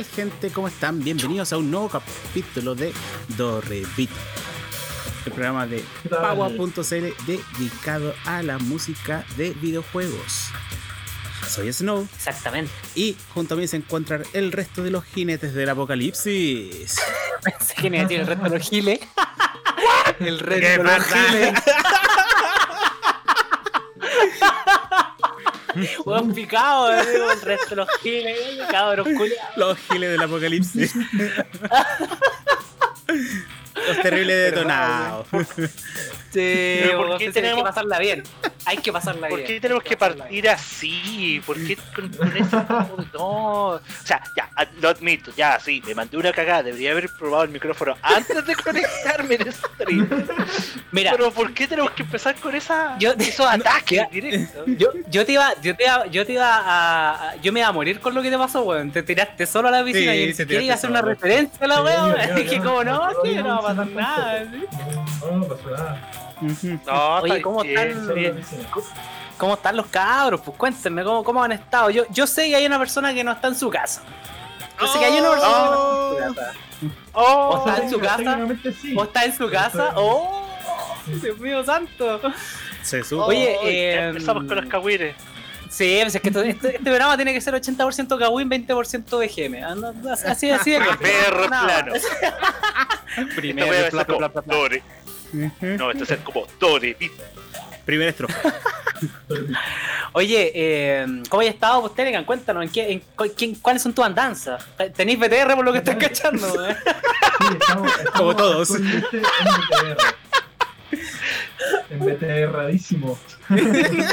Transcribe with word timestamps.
tal 0.00 0.14
gente? 0.14 0.50
¿Cómo 0.50 0.68
están? 0.68 1.02
Bienvenidos 1.02 1.52
a 1.52 1.58
un 1.58 1.70
nuevo 1.70 1.88
capítulo 1.88 2.74
de 2.74 2.92
Dorrevit, 3.36 4.10
el 5.26 5.32
programa 5.32 5.66
de 5.66 5.84
Pagua.cl 6.08 7.12
dedicado 7.26 8.14
a 8.24 8.42
la 8.42 8.58
música 8.58 9.24
de 9.36 9.50
videojuegos. 9.50 10.48
Soy 11.46 11.72
Snow. 11.72 12.08
Exactamente. 12.14 12.72
Y 12.94 13.16
junto 13.34 13.54
a 13.54 13.56
mí 13.58 13.66
se 13.66 13.76
encuentran 13.76 14.22
el 14.32 14.52
resto 14.52 14.82
de 14.82 14.90
los 14.90 15.04
jinetes 15.04 15.52
del 15.52 15.68
apocalipsis. 15.68 16.96
Pensé 17.42 17.74
que 17.74 17.90
me 17.90 17.96
iba 17.98 18.06
a 18.06 18.08
decir 18.08 18.20
el 18.20 18.26
resto 18.26 18.44
de 18.44 18.58
los 18.58 18.68
giles. 18.68 19.00
el 20.20 20.38
resto 20.38 20.82
de 20.82 20.84
los 20.84 21.04
giles. 21.04 21.52
Huevón 26.04 26.34
picado, 26.34 26.90
el 26.92 27.40
resto 27.42 27.70
de 27.70 27.76
los 27.76 27.88
giles, 28.02 28.36
cabrón 28.70 29.14
culiados. 29.14 29.56
Los 29.56 29.78
giles 29.78 30.10
del 30.10 30.20
apocalipsis. 30.22 30.94
los 33.86 34.02
terribles 34.02 34.52
detonados. 34.52 35.26
Sí, 36.32 36.78
Pero 36.82 36.98
¿por 37.08 37.18
qué 37.18 37.32
tenemos- 37.32 37.58
que 37.58 37.64
pasarla 37.64 37.98
bien. 37.98 38.22
Hay 38.70 38.78
que 38.78 38.92
pasarla 38.92 39.26
¿Por 39.28 39.42
qué 39.42 39.60
tenemos 39.60 39.82
que 39.82 39.96
partir 39.96 40.48
así? 40.48 41.42
¿Por 41.44 41.56
qué 41.56 41.76
con, 41.94 42.08
con 42.08 42.32
de- 42.32 42.40
No. 43.12 43.26
O 43.70 43.80
sea, 44.04 44.22
ya, 44.36 44.48
lo 44.80 44.88
admito, 44.90 45.32
ya, 45.36 45.58
sí, 45.58 45.82
me 45.84 45.92
mandé 45.94 46.16
una 46.16 46.32
cagada. 46.32 46.62
Debería 46.62 46.92
haber 46.92 47.08
probado 47.18 47.42
el 47.44 47.50
micrófono 47.50 47.96
antes 48.00 48.46
de 48.46 48.54
conectarme 48.54 49.34
en 49.34 49.52
stream. 49.52 50.08
Mira, 50.92 51.10
Pero 51.12 51.32
¿por 51.32 51.52
qué 51.52 51.66
tenemos 51.66 51.90
que 51.92 52.02
empezar 52.04 52.36
con 52.36 52.54
esa, 52.54 52.96
Yo- 52.98 53.12
esos 53.18 53.46
ataques 53.46 53.90
mira, 53.90 54.08
directos? 54.12 54.64
yo, 54.78 54.88
yo 55.08 55.26
te 55.26 55.32
iba, 55.32 55.52
yo 55.62 55.74
te 55.76 55.84
iba, 55.84 56.06
yo 56.06 56.24
te 56.26 56.32
iba 56.34 56.46
a, 56.56 57.30
a- 57.30 57.36
yo 57.36 57.52
me 57.52 57.60
iba 57.60 57.68
a 57.68 57.72
morir 57.72 57.98
con 57.98 58.14
lo 58.14 58.22
que 58.22 58.30
te 58.30 58.38
pasó, 58.38 58.62
weón. 58.62 58.92
Te 58.92 59.02
tiraste 59.02 59.46
solo 59.46 59.66
a 59.68 59.72
la 59.72 59.84
piscina 59.84 60.12
Sí, 60.12 60.18
y 60.18 60.22
se 60.22 60.26
ni 60.26 60.34
siquiera 60.34 60.62
iba 60.62 60.74
a 60.74 60.76
tiraste 60.76 60.86
hacer 60.86 60.90
una 60.90 61.02
referencia 61.02 61.58
a 61.64 61.66
la 61.66 61.82
weón, 61.82 62.14
Dije, 62.36 62.58
como 62.58 62.84
no, 62.84 63.24
yo 63.24 63.42
no 63.42 63.48
va 63.48 63.56
a 63.56 63.62
pasar 63.74 63.86
nada. 63.88 64.44
No, 64.44 65.36
no 65.38 65.48
pasó 65.48 65.70
nada. 65.70 66.29
No, 66.86 67.16
Oye, 67.20 67.42
¿cómo 67.42 67.62
están? 67.64 67.94
Solo 67.94 68.14
sí. 68.14 68.20
la 68.22 68.32
piscina. 68.32 68.68
¿Cómo 69.38 69.54
están 69.54 69.76
los 69.76 69.86
cabros? 69.86 70.40
Pues 70.42 70.56
cuéntenme 70.56 71.02
cómo, 71.04 71.24
cómo 71.24 71.42
han 71.42 71.52
estado. 71.52 71.90
Yo, 71.90 72.04
yo 72.10 72.26
sé 72.26 72.48
que 72.48 72.56
hay 72.56 72.66
una 72.66 72.78
persona 72.78 73.14
que 73.14 73.24
no 73.24 73.32
está 73.32 73.48
en 73.48 73.54
su 73.54 73.70
casa. 73.70 74.02
Yo 74.80 74.86
sé 74.86 74.98
que 74.98 75.04
hay 75.06 75.18
una 75.20 75.30
persona 75.30 75.56
que 75.56 75.70
no 75.70 76.10
está 76.10 76.26
en 76.26 76.28
su 76.30 76.36
casa. 76.36 76.52
Oh, 77.12 77.48
O 77.64 77.68
está 77.68 77.82
en 77.82 77.90
su 77.90 78.00
casa. 78.00 78.38
Sí. 78.80 78.94
¿O 78.96 79.02
está 79.04 79.24
en 79.24 79.36
su 79.36 79.50
casa? 79.50 79.92
¡Oh! 79.96 80.46
Dios 81.06 81.38
mío 81.38 81.64
santo. 81.64 82.20
Se 82.82 83.02
supo. 83.02 83.24
Oye, 83.26 83.56
oh, 83.60 83.66
eh, 83.66 84.08
empezamos 84.08 84.44
con 84.44 84.56
los 84.56 84.66
cagüires. 84.66 85.14
Sí, 85.70 85.98
pues 86.02 86.14
es 86.16 86.20
que 86.20 86.28
esto- 86.28 86.42
este, 86.42 86.68
este 86.76 86.80
programa 86.82 87.16
tiene 87.16 87.32
que 87.32 87.40
ser 87.40 87.54
80% 87.54 88.18
Kawin, 88.18 88.48
20% 88.50 89.18
BGM. 89.18 89.80
No, 89.80 90.12
Así, 90.26 90.50
así 90.50 90.72
de. 90.72 90.80
Primer 90.98 91.48
Nada 91.50 91.84
plano. 91.84 91.92
Primer 93.36 93.90
plano, 93.90 94.30
No, 95.32 95.90
esto 95.90 96.14
es 96.14 96.20
como 96.20 96.46
Dore. 96.58 96.96
Primera 97.84 98.10
estrofa. 98.10 98.54
Oye, 100.12 100.52
eh, 100.54 101.06
¿cómo 101.28 101.42
has 101.42 101.48
estado, 101.48 101.80
pues, 101.82 101.94
Telegram? 101.94 102.24
Cuéntanos, 102.24 102.64
¿en 102.64 102.70
qué, 102.70 102.92
en, 102.92 103.02
quién- 103.36 103.54
¿cuáles 103.56 103.82
son 103.82 103.92
tus 103.94 104.04
andanzas? 104.04 104.64
¿Tenéis 104.94 105.18
BTR 105.18 105.54
por 105.54 105.64
lo 105.64 105.72
que 105.72 105.78
estoy 105.78 105.96
cachando? 105.96 106.68
eh? 106.68 106.76
Sí, 106.84 107.46
estamos, 107.60 107.90
estamos 107.92 108.10
Como 108.16 108.36
todos. 108.36 108.70
En 108.74 109.00
BTR. 109.00 109.96
En 111.90 112.00
BTRadísimo. 112.00 113.18
en 113.50 114.06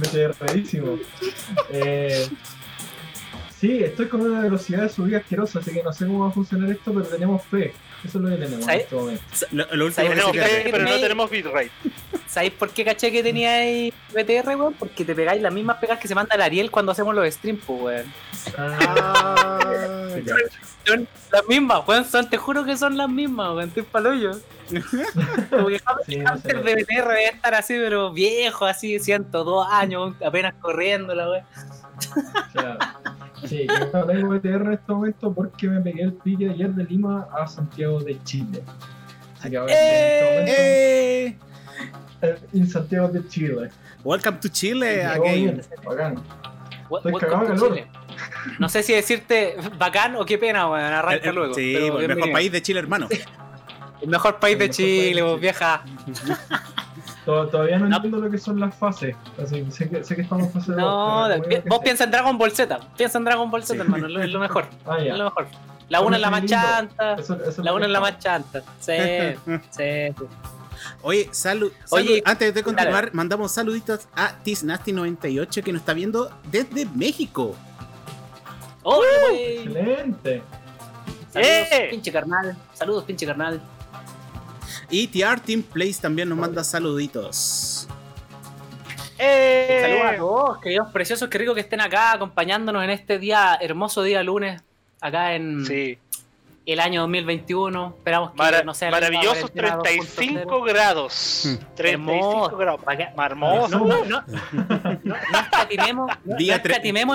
BTRadísimo. 0.00 0.98
Eh, 1.70 2.28
sí, 3.60 3.82
estoy 3.82 4.08
con 4.08 4.20
una 4.20 4.40
velocidad 4.40 4.82
de 4.82 4.88
subida 4.88 5.18
asquerosa, 5.18 5.58
así 5.58 5.72
que 5.72 5.82
no 5.82 5.92
sé 5.92 6.06
cómo 6.06 6.20
va 6.20 6.28
a 6.28 6.32
funcionar 6.32 6.70
esto, 6.70 6.92
pero 6.92 7.06
tenemos 7.06 7.44
fe. 7.44 7.74
Eso 8.04 8.18
es 8.18 8.24
lo 8.24 8.28
que 8.28 8.36
tenemos 8.36 8.58
en 8.60 8.62
¿Sabes? 8.62 8.82
este 8.82 8.94
momento. 8.94 9.22
Lo, 9.50 9.76
lo 9.76 9.86
último 9.86 10.08
Tenemos 10.08 10.36
fe, 10.36 10.68
pero 10.70 10.84
no 10.84 11.00
tenemos 11.00 11.30
bitrate. 11.30 11.70
¿Sabéis 12.28 12.52
por 12.52 12.70
qué 12.70 12.84
caché 12.84 13.10
que 13.10 13.22
teníais 13.22 13.92
BTR, 14.12 14.56
weón? 14.56 14.74
Porque 14.74 15.04
te 15.04 15.14
pegáis 15.14 15.42
las 15.42 15.52
mismas 15.52 15.78
pegas 15.78 15.98
que 15.98 16.06
se 16.06 16.14
manda 16.14 16.34
el 16.34 16.42
Ariel 16.42 16.70
cuando 16.70 16.92
hacemos 16.92 17.14
los 17.14 17.26
streams, 17.34 17.64
pues, 17.66 17.80
weón. 17.80 18.12
Ah. 18.56 20.08
Son 20.86 21.06
las 21.32 21.46
mismas, 21.46 21.86
weón, 21.86 22.04
son, 22.06 22.30
te 22.30 22.38
juro 22.38 22.64
que 22.64 22.74
son 22.74 22.96
las 22.96 23.10
mismas, 23.10 23.50
weón, 23.50 23.68
estoy 23.68 23.82
paloyo. 23.82 24.30
Como 25.50 25.66
que 25.68 25.78
Sí, 26.06 26.16
no 26.16 26.38
sé. 26.38 26.56
Hunter 26.56 26.64
de 26.64 26.74
BTR 26.76 27.08
debe 27.08 27.26
estar 27.26 27.54
así, 27.54 27.74
pero 27.74 28.10
viejo, 28.10 28.64
así, 28.64 28.98
102 28.98 29.66
años, 29.70 30.14
apenas 30.24 30.54
corriendo 30.54 31.14
la 31.14 31.28
weón. 31.28 31.44
Claro. 32.52 32.78
Sí, 33.46 33.66
yo 33.68 33.98
no 34.00 34.04
tengo 34.06 34.28
BTR 34.30 34.66
en 34.66 34.72
este 34.72 34.92
momento 34.92 35.32
porque 35.32 35.68
me 35.68 35.80
pegué 35.80 36.02
el 36.02 36.12
pique 36.14 36.48
ayer 36.50 36.70
de 36.70 36.84
Lima 36.84 37.28
a 37.32 37.46
Santiago 37.46 38.00
de 38.00 38.22
Chile. 38.24 38.62
Así 39.38 39.50
que 39.50 39.56
ahora 39.56 39.72
en 39.72 40.48
este 40.48 41.26
¡Eh! 41.26 41.38
momento 42.20 42.46
en 42.54 42.68
Santiago 42.68 43.08
de 43.08 43.28
Chile. 43.28 43.70
Welcome 44.04 44.38
to 44.38 44.48
Chile 44.48 45.04
again. 45.04 45.62
bacán. 45.84 46.22
Estoy 46.96 47.12
cagado 47.14 47.40
de 47.42 47.46
to 47.46 47.54
calor. 47.54 47.68
Chile. 47.74 47.86
No 48.58 48.68
sé 48.68 48.82
si 48.82 48.92
decirte 48.94 49.56
bacán 49.78 50.16
o 50.16 50.24
qué 50.24 50.38
pena, 50.38 50.68
weón, 50.68 50.84
arranca 50.84 51.22
El- 51.22 51.28
el- 51.28 51.34
luego. 51.34 51.54
sí, 51.54 51.74
pero 51.76 52.00
el 52.00 52.08
mejor 52.16 52.32
país 52.32 52.50
de 52.52 52.62
Chile, 52.62 52.80
hermano. 52.80 53.08
El 54.00 54.08
mejor 54.08 54.38
país 54.40 54.54
El 54.54 54.58
de 54.60 54.64
mejor 54.68 54.76
país 54.76 54.76
Chile, 54.76 55.14
de 55.14 55.22
vos, 55.22 55.30
Chile. 55.34 55.40
vieja. 55.40 55.82
To- 57.28 57.46
Todavía 57.48 57.78
no, 57.78 57.86
No. 57.88 57.96
entiendo 57.96 58.20
lo 58.20 58.30
que 58.30 58.38
son 58.38 58.58
las 58.58 58.74
fases. 58.74 59.14
Así, 59.42 59.62
que 59.62 59.70
sé, 59.70 59.90
que, 59.90 60.02
sé 60.02 60.16
que 60.16 60.22
estamos 60.22 60.46
en 60.46 60.52
fase 60.54 60.72
No, 60.72 61.28
dos, 61.28 61.46
pi- 61.46 61.60
vos 61.68 61.80
piensa 61.80 62.04
en 62.04 62.10
Dragon 62.10 62.38
Ball 62.38 62.52
Z. 62.52 62.78
Piensa 62.96 63.18
en 63.18 63.24
Dragon 63.24 63.50
Ball 63.50 63.62
Z, 63.62 63.74
Sí. 63.74 63.80
hermano, 63.80 64.06
es 64.22 64.30
lo, 64.30 64.40
mejor. 64.40 64.64
Ah, 64.86 64.96
Es 64.98 65.14
lo 65.18 65.24
mejor. 65.24 65.46
La 65.90 66.00
una 66.00 66.16
es 66.16 66.22
la 66.22 66.30
más 66.30 66.44
chanta. 66.46 67.14
Eso- 67.16 67.38
eso 67.44 67.62
La 67.62 67.74
una 67.74 67.84
es 67.84 67.92
la 67.92 68.00
más 68.00 68.18
chanta. 68.18 68.62
Sí, 68.80 68.92
sí. 69.70 70.24
Oye, 71.02 71.28
salud. 71.32 71.70
Oye, 71.90 72.22
Antes 72.24 72.54
de 72.54 72.62
continuar, 72.62 72.92
dale. 73.06 73.10
mandamos 73.12 73.52
saluditos 73.52 74.08
a 74.16 74.32
Tisnasty98 74.42 75.62
que 75.62 75.72
nos 75.72 75.80
está 75.82 75.92
viendo 75.92 76.30
desde 76.50 76.86
México. 76.86 77.54
Güey. 78.82 79.58
Excelente. 79.66 80.42
Saludos, 81.30 81.52
¡Eh! 81.72 81.88
pinche 81.90 82.10
carnal. 82.10 82.56
Saludos, 82.72 83.04
pinche 83.04 83.26
carnal. 83.26 83.60
Y 84.90 85.06
TR 85.08 85.40
Team 85.40 85.62
Place 85.62 86.00
también 86.00 86.28
nos 86.28 86.38
manda 86.38 86.62
saluditos. 86.64 87.88
¡Eh! 89.18 89.80
Saludos 89.82 90.04
a 90.12 90.16
todos, 90.16 90.58
queridos 90.60 90.92
preciosos. 90.92 91.28
Qué 91.28 91.38
rico 91.38 91.54
que 91.54 91.60
estén 91.60 91.80
acá 91.80 92.12
acompañándonos 92.12 92.84
en 92.84 92.90
este 92.90 93.18
día, 93.18 93.58
hermoso 93.60 94.02
día 94.02 94.22
lunes, 94.22 94.62
acá 95.00 95.34
en 95.34 95.64
Sí, 95.66 95.98
el 96.66 96.78
año 96.80 97.00
2021. 97.00 97.94
Esperamos 97.98 98.30
que 98.30 98.36
Mara- 98.36 98.62
no 98.62 98.74
sea 98.74 98.90
maravillosos 98.92 99.50
cuarentena 99.50 99.78
35 99.82 100.62
grados. 100.62 101.42
Hmm. 101.46 101.56
35 101.74 102.26
Hermoso. 102.46 102.56
grados. 102.56 102.80
Hermoso. 103.18 103.78
No, 103.78 103.86
no, 103.86 104.04
no, 104.04 104.22
no, 104.52 104.76
no 105.04 105.38
escatimemos, 105.40 106.10
Día 106.38 106.62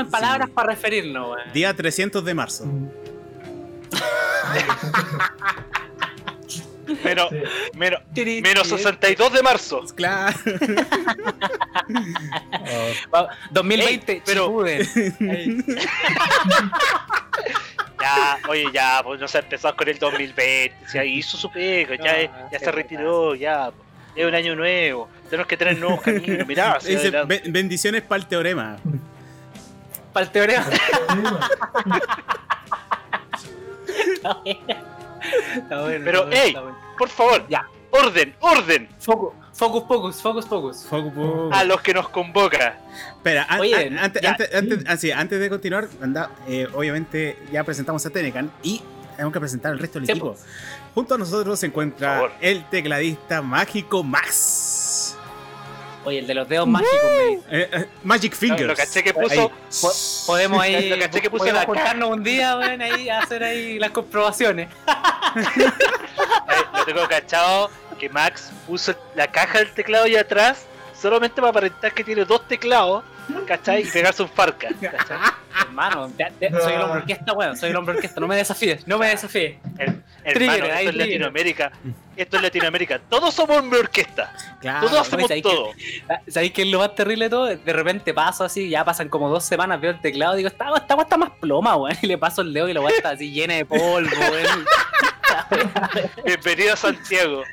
en 0.01 0.09
palabras 0.09 0.47
Sí. 0.47 0.53
para 0.53 0.69
referirnos, 0.71 1.29
weón. 1.37 1.53
Día 1.53 1.73
300 1.73 2.25
de 2.25 2.33
marzo. 2.33 2.65
Menos, 7.03 7.29
sí. 7.29 7.37
menos, 7.75 8.01
menos 8.41 8.67
62 8.67 9.33
de 9.33 9.43
marzo. 9.43 9.81
Claro. 9.95 10.35
Va- 13.13 13.29
2020, 13.51 14.11
Ey, 14.11 14.21
pero-. 14.25 14.65
Ya, 18.01 18.37
oye, 18.49 18.65
ya, 18.73 18.99
pues 19.01 19.21
no 19.21 19.27
se 19.29 19.37
ha 19.37 19.41
empezado 19.41 19.77
con 19.77 19.87
el 19.87 19.97
2020. 19.97 20.75
Ya 20.93 21.05
hizo 21.05 21.37
su 21.37 21.49
pega, 21.49 21.95
ya, 21.95 22.27
No, 22.27 22.51
ya 22.51 22.59
se 22.59 22.69
retiró, 22.71 23.33
ya. 23.33 23.71
pues. 23.71 23.81
Es 24.15 24.25
un 24.27 24.35
año 24.35 24.55
nuevo. 24.55 25.07
Tenemos 25.29 25.47
que 25.47 25.55
tener 25.57 25.77
nuevos 25.77 26.01
caminos. 26.01 26.45
Mirá, 26.45 26.77
Dice, 26.81 26.97
adelante. 26.97 27.41
"Be- 27.45 27.49
bendiciones 27.51 28.01
para 28.01 28.21
el 28.21 28.27
teorema. 28.27 28.75
Para 30.11 30.25
el 30.25 30.31
teorema. 30.31 30.65
Está 35.55 35.81
bueno. 35.81 36.05
Pero, 36.05 36.17
está 36.19 36.25
bueno, 36.25 36.41
ey. 36.41 36.47
está 36.49 36.61
bueno. 36.61 36.77
Por 36.97 37.09
favor, 37.09 37.45
Ya. 37.49 37.65
orden, 37.91 38.35
orden 38.39 38.89
Focus, 38.99 39.33
focus, 39.53 39.83
focus, 39.87 40.21
focus, 40.21 40.45
focus. 40.47 40.85
Foco- 40.89 41.49
a 41.53 41.63
los 41.63 41.81
que 41.81 41.93
nos 41.93 42.09
convoca. 42.09 42.77
Espera, 43.17 43.45
an- 43.49 43.59
Oye, 43.61 43.87
an- 43.87 43.99
antes, 43.99 44.23
antes, 44.25 44.53
antes, 44.55 44.83
así, 44.87 45.11
antes 45.11 45.39
de 45.39 45.49
continuar, 45.49 45.87
anda, 46.01 46.31
eh, 46.47 46.67
obviamente 46.73 47.37
ya 47.51 47.63
presentamos 47.63 48.05
a 48.05 48.09
Tenecan 48.09 48.51
y 48.63 48.81
tenemos 49.15 49.33
que 49.33 49.39
presentar 49.39 49.71
al 49.73 49.79
resto 49.79 49.99
del 49.99 50.05
Sí, 50.07 50.11
equipo. 50.11 50.35
Junto 50.95 51.15
a 51.15 51.17
nosotros 51.17 51.59
se 51.59 51.67
encuentra 51.67 52.31
el 52.41 52.67
tecladista 52.69 53.41
mágico 53.41 54.03
Max. 54.03 55.02
Oye, 56.05 56.19
el 56.19 56.27
de 56.27 56.33
los 56.33 56.47
dedos 56.49 56.67
mágicos, 56.67 56.99
me 57.03 57.25
dice. 57.27 57.43
Eh, 57.49 57.69
eh, 57.71 57.85
Magic 58.03 58.33
Fingers. 58.35 58.67
Lo 58.67 58.75
caché 58.75 59.03
que 59.03 59.09
Ahí. 59.11 59.15
puso. 59.15 59.51
Po- 59.81 59.93
Podemos 60.33 60.61
ahí. 60.61 60.89
Lo 60.89 60.99
caché 60.99 61.21
que 61.21 61.29
puse 61.29 61.39
podemos 61.39 61.61
la 61.61 61.65
cara. 61.65 61.79
juntarnos 61.79 62.09
un 62.09 62.23
día, 62.23 62.57
weón, 62.57 62.81
ahí 62.81 63.07
a 63.09 63.19
hacer 63.19 63.43
ahí 63.43 63.79
las 63.79 63.91
comprobaciones. 63.91 64.67
lo 66.73 66.85
tengo 66.85 67.07
cachado 67.07 67.69
que 67.99 68.09
Max 68.09 68.51
puso 68.67 68.93
la 69.15 69.27
caja 69.27 69.59
del 69.59 69.71
teclado 69.71 70.05
allá 70.05 70.21
atrás 70.21 70.65
solamente 70.99 71.35
para 71.35 71.49
aparentar 71.49 71.93
que 71.93 72.03
tiene 72.03 72.25
dos 72.25 72.47
teclados 72.47 73.03
¿cachai? 73.47 73.83
Y 73.83 73.85
pegarse 73.85 74.23
un 74.23 74.29
farca. 74.29 74.69
¿cachai? 74.79 75.17
Hermano, 75.61 76.11
soy 76.61 76.73
el 76.73 76.81
hombre 76.81 76.99
orquesta, 76.99 77.33
weón. 77.33 77.57
Soy 77.57 77.69
el 77.69 77.75
hombre 77.75 77.95
orquesta. 77.95 78.19
No 78.19 78.27
me 78.27 78.35
desafíes, 78.35 78.87
no 78.87 78.97
me 78.97 79.07
desafíes. 79.09 79.57
Hermano, 80.23 80.65
ahí 80.65 80.85
esto 80.85 80.89
es. 80.89 80.95
Latinoamérica. 80.95 81.71
Esto 82.15 82.37
es 82.37 82.43
Latinoamérica. 82.43 82.99
Todos 82.99 83.33
somos 83.33 83.57
hombre 83.57 83.79
orquesta. 83.79 84.33
Claro. 84.61 84.87
Todos 84.87 85.01
hacemos 85.01 85.27
¿sabes 85.27 85.43
qué? 85.43 85.49
todo. 85.49 85.71
Ah, 86.09 86.21
¿Sabéis 86.27 86.53
qué 86.53 86.61
es 86.61 86.67
lo 86.67 86.79
más 86.79 86.95
terrible 86.95 87.25
de 87.25 87.29
todo? 87.29 87.45
De 87.45 87.73
repente 87.73 88.13
paso 88.13 88.43
así, 88.43 88.69
ya 88.69 88.85
pasan 88.85 89.09
como 89.09 89.29
dos 89.29 89.43
semanas, 89.43 89.81
veo 89.81 89.91
el 89.91 89.99
teclado 89.99 90.35
y 90.35 90.37
digo, 90.37 90.47
esta 90.49 90.71
weá 90.71 90.77
está 91.01 91.17
más 91.17 91.31
ploma, 91.39 91.75
weón. 91.75 91.97
Y 92.01 92.07
le 92.07 92.17
paso 92.17 92.41
el 92.41 92.53
dedo 92.53 92.69
y 92.69 92.73
la 92.73 92.81
weá 92.81 92.95
está 92.95 93.11
así 93.11 93.31
llena 93.31 93.55
de 93.55 93.65
polvo, 93.65 94.11
weón. 94.31 94.65
Bienvenido 96.25 96.73
a 96.73 96.77
Santiago. 96.77 97.43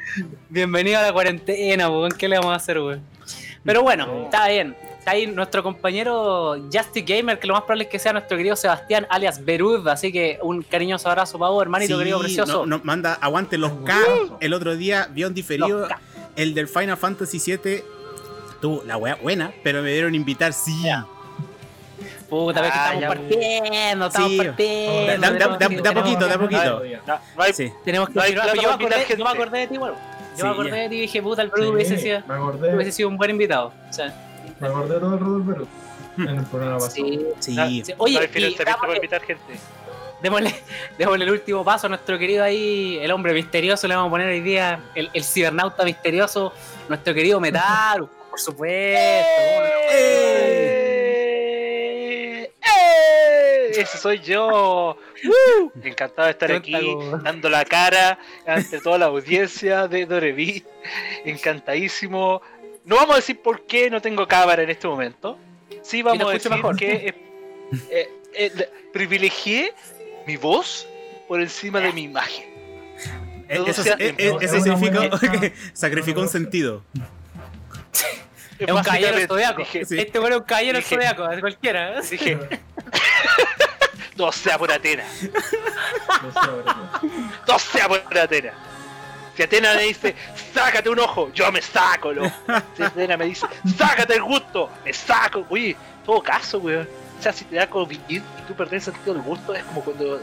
Bienvenido 0.48 0.98
a 0.98 1.02
la 1.02 1.12
cuarentena, 1.12 1.88
weón. 1.88 2.12
¿Qué 2.12 2.28
le 2.28 2.36
vamos 2.36 2.52
a 2.52 2.56
hacer, 2.56 2.78
weón? 2.78 3.02
Pero 3.64 3.82
bueno, 3.82 4.24
está 4.24 4.48
bien. 4.48 4.76
Está 5.00 5.12
ahí 5.12 5.26
nuestro 5.26 5.62
compañero 5.62 6.56
Justy 6.72 7.00
Gamer, 7.02 7.38
que 7.38 7.46
lo 7.46 7.54
más 7.54 7.62
probable 7.62 7.84
es 7.84 7.90
que 7.90 7.98
sea 7.98 8.12
nuestro 8.12 8.36
querido 8.36 8.54
Sebastián, 8.54 9.06
alias 9.08 9.42
Berud. 9.42 9.88
Así 9.88 10.12
que 10.12 10.38
un 10.42 10.60
cariñoso 10.62 11.08
abrazo 11.08 11.38
para 11.38 11.50
vos, 11.50 11.62
hermanito 11.62 11.94
Sí, 11.94 11.98
querido 11.98 12.18
precioso. 12.20 12.66
no- 12.66 12.76
no, 12.78 12.80
manda, 12.84 13.14
aguante 13.14 13.56
los 13.56 13.72
K. 13.84 13.96
El 14.40 14.52
otro 14.52 14.76
día 14.76 15.08
vio 15.10 15.26
en 15.26 15.32
diferido 15.34 15.88
el 16.36 16.52
del 16.54 16.68
Final 16.68 16.98
Fantasy 16.98 17.38
VII. 17.44 17.82
Tuvo 18.60 18.82
la 18.84 18.98
wea 18.98 19.14
buena, 19.14 19.52
pero 19.64 19.82
me 19.82 19.90
dieron 19.90 20.14
invitar, 20.14 20.52
sí. 20.52 20.82
Ya. 20.84 21.06
Puta, 22.28 22.60
ves 22.60 22.70
que 22.70 22.78
Ah, 22.78 22.92
estamos 22.94 23.16
partiendo, 23.16 24.06
estamos 24.06 24.30
Sí. 24.30 24.36
partiendo. 24.36 25.06
Da- 25.06 25.06
da- 25.06 25.16
da- 25.16 25.18
tenemos 25.18 25.58
da- 25.58 25.68
que- 25.68 25.76
da 25.76 25.82
tenemos 25.82 26.02
poquito, 26.02 26.26
da 26.28 26.38
poquito. 26.38 26.82
Tenemos 27.84 28.08
que 28.10 28.14
yo 28.14 28.20
me 28.20 28.74
acordé, 28.74 28.86
yo 28.86 28.98
me 28.98 29.04
gente. 29.06 29.22
acordé 29.28 29.58
de 29.60 29.66
ti, 29.66 29.78
bueno. 29.78 29.94
Yo 29.94 30.36
Sí, 30.36 30.42
me 30.44 30.48
acordé 30.50 30.70
de 30.82 30.88
ti 30.90 30.94
y 30.96 31.00
dije, 31.00 31.22
puta, 31.22 31.40
el 31.42 31.48
Bruno 31.48 31.70
hubiese 31.70 32.92
sido 32.92 33.08
un 33.08 33.16
buen 33.16 33.30
invitado. 33.30 33.72
O 33.88 33.92
sea, 33.92 34.14
me 34.60 34.68
acordé 34.68 34.94
de 34.94 35.00
todo 35.00 35.36
el 35.38 35.42
Perú 35.44 35.66
en 36.18 36.28
el 36.28 36.44
programa 36.46 36.74
pasado. 36.78 36.94
sí. 36.94 37.26
Sí. 37.38 37.56
Ah, 37.58 37.66
sí. 37.68 37.82
no 37.88 37.94
Oye, 37.98 38.18
hay 38.18 38.28
y 38.34 38.46
invitar 38.96 39.22
gente. 39.22 39.42
démosle, 40.22 40.54
démosle 40.98 41.24
el 41.24 41.30
último 41.30 41.64
paso 41.64 41.86
a 41.86 41.90
nuestro 41.90 42.18
querido 42.18 42.44
ahí, 42.44 42.98
el 43.00 43.10
hombre 43.10 43.32
misterioso, 43.32 43.88
le 43.88 43.94
vamos 43.96 44.08
a 44.08 44.10
poner 44.10 44.28
hoy 44.28 44.40
día 44.40 44.80
el, 44.94 45.08
el 45.14 45.24
cibernauta 45.24 45.82
misterioso, 45.84 46.52
nuestro 46.88 47.14
querido 47.14 47.40
Metaru, 47.40 48.08
por 48.30 48.38
supuesto. 48.40 49.26
¿cómo 49.36 49.60
no? 49.62 49.68
¡Eh! 49.92 50.90
¡Eh! 52.60 53.70
Ese 53.76 53.98
soy 53.98 54.18
yo. 54.20 54.96
¡Uh! 55.24 55.70
Encantado 55.82 56.26
de 56.26 56.32
estar 56.32 56.52
aquí, 56.52 56.74
dando 57.22 57.48
la 57.48 57.64
cara 57.64 58.18
ante 58.46 58.80
toda 58.80 58.98
la 58.98 59.06
audiencia 59.06 59.88
de 59.88 60.04
Dorevi. 60.06 60.64
Encantadísimo. 61.24 62.42
No 62.90 62.96
vamos 62.96 63.12
a 63.12 63.16
decir 63.16 63.40
por 63.40 63.66
qué 63.66 63.88
no 63.88 64.02
tengo 64.02 64.26
cámara 64.26 64.64
en 64.64 64.70
este 64.70 64.88
momento. 64.88 65.38
Sí 65.80 66.02
vamos 66.02 66.28
a 66.28 66.32
decir 66.32 66.50
mejor. 66.50 66.76
que 66.76 66.92
eh, 66.92 67.14
eh, 67.88 68.08
eh, 68.34 68.52
le- 68.52 68.68
privilegié 68.92 69.72
mi 70.26 70.36
voz 70.36 70.88
por 71.28 71.40
encima 71.40 71.78
de 71.78 71.92
mi 71.92 72.02
imagen. 72.02 72.44
Eh, 73.48 73.62
Eso, 73.64 73.84
sea 73.84 73.94
es 73.96 74.50
significa 74.50 75.08
que 75.40 75.52
sacrificó 75.72 76.20
un 76.20 76.28
sentido. 76.28 76.82
Es 78.58 78.70
un 78.70 78.82
caballero 78.82 79.26
zodiaco. 79.26 79.64
Sí. 79.64 79.98
Este 79.98 80.18
bueno 80.18 80.36
es 80.36 80.40
un 80.42 80.46
caballero 80.46 80.82
zodiaco, 80.82 81.26
cualquiera. 81.40 81.98
¿eh? 81.98 82.02
dije 82.10 82.38
no 84.16 84.30
sea 84.32 84.58
por 84.58 84.70
Atena. 84.70 85.04
No 87.48 87.58
sea 87.58 87.88
por 87.88 88.18
Atena. 88.18 88.52
Si 89.40 89.44
Atena 89.44 89.72
me 89.72 89.84
dice, 89.84 90.14
sácate 90.52 90.90
un 90.90 90.98
ojo, 90.98 91.32
yo 91.32 91.50
me 91.50 91.62
saco 91.62 92.10
el. 92.10 92.30
Si 92.76 92.82
Atena 92.82 93.16
me 93.16 93.24
dice, 93.24 93.46
sácate 93.74 94.16
el 94.16 94.22
gusto, 94.22 94.68
me 94.84 94.92
saco. 94.92 95.46
Oye, 95.48 95.74
todo 96.04 96.22
caso, 96.22 96.58
weón. 96.58 96.86
O 97.18 97.22
sea, 97.22 97.32
si 97.32 97.46
te 97.46 97.56
da 97.56 97.66
COVID 97.66 98.00
y 98.06 98.20
tú 98.20 98.54
perdés 98.54 98.86
el 98.88 98.92
sentido 98.92 99.14
del 99.14 99.22
gusto, 99.22 99.54
es 99.54 99.64
como 99.64 99.82
cuando 99.82 100.20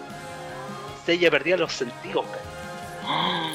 ella 1.08 1.32
perdía 1.32 1.58
los 1.58 1.74
sentidos, 1.74 2.26
weón. 2.26 2.57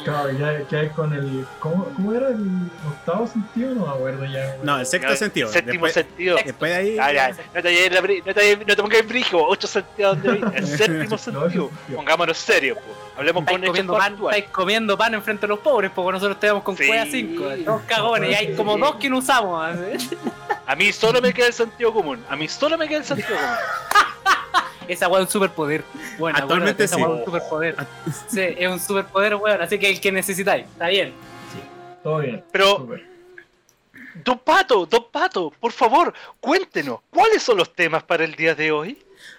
Claro, 0.05 0.31
ya, 0.33 0.61
ya 0.69 0.89
con 0.93 1.13
el. 1.13 1.47
¿cómo, 1.61 1.85
¿Cómo 1.95 2.13
era 2.13 2.29
el 2.29 2.69
octavo 2.89 3.27
sentido? 3.27 3.75
No 3.75 3.87
me 3.87 3.93
acuerdo 3.93 4.25
ya. 4.25 4.47
güey. 4.47 4.59
No, 4.65 4.79
el 4.81 4.87
sexto 4.87 5.15
sentido. 5.17 5.49
Séptimo 5.49 5.85
Después, 5.87 5.93
sentido. 5.95 6.37
después 6.45 6.71
de 6.73 6.77
ahí. 6.77 6.97
Ah, 6.99 7.13
ya, 7.13 7.29
no, 7.31 7.63
te, 7.63 7.91
no, 7.91 8.35
te, 8.35 8.57
no 8.57 8.67
te 8.77 8.83
pongas 8.83 9.01
en 9.01 9.09
brillo, 9.09 9.45
ocho 9.47 9.67
sentidos 9.67 10.23
donde 10.23 10.57
El 10.59 10.67
séptimo 10.79 11.05
No, 11.11 11.19
sentido. 11.19 11.49
sentido. 11.51 11.71
Pongámonos 11.97 12.37
serios, 12.39 12.79
po. 12.79 12.85
hablemos 13.17 13.45
con 13.45 13.61
comiendo, 13.63 13.97
pan, 13.97 14.15
estáis 14.15 14.45
comiendo 14.47 14.99
pan 14.99 15.15
enfrente 15.15 15.43
de 15.43 15.49
los 15.49 15.59
pobres, 15.61 15.91
porque 15.95 16.13
nosotros 16.13 16.41
tenemos 16.41 16.63
con 16.63 16.77
Sí. 16.77 16.87
cueva 16.87 17.05
5, 17.07 17.45
dos 17.65 17.83
cagones, 17.83 18.31
y 18.31 18.35
hay 18.35 18.55
como 18.57 18.77
dos 18.79 18.97
que 18.97 19.09
no 19.11 19.19
usamos. 19.19 19.77
¿eh? 19.77 19.99
A 20.67 20.75
mí 20.75 20.93
solo 20.93 21.21
me 21.21 21.33
queda 21.33 21.49
el 21.49 21.53
sentido 21.53 21.93
común. 21.93 22.25
A 22.29 22.35
mí 22.37 22.49
solo 22.49 22.77
me 22.79 22.89
queda 22.89 22.99
el 22.99 23.05
sentido 23.05 23.37
común. 23.37 23.55
Esa 24.89 25.09
weá 25.09 25.21
es 25.21 25.27
un 25.27 25.33
superpoder. 25.33 25.85
Bueno, 26.19 26.39
Actualmente 26.39 26.85
esa 26.85 26.97
sí. 26.97 27.03
weá 27.03 27.13
es 27.13 27.19
un 27.19 27.25
superpoder. 27.25 27.77
Sí, 28.29 28.41
es 28.41 28.69
un 28.69 28.81
superpoder, 28.81 29.35
weón, 29.37 29.61
así 29.63 29.79
que 29.79 29.91
el 29.91 30.01
que 30.01 30.13
necesitáis, 30.13 30.65
está 30.67 30.89
bien. 30.89 31.13
Todo 32.03 32.19
bien. 32.19 32.45
Pero, 32.51 32.79
Súper. 32.79 33.13
Don 34.25 34.39
Pato, 34.39 34.85
Don 34.87 35.07
Pato, 35.11 35.51
por 35.59 35.73
favor, 35.73 36.13
cuéntenos, 36.41 37.01
¿cuáles 37.11 37.43
son 37.43 37.57
los 37.57 37.73
temas 37.73 38.03
para 38.03 38.25
el 38.25 38.35
día 38.35 38.55
de 38.55 38.71
hoy? 38.71 38.99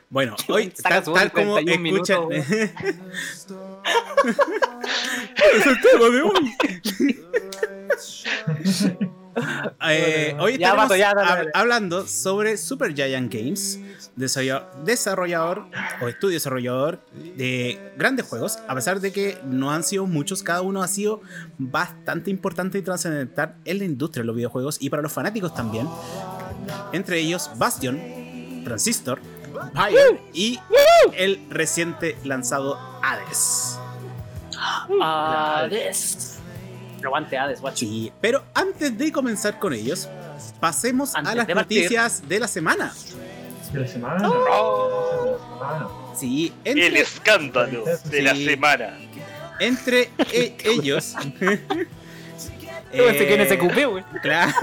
Bueno, 0.09 0.35
hoy, 0.47 0.69
tal, 0.69 1.03
tal 1.03 1.31
como 1.31 1.55
31 1.55 1.95
escuchan. 1.95 2.27
minutos, 2.27 2.49
es 5.55 5.65
el 5.65 5.81
tema 5.81 6.09
de 6.09 6.21
hoy. 6.21 6.55
Eh, 9.89 10.35
hoy 10.39 10.57
Ya, 10.57 10.75
ya, 10.95 11.13
dale, 11.13 11.29
dale. 11.29 11.51
hablando 11.53 12.07
sobre 12.07 12.57
Super 12.57 12.93
Giant 12.93 13.31
Games, 13.33 13.79
desarrolla- 14.15 14.69
desarrollador 14.83 15.65
o 16.01 16.07
estudio 16.07 16.35
desarrollador 16.35 16.99
de 17.37 17.93
grandes 17.97 18.25
juegos, 18.27 18.59
a 18.67 18.75
pesar 18.75 18.99
de 18.99 19.11
que 19.11 19.37
no 19.45 19.71
han 19.71 19.83
sido 19.83 20.05
muchos, 20.05 20.43
cada 20.43 20.61
uno 20.61 20.83
ha 20.83 20.87
sido 20.87 21.21
bastante 21.57 22.29
importante 22.31 22.77
y 22.77 22.81
trascendental 22.81 23.55
en 23.65 23.79
la 23.79 23.85
industria 23.85 24.21
de 24.23 24.27
los 24.27 24.35
videojuegos 24.35 24.77
y 24.79 24.89
para 24.89 25.01
los 25.01 25.11
fanáticos 25.11 25.53
también. 25.53 25.87
Entre 26.91 27.19
ellos 27.19 27.49
Bastion, 27.57 28.63
Transistor, 28.63 29.19
Pyre 29.73 30.21
y 30.33 30.59
el 31.17 31.39
reciente 31.49 32.17
lanzado 32.23 32.77
Hades. 33.01 33.77
Hades. 35.01 36.32
Aguante 37.07 37.37
Hades, 37.37 37.61
guacho. 37.61 37.77
Sí, 37.79 38.11
pero 38.21 38.43
antes 38.53 38.97
de 38.97 39.11
comenzar 39.11 39.59
con 39.59 39.73
ellos, 39.73 40.07
pasemos 40.59 41.15
Antes 41.15 41.31
a 41.33 41.35
las 41.35 41.47
de 41.47 41.55
partir. 41.55 41.77
noticias 41.83 42.27
de 42.27 42.39
la 42.39 42.47
semana. 42.47 42.93
De 43.71 43.79
la 43.79 43.87
semana. 43.87 44.29
Oh. 44.29 46.13
Sí, 46.15 46.53
El 46.63 46.95
escándalo 46.97 47.83
de 48.05 48.21
la 48.21 48.35
semana. 48.35 48.97
entre 49.59 50.09
e- 50.31 50.55
ellos. 50.63 51.15
Eh, 52.95 53.57
cupé, 53.59 53.87
weón. 53.87 54.05
Claro. 54.21 54.53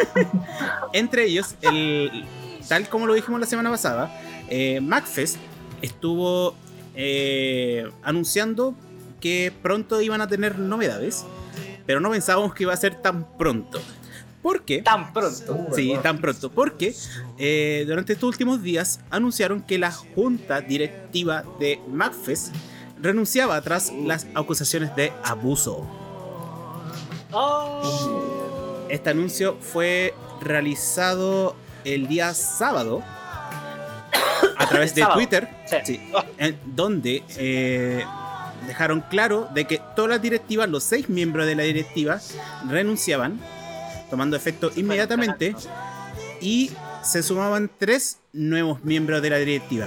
Entre 0.92 1.24
ellos, 1.24 1.56
el, 1.62 2.24
tal 2.68 2.88
como 2.88 3.06
lo 3.08 3.14
dijimos 3.14 3.40
la 3.40 3.46
semana 3.46 3.70
pasada, 3.70 4.08
eh, 4.48 4.80
MacFest 4.80 5.36
estuvo 5.82 6.54
eh, 6.94 7.90
anunciando 8.04 8.76
que 9.20 9.52
pronto 9.62 10.00
iban 10.00 10.20
a 10.20 10.28
tener 10.28 10.60
novedades, 10.60 11.24
pero 11.90 11.98
no 11.98 12.08
pensábamos 12.12 12.54
que 12.54 12.62
iba 12.62 12.72
a 12.72 12.76
ser 12.76 12.94
tan 12.94 13.36
pronto. 13.36 13.80
¿Por 14.44 14.62
qué? 14.64 14.80
Tan 14.80 15.12
pronto. 15.12 15.54
Uh, 15.54 15.74
Sí, 15.74 15.92
tan 16.00 16.20
pronto. 16.20 16.48
Porque 16.48 16.94
eh, 17.36 17.82
durante 17.84 18.12
estos 18.12 18.28
últimos 18.28 18.62
días 18.62 19.00
anunciaron 19.10 19.60
que 19.60 19.76
la 19.76 19.90
junta 19.90 20.60
directiva 20.60 21.42
de 21.58 21.80
MacFest 21.88 22.54
renunciaba 23.02 23.60
tras 23.62 23.92
las 23.92 24.28
acusaciones 24.36 24.94
de 24.94 25.12
abuso. 25.24 25.84
Oh. 27.32 28.86
Este 28.88 29.10
anuncio 29.10 29.56
fue 29.60 30.14
realizado 30.40 31.56
el 31.82 32.06
día 32.06 32.34
sábado 32.34 33.02
a 34.56 34.68
través 34.68 34.94
de 34.94 35.00
Sábado. 35.02 35.18
Twitter, 35.18 35.48
Sí. 35.66 35.76
sí, 35.84 36.00
en 36.38 36.56
donde 36.66 37.24
eh, 37.36 38.04
dejaron 38.66 39.00
claro 39.10 39.48
de 39.54 39.64
que 39.66 39.80
todas 39.96 40.10
las 40.10 40.22
directivas, 40.22 40.68
los 40.68 40.84
seis 40.84 41.08
miembros 41.08 41.46
de 41.46 41.54
la 41.54 41.62
directiva, 41.64 42.20
renunciaban, 42.68 43.40
tomando 44.10 44.36
efecto 44.36 44.70
inmediatamente, 44.76 45.54
y 46.40 46.70
se 47.02 47.22
sumaban 47.22 47.70
tres 47.78 48.18
nuevos 48.32 48.84
miembros 48.84 49.22
de 49.22 49.30
la 49.30 49.36
directiva. 49.38 49.86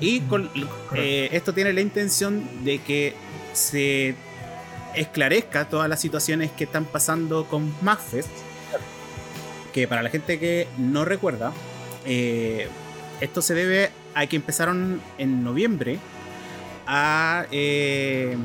Y 0.00 0.20
con- 0.22 0.50
eh, 0.94 1.28
esto 1.32 1.52
tiene 1.52 1.72
la 1.72 1.80
intención 1.82 2.64
de 2.64 2.78
que 2.78 3.14
se 3.52 4.14
esclarezca 4.94 5.68
todas 5.68 5.88
las 5.88 6.00
situaciones 6.00 6.50
que 6.52 6.64
están 6.64 6.84
pasando 6.84 7.44
con 7.46 7.72
MagFest. 7.82 8.30
Que 9.72 9.86
para 9.86 10.02
la 10.02 10.10
gente 10.10 10.38
que 10.38 10.66
no 10.78 11.04
recuerda, 11.04 11.52
eh, 12.06 12.66
esto 13.20 13.42
se 13.42 13.54
debe 13.54 13.90
a 14.14 14.26
que 14.26 14.36
empezaron 14.36 15.00
en 15.18 15.44
noviembre 15.44 15.98
a 16.86 17.46
eh, 17.50 18.36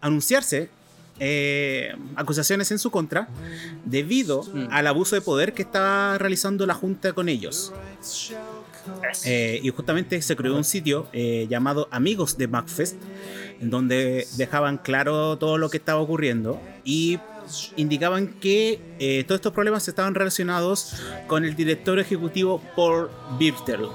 anunciarse 0.00 0.68
eh, 1.20 1.94
acusaciones 2.16 2.72
en 2.72 2.78
su 2.80 2.90
contra 2.90 3.28
debido 3.84 4.42
Mm. 4.42 4.66
al 4.72 4.86
abuso 4.88 5.14
de 5.14 5.20
poder 5.20 5.52
que 5.52 5.62
estaba 5.62 6.18
realizando 6.18 6.66
la 6.66 6.74
Junta 6.74 7.12
con 7.12 7.28
ellos. 7.28 7.72
Eh, 9.24 9.60
y 9.62 9.70
justamente 9.70 10.20
se 10.20 10.34
creó 10.36 10.56
un 10.56 10.64
sitio 10.64 11.06
eh, 11.12 11.46
llamado 11.48 11.88
Amigos 11.92 12.36
de 12.36 12.48
MacFest, 12.48 12.96
en 13.60 13.70
donde 13.70 14.26
dejaban 14.36 14.76
claro 14.78 15.38
todo 15.38 15.56
lo 15.56 15.70
que 15.70 15.76
estaba 15.78 16.00
ocurriendo 16.00 16.60
y 16.84 17.18
indicaban 17.76 18.26
que 18.40 19.24
todos 19.26 19.38
estos 19.38 19.52
problemas 19.52 19.86
estaban 19.86 20.14
relacionados 20.14 20.94
con 21.28 21.44
el 21.44 21.54
director 21.54 21.98
ejecutivo 22.00 22.60
Paul 22.74 23.08
Birtel, 23.38 23.86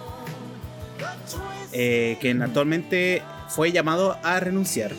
eh, 1.72 2.18
quien 2.22 2.42
actualmente 2.42 3.22
fue 3.48 3.72
llamado 3.72 4.18
a 4.24 4.40
renunciar 4.40 4.92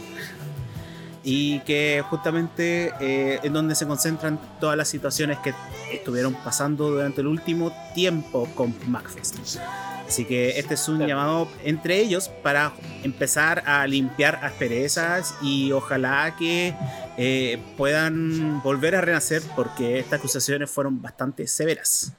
y 1.22 1.60
que 1.60 2.02
justamente 2.08 2.92
eh, 3.00 3.40
en 3.42 3.52
donde 3.52 3.74
se 3.74 3.86
concentran 3.86 4.40
todas 4.58 4.76
las 4.76 4.88
situaciones 4.88 5.38
que 5.38 5.52
estuvieron 5.92 6.34
pasando 6.34 6.90
durante 6.90 7.20
el 7.20 7.26
último 7.26 7.72
tiempo 7.94 8.48
con 8.54 8.74
MacFest. 8.86 9.58
Así 10.08 10.24
que 10.24 10.58
este 10.58 10.74
es 10.74 10.88
un 10.88 11.06
llamado 11.06 11.46
entre 11.62 11.98
ellos 11.98 12.28
para 12.42 12.72
empezar 13.04 13.62
a 13.64 13.86
limpiar 13.86 14.40
asperezas 14.42 15.36
y 15.40 15.70
ojalá 15.70 16.34
que 16.36 16.74
eh, 17.16 17.62
puedan 17.76 18.60
volver 18.62 18.96
a 18.96 19.02
renacer 19.02 19.40
porque 19.54 20.00
estas 20.00 20.18
acusaciones 20.18 20.68
fueron 20.68 21.00
bastante 21.00 21.46
severas. 21.46 22.12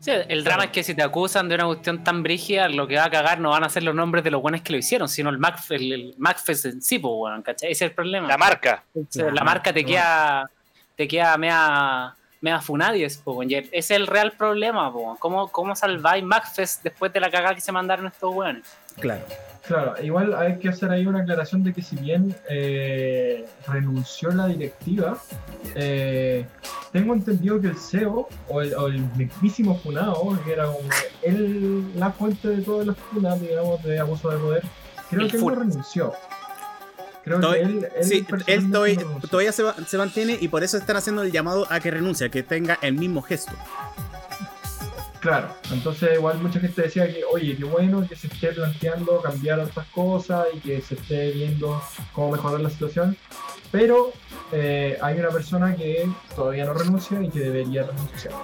Sí, 0.00 0.10
el 0.10 0.44
drama 0.44 0.64
es 0.64 0.70
que 0.70 0.82
si 0.82 0.94
te 0.94 1.02
acusan 1.02 1.48
de 1.48 1.54
una 1.54 1.66
cuestión 1.66 2.04
tan 2.04 2.22
brígida, 2.22 2.68
lo 2.68 2.86
que 2.86 2.96
va 2.96 3.04
a 3.04 3.10
cagar 3.10 3.40
no 3.40 3.50
van 3.50 3.64
a 3.64 3.68
ser 3.68 3.82
los 3.82 3.94
nombres 3.94 4.24
de 4.24 4.30
los 4.30 4.42
buenos 4.42 4.60
que 4.60 4.72
lo 4.72 4.78
hicieron, 4.78 5.08
sino 5.08 5.30
el, 5.30 5.38
Mac, 5.38 5.58
el, 5.70 5.92
el 5.92 6.14
MacFest 6.18 6.64
en 6.66 6.82
sí, 6.82 6.98
pues, 6.98 7.12
weón, 7.16 7.42
¿cachai? 7.42 7.72
Ese 7.72 7.84
es 7.84 7.90
el 7.90 7.94
problema. 7.94 8.28
La 8.28 8.38
marca. 8.38 8.84
O 8.94 9.04
sea, 9.08 9.30
la 9.30 9.44
marca 9.44 9.72
te 9.72 9.84
queda, 9.84 10.50
te 10.96 11.08
queda 11.08 11.36
mea, 11.38 12.14
mea 12.40 12.60
funadies. 12.60 13.22
Y 13.48 13.54
Ese 13.54 13.68
es 13.72 13.90
el 13.90 14.06
real 14.06 14.32
problema, 14.32 14.88
weón. 14.90 15.16
¿Cómo, 15.16 15.48
¿Cómo 15.48 15.74
salváis 15.74 16.22
MacFest 16.22 16.82
después 16.82 17.12
de 17.12 17.20
la 17.20 17.30
cagada 17.30 17.54
que 17.54 17.60
se 17.60 17.72
mandaron 17.72 18.06
estos 18.06 18.34
weones? 18.34 18.66
Claro. 19.00 19.24
Claro, 19.66 19.94
igual 20.02 20.34
hay 20.34 20.58
que 20.58 20.68
hacer 20.68 20.90
ahí 20.90 21.06
una 21.06 21.20
aclaración 21.20 21.64
de 21.64 21.72
que 21.72 21.80
si 21.80 21.96
bien 21.96 22.34
eh, 22.50 23.46
renunció 23.66 24.30
la 24.30 24.46
directiva, 24.46 25.16
eh, 25.74 26.44
tengo 26.92 27.14
entendido 27.14 27.58
que 27.62 27.68
el 27.68 27.76
CEO 27.78 28.28
o 28.48 28.60
el, 28.60 28.74
o 28.74 28.88
el 28.88 29.00
mismísimo 29.16 29.78
Funao, 29.78 30.38
que 30.44 30.52
era 30.52 30.66
como 30.66 30.80
él 31.22 31.90
la 31.98 32.10
fuente 32.10 32.48
de 32.48 32.60
todas 32.62 32.86
las 32.86 32.96
funas, 32.98 33.40
digamos, 33.40 33.82
de 33.82 33.98
abuso 33.98 34.28
de 34.30 34.36
poder, 34.38 34.62
creo 35.08 35.22
El 35.22 35.30
que 35.30 35.36
él 35.38 35.42
no 35.44 35.54
renunció. 35.54 36.12
Creo 37.24 37.40
que 37.52 37.60
él, 37.62 37.88
él 37.96 38.04
Sí, 38.04 38.26
él 38.46 38.70
no 38.70 38.82
todavía 39.30 39.52
se, 39.52 39.62
va- 39.62 39.74
se 39.86 39.96
mantiene 39.96 40.36
y 40.38 40.48
por 40.48 40.62
eso 40.62 40.76
están 40.76 40.96
haciendo 40.96 41.22
el 41.22 41.32
llamado 41.32 41.66
a 41.70 41.80
que 41.80 41.90
renuncie, 41.90 42.26
a 42.26 42.30
que 42.30 42.42
tenga 42.42 42.78
el 42.82 42.92
mismo 42.96 43.22
gesto. 43.22 43.52
Claro, 45.24 45.48
entonces 45.72 46.10
igual 46.16 46.36
mucha 46.38 46.60
gente 46.60 46.82
decía 46.82 47.06
que, 47.10 47.24
oye, 47.24 47.56
qué 47.56 47.64
bueno 47.64 48.06
que 48.06 48.14
se 48.14 48.26
esté 48.26 48.52
planteando 48.52 49.22
cambiar 49.22 49.58
otras 49.58 49.86
cosas 49.86 50.44
y 50.52 50.58
que 50.60 50.82
se 50.82 50.96
esté 50.96 51.30
viendo 51.30 51.80
cómo 52.12 52.32
mejorar 52.32 52.60
la 52.60 52.68
situación, 52.68 53.16
pero 53.72 54.12
eh, 54.52 54.98
hay 55.00 55.18
una 55.18 55.30
persona 55.30 55.74
que 55.76 56.06
todavía 56.36 56.66
no 56.66 56.74
renuncia 56.74 57.22
y 57.22 57.30
que 57.30 57.38
debería 57.38 57.84
renunciar. 57.84 58.34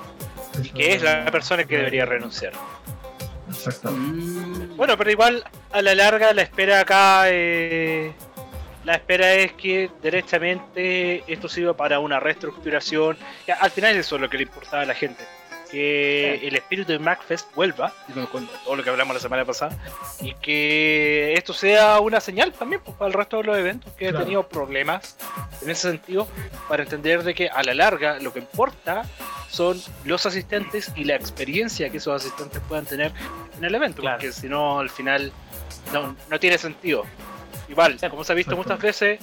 Eso- 0.58 0.72
Que 0.72 0.94
es 0.94 1.02
la 1.02 1.26
persona 1.30 1.64
que 1.64 1.76
debería 1.76 2.06
renunciar. 2.06 2.54
Exactamente. 3.50 4.75
Bueno, 4.75 4.96
pero 4.96 5.10
igual 5.10 5.44
a 5.72 5.82
la 5.82 5.94
larga 5.94 6.32
la 6.32 6.40
espera 6.40 6.80
acá, 6.80 7.25
eh, 7.26 8.12
la 8.84 8.94
espera 8.94 9.34
es 9.34 9.52
que 9.52 9.90
derechamente 10.02 11.25
esto 11.30 11.46
sirva 11.46 11.76
para 11.76 11.99
una 11.99 12.20
reestructuración. 12.20 13.18
Al 13.60 13.70
final 13.70 13.96
eso 13.96 14.14
es 14.16 14.22
lo 14.22 14.30
que 14.30 14.38
le 14.38 14.44
importaba 14.44 14.82
a 14.84 14.87
la 14.87 14.94
gente. 14.94 15.25
Que 15.70 16.46
el 16.48 16.56
espíritu 16.56 16.90
de 16.92 16.98
MacFest 16.98 17.54
vuelva, 17.54 17.92
con 18.32 18.46
todo 18.64 18.74
lo 18.76 18.82
que 18.82 18.90
hablamos 18.90 19.14
la 19.14 19.20
semana 19.20 19.44
pasada, 19.44 19.76
y 20.20 20.34
que 20.34 21.34
esto 21.34 21.52
sea 21.52 22.00
una 22.00 22.20
señal 22.20 22.52
también 22.52 22.80
pues, 22.84 22.96
para 22.96 23.06
el 23.08 23.12
resto 23.14 23.36
de 23.38 23.44
los 23.44 23.56
eventos 23.56 23.92
que 23.94 24.06
han 24.06 24.10
Claro. 24.12 24.24
tenido 24.24 24.48
problemas 24.48 25.16
en 25.62 25.70
ese 25.70 25.88
sentido, 25.90 26.26
para 26.68 26.82
entender 26.82 27.22
de 27.22 27.34
que 27.34 27.48
a 27.48 27.62
la 27.62 27.74
larga 27.74 28.18
lo 28.18 28.32
que 28.32 28.40
importa 28.40 29.04
son 29.48 29.80
los 30.04 30.26
asistentes 30.26 30.90
y 30.96 31.04
la 31.04 31.14
experiencia 31.14 31.88
que 31.90 31.98
esos 31.98 32.14
asistentes 32.24 32.60
puedan 32.68 32.84
tener 32.86 33.12
en 33.56 33.64
el 33.64 33.74
evento, 33.74 34.00
Claro. 34.02 34.18
porque 34.18 34.32
si 34.32 34.48
no, 34.48 34.80
al 34.80 34.90
final 34.90 35.32
no, 35.92 36.16
no 36.28 36.40
tiene 36.40 36.58
sentido. 36.58 37.04
Igual, 37.68 37.96
como 38.10 38.24
se 38.24 38.32
ha 38.32 38.34
visto 38.34 38.56
muchas 38.56 38.80
veces, 38.80 39.20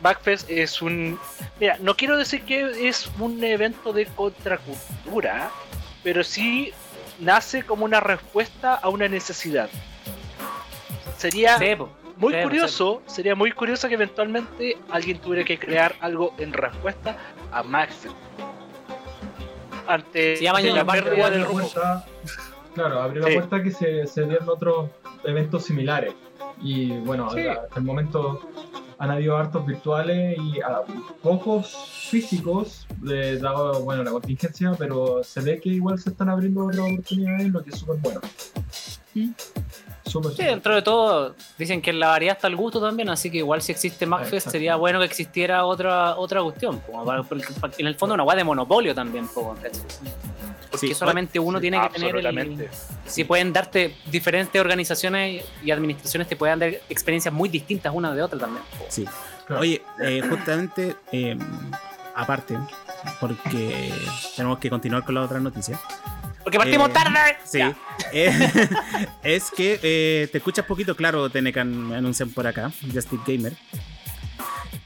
Backfest 0.00 0.48
es 0.50 0.80
un. 0.82 1.18
Mira, 1.60 1.76
no 1.80 1.96
quiero 1.96 2.16
decir 2.16 2.42
que 2.42 2.88
es 2.88 3.10
un 3.18 3.42
evento 3.42 3.92
de 3.92 4.06
contracultura, 4.06 5.50
pero 6.02 6.22
sí 6.22 6.72
nace 7.20 7.62
como 7.62 7.84
una 7.84 8.00
respuesta 8.00 8.74
a 8.74 8.88
una 8.88 9.08
necesidad. 9.08 9.68
Sería 11.16 11.58
muy 12.18 12.34
curioso, 12.42 13.02
sería 13.06 13.34
muy 13.34 13.52
curioso 13.52 13.88
que 13.88 13.94
eventualmente 13.94 14.76
alguien 14.90 15.18
tuviera 15.18 15.44
que 15.44 15.58
crear 15.58 15.94
algo 16.00 16.34
en 16.38 16.52
respuesta 16.52 17.16
a 17.52 17.62
Backfest. 17.62 18.14
Ante 19.86 20.40
la 20.42 20.84
pérdida 20.84 21.30
del 21.30 21.40
la 21.42 21.46
rumbo. 21.46 21.60
puerta, 21.70 22.04
claro, 22.74 23.00
abrió 23.02 23.22
Sí. 23.24 23.30
la 23.30 23.34
puerta 23.40 23.62
que 23.62 23.70
se, 23.70 24.06
se 24.06 24.24
dieron 24.24 24.48
otros 24.48 24.90
eventos 25.24 25.64
similares. 25.64 26.12
Y 26.62 26.98
bueno, 26.98 27.30
Sí. 27.30 27.46
hasta 27.46 27.78
el 27.78 27.84
momento 27.84 28.40
han 28.98 29.10
habido 29.10 29.36
hartos 29.36 29.66
virtuales 29.66 30.38
y 30.38 30.60
ah, 30.60 30.80
pocos 31.22 31.76
físicos, 32.10 32.86
de, 33.02 33.38
dado 33.38 33.80
bueno, 33.82 34.02
la 34.02 34.10
contingencia, 34.10 34.72
pero 34.78 35.22
se 35.22 35.40
ve 35.42 35.60
que 35.60 35.68
igual 35.68 35.98
se 35.98 36.10
están 36.10 36.30
abriendo 36.30 36.64
otras 36.64 36.90
oportunidades, 36.90 37.48
lo 37.50 37.62
que 37.62 37.70
es 37.70 37.78
súper 37.78 37.96
bueno. 37.98 38.20
Súper, 40.06 40.32
Sí, 40.32 40.44
dentro 40.44 40.74
de 40.74 40.82
todo, 40.82 41.34
dicen 41.58 41.82
que 41.82 41.90
en 41.90 41.98
la 42.00 42.08
variedad 42.08 42.36
está 42.36 42.46
el 42.46 42.56
gusto 42.56 42.80
también, 42.80 43.08
así 43.08 43.30
que 43.30 43.38
igual 43.38 43.60
si 43.60 43.72
existe 43.72 44.06
MacFest 44.06 44.50
sería 44.50 44.76
bueno 44.76 44.98
que 45.00 45.04
existiera 45.06 45.64
otra 45.64 46.16
otra 46.16 46.42
cuestión. 46.42 46.78
po, 46.80 47.04
para- 47.04 47.22
porque 47.24 47.44
en 47.78 47.86
el 47.86 47.96
fondo 47.96 48.14
una 48.14 48.22
guay 48.22 48.36
de 48.36 48.44
monopolio 48.44 48.94
también, 48.94 49.26
porque 49.34 50.88
Sí. 50.88 50.94
solamente 50.94 51.38
uno 51.40 51.60
tiene 51.60 51.80
que 51.80 51.98
tener 51.98 52.16
el, 52.16 52.68
si 53.06 53.24
pueden 53.24 53.52
darte 53.52 53.96
diferentes 54.10 54.60
organizaciones 54.60 55.44
y 55.64 55.70
administraciones 55.70 56.28
te 56.28 56.36
pueden 56.36 56.58
dar 56.58 56.68
experiencias 56.88 57.32
muy 57.32 57.48
distintas 57.48 57.92
una 57.94 58.14
de 58.14 58.22
otra 58.22 58.38
también. 58.38 58.62
po. 58.78 58.84
Sí. 58.88 59.06
Claro. 59.46 59.62
Oye, 59.62 59.82
eh, 60.02 60.22
justamente, 60.28 60.96
eh, 61.12 61.36
aparte, 62.14 62.58
porque 63.20 63.92
tenemos 64.36 64.58
que 64.58 64.68
continuar 64.70 65.04
con 65.04 65.14
la 65.14 65.22
otra 65.22 65.38
noticia. 65.40 65.78
Porque 66.46 66.58
partimos 66.58 66.88
Eh, 66.88 66.92
tarde. 66.92 67.36
Sí. 67.44 67.60
Eh, 68.12 68.30
es 69.24 69.50
que 69.50 69.80
eh, 69.82 70.28
te 70.30 70.38
escuchas 70.38 70.64
poquito 70.64 70.94
claro, 70.94 71.28
Tenecan, 71.28 71.88
me 71.88 71.96
anuncian 71.96 72.30
por 72.30 72.46
acá, 72.46 72.70
Justin 72.94 73.20
Gamer. 73.26 73.52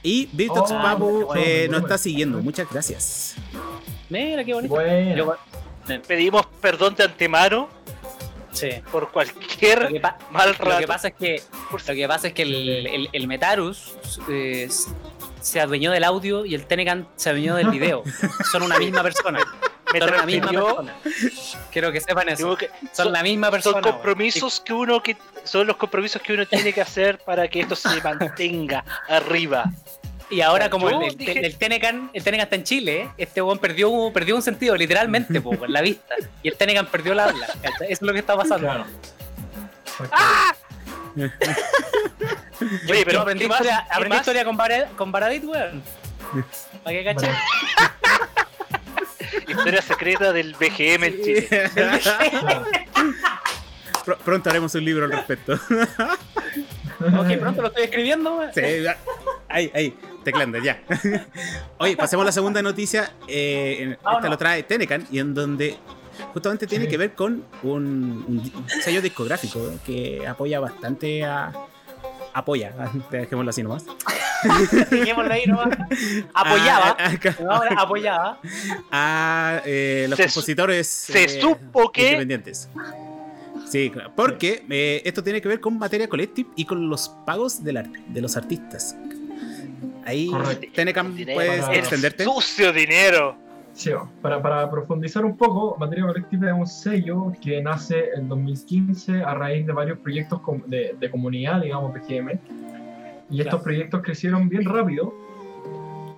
Y 0.03 0.27
Virtox 0.33 0.71
Oh, 0.73 0.81
Papu 0.83 1.21
eh, 1.35 1.67
bueno. 1.67 1.73
nos 1.73 1.83
está 1.83 1.99
siguiendo. 1.99 2.39
Muchas 2.39 2.67
gracias. 2.71 3.35
Mira 4.09 4.43
qué 4.43 4.55
bonito. 4.55 4.75
Bueno, 4.75 5.15
Yo- 5.87 6.01
Pedimos 6.07 6.47
perdón 6.63 6.95
de 6.95 7.05
antemano 7.05 7.69
sí. 8.53 8.71
por 8.91 9.11
cualquier 9.11 10.01
mal 10.31 10.51
lo 10.53 10.57
que 10.57 10.65
rato. 10.65 10.87
pasa 10.87 11.09
es 11.09 11.15
que 11.15 11.43
lo 11.71 11.95
que 11.95 12.09
pasa 12.09 12.29
es 12.29 12.33
que 12.33 12.43
el, 12.43 12.87
el- 12.87 13.09
el 13.13 13.27
Metarus 13.27 13.93
eh, 14.31 14.69
se 15.43 15.61
adueñó 15.61 15.91
del 15.91 16.05
audio 16.05 16.47
y 16.47 16.55
el 16.55 16.65
Tenecan 16.65 17.07
se 17.17 17.29
adueñó 17.31 17.55
del 17.57 17.69
video. 17.71 18.03
Son 18.51 18.63
una 18.63 18.79
misma 18.79 19.03
persona. 19.03 19.41
Me 19.93 19.99
Son 19.99 20.11
la 20.11 20.27
misma 20.27 20.49
persona. 20.51 20.95
Quiero 21.73 21.91
que 21.93 22.01
sepan 22.01 22.29
eso. 22.29 22.57
Que 22.57 22.69
Son 22.93 23.07
son, 23.07 23.13
la 23.13 23.23
misma 23.23 23.51
persona. 23.51 23.83
son 23.83 23.93
compromisos 23.93 24.61
que 24.61 24.73
uno 24.73 25.03
que 25.03 25.17
son 25.45 25.67
los 25.67 25.77
compromisos 25.77 26.21
que 26.23 26.33
uno 26.35 26.47
tiene 26.47 26.73
que 26.73 26.81
hacer 26.81 27.19
para 27.19 27.49
que 27.49 27.61
esto 27.61 27.75
se 27.77 28.01
mantenga 28.05 28.85
arriba. 29.09 29.65
Y 30.31 30.43
ahora 30.43 30.71
como 30.71 30.89
Yo 30.91 31.01
el, 31.01 31.09
el, 31.09 31.17
dije- 31.17 31.45
el 31.45 31.57
Tenecan, 31.57 32.11
el 32.13 32.23
Tenecan 32.23 32.45
está 32.45 32.55
en 32.57 32.63
Chile, 32.63 33.01
¿eh? 33.03 33.09
este 33.19 33.43
weón 33.43 33.59
perdió, 33.59 33.91
perdió 34.13 34.37
un 34.37 34.43
sentido, 34.43 34.77
literalmente, 34.77 35.41
po, 35.43 35.53
en 35.65 35.73
la 35.73 35.81
vista. 35.81 36.15
Y 36.43 36.49
el 36.49 36.57
Tenecan 36.57 36.87
perdió 36.87 37.15
la 37.15 37.25
habla. 37.25 37.47
¿cachai? 37.61 37.87
Eso 37.91 37.93
es 37.93 38.03
lo 38.03 38.13
que 38.13 38.21
está 38.21 38.37
pasando. 38.37 38.67
claro. 38.69 38.85
¡Ah! 40.13 40.55
Oye, 42.89 43.05
pero 43.05 43.23
aprendí 43.23 43.45
historia, 43.47 43.85
¿Qué 43.89 43.95
aprendí 43.97 44.17
historia 44.19 44.45
con, 44.45 44.57
Bara- 44.57 44.87
con 44.97 45.11
Baradit, 45.11 45.45
weón. 45.45 45.83
¿Para 46.85 46.97
qué 46.97 47.05
cachai? 47.05 47.31
Historia 49.49 49.83
secreta 49.83 50.33
del 50.33 50.55
BGM 50.55 51.05
en 51.05 51.23
Chile. 51.23 51.49
Pr- 54.05 54.17
pronto 54.25 54.51
haremos 54.51 54.75
un 54.75 54.85
libro 54.85 55.05
al 55.05 55.13
respecto. 55.13 55.55
Ok, 55.55 57.39
pronto 57.39 57.63
lo 57.63 57.69
estoy 57.69 57.85
escribiendo. 57.85 58.41
Sí, 58.55 58.61
ahí, 59.49 59.71
ahí, 59.75 59.97
teclando, 60.25 60.59
ya. 60.59 60.83
Oye, 61.79 61.97
pasemos 61.97 62.25
a 62.25 62.27
la 62.27 62.33
segunda 62.33 62.63
noticia. 62.63 63.13
eh, 63.29 63.91
esta 63.93 64.03
Vámonos. 64.05 64.31
lo 64.31 64.39
trae 64.39 64.63
Tenecan 64.63 65.07
y 65.11 65.19
en 65.19 65.35
donde 65.35 65.77
justamente 66.33 66.67
tiene 66.67 66.85
Sí. 66.87 66.91
que 66.91 66.97
ver 66.99 67.13
con 67.15 67.45
un, 67.63 68.25
un 68.27 68.69
sello 68.83 69.01
discográfico 69.03 69.79
que 69.85 70.27
apoya 70.27 70.61
bastante 70.61 71.25
a. 71.25 71.53
Apoya, 72.33 72.73
dejémoslo 73.11 73.51
así 73.51 73.63
nomás. 73.63 73.85
Dejémoslo 74.91 75.33
ahí 75.33 75.47
nomás. 75.47 75.69
Apoyaba. 76.33 76.97
Ah, 76.99 77.11
acá- 77.11 77.37
No, 77.43 77.51
ahora 77.51 77.75
apoyaba. 77.79 78.39
a 78.91 79.61
eh, 79.65 80.07
los 80.09 80.17
Se 80.17 80.25
compositores 80.25 80.87
se 80.87 81.25
eh, 81.25 81.41
supo 81.41 81.91
que- 81.93 82.05
independientes. 82.07 82.69
Sí, 83.69 83.91
claro, 83.91 84.13
porque 84.17 84.65
eh, 84.69 85.03
esto 85.05 85.23
tiene 85.23 85.41
que 85.41 85.47
ver 85.49 85.61
con 85.61 85.79
materia 85.79 86.09
colective 86.09 86.49
y 86.57 86.65
con 86.65 86.89
los 86.89 87.09
pagos 87.27 87.63
de, 87.63 87.73
la- 87.73 87.83
de 88.09 88.21
los 88.21 88.37
artistas. 88.37 88.97
Ahí, 90.05 90.29
Correcto. 90.29 90.67
Tenecam. 90.75 91.15
¿puedes 91.35 91.69
extenderte? 91.69 92.25
Sucio 92.25 92.73
dinero. 92.73 93.37
Sí, 93.81 93.93
para, 94.21 94.43
para 94.43 94.71
profundizar 94.71 95.25
un 95.25 95.39
poco, 95.39 95.75
Materia 95.79 96.05
Colectiva 96.07 96.49
es 96.49 96.53
un 96.53 96.67
sello 96.67 97.33
que 97.41 97.63
nace 97.63 98.11
en 98.15 98.29
2015 98.29 99.23
a 99.23 99.33
raíz 99.33 99.67
de 99.67 99.73
varios 99.73 99.99
proyectos 100.01 100.43
de, 100.67 100.95
de 101.01 101.11
comunidad, 101.11 101.63
digamos, 101.63 101.91
PGM. 101.93 102.39
Y 103.31 103.41
estos 103.41 103.45
Claro. 103.55 103.63
proyectos 103.63 104.03
crecieron 104.03 104.51
bien 104.51 104.67
rápido, 104.67 105.15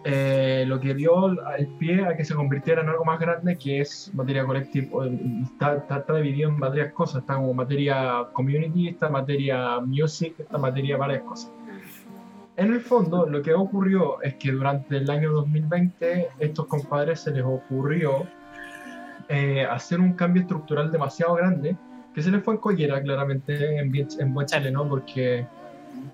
eh, 0.05 0.65
lo 0.67 0.81
que 0.81 0.93
dio 0.93 1.29
el 1.57 1.69
pie 1.79 2.05
a 2.05 2.17
que 2.17 2.25
se 2.25 2.35
convirtiera 2.35 2.83
en 2.83 2.89
algo 2.89 3.05
más 3.05 3.21
grande, 3.21 3.57
que 3.57 3.81
es 3.81 4.11
Materia 4.13 4.45
y 4.75 5.43
Está, 5.45 5.77
está, 5.77 5.99
está 5.99 6.17
dividido 6.17 6.49
en 6.51 6.59
varias 6.59 6.93
cosas, 6.93 7.21
está 7.21 7.37
como 7.37 7.55
materia 7.55 8.27
community, 8.33 8.89
está 8.89 9.09
materia 9.09 9.79
music, 9.79 10.35
está 10.41 10.59
materia 10.59 10.97
varias 10.97 11.23
cosas. 11.23 11.53
En 12.57 12.73
el 12.73 12.81
fondo, 12.81 13.27
lo 13.27 13.41
que 13.43 13.55
ocurrió 13.55 14.21
es 14.21 14.35
que 14.35 14.53
durante 14.53 14.99
el 14.99 15.09
año 15.09 15.33
2020, 15.33 16.29
estos 16.39 16.67
compadres 16.67 17.21
se 17.21 17.31
les 17.31 17.45
ocurrió 17.45 18.27
eh, 19.29 19.65
hacer 19.65 20.01
un 20.01 20.13
cambio 20.13 20.43
estructural 20.43 20.93
demasiado 20.93 21.35
grande, 21.35 21.77
que 22.15 22.23
se 22.23 22.31
les 22.31 22.43
fue 22.45 22.55
en 22.55 22.61
collera, 22.61 23.01
claramente, 23.01 23.79
en, 23.79 23.91
en 23.95 24.35
buen 24.35 24.47
chileno, 24.47 24.87
porque 24.87 25.47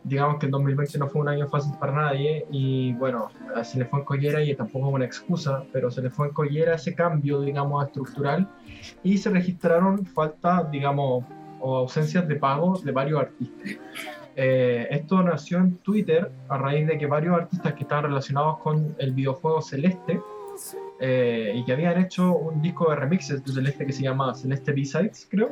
digamos 0.05 0.39
que 0.39 0.47
el 0.47 0.53
2020 0.53 0.99
no 0.99 1.09
fue 1.09 1.23
un 1.23 1.29
año 1.29 1.49
fácil 1.49 1.73
para 1.79 1.93
nadie, 1.93 2.47
y 2.53 2.93
bueno, 2.95 3.31
se 3.65 3.79
les 3.79 3.89
fue 3.89 3.99
en 3.99 4.05
collera 4.05 4.41
y 4.41 4.55
tampoco 4.55 4.89
es 4.89 4.95
una 4.95 5.05
excusa, 5.05 5.65
pero 5.73 5.91
se 5.91 6.03
les 6.03 6.13
fue 6.13 6.29
en 6.29 6.33
collera 6.33 6.75
ese 6.75 6.95
cambio, 6.95 7.41
digamos, 7.41 7.85
estructural, 7.85 8.49
y 9.03 9.19
se 9.19 9.31
registraron 9.31 10.07
faltas, 10.07 10.71
digamos, 10.71 11.25
o 11.61 11.79
ausencias 11.79 12.29
de 12.29 12.37
pago 12.37 12.79
de 12.79 12.93
varios 12.93 13.21
artistas. 13.21 13.79
Eh, 14.41 14.87
esto 14.93 15.21
nació 15.21 15.59
en 15.59 15.79
Twitter 15.79 16.31
a 16.49 16.59
raíz 16.59 16.87
de 16.87 16.97
que 16.97 17.07
varios 17.07 17.35
artistas 17.37 17.73
que 17.75 17.83
estaban 17.83 18.05
relacionados 18.05 18.59
con 18.59 18.95
el 18.99 19.13
videojuego 19.13 19.61
Celeste 19.61 20.21
eh, 21.01 21.53
y 21.57 21.65
que 21.65 21.73
habían 21.73 21.99
hecho 22.01 22.33
un 22.37 22.63
disco 22.63 22.89
de 22.89 22.95
remixes 22.97 23.45
de 23.45 23.53
Celeste 23.53 23.85
que 23.85 23.93
se 23.93 24.03
llama 24.05 24.33
Celeste 24.37 24.73
B-Sides, 24.73 25.27
creo. 25.29 25.51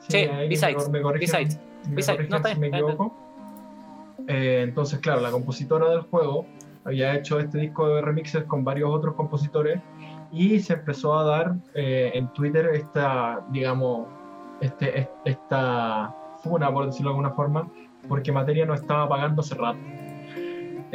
Sí, 0.00 0.18
ahí 0.18 0.48
B-Sides, 0.50 0.90
B-Sides, 0.90 0.90
me 0.90 1.00
B-Sides, 1.02 1.58
corrigen 2.12 2.30
no, 2.30 2.36
está 2.36 2.52
si 2.54 2.60
me 2.60 2.66
equivoco. 2.68 3.14
Eh, 4.28 4.60
entonces, 4.64 4.98
claro, 5.00 5.20
la 5.22 5.30
compositora 5.30 5.88
del 5.88 6.00
juego 6.02 6.44
había 6.84 7.14
hecho 7.14 7.38
este 7.40 7.56
disco 7.58 7.88
de 7.88 8.02
remixes 8.02 8.44
con 8.44 8.64
varios 8.64 8.90
otros 8.90 9.14
compositores 9.14 9.80
y 10.30 10.60
se 10.60 10.74
empezó 10.74 11.18
a 11.18 11.24
dar 11.24 11.54
eh, 11.74 12.10
en 12.14 12.28
Twitter 12.34 12.66
esta, 12.74 13.40
digamos, 13.50 14.08
este, 14.60 15.00
es- 15.00 15.08
esta 15.24 16.14
funa, 16.42 16.70
por 16.70 16.84
decirlo 16.86 17.10
de 17.10 17.16
alguna 17.16 17.30
forma, 17.30 17.66
porque 18.08 18.32
Materia 18.32 18.66
no 18.66 18.74
estaba 18.74 19.08
pagando 19.08 19.40
hace 19.40 19.54
rato. 19.54 19.78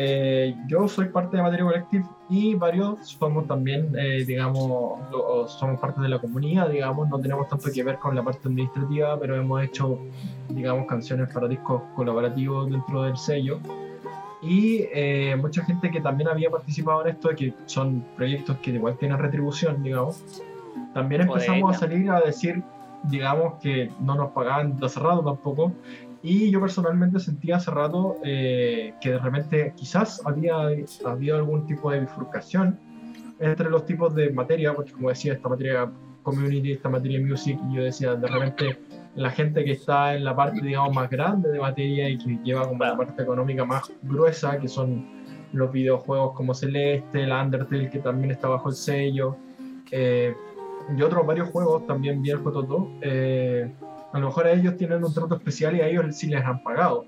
Eh, 0.01 0.55
yo 0.67 0.87
soy 0.87 1.09
parte 1.09 1.35
de 1.35 1.43
Materia 1.43 1.65
Collective 1.65 2.05
y 2.29 2.55
varios 2.55 3.05
somos 3.09 3.47
también, 3.47 3.93
eh, 3.97 4.23
digamos, 4.25 4.99
lo- 5.11 5.45
somos 5.47 5.77
parte 5.79 5.99
de 6.01 6.07
la 6.07 6.19
comunidad, 6.19 6.69
digamos, 6.69 7.09
no 7.09 7.19
tenemos 7.19 7.49
tanto 7.49 7.69
que 7.73 7.83
ver 7.83 7.97
con 7.97 8.15
la 8.15 8.23
parte 8.23 8.47
administrativa, 8.47 9.19
pero 9.19 9.35
hemos 9.35 9.61
hecho, 9.61 9.99
digamos, 10.47 10.85
canciones 10.87 11.33
para 11.33 11.47
discos 11.49 11.81
colaborativos 11.95 12.69
dentro 12.71 13.03
del 13.03 13.17
sello. 13.17 13.59
Y 14.41 14.85
eh, 14.93 15.35
mucha 15.35 15.65
gente 15.65 15.91
que 15.91 15.99
también 15.99 16.29
había 16.29 16.49
participado 16.49 17.01
en 17.01 17.09
esto, 17.09 17.29
que 17.35 17.53
son 17.65 18.05
proyectos 18.15 18.55
que 18.59 18.71
igual 18.71 18.97
tienen 18.97 19.17
retribución, 19.17 19.83
digamos, 19.83 20.23
también 20.93 21.23
empezamos 21.39 21.75
a 21.75 21.79
salir 21.79 22.09
a 22.09 22.21
decir, 22.21 22.63
digamos, 23.03 23.55
que 23.61 23.91
no 23.99 24.15
nos 24.15 24.31
pagaban 24.31 24.77
de 24.77 24.85
hace 24.85 24.99
rato 25.01 25.23
tampoco. 25.25 25.73
Y 26.21 26.51
yo 26.51 26.59
personalmente 26.59 27.19
sentía 27.19 27.57
hace 27.57 27.71
rato 27.71 28.17
eh, 28.23 28.93
que 29.01 29.11
de 29.11 29.19
repente 29.19 29.73
quizás 29.75 30.21
había 30.25 30.55
habido 31.05 31.37
algún 31.37 31.65
tipo 31.65 31.91
de 31.91 32.01
bifurcación 32.01 32.77
entre 33.39 33.69
los 33.69 33.85
tipos 33.85 34.13
de 34.15 34.29
materia, 34.31 34.73
porque 34.73 34.91
como 34.91 35.09
decía, 35.09 35.33
esta 35.33 35.47
materia 35.47 35.89
community, 36.23 36.73
esta 36.73 36.89
materia 36.89 37.25
music, 37.25 37.57
y 37.69 37.75
yo 37.75 37.83
decía, 37.83 38.15
de 38.15 38.27
repente 38.27 38.77
la 39.15 39.31
gente 39.31 39.63
que 39.63 39.71
está 39.71 40.15
en 40.15 40.25
la 40.25 40.35
parte, 40.35 40.61
digamos, 40.61 40.93
más 40.93 41.09
grande 41.09 41.49
de 41.49 41.59
materia 41.59 42.09
y 42.09 42.17
que 42.17 42.37
lleva 42.43 42.67
como 42.67 42.83
la 42.83 42.97
parte 42.97 43.21
económica 43.21 43.63
más 43.65 43.91
gruesa, 44.03 44.59
que 44.59 44.67
son 44.67 45.07
los 45.53 45.71
videojuegos 45.71 46.33
como 46.33 46.53
Celeste, 46.53 47.25
la 47.25 47.41
Undertale, 47.43 47.89
que 47.89 47.99
también 47.99 48.31
está 48.31 48.49
bajo 48.49 48.69
el 48.69 48.75
sello, 48.75 49.37
eh, 49.91 50.35
y 50.95 51.01
otros 51.01 51.25
varios 51.25 51.49
juegos, 51.49 51.85
también 51.87 52.21
bien 52.21 52.43
Toto, 52.43 52.89
eh, 53.01 53.71
a 54.11 54.19
lo 54.19 54.27
mejor 54.27 54.47
a 54.47 54.51
ellos 54.51 54.75
tienen 54.77 55.03
un 55.03 55.13
trato 55.13 55.35
especial 55.35 55.75
y 55.75 55.81
a 55.81 55.87
ellos 55.87 56.15
sí 56.15 56.27
les 56.27 56.43
han 56.43 56.61
pagado. 56.63 57.05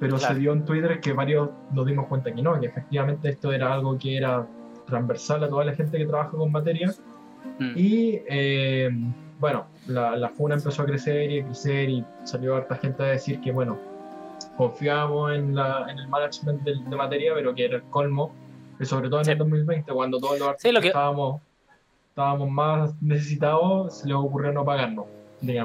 Pero 0.00 0.16
Claro. 0.18 0.34
se 0.34 0.40
dio 0.40 0.52
en 0.52 0.64
Twitter 0.64 1.00
que 1.00 1.12
varios 1.12 1.50
nos 1.72 1.86
dimos 1.86 2.06
cuenta 2.06 2.32
que 2.32 2.42
no, 2.42 2.58
que 2.60 2.66
efectivamente 2.66 3.28
esto 3.28 3.52
era 3.52 3.72
algo 3.72 3.96
que 3.98 4.16
era 4.16 4.46
transversal 4.86 5.42
a 5.44 5.48
toda 5.48 5.64
la 5.64 5.72
gente 5.74 5.96
que 5.98 6.04
trabaja 6.06 6.30
con 6.30 6.50
materia. 6.52 6.92
Mm. 7.58 7.72
Y 7.76 8.20
eh, 8.28 8.90
bueno, 9.38 9.66
la, 9.86 10.16
la 10.16 10.28
FUNA 10.30 10.56
empezó 10.56 10.82
a 10.82 10.86
crecer 10.86 11.30
y 11.30 11.40
a 11.40 11.44
crecer 11.44 11.88
y 11.90 12.04
salió 12.24 12.56
harta 12.56 12.76
gente 12.76 13.02
a 13.02 13.06
decir 13.06 13.40
que 13.40 13.52
bueno, 13.52 13.78
confiábamos 14.56 15.32
en, 15.32 15.54
la, 15.54 15.86
en 15.90 15.98
el 15.98 16.08
management 16.08 16.62
del- 16.62 16.88
de, 16.88 16.96
materia, 16.96 17.32
pero 17.34 17.54
que 17.54 17.64
era 17.64 17.76
el 17.76 17.82
colmo, 17.84 18.32
que 18.78 18.84
sobre 18.84 19.08
todo 19.08 19.20
en 19.20 19.24
Sí. 19.26 19.30
el 19.32 19.38
2020, 19.38 19.92
cuando 19.92 20.18
todos 20.18 20.38
los 20.38 20.48
artistas 20.48 20.68
Sí, 20.70 20.74
lo 20.74 20.80
que- 20.80 20.88
estábamos, 20.88 21.40
estábamos 22.10 22.50
más 22.50 23.02
necesitados, 23.02 23.98
se 24.00 24.08
les 24.08 24.16
ocurrió 24.16 24.52
no 24.52 24.64
pagarnos, 24.64 25.06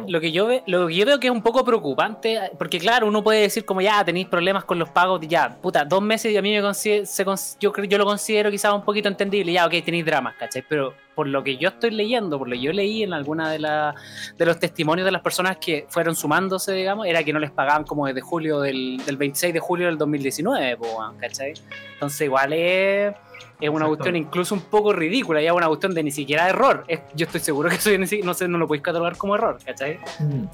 Lo 0.07 0.19
que, 0.21 0.31
yo 0.31 0.47
ve- 0.47 0.63
lo 0.67 0.87
que 0.87 0.95
yo 0.95 1.05
veo 1.05 1.19
que 1.19 1.27
es 1.27 1.33
un 1.33 1.41
poco 1.41 1.63
preocupante, 1.63 2.39
porque 2.57 2.79
claro, 2.79 3.07
uno 3.07 3.23
puede 3.23 3.41
decir 3.41 3.65
como 3.65 3.81
ya 3.81 4.03
tenéis 4.03 4.27
problemas 4.27 4.63
con 4.65 4.77
los 4.79 4.89
pagos, 4.89 5.19
ya, 5.27 5.57
puta, 5.61 5.85
dos 5.85 6.01
meses 6.01 6.31
y 6.31 6.37
a 6.37 6.41
mí 6.41 6.51
me 6.53 6.61
consi- 6.61 7.05
se 7.05 7.25
yo, 7.59 7.73
yo 7.83 7.97
lo 7.97 8.05
considero 8.05 8.51
quizás 8.51 8.73
un 8.73 8.83
poquito 8.83 9.07
entendible, 9.07 9.51
ya, 9.53 9.65
ok, 9.65 9.73
tenéis 9.83 10.05
dramas, 10.05 10.35
¿cachai? 10.37 10.63
Pero 10.67 10.93
por 11.19 11.27
lo 11.27 11.43
que 11.43 11.57
yo 11.57 11.67
estoy 11.67 11.91
leyendo, 11.91 12.39
por 12.39 12.47
lo 12.47 12.53
que 12.55 12.61
yo 12.61 12.71
leí 12.71 13.03
en 13.03 13.11
alguna 13.11 13.51
de, 13.51 13.59
la, 13.59 13.93
de 14.37 14.45
los 14.45 14.57
testimonios 14.57 15.03
de 15.03 15.11
las 15.11 15.21
personas 15.21 15.57
que 15.57 15.85
fueron 15.89 16.15
sumándose, 16.15 16.71
digamos, 16.71 17.07
era 17.07 17.25
que 17.25 17.33
no 17.33 17.39
les 17.39 17.51
pagaban 17.51 17.83
como 17.83 18.07
desde 18.07 18.21
julio 18.21 18.61
del, 18.61 19.01
del 19.05 19.17
26 19.17 19.53
de 19.53 19.59
julio 19.59 19.87
del 19.87 19.97
2019, 19.97 20.77
po, 20.77 20.85
weón, 20.97 21.17
¿cachai? 21.17 21.55
Entonces 21.95 22.21
igual 22.21 22.53
es... 22.53 23.13
Es 23.59 23.67
una 23.67 23.79
Exacto. 23.79 23.87
cuestión 23.89 24.15
incluso 24.15 24.55
un 24.55 24.61
poco 24.61 24.93
ridícula, 24.93 25.41
ya 25.41 25.53
una 25.53 25.67
cuestión 25.67 25.93
de 25.93 26.01
ni 26.03 26.11
siquiera 26.11 26.47
error. 26.47 26.85
Es- 26.87 27.01
yo 27.13 27.25
estoy 27.25 27.41
seguro 27.41 27.67
que 27.69 27.75
si- 28.07 28.21
no, 28.21 28.33
sé, 28.33 28.47
no 28.47 28.57
lo 28.57 28.65
podéis 28.65 28.83
catalogar 28.83 29.17
como 29.17 29.35
error, 29.35 29.59
¿cachai? 29.65 29.97
Mm. 30.19 30.45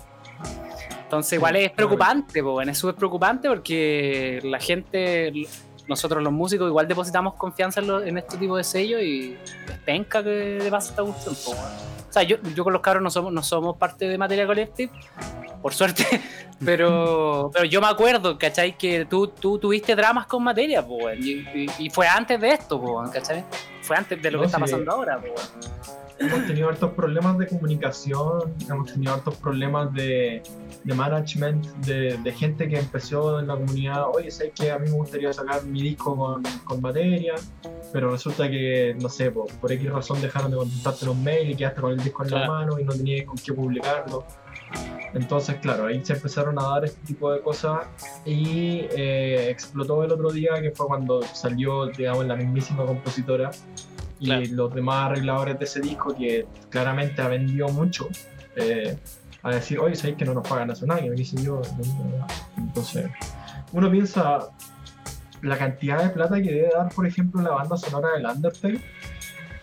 Entonces 1.04 1.34
igual 1.34 1.56
es 1.58 1.69
preocupante, 1.73 2.41
po, 2.41 2.60
es 2.60 2.75
súper 2.75 2.95
preocupante 2.95 3.47
porque 3.47 4.39
la 4.43 4.60
gente, 4.60 5.32
nosotros 5.88 6.24
los 6.24 6.34
músicos 6.34 6.67
igual 6.67 6.88
depositamos 6.88 7.36
confianza 7.36 7.80
en, 7.80 7.88
lo- 7.88 8.04
en 8.04 8.17
este 8.17 8.38
tipo 8.38 8.58
de 8.58 8.63
sellos 8.63 9.02
y 9.02 9.38
penca 9.86 10.24
que 10.24 10.60
le 10.62 10.69
pasa 10.71 10.89
esta 10.91 11.04
cuestión. 11.04 11.36
weón. 11.48 11.71
O 12.10 12.13
sea, 12.15 12.24
yo, 12.24 12.38
yo 12.56 12.63
con 12.63 12.71
los 12.74 12.82
cabros 12.82 13.04
no 13.04 13.10
somos, 13.10 13.34
no 13.34 13.43
somos 13.43 13.76
parte 13.78 14.08
de 14.08 14.17
Materia 14.17 14.48
Collective, 14.48 14.91
por 15.62 15.74
suerte, 15.74 16.06
pero, 16.63 17.50
pero 17.54 17.65
yo 17.65 17.82
me 17.82 17.88
acuerdo, 17.88 18.38
¿cachai? 18.38 18.78
Que 18.78 19.06
tú, 19.06 19.28
tú 19.28 19.60
tuviste 19.60 19.95
dramas 19.95 20.26
con 20.26 20.41
Materia, 20.43 20.82
weón, 20.82 21.17
y, 21.21 21.32
y- 21.32 21.67
y 21.80 21.89
fue 21.89 22.08
antes 22.08 22.39
de 22.39 22.50
esto, 22.52 22.78
weón, 22.78 23.10
¿cachai? 23.12 23.43
Fue 23.82 23.98
antes 23.98 24.21
de 24.21 24.32
lo 24.32 24.38
No, 24.38 24.41
que 24.43 24.45
está 24.48 24.58
sí. 24.60 24.62
pasando 24.62 24.91
ahora, 24.91 25.17
weón. 25.17 25.36
Hemos 26.19 26.45
tenido 26.47 26.69
hartos 26.69 26.91
problemas 26.93 27.38
de 27.38 27.47
comunicación, 27.47 28.54
hemos 28.69 28.91
tenido 28.91 29.13
hartos 29.13 29.36
problemas 29.36 29.93
de, 29.93 30.41
de 30.84 30.93
management, 30.93 31.65
de, 31.86 32.17
de 32.17 32.32
gente 32.32 32.67
que 32.69 32.80
empezó 32.80 33.39
en 33.39 33.47
la 33.47 33.56
comunidad, 33.56 34.06
oye, 34.13 34.32
sé 34.32 34.51
que 34.51 34.71
a 34.71 34.80
mí 34.80 34.89
me 34.89 34.95
gustaría 34.95 35.32
sacar 35.34 35.63
mi 35.65 35.82
disco 35.82 36.15
con, 36.15 36.43
con 36.63 36.82
batería, 36.82 37.34
pero 37.91 38.12
resulta 38.12 38.49
que, 38.49 38.95
no 38.99 39.10
sé, 39.10 39.32
por, 39.32 39.47
por 39.58 39.71
X 39.71 39.91
razón 39.91 40.21
dejaron 40.21 40.51
de 40.51 40.58
contestarte 40.58 41.06
los 41.06 41.15
mails 41.17 41.51
y 41.51 41.56
quedaste 41.56 41.82
con 41.82 41.91
el 41.91 42.04
disco 42.04 42.23
en 42.23 42.32
la 42.32 42.38
Claro. 42.38 42.54
mano 42.54 42.80
y 42.80 42.84
no 42.84 42.93
tenías 42.93 43.25
con 43.25 43.38
qué 43.38 43.54
publicarlo. 43.54 44.25
Entonces, 45.13 45.56
claro, 45.62 45.86
ahí 45.86 46.04
se 46.04 46.13
empezaron 46.13 46.60
a 46.60 46.63
dar 46.63 46.86
este 46.86 46.99
tipo 47.08 47.32
de 47.32 47.39
cosas 47.41 47.88
y 48.25 48.86
eh, 48.91 49.47
explotó 49.49 50.04
el 50.04 50.12
otro 50.12 50.32
día, 50.32 50.62
que 50.62 50.71
fue 50.71 50.88
cuando 50.88 51.21
salió, 51.21 51.86
digamos, 51.88 52.25
la 52.25 52.36
mismísima 52.36 52.86
compositora 52.86 53.51
y 54.19 54.25
Claro. 54.25 54.43
los 54.51 54.73
demás 54.75 55.12
arregladores 55.12 55.60
de 55.60 55.65
ese 55.65 55.82
disco, 55.82 56.15
que 56.15 56.45
claramente 56.69 57.21
ha 57.21 57.28
vendido 57.28 57.67
mucho, 57.69 58.08
eh, 58.56 58.97
a 59.43 59.51
decir, 59.51 59.80
oye, 59.80 59.95
sabéis 59.95 60.17
que 60.17 60.25
no 60.25 60.34
nos 60.34 60.47
pagan 60.47 60.71
hace 60.71 60.86
un 60.86 60.91
año, 60.91 61.15
sé 61.17 61.43
yo. 61.43 61.62
Entonces, 62.58 63.08
uno 63.73 63.91
piensa 63.91 64.39
la 65.41 65.58
cantidad 65.58 66.01
de 66.01 66.10
plata 66.10 66.41
que 66.41 66.51
debe 66.51 66.69
dar, 66.75 66.89
por 66.93 67.06
ejemplo, 67.06 67.41
la 67.41 67.51
banda 67.51 67.78
sonora 67.78 68.13
del 68.15 68.25
Undertale 68.25 68.80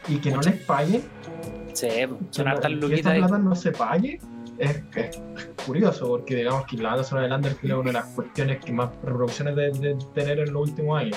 y 0.08 0.16
que 0.18 0.30
no 0.30 0.40
les 0.40 0.54
paguen 0.62 1.02
Sí, 1.72 1.88
que 1.88 2.08
son 2.30 2.48
hartas 2.48 2.70
que 2.86 2.94
esta 2.94 3.14
plata 3.14 3.38
no 3.38 3.54
se 3.54 3.72
pague 3.72 4.20
es, 4.58 4.82
es 4.94 5.20
curioso, 5.64 6.06
porque 6.06 6.36
digamos 6.36 6.66
que 6.66 6.76
la 6.76 6.90
banda 6.90 7.04
sonora 7.04 7.28
de 7.28 7.34
Undertale 7.34 7.72
es 7.72 7.78
una 7.78 7.88
de 7.88 7.92
las 7.94 8.04
cuestiones 8.06 8.64
que 8.64 8.72
más 8.72 8.90
reproducciones 9.02 9.56
de, 9.56 9.70
de 9.72 9.96
tener 10.14 10.38
en 10.40 10.52
los 10.52 10.68
últimos 10.68 11.00
años. 11.00 11.16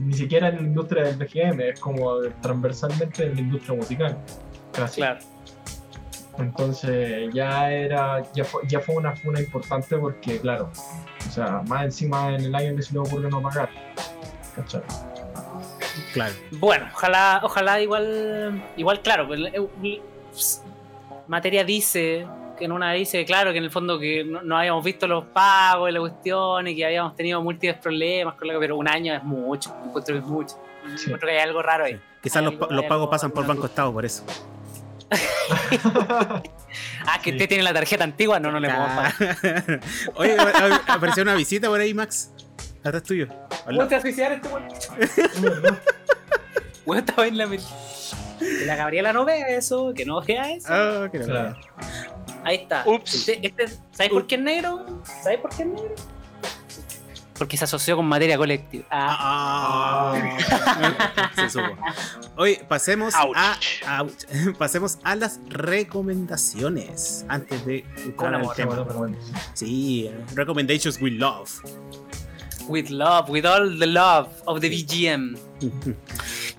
Ni 0.00 0.14
siquiera 0.14 0.48
en 0.48 0.56
la 0.56 0.62
industria 0.62 1.04
del 1.04 1.16
BGM, 1.16 1.60
es 1.60 1.80
como 1.80 2.20
transversalmente 2.40 3.26
en 3.26 3.34
la 3.34 3.40
industria 3.40 3.76
musical. 3.76 4.18
Casi. 4.72 4.96
Claro. 4.96 5.20
Entonces 6.38 7.32
ya 7.34 7.70
era, 7.70 8.22
ya 8.32 8.44
fue, 8.44 8.62
ya 8.66 8.80
fue 8.80 8.96
una 8.96 9.14
funa 9.14 9.40
importante 9.40 9.98
porque 9.98 10.40
claro, 10.40 10.70
o 11.28 11.30
sea, 11.30 11.62
más 11.66 11.84
encima 11.84 12.34
en 12.34 12.44
el 12.46 12.54
año 12.54 12.76
que 12.76 12.82
se 12.82 12.94
le 12.94 13.00
ocurrió 13.00 13.28
no 13.28 13.42
pagar. 13.42 13.68
¿Cachai? 14.56 14.82
Claro. 16.12 16.34
Bueno, 16.52 16.86
ojalá, 16.92 17.40
ojalá 17.42 17.80
igual, 17.80 18.62
igual 18.76 19.02
claro, 19.02 19.26
pues, 19.26 20.62
materia 21.26 21.62
dice, 21.62 22.26
que 22.60 22.66
en 22.66 22.72
una 22.72 22.92
dice, 22.92 23.24
claro, 23.24 23.50
que 23.50 23.58
en 23.58 23.64
el 23.64 23.70
fondo 23.72 23.98
que 23.98 24.22
no, 24.22 24.42
no 24.42 24.56
habíamos 24.56 24.84
visto 24.84 25.08
los 25.08 25.24
pagos 25.24 25.90
y 25.90 25.92
la 25.92 25.98
cuestión 26.00 26.68
y 26.68 26.76
que 26.76 26.84
habíamos 26.86 27.16
tenido 27.16 27.42
múltiples 27.42 27.76
problemas, 27.78 28.34
con 28.36 28.46
la- 28.46 28.56
pero 28.60 28.76
un 28.76 28.86
año 28.86 29.12
es 29.12 29.24
mucho, 29.24 29.74
encuentro 29.84 30.14
que 30.14 30.20
es 30.20 30.24
mucho. 30.26 30.56
Sí. 30.96 31.06
Encuentro 31.06 31.26
que 31.28 31.32
hay 31.32 31.40
algo 31.40 31.60
raro 31.62 31.84
ahí. 31.86 32.00
Quizás 32.22 32.44
los, 32.44 32.54
los 32.70 32.84
pagos 32.84 33.08
pasan 33.08 33.32
por 33.32 33.44
Banco 33.46 33.66
Estado, 33.66 33.92
por 33.92 34.04
eso. 34.04 34.22
Ah, 37.06 37.18
que 37.20 37.30
Sí. 37.30 37.36
usted 37.36 37.48
tiene 37.48 37.64
la 37.64 37.72
tarjeta 37.74 38.04
antigua, 38.04 38.38
no, 38.38 38.52
no 38.52 38.60
le 38.60 38.68
podemos 38.68 38.90
pagar. 38.90 39.80
Oye, 40.14 40.36
apareció 40.86 41.22
una 41.24 41.34
visita 41.34 41.68
por 41.68 41.80
ahí, 41.80 41.92
Max. 41.94 42.30
Atrás 42.84 43.02
tuyo. 43.02 43.26
Hola. 43.66 43.84
a 43.84 44.00
suicidar 44.00 44.32
este 44.32 44.48
weón? 44.48 44.68
Weón, 46.86 47.00
estaba 47.00 47.26
en 47.26 47.36
la 47.38 47.46
Que 48.40 48.64
la 48.66 48.74
Gabriela 48.76 49.12
no 49.12 49.24
vea 49.24 49.48
eso, 49.48 49.92
que 49.94 50.04
no 50.04 50.20
vea 50.22 50.50
eso. 50.52 50.68
Ah, 50.70 51.08
que 51.12 51.18
no. 51.20 51.26
Claro. 51.26 51.56
Ahí 52.42 52.56
está. 52.56 52.82
Ups. 52.86 53.14
Este, 53.28 53.46
este, 53.46 53.68
¿Sabes 53.92 54.10
por 54.10 54.26
qué 54.26 54.34
es 54.36 54.40
negro? 54.40 55.02
¿Sabes 55.22 55.38
por 55.40 55.50
qué 55.54 55.62
es 55.62 55.68
negro? 55.68 55.94
Porque 57.38 57.56
se 57.56 57.64
asoció 57.64 57.96
con 57.96 58.04
materia 58.06 58.36
colectiva. 58.36 58.84
Ah, 58.90 60.14
Ah, 60.50 61.30
se 61.36 61.48
supo. 61.48 61.74
Oye, 62.36 62.62
pasemos 62.68 63.14
Ouch. 63.14 63.36
a, 63.86 64.02
ouch. 64.02 64.24
pasemos 64.58 64.98
a 65.04 65.16
las 65.16 65.40
recomendaciones 65.48 67.24
antes 67.28 67.64
de 67.64 67.78
entrar 67.96 68.14
Con 68.16 68.28
al 68.34 68.34
amor, 68.42 68.54
tema. 68.56 68.68
Bueno, 68.74 68.86
pero 68.86 68.98
bueno. 68.98 69.16
Sí, 69.54 70.10
recommendations 70.34 71.00
with 71.00 71.12
love. 71.18 71.50
with 72.68 72.88
love, 72.90 73.28
with 73.28 73.44
all 73.46 73.78
the 73.78 73.86
love 73.86 74.28
of 74.44 74.60
the 74.60 74.68
BGM. 74.68 75.36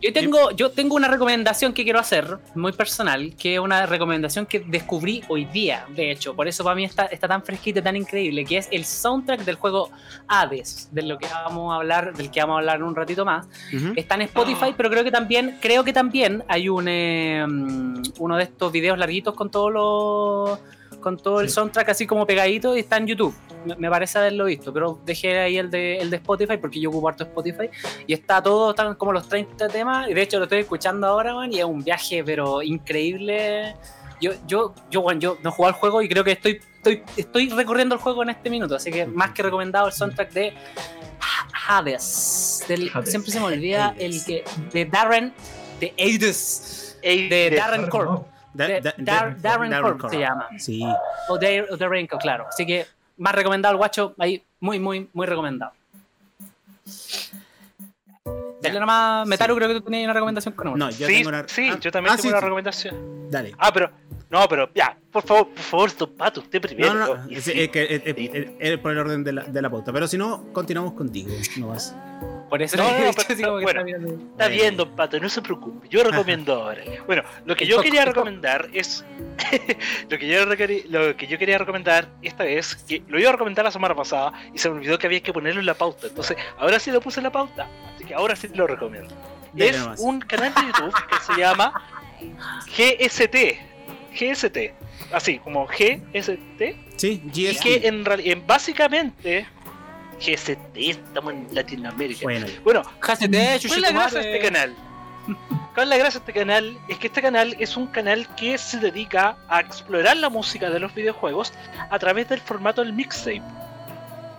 Yo 0.02 0.12
tengo, 0.12 0.52
yo 0.52 0.72
tengo 0.72 0.96
una 0.96 1.08
recomendación 1.08 1.74
que 1.74 1.84
quiero 1.84 2.00
hacer, 2.00 2.40
muy 2.56 2.72
personal, 2.72 3.36
que 3.36 3.56
es 3.56 3.60
una 3.60 3.86
recomendación 3.86 4.48
que 4.48 4.60
descubrí 4.60 5.24
hoy 5.28 5.46
día, 5.46 5.86
de 5.96 6.12
hecho, 6.12 6.36
por 6.36 6.48
eso 6.48 6.64
para 6.64 6.76
mí 6.76 6.84
está, 6.84 7.06
está 7.06 7.28
tan 7.28 7.44
fresquita 7.44 7.80
y 7.80 7.84
tan 7.84 7.96
increíble, 7.96 8.44
que 8.44 8.58
es 8.58 8.68
el 8.72 8.84
soundtrack 8.84 9.42
del 9.42 9.56
juego 9.56 9.92
Hades, 10.28 10.90
de 10.92 11.04
lo 11.04 11.20
que 11.20 11.28
vamos 11.28 11.72
a 11.72 11.76
hablar, 11.76 12.16
del 12.16 12.32
que 12.32 12.40
vamos 12.40 12.56
a 12.56 12.60
hablar 12.60 12.78
en 12.78 12.84
un 12.84 12.96
ratito 12.96 13.26
más. 13.26 13.48
Está 13.96 14.16
en 14.16 14.22
Spotify, 14.22 14.74
pero 14.76 14.90
creo 14.90 15.04
que 15.04 15.12
también, 15.12 15.58
creo 15.62 15.84
que 15.84 15.94
también 15.94 16.44
hay 16.48 16.68
un 16.68 16.88
eh, 16.88 17.46
mm, 17.48 18.02
uno 18.20 18.38
de 18.38 18.44
estos 18.44 18.72
videos 18.72 18.98
larguitos 18.98 19.36
con 19.36 19.52
todos 19.52 19.72
los 19.72 20.60
con 21.02 21.18
todo 21.18 21.42
el 21.42 21.50
Sí. 21.50 21.56
soundtrack 21.56 21.90
así 21.90 22.08
como 22.08 22.26
pegadito 22.26 22.76
y 22.76 22.80
está 22.80 22.98
en 22.98 23.08
YouTube. 23.08 23.36
Me- 23.66 23.76
Me 23.76 23.90
parece 23.90 24.18
haberlo 24.20 24.46
visto, 24.46 24.72
pero 24.72 25.00
dejé 25.06 25.38
ahí 25.40 25.58
el 25.58 25.70
de, 25.70 25.98
el 25.98 26.10
de 26.10 26.18
Spotify 26.18 26.58
porque 26.58 26.80
yo 26.80 26.90
ocupo 26.90 27.10
harto 27.10 27.24
Spotify 27.26 27.70
y 28.08 28.14
está 28.14 28.42
todo, 28.42 28.70
están 28.72 28.96
como 28.96 29.12
los 29.12 29.28
30 29.28 29.68
temas 29.68 30.10
y 30.10 30.14
de 30.14 30.22
hecho 30.22 30.38
lo 30.38 30.46
estoy 30.46 30.60
escuchando 30.60 31.08
ahora, 31.08 31.34
man, 31.34 31.52
y 31.52 31.60
es 31.60 31.66
un 31.66 31.84
viaje 31.84 32.24
pero 32.24 32.62
increíble. 32.62 33.76
Yo, 34.22 34.32
yo, 34.48 34.74
yo, 34.92 35.02
bueno, 35.02 35.20
yo 35.20 35.38
no 35.44 35.52
jugado 35.52 35.74
al 35.74 35.80
juego 35.80 36.02
y 36.04 36.08
creo 36.08 36.24
que 36.24 36.32
estoy, 36.34 36.60
estoy, 36.78 37.04
estoy 37.18 37.50
recorriendo 37.50 37.96
el 37.96 38.02
juego 38.02 38.22
en 38.24 38.30
este 38.30 38.50
minuto, 38.52 38.76
así 38.76 38.92
que 38.92 39.06
más 39.08 39.32
que 39.32 39.42
recomendado 39.44 39.88
el 39.88 39.94
soundtrack 39.94 40.32
de 40.32 40.54
Hades. 41.68 42.64
Del- 42.68 42.92
Hades. 42.94 43.10
Siempre 43.10 43.32
se 43.32 43.40
me 43.40 43.46
olvida 43.48 43.88
Hades. 43.90 44.00
el 44.02 44.26
que. 44.26 44.44
de 44.74 44.86
Darren. 44.86 45.34
de 45.80 45.94
Hades. 45.98 46.98
De- 47.02 47.54
Darren 47.58 47.88
Corp. 47.90 48.28
Da- 48.54 48.68
de- 48.68 48.82
da- 48.82 48.94
Dar- 48.98 49.42
da- 49.42 49.58
Darren 49.58 49.98
Corp 49.98 50.10
se 50.12 50.20
llama. 50.20 50.48
Sí. 50.58 50.84
O 51.30 51.38
de, 51.38 51.62
o 51.64 51.78
Darren 51.78 52.08
Corp, 52.08 52.22
claro. 52.22 52.46
Así 52.50 52.66
que 52.66 52.86
más 53.18 53.34
recomendado 53.36 53.72
el 53.74 53.78
guacho. 53.78 54.14
Ahí, 54.18 54.44
muy, 54.60 54.80
muy, 54.80 55.10
muy 55.14 55.26
recomendado. 55.28 55.72
Dale 58.62 58.80
nomás, 58.80 59.28
Metaru, 59.28 59.56
creo 59.56 59.68
que 59.70 59.74
tú 59.76 59.82
tenías 59.82 60.04
una 60.04 60.14
recomendación 60.14 60.54
con 60.54 60.68
uno. 60.68 60.78
No, 60.78 60.92
yo 60.92 61.08
sí, 61.08 61.16
tengo 61.16 61.30
una. 61.30 61.48
sí, 61.48 61.70
ah, 61.74 61.80
yo 61.80 61.92
también 61.92 62.14
ah, 62.14 62.18
tengo 62.18 62.22
sí, 62.22 62.28
una 62.30 62.40
sí. 62.40 62.44
recomendación. 62.46 63.32
Dale. 63.32 63.56
Ah, 63.58 63.72
pero. 63.74 63.90
No, 64.30 64.48
pero 64.48 64.70
ya, 64.74 64.96
por 65.12 65.24
favor, 65.24 65.50
por 65.50 65.60
favor, 65.64 65.98
Don 65.98 66.10
Pato, 66.16 66.40
usted 66.42 66.62
primero. 66.62 66.94
No, 66.94 67.08
no, 67.08 67.16
no. 67.26 67.30
Es, 67.30 67.44
sí, 67.44 67.52
es 67.54 67.70
que 67.70 67.84
es- 67.84 68.02
es- 68.06 68.16
es- 68.18 68.48
es 68.60 68.78
por 68.80 68.92
el 68.94 69.00
orden 69.00 69.24
de 69.26 69.34
la, 69.34 69.44
de 69.44 69.62
la 69.62 69.70
pauta. 69.70 69.92
Pero 69.92 70.08
si 70.08 70.18
no, 70.18 70.54
continuamos 70.54 70.94
contigo. 70.94 71.34
No 71.58 71.68
vas. 71.70 71.94
Por 72.52 72.62
eso 72.62 72.76
No, 72.76 72.84
no, 73.00 73.12
pero- 73.16 73.42
como 73.46 73.58
que 73.60 73.64
bueno. 73.64 73.80
está 73.80 73.84
bien. 73.98 74.30
Está 74.34 74.48
bien, 74.50 74.76
Don 74.76 74.94
Pato, 74.94 75.18
no 75.22 75.30
se 75.30 75.42
preocupe. 75.42 75.88
Yo 75.88 76.04
recomiendo 76.04 76.54
ahora. 76.54 76.84
Bueno, 77.08 77.24
lo 77.46 77.56
que 77.56 77.66
yo 77.66 77.82
quería 77.82 78.04
recomendar 78.04 78.68
es. 78.74 79.06
lo, 80.10 80.20
que 80.20 80.28
yo 80.28 80.46
lo 80.46 80.58
que 81.16 81.28
yo 81.28 81.38
quería 81.40 81.58
recomendar 81.58 82.10
esta 82.22 82.44
vez, 82.44 82.76
que 82.76 83.02
lo 83.08 83.18
iba 83.22 83.30
a 83.30 83.32
recomendar 83.32 83.64
la 83.64 83.72
semana 83.72 83.96
pasada 83.96 84.34
y 84.54 84.58
se 84.58 84.70
me 84.70 84.76
olvidó 84.76 85.00
que 85.00 85.08
había 85.08 85.22
que 85.22 85.32
ponerlo 85.32 85.62
en 85.62 85.66
la 85.66 85.76
pauta. 85.76 86.08
Entonces, 86.08 86.36
ahora 86.58 86.78
sí 86.78 86.92
lo 86.92 87.00
puse 87.00 87.22
en 87.22 87.24
la 87.24 87.32
pauta. 87.32 87.68
Así 87.96 88.04
que 88.04 88.14
ahora 88.14 88.36
sí 88.36 88.50
lo 88.54 88.68
recomiendo. 88.68 89.16
Dale 89.54 89.70
es 89.70 89.80
nomás. 89.80 90.00
un 90.02 90.20
canal 90.20 90.54
de 90.54 90.62
YouTube 90.62 90.94
que 91.10 91.34
se 91.34 91.40
llama 91.40 91.74
GST. 92.68 93.36
GST. 94.14 94.58
Así, 95.14 95.40
como 95.40 95.68
GST. 95.68 96.62
Sí, 96.98 97.22
Y 97.34 97.52
GST. 97.54 97.64
que 97.64 97.88
en 97.88 98.04
realidad, 98.04 98.38
básicamente, 98.46 99.48
GST, 100.22 100.78
estamos 100.78 101.34
en 101.34 101.48
Latinoamérica. 101.52 102.22
Bueno, 102.24 102.48
Bueno, 102.64 102.84
Hashtag, 103.00 103.32
¿Cuál 103.32 103.62
es 103.64 103.82
la 103.82 103.92
gracia 103.92 104.20
de 104.20 104.36
este 104.36 104.52
canal? 104.52 104.76
¿Cuál 105.74 105.84
es 105.84 105.90
la 105.90 105.98
gracia 105.98 106.20
de 106.20 106.32
este 106.32 106.34
canal? 106.34 106.78
Es 106.88 106.98
que 106.98 107.08
este 107.08 107.22
canal 107.22 107.56
es 107.60 107.76
un 107.78 107.88
canal 107.88 108.28
que 108.36 108.58
se 108.58 108.78
dedica 108.78 109.38
a 109.50 109.60
explorar 109.60 110.18
la 110.18 110.30
música 110.30 110.70
de 110.70 110.80
los 110.80 110.94
videojuegos 110.94 111.54
a 111.90 112.00
través 112.00 112.30
del 112.30 112.40
formato 112.40 112.82
del 112.82 112.94
mixtape. 112.94 113.42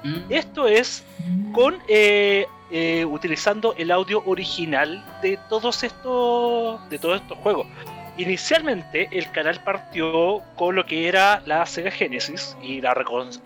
Mm. 0.04 0.18
Esto 0.30 0.66
es 0.66 1.04
con 1.52 1.78
eh, 1.88 2.46
eh, 2.70 3.04
utilizando 3.04 3.74
el 3.76 3.90
audio 3.90 4.22
original 4.26 5.04
de 5.22 5.38
todos 5.48 5.82
estos 5.82 6.88
de 6.90 6.98
todos 6.98 7.20
estos 7.20 7.38
juegos. 7.38 7.66
Inicialmente 8.18 9.08
el 9.10 9.30
canal 9.30 9.62
partió 9.64 10.42
con 10.56 10.74
lo 10.74 10.84
que 10.84 11.08
era 11.08 11.42
la 11.46 11.64
Sega 11.64 11.90
Genesis 11.90 12.56
y 12.62 12.80
la, 12.80 12.94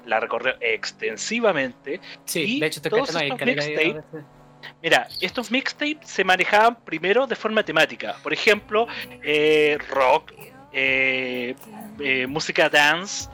la 0.07 0.21
recorrió 0.21 0.55
extensivamente 0.61 2.01
Sí, 2.25 2.57
Y 2.57 2.61
de 2.61 2.67
hecho 2.67 2.79
estoy 2.79 2.91
todos 2.91 3.11
estos 3.11 3.39
caleta 3.39 3.63
ahí, 3.63 3.95
mixtape 3.95 4.25
Mira, 4.83 5.09
estos 5.21 5.51
mixtapes 5.51 6.09
se 6.09 6.25
manejaban 6.25 6.77
primero 6.85 7.27
de 7.27 7.37
forma 7.37 7.63
temática. 7.63 8.17
Por 8.23 8.33
ejemplo, 8.33 8.87
eh, 9.23 9.79
rock, 9.91 10.33
eh, 10.73 11.55
eh, 12.01 12.27
música 12.27 12.69
dance 12.69 13.29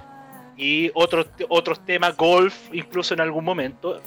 y 0.57 0.91
otros 0.95 1.29
otros 1.49 1.85
temas, 1.85 2.17
golf, 2.17 2.55
incluso 2.73 3.15
en 3.15 3.21
algún 3.21 3.45
momento. 3.45 4.01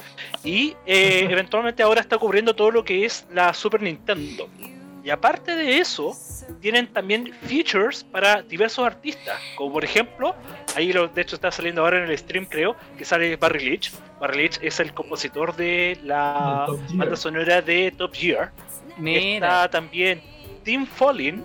Y 0.43 0.75
eventualmente 0.85 1.83
ahora 1.83 2.01
está 2.01 2.17
cubriendo 2.17 2.55
todo 2.55 2.71
lo 2.71 2.83
que 2.83 3.05
es 3.05 3.25
la 3.31 3.53
Super 3.53 3.81
Nintendo. 3.81 4.47
Y 5.06 5.12
aparte 5.12 5.56
de 5.56 5.78
eso, 5.78 6.18
tienen 6.62 6.88
también 6.88 7.32
features 7.44 8.04
para 8.04 8.41
diversos 8.41 8.84
artistas, 8.88 9.39
como 9.56 9.74
por 9.74 9.86
ejemplo, 9.86 10.36
ahí 10.76 10.91
lo, 10.91 11.08
de 11.08 11.22
hecho 11.22 11.36
está 11.36 11.52
saliendo 11.52 11.84
ahora 11.84 12.04
en 12.04 12.10
el 12.10 12.18
stream 12.18 12.46
creo, 12.48 12.76
que 12.98 13.06
sale 13.06 13.36
Barry 13.36 13.63
Leach. 13.70 13.91
Barry 14.20 14.38
Leach 14.38 14.58
es 14.63 14.80
el 14.80 14.91
compositor 14.96 15.56
de 15.56 16.00
la 16.04 16.65
Del 16.68 16.78
Top 16.78 16.88
Gear. 16.88 16.98
banda 16.98 17.15
sonora 17.18 17.62
de 17.62 17.91
Top 17.96 18.13
Gear. 18.15 18.52
Mira, 18.98 19.46
Está 19.65 19.70
también 19.70 20.22
Tim 20.63 20.88
Follin. 20.88 21.44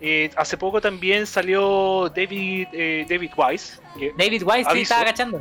eh, 0.00 0.30
hace 0.34 0.56
poco 0.56 0.80
también 0.80 1.24
salió 1.24 2.08
David 2.08 2.66
eh, 2.72 3.06
David 3.08 3.30
Wise. 3.36 3.78
David 4.16 4.42
Wise 4.44 4.70
sí 4.72 4.80
estaba 4.80 5.02
agachando. 5.02 5.40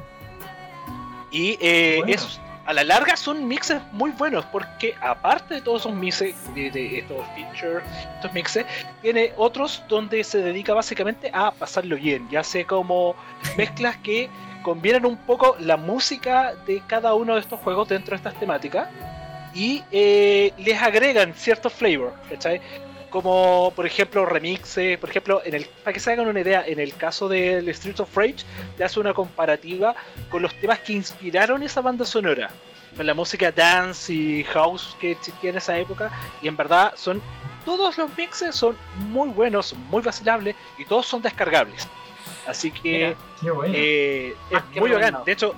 y 1.31 1.57
eh, 1.59 1.95
Bueno. 2.01 2.13
esos, 2.13 2.39
a 2.67 2.73
la 2.73 2.83
larga 2.83 3.15
son 3.15 3.47
mixes 3.47 3.81
muy 3.93 4.11
buenos 4.11 4.45
porque 4.45 4.93
aparte 4.99 5.55
de 5.55 5.61
todos 5.61 5.83
esos 5.83 5.93
mixes, 5.93 6.35
de, 6.53 6.99
estos 6.99 7.25
features, 7.33 7.83
estos 8.15 8.33
mixes, 8.33 8.65
tiene 9.01 9.31
otros 9.37 9.81
donde 9.87 10.21
se 10.25 10.39
dedica 10.39 10.73
básicamente 10.73 11.31
a 11.33 11.51
pasarlo 11.51 11.95
bien, 11.95 12.27
ya 12.29 12.43
sea 12.43 12.67
como 12.67 13.15
mezclas 13.55 13.95
que 13.97 14.29
combinan 14.63 15.05
un 15.05 15.15
poco 15.15 15.55
la 15.59 15.77
música 15.77 16.55
de 16.65 16.83
cada 16.87 17.13
uno 17.13 17.35
de 17.35 17.39
estos 17.39 17.57
juegos 17.61 17.87
dentro 17.87 18.11
de 18.11 18.17
estas 18.17 18.37
temáticas 18.37 18.89
y 19.53 19.81
eh, 19.93 20.51
les 20.57 20.81
agregan 20.81 21.33
cierto 21.33 21.69
flavor, 21.69 22.13
¿cachai? 22.29 22.59
Como 23.17 23.73
por 23.75 23.87
ejemplo 23.87 24.27
remixes, 24.27 24.99
por 24.99 25.09
ejemplo, 25.09 25.41
en 25.43 25.55
el, 25.55 25.65
para 25.83 25.91
que 25.91 25.99
se 25.99 26.11
hagan 26.11 26.27
una 26.27 26.39
idea, 26.39 26.63
en 26.67 26.79
el 26.79 26.93
caso 26.93 27.27
del 27.27 27.67
Streets 27.73 27.99
of 27.99 28.15
Rage, 28.15 28.45
te 28.77 28.83
hace 28.83 28.99
una 28.99 29.11
comparativa 29.11 29.95
con 30.29 30.43
los 30.43 30.53
temas 30.61 30.77
que 30.81 30.93
inspiraron 30.93 31.63
esa 31.63 31.81
banda 31.81 32.05
sonora, 32.05 32.51
con 32.95 33.07
la 33.07 33.15
música 33.15 33.51
dance 33.51 34.13
y 34.13 34.43
house 34.43 34.95
que 35.01 35.13
existía 35.13 35.49
en 35.49 35.57
esa 35.57 35.75
época, 35.79 36.11
y 36.43 36.47
en 36.47 36.55
verdad 36.55 36.93
son 36.95 37.19
todos 37.65 37.97
los 37.97 38.15
mixes 38.15 38.55
son 38.55 38.77
muy 39.09 39.29
buenos, 39.29 39.73
muy 39.89 40.03
vacilables 40.03 40.55
y 40.77 40.85
todos 40.85 41.07
son 41.07 41.23
descargables. 41.23 41.87
Así 42.45 42.69
que 42.69 42.91
Mira. 42.91 43.15
Qué 43.41 43.49
bueno. 43.49 43.73
eh, 43.75 44.35
es 44.51 44.63
que 44.71 44.79
muy 44.79 44.91
bacán. 44.91 45.23
De 45.25 45.31
hecho, 45.31 45.55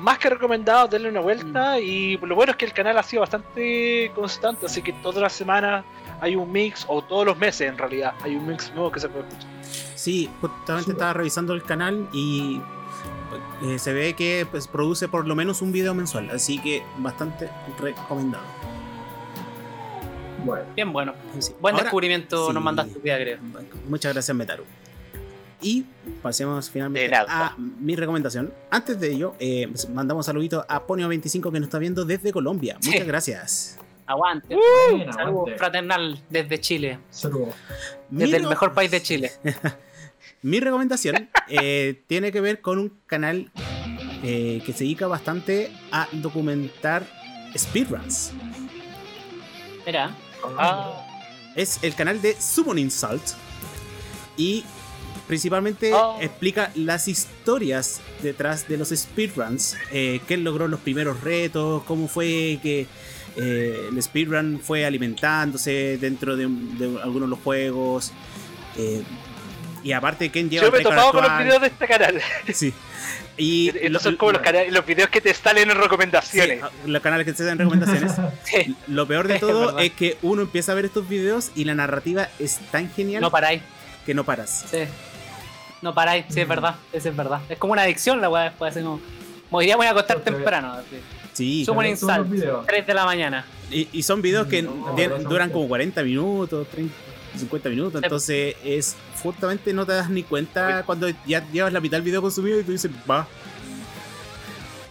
más 0.00 0.18
que 0.18 0.28
recomendado, 0.28 0.88
denle 0.88 1.08
una 1.08 1.20
vuelta. 1.20 1.78
Y 1.78 2.16
lo 2.16 2.34
bueno 2.34 2.50
es 2.50 2.56
que 2.56 2.64
el 2.64 2.72
canal 2.72 2.98
ha 2.98 3.02
sido 3.04 3.20
bastante 3.20 4.10
constante. 4.14 4.66
Así 4.66 4.82
que 4.82 4.92
todas 4.94 5.22
las 5.22 5.32
semanas 5.32 5.84
hay 6.24 6.36
un 6.36 6.50
mix, 6.50 6.86
o 6.88 7.02
todos 7.02 7.26
los 7.26 7.36
meses 7.38 7.68
en 7.68 7.76
realidad, 7.76 8.14
hay 8.22 8.34
un 8.34 8.46
mix 8.46 8.72
nuevo 8.74 8.90
que 8.90 8.98
se 9.00 9.08
puede 9.08 9.28
escuchar. 9.28 9.50
Sí, 9.94 10.30
justamente 10.40 10.92
estaba 10.92 11.12
revisando 11.12 11.52
el 11.52 11.62
canal 11.62 12.08
y 12.12 12.60
eh, 13.64 13.78
se 13.78 13.92
ve 13.92 14.14
que 14.14 14.46
pues, 14.50 14.66
produce 14.66 15.06
por 15.08 15.26
lo 15.26 15.34
menos 15.34 15.60
un 15.62 15.70
video 15.70 15.94
mensual, 15.94 16.30
así 16.30 16.58
que 16.58 16.82
bastante 16.98 17.50
recomendado. 17.78 18.44
Bueno. 20.44 20.64
Bien 20.74 20.92
bueno. 20.92 21.14
Sí. 21.38 21.52
Buen 21.60 21.74
Ahora- 21.74 21.84
descubrimiento 21.84 22.48
sí. 22.48 22.54
nos 22.54 22.62
mandaste, 22.62 22.98
día, 23.00 23.16
creo. 23.16 23.38
Muchas 23.88 24.12
gracias, 24.12 24.36
Metaru. 24.36 24.64
Y 25.62 25.86
pasemos 26.22 26.68
finalmente 26.68 27.14
a 27.16 27.54
mi 27.58 27.96
recomendación. 27.96 28.52
Antes 28.70 29.00
de 29.00 29.12
ello, 29.12 29.34
eh, 29.38 29.66
pues, 29.70 29.88
mandamos 29.88 30.26
saludito 30.26 30.64
a 30.68 30.86
Ponio25 30.86 31.50
que 31.50 31.60
nos 31.60 31.68
está 31.68 31.78
viendo 31.78 32.04
desde 32.04 32.32
Colombia. 32.32 32.76
Sí. 32.80 32.90
Muchas 32.90 33.06
gracias. 33.06 33.78
Aguante. 34.06 34.54
Buena, 34.54 35.12
Saludos 35.12 35.32
aguante. 35.32 35.58
fraternal 35.58 36.22
desde 36.30 36.60
Chile. 36.60 36.98
Saludos. 37.10 37.54
Desde 38.10 38.36
el 38.36 38.46
mejor 38.46 38.72
país 38.74 38.90
de 38.90 39.02
Chile. 39.02 39.30
Mi 40.42 40.60
recomendación 40.60 41.30
eh, 41.48 42.02
tiene 42.06 42.30
que 42.32 42.40
ver 42.40 42.60
con 42.60 42.78
un 42.78 42.98
canal 43.06 43.50
eh, 44.22 44.62
que 44.64 44.72
se 44.72 44.84
dedica 44.84 45.06
bastante 45.06 45.72
a 45.90 46.08
documentar 46.12 47.06
speedruns. 47.56 48.32
Mira. 49.86 50.14
Ah, 50.58 51.06
Es 51.56 51.78
el 51.82 51.94
canal 51.94 52.20
de 52.20 52.34
Summon 52.40 52.78
Insult. 52.78 53.22
Y 54.36 54.64
principalmente 55.26 55.92
Oh. 55.94 56.18
explica 56.20 56.70
las 56.74 57.08
historias 57.08 58.00
detrás 58.22 58.68
de 58.68 58.76
los 58.76 58.88
speedruns. 58.90 59.76
Eh, 59.92 60.20
quién 60.26 60.44
logró 60.44 60.68
los 60.68 60.80
primeros 60.80 61.20
retos, 61.22 61.82
cómo 61.84 62.08
fue 62.08 62.58
que 62.62 62.86
eh, 63.36 63.88
el 63.90 64.02
speedrun 64.02 64.60
fue 64.62 64.84
alimentándose 64.86 65.98
dentro 65.98 66.36
de, 66.36 66.46
de 66.48 67.00
algunos 67.02 67.28
de 67.28 67.30
los 67.36 67.38
juegos. 67.40 68.12
eh, 68.76 69.02
y 69.82 69.92
aparte, 69.92 70.30
quién 70.30 70.48
lleva 70.48 70.64
yo 70.64 70.72
me 70.72 70.78
he 70.78 70.82
topado 70.82 71.12
con 71.12 71.22
los 71.22 71.38
videos 71.38 71.60
de 71.60 71.66
este 71.66 71.86
canal. 71.86 72.18
Sí. 72.54 72.72
Y 73.36 73.68
Estos 73.74 73.90
lo- 73.90 73.98
son 74.00 74.16
como 74.16 74.32
los, 74.32 74.86
videos 74.86 75.10
que 75.10 75.20
te 75.20 75.34
salen 75.34 75.68
en 75.70 75.76
sí, 75.76 75.82
recomendaciones. 75.82 76.60
los 76.86 77.02
canales 77.02 77.26
que 77.26 77.34
te 77.34 77.44
dan 77.44 77.58
recomendaciones. 77.58 78.12
Sí. 78.44 78.74
Lo 78.86 79.06
peor 79.06 79.28
de 79.28 79.38
todo 79.40 79.78
es 79.78 79.92
que 79.92 80.16
uno 80.22 80.40
empieza 80.40 80.72
a 80.72 80.74
ver 80.74 80.86
estos 80.86 81.06
videos 81.06 81.50
y 81.54 81.64
la 81.64 81.74
narrativa 81.74 82.28
es 82.38 82.60
tan 82.70 82.90
genial 82.94 83.20
No 83.20 83.30
paráis. 83.30 83.60
que 84.06 84.14
no 84.14 84.24
paras. 84.24 84.64
Sí. 84.70 84.84
No 85.82 85.92
paráis, 85.92 86.24
sí, 86.30 86.40
es 86.40 86.48
verdad. 86.48 86.76
Eso 86.90 87.10
es 87.10 87.16
verdad. 87.16 87.42
Es 87.50 87.58
como 87.58 87.74
una 87.74 87.82
adicción 87.82 88.22
la 88.22 88.30
weá 88.30 88.44
después. 88.44 88.72
Como, 88.72 88.98
como 89.50 89.60
diría, 89.60 89.76
voy 89.76 89.86
a 89.86 89.90
acostar 89.90 90.20
temprano. 90.20 90.72
así. 90.72 90.96
Sí. 91.34 91.64
Los 91.66 91.84
Insult, 91.84 92.30
videos. 92.30 92.66
3 92.66 92.86
de 92.86 92.94
la 92.94 93.04
mañana. 93.04 93.44
Y, 93.70 93.88
y 93.92 94.02
son 94.02 94.22
videos 94.22 94.46
que 94.46 94.62
No, 94.62 94.94
de- 94.96 95.08
no, 95.08 95.18
no, 95.18 95.28
duran 95.28 95.48
no. 95.48 95.52
como 95.54 95.68
40 95.68 96.02
minutos, 96.02 96.66
30, 96.70 96.94
50 97.36 97.68
minutos. 97.68 98.00
Sí. 98.00 98.04
Entonces 98.04 98.56
es 98.64 98.96
justamente 99.22 99.72
no 99.72 99.84
te 99.84 99.92
das 99.92 100.08
ni 100.08 100.22
cuenta 100.22 100.82
cuando 100.84 101.08
ya 101.26 101.46
llevas 101.52 101.72
la 101.72 101.80
mitad 101.80 101.96
del 101.98 102.02
video 102.04 102.22
consumido 102.22 102.58
y 102.58 102.62
tú 102.64 102.72
dices, 102.72 102.90
va. 103.10 103.26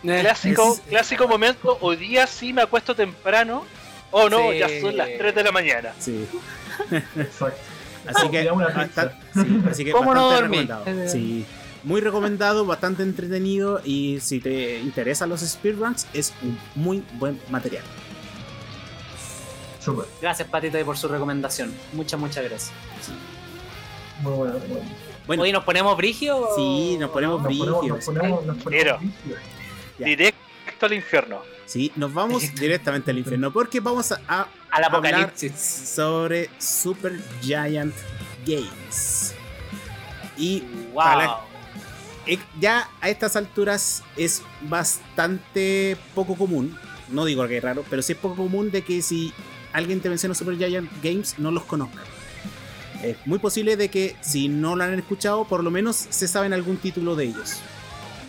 Clásico, 0.02 0.74
Es- 0.74 0.82
clásico 0.90 1.28
momento. 1.28 1.78
Hoy 1.82 1.96
día 1.96 2.28
sí 2.28 2.52
me 2.54 2.62
acuesto 2.62 2.94
temprano. 2.96 3.64
Oh 4.12 4.30
no, 4.30 4.52
Sí. 4.52 4.60
ya 4.60 4.68
son 4.82 4.98
las 4.98 5.08
3 5.18 5.34
de 5.34 5.44
la 5.44 5.52
mañana. 5.52 5.94
Sí. 6.00 6.28
Exacto. 7.18 7.58
Así 8.06 8.30
que, 8.30 8.44
Ya 8.44 8.52
una 8.52 8.68
basta- 8.68 9.12
pizza. 9.12 9.44
sí, 9.46 9.62
así 9.72 9.86
que 9.86 9.92
¿Cómo 9.92 10.14
no 10.14 10.28
bastante 10.28 10.42
dormir? 10.42 10.68
recomendado. 10.70 11.10
Sí. 11.12 11.46
Muy 11.84 12.00
recomendado, 12.02 12.66
bastante 12.66 13.04
entretenido 13.04 13.82
y 13.84 14.20
si 14.22 14.40
te 14.40 14.80
interesan 14.80 15.28
los 15.30 15.42
speedruns 15.42 16.08
es 16.14 16.34
un 16.42 16.58
muy 16.76 17.04
buen 17.16 17.40
material. 17.50 17.84
Súper. 19.80 20.06
Gracias, 20.22 20.48
Patito, 20.48 20.84
por 20.86 20.98
su 20.98 21.10
recomendación. 21.10 21.74
Muchas, 21.92 22.18
muchas 22.20 22.44
gracias. 22.46 22.72
Muy 24.22 24.32
bueno. 24.34 24.54
muy 24.60 24.68
bueno. 24.68 24.90
Bueno, 25.28 25.44
Hoy 25.44 25.52
nos 25.52 25.64
ponemos 25.66 25.98
brigio. 25.98 26.48
Sí, 26.56 26.98
nos 27.00 27.10
ponemos 27.10 27.42
Nos 27.42 27.48
ponemos, 27.52 27.68
nos 27.68 27.80
Brígidos. 27.82 28.06
ponemos, 28.06 28.46
nos 28.46 28.58
Pero- 28.64 28.96
ponemos 28.98 29.16
brígidos. 29.24 29.42
Ya. 30.00 30.06
Directo 30.06 30.86
al 30.86 30.94
infierno. 30.94 31.42
sí, 31.66 31.92
nos 31.96 32.14
vamos 32.14 32.44
directamente 32.56 33.12
al 33.12 33.18
infierno 33.18 33.52
porque 33.52 33.80
vamos 33.80 34.12
a, 34.12 34.22
a 34.28 34.48
Al 34.72 34.84
hablar 34.86 34.92
apocalipsis. 35.16 35.54
sobre 35.56 36.50
Super 36.60 37.22
Giant 37.42 37.94
Games. 38.46 39.34
Y 40.38 40.62
Wow. 40.94 40.96
para 40.96 41.16
la- 41.26 41.40
ya 42.60 42.90
a 43.02 43.10
estas 43.10 43.36
alturas 43.36 44.04
es 44.16 44.42
bastante 44.62 45.98
poco 46.16 46.36
común, 46.36 46.78
no 47.10 47.26
digo 47.26 47.48
que 47.48 47.58
es 47.58 47.64
raro, 47.64 47.84
pero 47.90 48.02
sí 48.02 48.14
es 48.14 48.18
poco 48.18 48.36
común 48.36 48.72
de 48.72 48.82
que 48.84 49.02
si 49.02 49.34
alguien 49.74 50.00
te 50.00 50.10
menciona 50.10 50.36
Super 50.36 50.58
Giant 50.58 50.90
Games 51.04 51.36
no 51.38 51.52
los 51.52 51.64
conozca. 51.66 52.02
Es 53.04 53.18
muy 53.26 53.40
posible 53.40 53.76
de 53.76 53.90
que 53.90 54.16
si 54.22 54.48
no 54.48 54.76
lo 54.76 54.84
han 54.86 54.98
escuchado, 54.98 55.46
por 55.46 55.64
lo 55.64 55.72
menos 55.72 55.98
se 56.10 56.28
saben 56.28 56.54
algún 56.54 56.78
título 56.78 57.16
de 57.16 57.26
ellos. 57.26 57.58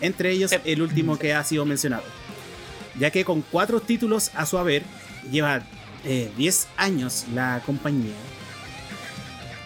Entre 0.01 0.31
ellos 0.31 0.51
Sí. 0.51 0.57
el 0.65 0.81
último 0.81 1.17
que 1.17 1.33
ha 1.33 1.43
sido 1.45 1.65
mencionado. 1.65 2.03
Ya 2.99 3.11
que 3.11 3.23
con 3.23 3.41
cuatro 3.41 3.79
títulos 3.79 4.31
a 4.35 4.45
su 4.45 4.57
haber, 4.57 4.83
lleva 5.31 5.63
eh, 6.03 6.29
10 6.37 6.67
años 6.75 7.25
la 7.33 7.61
compañía. 7.65 8.13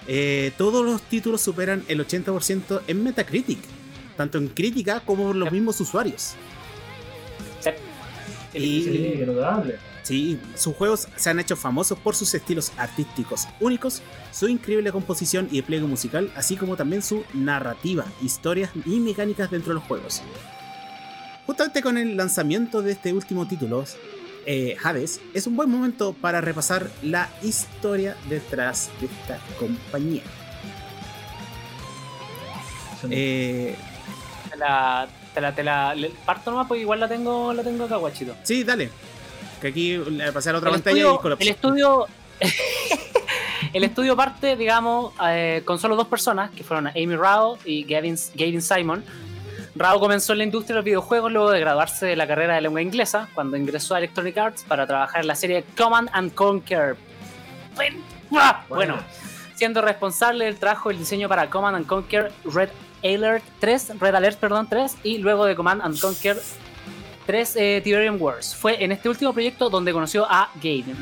Eh, 0.08 0.52
todos 0.58 0.86
los 0.86 1.02
títulos 1.02 1.42
superan 1.42 1.84
el 1.88 2.00
80% 2.06 2.82
en 2.88 3.04
Metacritic, 3.04 3.60
tanto 4.20 4.38
en 4.38 4.50
crítica 4.50 5.00
como 5.06 5.28
por 5.28 5.36
los 5.38 5.48
Sí. 5.48 5.56
mismos 5.56 5.80
usuarios. 5.80 6.34
Sí. 7.62 7.70
Y- 8.54 8.84
Sí. 8.84 9.74
Sí, 10.04 10.40
sus 10.56 10.76
juegos 10.76 11.08
se 11.16 11.30
han 11.30 11.40
hecho 11.40 11.56
famosos 11.56 11.98
por 12.00 12.16
sus 12.16 12.34
estilos 12.34 12.74
artísticos 12.78 13.48
únicos, 13.62 14.02
su 14.34 14.50
increíble 14.50 14.92
composición 14.92 15.48
y 15.52 15.58
despliegue 15.58 15.86
musical, 15.86 16.32
así 16.36 16.58
como 16.58 16.76
también 16.76 17.02
su 17.02 17.24
narrativa, 17.34 18.04
historias 18.22 18.72
y 18.86 19.00
mecánicas 19.00 19.52
dentro 19.52 19.70
de 19.70 19.76
los 19.76 19.84
juegos. 19.84 20.22
Justamente 21.46 21.82
con 21.82 21.98
el 21.98 22.18
lanzamiento 22.18 22.82
de 22.82 22.92
este 22.94 23.14
último 23.14 23.48
título, 23.48 23.86
eh, 24.46 24.76
Hades, 24.84 25.22
es 25.34 25.48
un 25.48 25.56
buen 25.56 25.70
momento 25.70 26.12
para 26.14 26.42
repasar 26.42 26.90
la 27.04 27.30
historia 27.44 28.18
detrás 28.28 28.90
de 29.00 29.06
esta 29.06 29.40
compañía. 29.60 30.24
Eh, 33.12 33.76
la, 34.60 35.08
te 35.34 35.42
la, 35.42 35.56
te 35.56 35.64
la- 35.64 35.96
le- 35.96 36.10
parto 36.26 36.52
nomás 36.52 36.68
porque 36.68 36.82
igual 36.82 37.00
la 37.00 37.08
tengo, 37.08 37.52
la 37.54 37.64
tengo 37.64 37.86
acá, 37.86 37.96
guachito. 37.96 38.36
sí, 38.44 38.64
dale. 38.64 38.90
Que 39.62 39.68
aquí 39.70 39.98
le 39.98 40.32
pasé 40.32 40.50
a 40.50 40.54
la 40.54 40.58
otra 40.60 40.70
El 40.70 40.76
pantalla 40.76 40.98
estudio, 40.98 41.16
y 41.16 41.22
colapsó. 41.22 41.44
el 41.44 41.50
estudio, 41.50 42.06
el 43.74 43.84
estudio 43.84 44.16
parte, 44.16 44.56
digamos, 44.56 45.14
eh, 45.28 45.62
con 45.66 45.80
solo 45.80 45.96
dos 45.96 46.08
personas, 46.08 46.52
que 46.52 46.64
fueron 46.64 46.88
Amy 46.88 47.16
Rao 47.16 47.58
y 47.66 47.84
Gavin, 47.84 48.16
Gavin 48.36 48.62
Simon. 48.62 49.04
Rao 49.76 50.00
comenzó 50.00 50.32
en 50.34 50.40
la 50.40 50.44
industria 50.46 50.74
de 50.76 50.80
los 50.80 50.86
videojuegos 50.86 51.32
luego 51.32 51.52
de 51.52 51.60
graduarse 51.60 52.06
de 52.06 52.16
la 52.16 52.28
carrera 52.28 52.56
de 52.56 52.62
lengua 52.62 52.82
inglesa, 52.82 53.30
cuando 53.34 53.56
ingresó 53.58 53.96
a 53.96 54.00
Electronic 54.00 54.38
Arts 54.38 54.64
para 54.68 54.88
trabajar 54.88 55.22
en 55.22 55.28
la 55.28 55.36
serie 55.36 55.64
Command 55.78 56.10
and 56.14 56.34
Conquer. 56.34 56.96
Bueno, 58.70 58.98
siendo 59.56 59.82
responsable 59.82 60.46
del 60.46 60.58
trabajo 60.58 60.90
del 60.90 60.98
diseño 61.00 61.28
para 61.30 61.50
Command 61.50 61.76
and 61.78 61.86
Conquer 61.88 62.32
Red 62.46 62.70
Alert 63.04 63.44
3, 63.60 64.00
Red 64.00 64.16
Alert 64.16 64.40
perdón, 64.40 64.68
3 64.70 64.98
y 65.04 65.18
luego 65.20 65.46
de 65.46 65.56
Command 65.56 65.82
and 65.82 66.00
Conquer 66.00 66.38
3 67.26 67.56
eh, 67.56 67.82
Tiberium 67.84 68.22
Wars. 68.22 68.56
Fue 68.56 68.84
en 68.84 68.92
este 68.92 69.10
último 69.10 69.34
proyecto 69.34 69.70
donde 69.70 69.94
conoció 69.94 70.26
a 70.30 70.50
Gavin. 70.56 70.98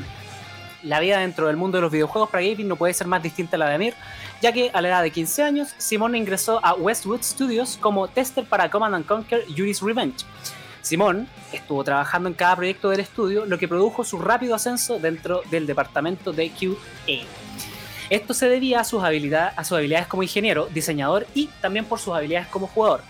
La 0.82 1.00
vida 1.00 1.18
dentro 1.18 1.48
del 1.48 1.56
mundo 1.56 1.78
de 1.78 1.82
los 1.82 1.90
videojuegos 1.90 2.30
para 2.30 2.44
Gavin 2.44 2.68
no 2.68 2.76
puede 2.76 2.94
ser 2.94 3.06
más 3.06 3.22
distinta 3.22 3.56
a 3.56 3.58
la 3.58 3.68
de 3.68 3.74
Amir, 3.74 3.94
ya 4.40 4.52
que 4.52 4.70
a 4.72 4.80
la 4.80 4.88
edad 4.88 5.02
de 5.02 5.10
15 5.10 5.42
años, 5.42 5.74
Simón 5.78 6.14
ingresó 6.14 6.64
a 6.64 6.74
Westwood 6.74 7.22
Studios 7.22 7.76
como 7.80 8.06
tester 8.08 8.44
para 8.44 8.70
Command 8.70 8.94
and 8.94 9.06
Conquer 9.06 9.44
Yuri's 9.46 9.80
Revenge. 9.82 10.24
Simón 10.82 11.28
estuvo 11.52 11.82
trabajando 11.82 12.28
en 12.28 12.34
cada 12.34 12.56
proyecto 12.56 12.90
del 12.90 13.00
estudio, 13.00 13.44
lo 13.44 13.58
que 13.58 13.66
produjo 13.66 14.04
su 14.04 14.18
rápido 14.18 14.54
ascenso 14.54 14.98
dentro 14.98 15.42
del 15.50 15.66
departamento 15.66 16.32
de 16.32 16.50
QA. 16.50 17.47
Esto 18.10 18.32
se 18.34 18.48
debía 18.48 18.80
a 18.80 18.84
sus, 18.84 19.02
habilidades, 19.02 19.52
a 19.56 19.64
sus 19.64 19.76
habilidades 19.78 20.06
como 20.06 20.22
ingeniero, 20.22 20.66
diseñador 20.72 21.26
y 21.34 21.48
también 21.60 21.84
por 21.84 21.98
sus 21.98 22.14
habilidades 22.14 22.48
como 22.48 22.66
jugador. 22.66 23.02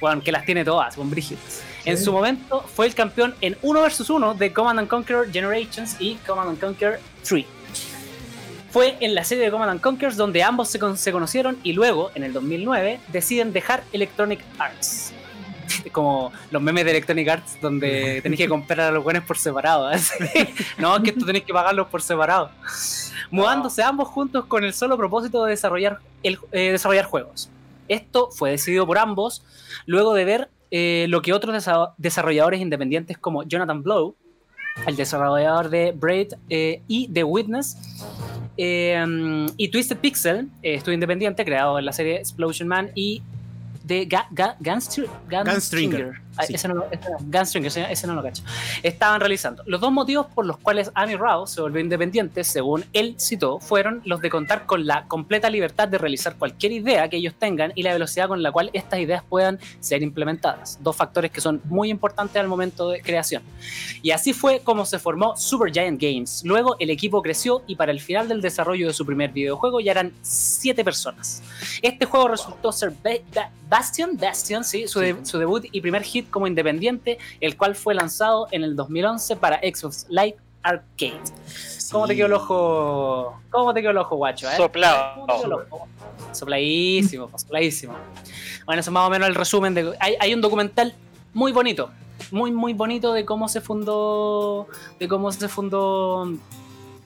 Bueno, 0.00 0.22
que 0.22 0.30
las 0.32 0.44
tiene 0.44 0.64
todas, 0.64 0.94
con 0.96 1.10
Brígido. 1.10 1.40
En 1.84 1.96
Sí. 1.96 2.04
su 2.04 2.12
momento 2.12 2.62
fue 2.74 2.86
el 2.86 2.94
campeón 2.94 3.34
en 3.40 3.56
1 3.62 3.80
vs 3.82 4.10
1 4.10 4.34
de 4.34 4.52
Command 4.52 4.78
and 4.80 4.88
Conquer 4.88 5.30
Generations 5.32 5.96
y 6.00 6.16
Command 6.26 6.50
and 6.50 6.60
Conquer 6.60 7.00
3. 7.26 7.44
Fue 8.70 8.96
en 9.00 9.14
la 9.14 9.24
serie 9.24 9.44
de 9.44 9.50
Command 9.50 9.70
and 9.70 9.80
Conquer 9.80 10.14
donde 10.16 10.42
ambos 10.42 10.68
se, 10.68 10.78
con- 10.78 10.98
se 10.98 11.12
conocieron 11.12 11.58
y 11.62 11.72
luego, 11.72 12.10
en 12.14 12.24
el 12.24 12.32
2009, 12.32 13.00
deciden 13.08 13.52
dejar 13.52 13.84
Electronic 13.92 14.40
Arts. 14.58 15.12
Como 15.92 16.30
los 16.50 16.60
memes 16.60 16.84
de 16.84 16.90
Electronic 16.90 17.28
Arts 17.28 17.56
donde 17.62 18.20
tenéis 18.22 18.40
que 18.40 18.48
comprar 18.48 18.80
a 18.80 18.90
los 18.90 19.02
buenos 19.02 19.24
por 19.24 19.38
separado. 19.38 19.90
no, 20.78 21.02
que 21.02 21.10
esto 21.10 21.24
tenéis 21.24 21.44
que 21.44 21.54
pagarlos 21.54 21.86
por 21.88 22.02
separado. 22.02 22.50
Mudándose 23.30 23.82
ambos 23.82 24.08
juntos 24.08 24.44
con 24.46 24.64
el 24.64 24.72
solo 24.72 24.96
propósito 24.96 25.44
de 25.44 25.50
desarrollar, 25.50 26.00
el, 26.22 26.38
eh, 26.52 26.72
desarrollar 26.72 27.04
juegos. 27.06 27.48
Esto 27.88 28.30
fue 28.30 28.50
decidido 28.50 28.86
por 28.86 28.98
ambos 28.98 29.42
luego 29.86 30.14
de 30.14 30.24
ver 30.24 30.50
eh, 30.70 31.06
lo 31.08 31.22
que 31.22 31.32
otros 31.32 31.54
desa- 31.54 31.92
desarrolladores 31.96 32.60
independientes 32.60 33.16
como 33.18 33.44
Jonathan 33.44 33.82
Blow, 33.82 34.14
el 34.86 34.96
desarrollador 34.96 35.70
de 35.70 35.92
Braid 35.92 36.32
eh, 36.50 36.82
y 36.88 37.08
The 37.08 37.22
Witness, 37.24 37.76
eh, 38.56 39.46
y 39.56 39.68
Twisted 39.68 39.98
Pixel, 39.98 40.48
estudio 40.62 40.94
independiente 40.94 41.44
creado 41.44 41.78
en 41.78 41.84
la 41.84 41.92
serie 41.92 42.16
Explosion 42.16 42.68
Man 42.68 42.90
y 42.94 43.22
de 43.84 44.08
Ga- 44.08 44.28
Ga- 44.30 44.56
Gunstr- 44.58 45.08
Gunstringer, 45.30 46.20
sí. 46.44 46.54
ese 46.54 46.68
no 46.68 46.74
lo- 46.74 46.86
ese 46.90 47.10
no- 47.60 47.66
ese, 47.66 47.92
ese 47.92 48.06
no 48.06 48.14
lo 48.14 48.22
cacho. 48.22 48.42
Estaban 48.82 49.20
realizando. 49.20 49.62
Los 49.66 49.80
dos 49.80 49.92
motivos 49.92 50.26
por 50.34 50.44
los 50.46 50.58
cuales 50.58 50.90
Amy 50.94 51.16
Rao 51.16 51.46
se 51.46 51.60
volvió 51.60 51.80
independiente, 51.80 52.44
según 52.44 52.84
él 52.92 53.14
citó, 53.18 53.58
fueron 53.60 54.02
los 54.04 54.20
de 54.20 54.30
contar 54.30 54.66
con 54.66 54.86
la 54.86 55.06
completa 55.06 55.48
libertad 55.50 55.88
de 55.88 55.98
realizar 55.98 56.36
cualquier 56.36 56.72
idea 56.72 57.08
que 57.08 57.16
ellos 57.16 57.34
tengan 57.38 57.72
y 57.74 57.82
la 57.82 57.92
velocidad 57.92 58.28
con 58.28 58.42
la 58.42 58.52
cual 58.52 58.70
estas 58.72 59.00
ideas 59.00 59.22
puedan 59.28 59.58
ser 59.80 60.02
implementadas. 60.02 60.78
Dos 60.82 60.96
factores 60.96 61.30
que 61.30 61.40
son 61.40 61.60
muy 61.64 61.90
importantes 61.90 62.36
al 62.40 62.48
momento 62.48 62.90
de 62.90 63.00
creación. 63.00 63.42
Y 64.02 64.10
así 64.10 64.32
fue 64.32 64.60
como 64.60 64.84
se 64.84 64.98
formó 64.98 65.36
Supergiant 65.36 66.00
Games. 66.00 66.42
Luego 66.44 66.76
el 66.78 66.90
equipo 66.90 67.22
creció 67.22 67.62
y 67.66 67.76
para 67.76 67.92
el 67.92 68.00
final 68.00 68.28
del 68.28 68.40
desarrollo 68.40 68.86
de 68.88 68.92
su 68.94 69.04
primer 69.06 69.30
videojuego 69.30 69.80
ya 69.80 69.92
eran 69.92 70.12
siete 70.22 70.84
personas. 70.84 71.42
Este 71.82 72.04
juego 72.06 72.28
resultó 72.28 72.72
ser 72.72 72.90
Ba- 73.02 73.10
Ba- 73.34 73.50
Bastion, 73.68 74.16
Bastion, 74.16 74.62
sí, 74.64 74.86
su, 74.86 75.00
de- 75.00 75.16
su 75.24 75.38
debut 75.38 75.64
y 75.72 75.80
primer 75.80 76.02
hit 76.02 76.25
como 76.30 76.46
independiente, 76.46 77.18
el 77.40 77.56
cual 77.56 77.74
fue 77.74 77.94
lanzado 77.94 78.46
en 78.50 78.64
el 78.64 78.76
2011 78.76 79.36
para 79.36 79.58
Xbox 79.58 80.06
Live 80.08 80.36
Arcade. 80.62 81.20
¿Cómo 81.92 82.06
te 82.08 82.16
quedó 82.16 82.26
el 82.26 82.32
ojo? 82.32 83.40
¿Cómo 83.50 83.72
te 83.72 83.80
quedó 83.80 83.92
el 83.92 83.98
ojo, 83.98 84.16
guacho? 84.16 84.50
eh? 84.50 84.56
Soplado. 84.56 85.14
¿Cómo 85.14 85.26
te 85.26 85.32
quedó 85.34 85.46
el 85.46 85.52
ojo? 85.70 85.88
Sopladísimo, 86.32 87.30
sopladísimo. 87.38 87.94
Bueno, 88.64 88.80
eso 88.80 88.90
es 88.90 88.92
más 88.92 89.06
o 89.06 89.10
menos 89.10 89.28
el 89.28 89.34
resumen 89.34 89.74
de. 89.74 89.94
Hay, 90.00 90.16
hay 90.18 90.34
un 90.34 90.40
documental 90.40 90.92
muy 91.32 91.52
bonito, 91.52 91.90
muy, 92.32 92.50
muy 92.50 92.72
bonito 92.74 93.12
de 93.12 93.24
cómo 93.24 93.48
se 93.48 93.60
fundó. 93.60 94.66
De 94.98 95.06
cómo 95.06 95.30
se 95.30 95.48
fundó. 95.48 96.32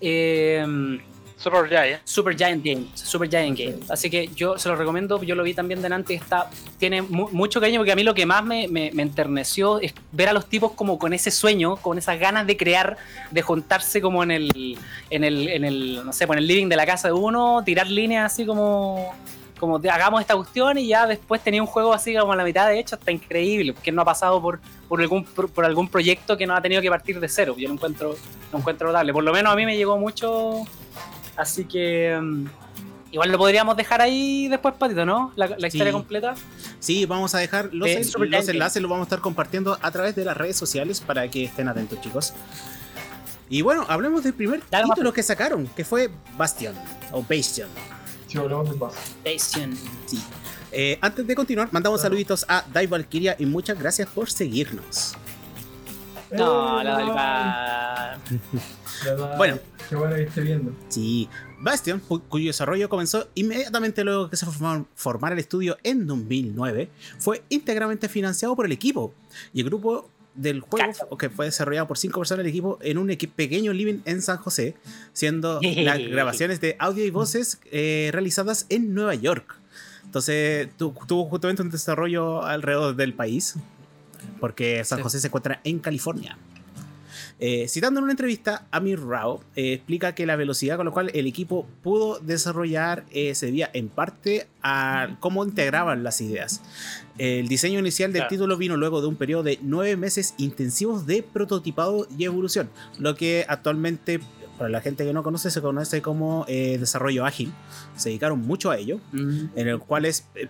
eh, 0.00 0.98
Super 1.42 1.66
Giant. 1.70 2.02
Super 2.04 2.36
Giant 2.36 2.62
Games, 2.62 2.88
Super 3.00 3.26
Giant 3.26 3.58
Games. 3.58 3.90
Así 3.90 4.10
que 4.10 4.28
yo 4.36 4.58
se 4.58 4.68
lo 4.68 4.76
recomiendo, 4.76 5.22
yo 5.22 5.34
lo 5.34 5.42
vi 5.42 5.54
también 5.54 5.80
delante, 5.80 6.12
está, 6.12 6.50
tiene 6.78 7.00
mu- 7.00 7.30
mucho 7.32 7.60
cariño 7.62 7.80
porque 7.80 7.92
a 7.92 7.96
mí 7.96 8.02
lo 8.02 8.12
que 8.12 8.26
más 8.26 8.44
me, 8.44 8.68
me- 8.68 8.90
me 8.92 9.02
enterneció 9.02 9.80
es 9.80 9.94
ver 10.12 10.28
a 10.28 10.34
los 10.34 10.46
tipos 10.50 10.72
como 10.72 10.98
con 10.98 11.14
ese 11.14 11.30
sueño, 11.30 11.76
con 11.76 11.96
esas 11.96 12.20
ganas 12.20 12.46
de 12.46 12.58
crear, 12.58 12.98
de 13.30 13.40
juntarse 13.40 14.02
como 14.02 14.22
en 14.22 14.32
el, 14.32 14.78
en 15.08 15.24
el, 15.24 15.48
en 15.48 15.64
el, 15.64 16.04
no 16.04 16.12
sé, 16.12 16.26
pues 16.26 16.36
en 16.36 16.42
el 16.42 16.46
living 16.46 16.68
de 16.68 16.76
la 16.76 16.84
casa 16.84 17.08
de 17.08 17.14
uno, 17.14 17.62
tirar 17.64 17.86
líneas 17.86 18.30
así 18.30 18.44
como, 18.44 19.14
como 19.58 19.78
de, 19.78 19.88
hagamos 19.88 20.20
esta 20.20 20.36
cuestión 20.36 20.76
y 20.76 20.88
ya 20.88 21.06
después 21.06 21.40
tenía 21.42 21.62
un 21.62 21.68
juego 21.68 21.94
así 21.94 22.14
como 22.14 22.32
a 22.34 22.36
la 22.36 22.44
mitad 22.44 22.68
de 22.68 22.78
hecho, 22.78 22.96
está 22.96 23.12
increíble, 23.12 23.72
porque 23.72 23.90
no 23.92 24.02
ha 24.02 24.04
pasado 24.04 24.42
por, 24.42 24.60
por 24.90 25.00
algún, 25.00 25.24
por, 25.24 25.48
por 25.48 25.64
algún 25.64 25.88
proyecto 25.88 26.36
que 26.36 26.46
no 26.46 26.54
ha 26.54 26.60
tenido 26.60 26.82
que 26.82 26.90
partir 26.90 27.18
de 27.18 27.30
cero. 27.30 27.54
Yo 27.56 27.66
lo 27.68 27.74
encuentro, 27.76 28.14
lo 28.52 28.58
encuentro 28.58 28.88
notable. 28.88 29.14
Por 29.14 29.24
lo 29.24 29.32
menos 29.32 29.50
a 29.50 29.56
mí 29.56 29.64
me 29.64 29.74
llegó 29.78 29.96
mucho 29.96 30.66
Así 31.40 31.64
que 31.64 32.18
mm, 32.20 32.44
igual 33.12 33.32
lo 33.32 33.38
podríamos 33.38 33.76
dejar 33.76 34.00
ahí 34.02 34.46
después, 34.48 34.74
Patito, 34.78 35.06
¿no? 35.06 35.32
La, 35.36 35.46
la 35.46 35.66
historia 35.68 35.86
Sí. 35.86 35.92
completa. 35.92 36.34
Sí, 36.78 37.06
vamos 37.06 37.34
a 37.34 37.38
dejar 37.38 37.70
los, 37.72 37.86
De 37.88 37.94
en- 37.94 38.30
los 38.30 38.48
enlaces, 38.48 38.82
los 38.82 38.90
vamos 38.90 39.04
a 39.04 39.08
estar 39.08 39.20
compartiendo 39.20 39.78
a 39.80 39.90
través 39.90 40.14
de 40.14 40.24
las 40.24 40.36
redes 40.36 40.56
sociales 40.56 41.00
para 41.00 41.28
que 41.28 41.44
estén 41.44 41.68
atentos, 41.68 42.00
chicos. 42.00 42.34
Y 43.48 43.62
bueno, 43.62 43.84
hablemos 43.88 44.22
del 44.22 44.34
primer 44.34 44.62
Dale, 44.70 44.84
título 44.86 45.12
que 45.12 45.22
sacaron, 45.22 45.66
que 45.68 45.84
fue 45.84 46.10
Bastion 46.36 46.74
o 47.12 47.22
Bastion. 47.22 47.68
Si 48.28 48.38
hablamos 48.38 48.68
del 48.70 48.78
base. 48.78 48.96
Bastion. 49.24 49.76
Sí. 50.06 50.22
Eh, 50.70 50.98
antes 51.00 51.26
de 51.26 51.34
continuar, 51.34 51.68
mandamos 51.72 52.00
Claro. 52.00 52.10
saluditos 52.10 52.44
a 52.48 52.64
Dai 52.72 52.86
Valkyria 52.86 53.34
y 53.40 53.46
muchas 53.46 53.76
gracias 53.76 54.08
por 54.08 54.30
seguirnos. 54.30 55.14
No, 56.32 56.80
Eh, 56.80 56.84
la 56.84 56.96
verdad, 56.96 58.18
Bueno. 59.36 59.58
Qué 59.88 59.96
bueno 59.96 60.14
que 60.14 60.22
esté 60.22 60.40
viendo. 60.42 60.72
Sí, 60.88 61.28
Bastion, 61.60 61.98
cu- 61.98 62.20
cuyo 62.28 62.46
desarrollo 62.46 62.88
comenzó 62.88 63.26
inmediatamente 63.34 64.04
luego 64.04 64.30
que 64.30 64.36
se 64.36 64.46
formara 64.46 65.32
el 65.34 65.38
estudio 65.40 65.76
en 65.82 66.06
2009, 66.06 66.88
fue 67.18 67.42
íntegramente 67.48 68.08
financiado 68.08 68.54
por 68.54 68.66
el 68.66 68.72
equipo. 68.72 69.12
Y 69.52 69.60
el 69.60 69.66
grupo 69.66 70.08
del 70.36 70.60
juego 70.60 71.18
que 71.18 71.28
fue 71.28 71.46
desarrollado 71.46 71.88
por 71.88 71.98
cinco 71.98 72.20
personas 72.20 72.44
del 72.44 72.50
equipo 72.50 72.78
en 72.82 72.98
un 72.98 73.08
equi- 73.08 73.28
pequeño 73.28 73.72
living 73.72 73.98
en 74.04 74.22
San 74.22 74.36
José, 74.36 74.76
siendo 75.12 75.58
las 75.76 75.98
grabaciones 75.98 76.60
de 76.60 76.76
audio 76.78 77.04
y 77.04 77.10
voces 77.10 77.58
eh, 77.72 78.10
realizadas 78.12 78.66
en 78.68 78.94
Nueva 78.94 79.16
York. 79.16 79.56
Entonces 80.04 80.68
tu- 80.76 80.94
tuvo 81.08 81.24
justamente 81.26 81.62
un 81.62 81.70
desarrollo 81.70 82.44
alrededor 82.44 82.94
del 82.94 83.12
país, 83.12 83.56
porque 84.40 84.84
San. 84.84 85.02
José 85.02 85.20
se 85.20 85.28
encuentra 85.28 85.60
en 85.64 85.78
California. 85.78 86.36
Eh, 87.42 87.68
citando 87.68 88.00
en 88.00 88.04
una 88.04 88.12
entrevista, 88.12 88.66
Amir 88.70 89.00
Rao 89.00 89.42
eh, 89.56 89.72
explica 89.72 90.14
que 90.14 90.26
la 90.26 90.36
velocidad 90.36 90.76
con 90.76 90.84
la 90.86 90.92
cual 90.92 91.10
el 91.14 91.26
equipo 91.26 91.66
pudo 91.82 92.18
desarrollar 92.18 93.06
eh, 93.12 93.34
se 93.34 93.46
debía 93.46 93.70
en 93.72 93.88
parte 93.88 94.46
a 94.62 95.16
cómo 95.20 95.42
integraban 95.42 96.02
las 96.04 96.20
ideas. 96.20 96.60
El 97.16 97.48
diseño 97.48 97.78
inicial 97.78 98.12
del 98.12 98.20
Claro. 98.20 98.28
título 98.28 98.56
vino 98.58 98.76
luego 98.76 99.00
de 99.00 99.06
un 99.06 99.16
periodo 99.16 99.42
de 99.44 99.58
nueve 99.62 99.96
meses 99.96 100.34
intensivos 100.36 101.06
de 101.06 101.22
prototipado 101.22 102.06
y 102.18 102.24
evolución, 102.24 102.68
lo 102.98 103.14
que 103.14 103.46
actualmente, 103.48 104.20
para 104.60 104.68
la 104.70 104.82
gente 104.82 105.06
que 105.06 105.12
no 105.14 105.22
conoce, 105.22 105.50
se 105.50 105.62
conoce 105.62 106.02
como 106.02 106.44
eh, 106.46 106.76
desarrollo 106.78 107.24
ágil. 107.24 107.50
Se 107.96 108.10
dedicaron 108.10 108.40
mucho 108.40 108.70
a 108.70 108.76
ello 108.76 109.00
en 109.56 109.68
el 109.68 109.78
cual 109.78 110.04
es- 110.04 110.26
eh, 110.34 110.46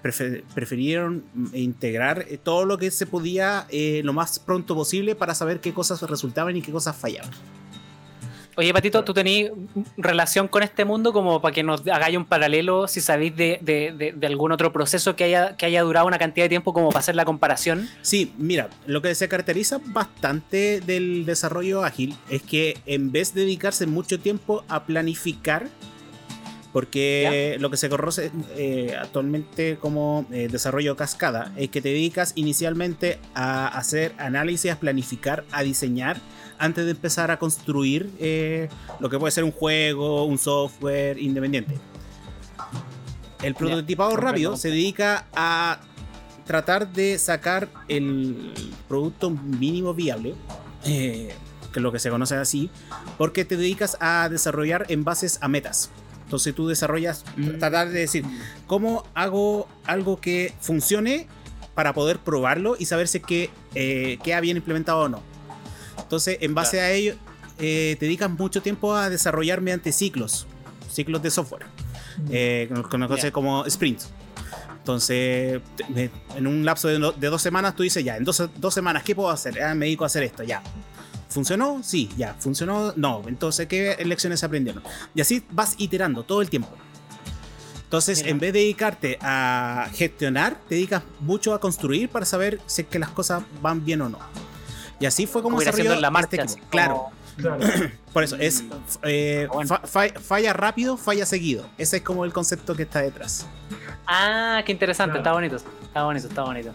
prefirieron 0.55 1.23
mm, 1.33 1.46
integrar 1.55 2.27
eh, 2.29 2.37
todo 2.42 2.64
lo 2.64 2.77
que 2.77 2.90
se 2.90 3.07
podía 3.07 3.66
eh, 3.70 4.03
lo 4.05 4.12
más 4.12 4.40
pronto 4.40 4.75
posible 4.75 5.14
para 5.14 5.35
saber 5.37 5.61
qué 5.61 5.73
cosas 5.73 6.03
resultaban 6.03 6.57
y 6.57 6.62
qué 6.62 6.73
cosas 6.73 6.96
fallaban. 6.96 7.31
Oye, 8.61 8.75
Patito, 8.75 9.03
¿tú 9.05 9.14
tenías 9.14 9.53
relación 9.96 10.46
con 10.46 10.62
este 10.62 10.85
mundo 10.85 11.14
como 11.14 11.40
para 11.40 11.55
que 11.55 11.62
nos 11.62 11.81
hagáis 11.88 12.14
un 12.18 12.27
paralelo, 12.27 12.87
si 12.88 13.01
sabéis 13.01 13.35
de- 13.35 13.59
de 14.14 14.27
algún 14.27 14.53
otro 14.53 14.70
proceso 14.70 15.16
que 15.16 15.25
haya, 15.25 15.57
que 15.57 15.64
haya 15.64 15.81
durado 15.81 16.07
una 16.07 16.18
cantidad 16.18 16.44
de 16.44 16.51
tiempo 16.51 16.75
como 16.75 16.90
para 16.90 16.99
hacer 16.99 17.14
la 17.14 17.25
comparación? 17.25 17.88
Sí, 18.03 18.35
mira, 18.37 18.68
lo 18.85 19.01
que 19.01 19.14
se 19.14 19.29
caracteriza 19.31 19.81
bastante 19.83 20.83
del 20.83 21.25
desarrollo 21.25 21.85
ágil 21.85 22.14
es 22.29 22.42
que 22.42 22.77
en 22.85 23.11
vez 23.12 23.33
de 23.33 23.40
dedicarse 23.40 23.87
mucho 23.87 24.20
tiempo 24.20 24.62
a 24.68 24.85
planificar, 24.85 25.66
porque 26.73 27.57
lo 27.59 27.71
que 27.71 27.77
se 27.77 27.89
conoce 27.89 28.31
eh, 28.57 28.95
actualmente 29.01 29.77
como 29.81 30.27
eh, 30.31 30.49
desarrollo 30.51 30.97
cascada 30.97 31.53
es 31.57 31.69
que 31.71 31.81
te 31.81 31.89
dedicas 31.89 32.33
inicialmente 32.37 33.19
a 33.35 33.67
hacer 33.67 34.15
análisis, 34.19 34.71
a 34.71 34.79
planificar, 34.79 35.45
a 35.51 35.63
diseñar 35.63 36.21
antes 36.59 36.85
de 36.85 36.93
empezar 36.93 37.31
a 37.31 37.39
construir 37.39 38.11
eh, 38.21 38.69
lo 39.01 39.09
que 39.09 39.19
puede 39.19 39.33
ser 39.33 39.45
un 39.45 39.51
juego, 39.51 40.25
un 40.25 40.39
software 40.39 41.19
independiente. 41.19 41.79
El 43.43 43.55
prototipado 43.55 44.17
rápido 44.17 44.57
se 44.57 44.69
dedica 44.69 45.27
a 45.35 45.81
tratar 46.45 46.93
de 46.93 47.19
sacar 47.19 47.69
el 47.89 48.53
producto 48.89 49.31
mínimo 49.31 49.95
viable, 49.95 50.35
eh, 50.85 51.33
que 51.73 51.79
es 51.79 51.83
lo 51.83 51.91
que 51.93 51.99
se 51.99 52.11
conoce 52.11 52.35
así, 52.37 52.69
porque 53.17 53.47
te 53.47 53.57
dedicas 53.57 53.97
a 54.01 54.29
desarrollar 54.29 54.85
en 54.89 55.03
bases 55.03 55.39
a 55.41 55.49
metas. 55.49 55.91
Entonces 56.31 56.55
tú 56.55 56.69
desarrollas, 56.69 57.25
Mm. 57.37 57.59
tratar 57.59 57.88
de 57.88 57.99
decir, 57.99 58.25
¿cómo 58.69 59.03
hago 59.14 59.66
algo 59.85 60.21
que 60.21 60.55
funcione 60.61 61.27
para 61.75 61.93
poder 61.93 62.21
probarlo 62.21 62.77
y 62.79 62.85
saber 62.85 63.09
si 63.09 63.19
es 63.19 63.25
que 63.25 63.51
eh, 63.75 64.16
queda 64.23 64.38
bien 64.40 64.57
implementado 64.57 65.01
o 65.01 65.09
no? 65.09 65.21
Entonces, 65.99 66.38
en 66.40 66.55
base 66.55 66.81
a 66.81 66.93
ello, 66.93 67.16
eh, 67.59 67.97
te 67.99 68.07
dedicas 68.07 68.31
mucho 68.31 68.62
tiempo 68.62 68.95
a 68.95 69.11
desarrollar 69.11 69.61
mediante 69.61 69.90
ciclos, 69.90 70.47
ciclos 70.88 71.21
de 71.21 71.33
software, 71.33 71.66
eh, 72.31 72.66
que 72.69 72.77
se 72.77 72.83
conoce 72.85 73.23
Ya. 73.25 73.33
como 73.33 73.66
sprint. 73.66 74.01
Entonces, 74.78 75.61
en 76.37 76.47
un 76.47 76.64
lapso 76.64 76.87
de, 76.87 77.01
no- 77.01 77.11
de 77.11 77.26
dos 77.26 77.43
semanas, 77.43 77.74
tú 77.74 77.83
dices, 77.83 78.05
ya, 78.05 78.16
en 78.16 78.22
dos, 78.24 78.41
dos 78.57 78.72
semanas, 78.72 79.03
¿qué 79.03 79.16
puedo 79.16 79.31
hacer? 79.31 79.61
Ah, 79.61 79.74
me 79.74 79.87
dedico 79.87 80.05
a 80.05 80.07
hacer 80.07 80.22
esto, 80.22 80.45
ya. 80.45 80.62
¿Funcionó? 81.31 81.81
Sí, 81.83 82.11
ya. 82.18 82.35
¿Funcionó? 82.39 82.93
No. 82.97 83.22
Entonces, 83.26 83.66
¿qué 83.66 83.97
lecciones 84.05 84.41
se 84.41 84.47
aprendieron? 84.47 84.83
Y 85.14 85.20
así 85.22 85.43
vas 85.51 85.74
iterando 85.78 86.22
todo 86.24 86.43
el 86.43 86.51
tiempo. 86.51 86.68
Entonces, 87.85 88.18
Mira. 88.18 88.31
en 88.31 88.39
vez 88.39 88.53
de 88.53 88.59
dedicarte 88.61 89.18
a 89.20 89.89
gestionar, 89.95 90.57
te 90.68 90.74
dedicas 90.76 91.03
mucho 91.20 91.55
a 91.55 91.61
construir 91.61 92.09
para 92.09 92.24
saber 92.24 92.61
si 92.66 92.83
es 92.83 92.89
que 92.89 92.99
las 93.01 93.11
cosas 93.11 93.43
van 93.62 93.85
bien 93.85 94.01
o 94.03 94.09
no. 94.09 94.18
Y 95.01 95.07
así 95.07 95.26
fue 95.26 95.43
como 95.43 95.57
haciendo 95.59 95.76
desarrolló 95.76 95.95
en 95.97 96.03
la 96.03 96.11
marcha. 96.11 96.43
este 96.43 96.53
equipo. 96.53 96.61
como- 96.61 96.70
Claro, 96.70 97.07
Claro. 97.37 97.91
por 98.12 98.22
eso 98.22 98.37
es 98.37 98.64
eh, 99.03 99.49
fa- 99.66 99.81
fa- 99.87 100.20
falla 100.20 100.53
rápido, 100.53 100.97
falla 100.97 101.24
seguido. 101.26 101.66
Ese 101.78 101.97
es 101.99 102.03
como 102.03 102.24
el 102.24 102.33
concepto 102.33 102.74
que 102.76 102.83
está 102.83 103.01
detrás. 103.03 103.47
Ah, 104.07 104.62
qué 104.66 104.72
interesante, 104.72 105.12
Claro. 105.20 105.20
está 105.20 105.33
bonito. 105.33 105.57
Está 105.85 106.05
bonito, 106.05 106.28
está 106.28 106.43
bonito. 106.43 106.72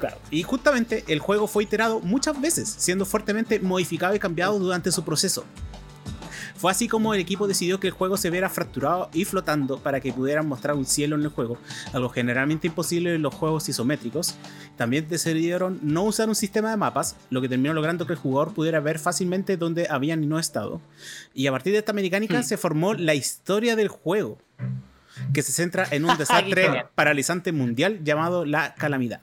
Claro. 0.00 0.16
Y 0.30 0.42
justamente 0.42 1.04
el 1.08 1.20
juego 1.20 1.46
fue 1.46 1.64
iterado 1.64 2.00
muchas 2.00 2.40
veces, 2.40 2.74
siendo 2.78 3.04
fuertemente 3.04 3.60
modificado 3.60 4.14
y 4.14 4.18
cambiado 4.18 4.58
durante 4.58 4.90
su 4.90 5.04
proceso. 5.04 5.44
Fue 6.56 6.70
así 6.70 6.88
como 6.88 7.14
el 7.14 7.20
equipo 7.20 7.48
decidió 7.48 7.80
que 7.80 7.86
el 7.86 7.94
juego 7.94 8.18
se 8.18 8.28
viera 8.28 8.50
fracturado 8.50 9.08
y 9.14 9.24
flotando 9.24 9.78
para 9.78 10.00
que 10.00 10.12
pudieran 10.12 10.46
mostrar 10.46 10.76
un 10.76 10.84
cielo 10.84 11.16
en 11.16 11.22
el 11.22 11.28
juego, 11.28 11.56
algo 11.94 12.10
generalmente 12.10 12.66
imposible 12.66 13.14
en 13.14 13.22
los 13.22 13.34
juegos 13.34 13.66
isométricos. 13.70 14.34
También 14.76 15.08
decidieron 15.08 15.78
no 15.82 16.02
usar 16.02 16.28
un 16.28 16.34
sistema 16.34 16.70
de 16.70 16.76
mapas, 16.76 17.16
lo 17.30 17.40
que 17.40 17.48
terminó 17.48 17.72
logrando 17.72 18.06
que 18.06 18.12
el 18.12 18.18
jugador 18.18 18.52
pudiera 18.52 18.78
ver 18.80 18.98
fácilmente 18.98 19.56
dónde 19.56 19.86
habían 19.88 20.22
y 20.22 20.26
no 20.26 20.38
estado. 20.38 20.82
Y 21.32 21.46
a 21.46 21.50
partir 21.50 21.72
de 21.72 21.78
esta 21.78 21.94
mecánica 21.94 22.40
Hmm. 22.40 22.44
se 22.44 22.58
formó 22.58 22.92
la 22.92 23.14
historia 23.14 23.74
del 23.74 23.88
juego, 23.88 24.36
que 25.32 25.42
se 25.42 25.52
centra 25.52 25.86
en 25.90 26.04
un 26.04 26.16
desastre 26.18 26.86
paralizante 26.94 27.52
mundial 27.52 28.00
llamado 28.04 28.44
la 28.44 28.74
calamidad. 28.74 29.20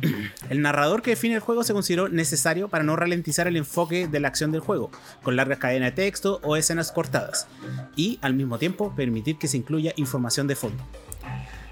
El 0.50 0.62
narrador 0.62 1.02
que 1.02 1.10
define 1.10 1.34
el 1.34 1.40
juego 1.40 1.64
se 1.64 1.72
consideró 1.72 2.08
necesario 2.08 2.68
para 2.68 2.84
no 2.84 2.94
ralentizar 2.94 3.48
el 3.48 3.56
enfoque 3.56 4.06
de 4.06 4.20
la 4.20 4.28
acción 4.28 4.52
del 4.52 4.60
juego, 4.60 4.90
con 5.22 5.34
largas 5.34 5.58
cadenas 5.58 5.90
de 5.90 6.02
texto 6.04 6.40
o 6.44 6.56
escenas 6.56 6.92
cortadas, 6.92 7.48
y 7.96 8.18
al 8.22 8.34
mismo 8.34 8.58
tiempo 8.58 8.94
permitir 8.94 9.38
que 9.38 9.48
se 9.48 9.56
incluya 9.56 9.92
información 9.96 10.46
de 10.46 10.54
fondo. 10.54 10.84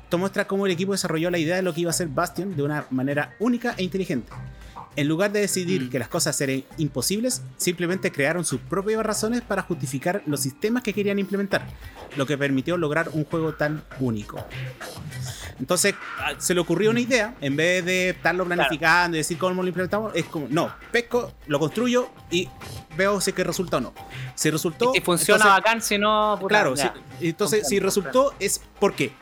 Esto 0.02 0.18
muestra 0.18 0.46
cómo 0.46 0.66
el 0.66 0.72
equipo 0.72 0.92
desarrolló 0.92 1.30
la 1.30 1.38
idea 1.38 1.56
de 1.56 1.62
lo 1.62 1.72
que 1.72 1.82
iba 1.82 1.90
a 1.90 1.94
ser 1.94 2.08
Bastion 2.08 2.56
de 2.56 2.62
una 2.62 2.86
manera 2.90 3.34
única 3.38 3.74
e 3.76 3.84
inteligente. 3.84 4.32
En 4.96 5.08
lugar 5.08 5.32
de 5.32 5.40
decidir 5.40 5.82
Mm. 5.82 5.88
que 5.90 5.98
las 5.98 6.08
cosas 6.08 6.40
eran 6.40 6.62
imposibles, 6.78 7.42
simplemente 7.56 8.12
crearon 8.12 8.44
sus 8.44 8.60
propias 8.60 9.04
razones 9.04 9.42
para 9.42 9.62
justificar 9.62 10.22
los 10.26 10.40
sistemas 10.40 10.82
que 10.82 10.92
querían 10.92 11.18
implementar, 11.18 11.66
lo 12.16 12.26
que 12.26 12.38
permitió 12.38 12.76
lograr 12.76 13.08
un 13.12 13.24
juego 13.24 13.54
tan 13.54 13.82
único. 13.98 14.38
Entonces 15.58 15.94
se 16.38 16.54
le 16.54 16.60
ocurrió 16.60 16.90
una 16.90 17.00
idea, 17.00 17.34
en 17.40 17.56
vez 17.56 17.84
de 17.84 18.10
estarlo 18.10 18.44
planificando 18.44 19.16
y 19.16 19.20
decir 19.20 19.38
cómo 19.38 19.62
lo 19.62 19.68
implementamos, 19.68 20.12
es 20.14 20.24
como, 20.26 20.46
no, 20.48 20.72
pesco, 20.90 21.32
lo 21.46 21.58
construyo 21.58 22.08
y 22.30 22.48
veo 22.96 23.20
si 23.20 23.32
que 23.32 23.44
resulta 23.44 23.76
o 23.78 23.80
no. 23.80 23.92
Si 24.34 24.50
resultó... 24.50 24.92
Si 24.92 25.00
funciona 25.00 25.44
entonces- 25.44 25.62
bacán, 25.64 25.82
si 25.82 25.98
no. 25.98 26.38
Claro, 26.48 26.74
ya. 26.74 26.94
sí, 27.20 27.28
entonces 27.28 27.68
si 27.68 27.78
resultó 27.80 28.34
es 28.38 28.60
¿por 28.80 28.94
qué? 28.94 29.12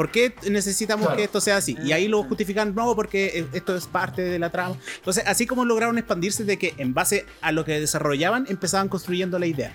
¿Por 0.00 0.10
qué 0.10 0.34
necesitamos 0.48 1.08
Claro. 1.08 1.18
que 1.18 1.24
esto 1.24 1.42
sea 1.42 1.58
así? 1.58 1.76
Y 1.84 1.92
ahí 1.92 2.08
lo 2.08 2.22
justifican, 2.22 2.74
no, 2.74 2.96
porque 2.96 3.26
eh, 3.34 3.46
esto 3.52 3.76
es 3.76 3.86
parte 3.86 4.22
de 4.22 4.38
la 4.38 4.48
trama. 4.48 4.76
Entonces, 4.96 5.24
así 5.26 5.46
como 5.46 5.66
lograron 5.66 5.98
expandirse 5.98 6.44
de 6.44 6.58
que 6.58 6.72
en 6.78 6.94
base 6.94 7.26
a 7.42 7.52
lo 7.52 7.66
que 7.66 7.78
desarrollaban, 7.78 8.46
empezaban 8.48 8.88
construyendo 8.88 9.38
la 9.38 9.44
idea. 9.44 9.74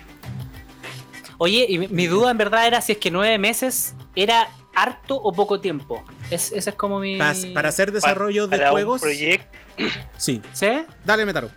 Oye, 1.38 1.66
y 1.68 1.78
mi, 1.78 2.08
duda 2.08 2.32
en 2.32 2.38
verdad 2.38 2.66
era 2.66 2.80
si 2.80 2.90
es 2.90 2.98
que 2.98 3.12
nueve 3.12 3.38
meses 3.38 3.94
era 4.16 4.48
harto 4.74 5.14
o 5.14 5.32
poco 5.32 5.60
tiempo. 5.60 6.04
Es, 6.28 6.50
ese 6.50 6.70
es 6.70 6.76
como 6.76 6.98
mi. 6.98 7.18
Para, 7.18 7.36
para 7.54 7.68
hacer 7.68 7.92
desarrollo 7.92 8.48
de 8.48 8.56
Para 8.56 8.70
un 8.70 8.72
juegos. 8.72 9.02
proyecto 9.02 9.56
Sí. 10.16 10.42
¿Sí? 10.52 10.66
Dale, 11.04 11.24
Metaro. 11.24 11.52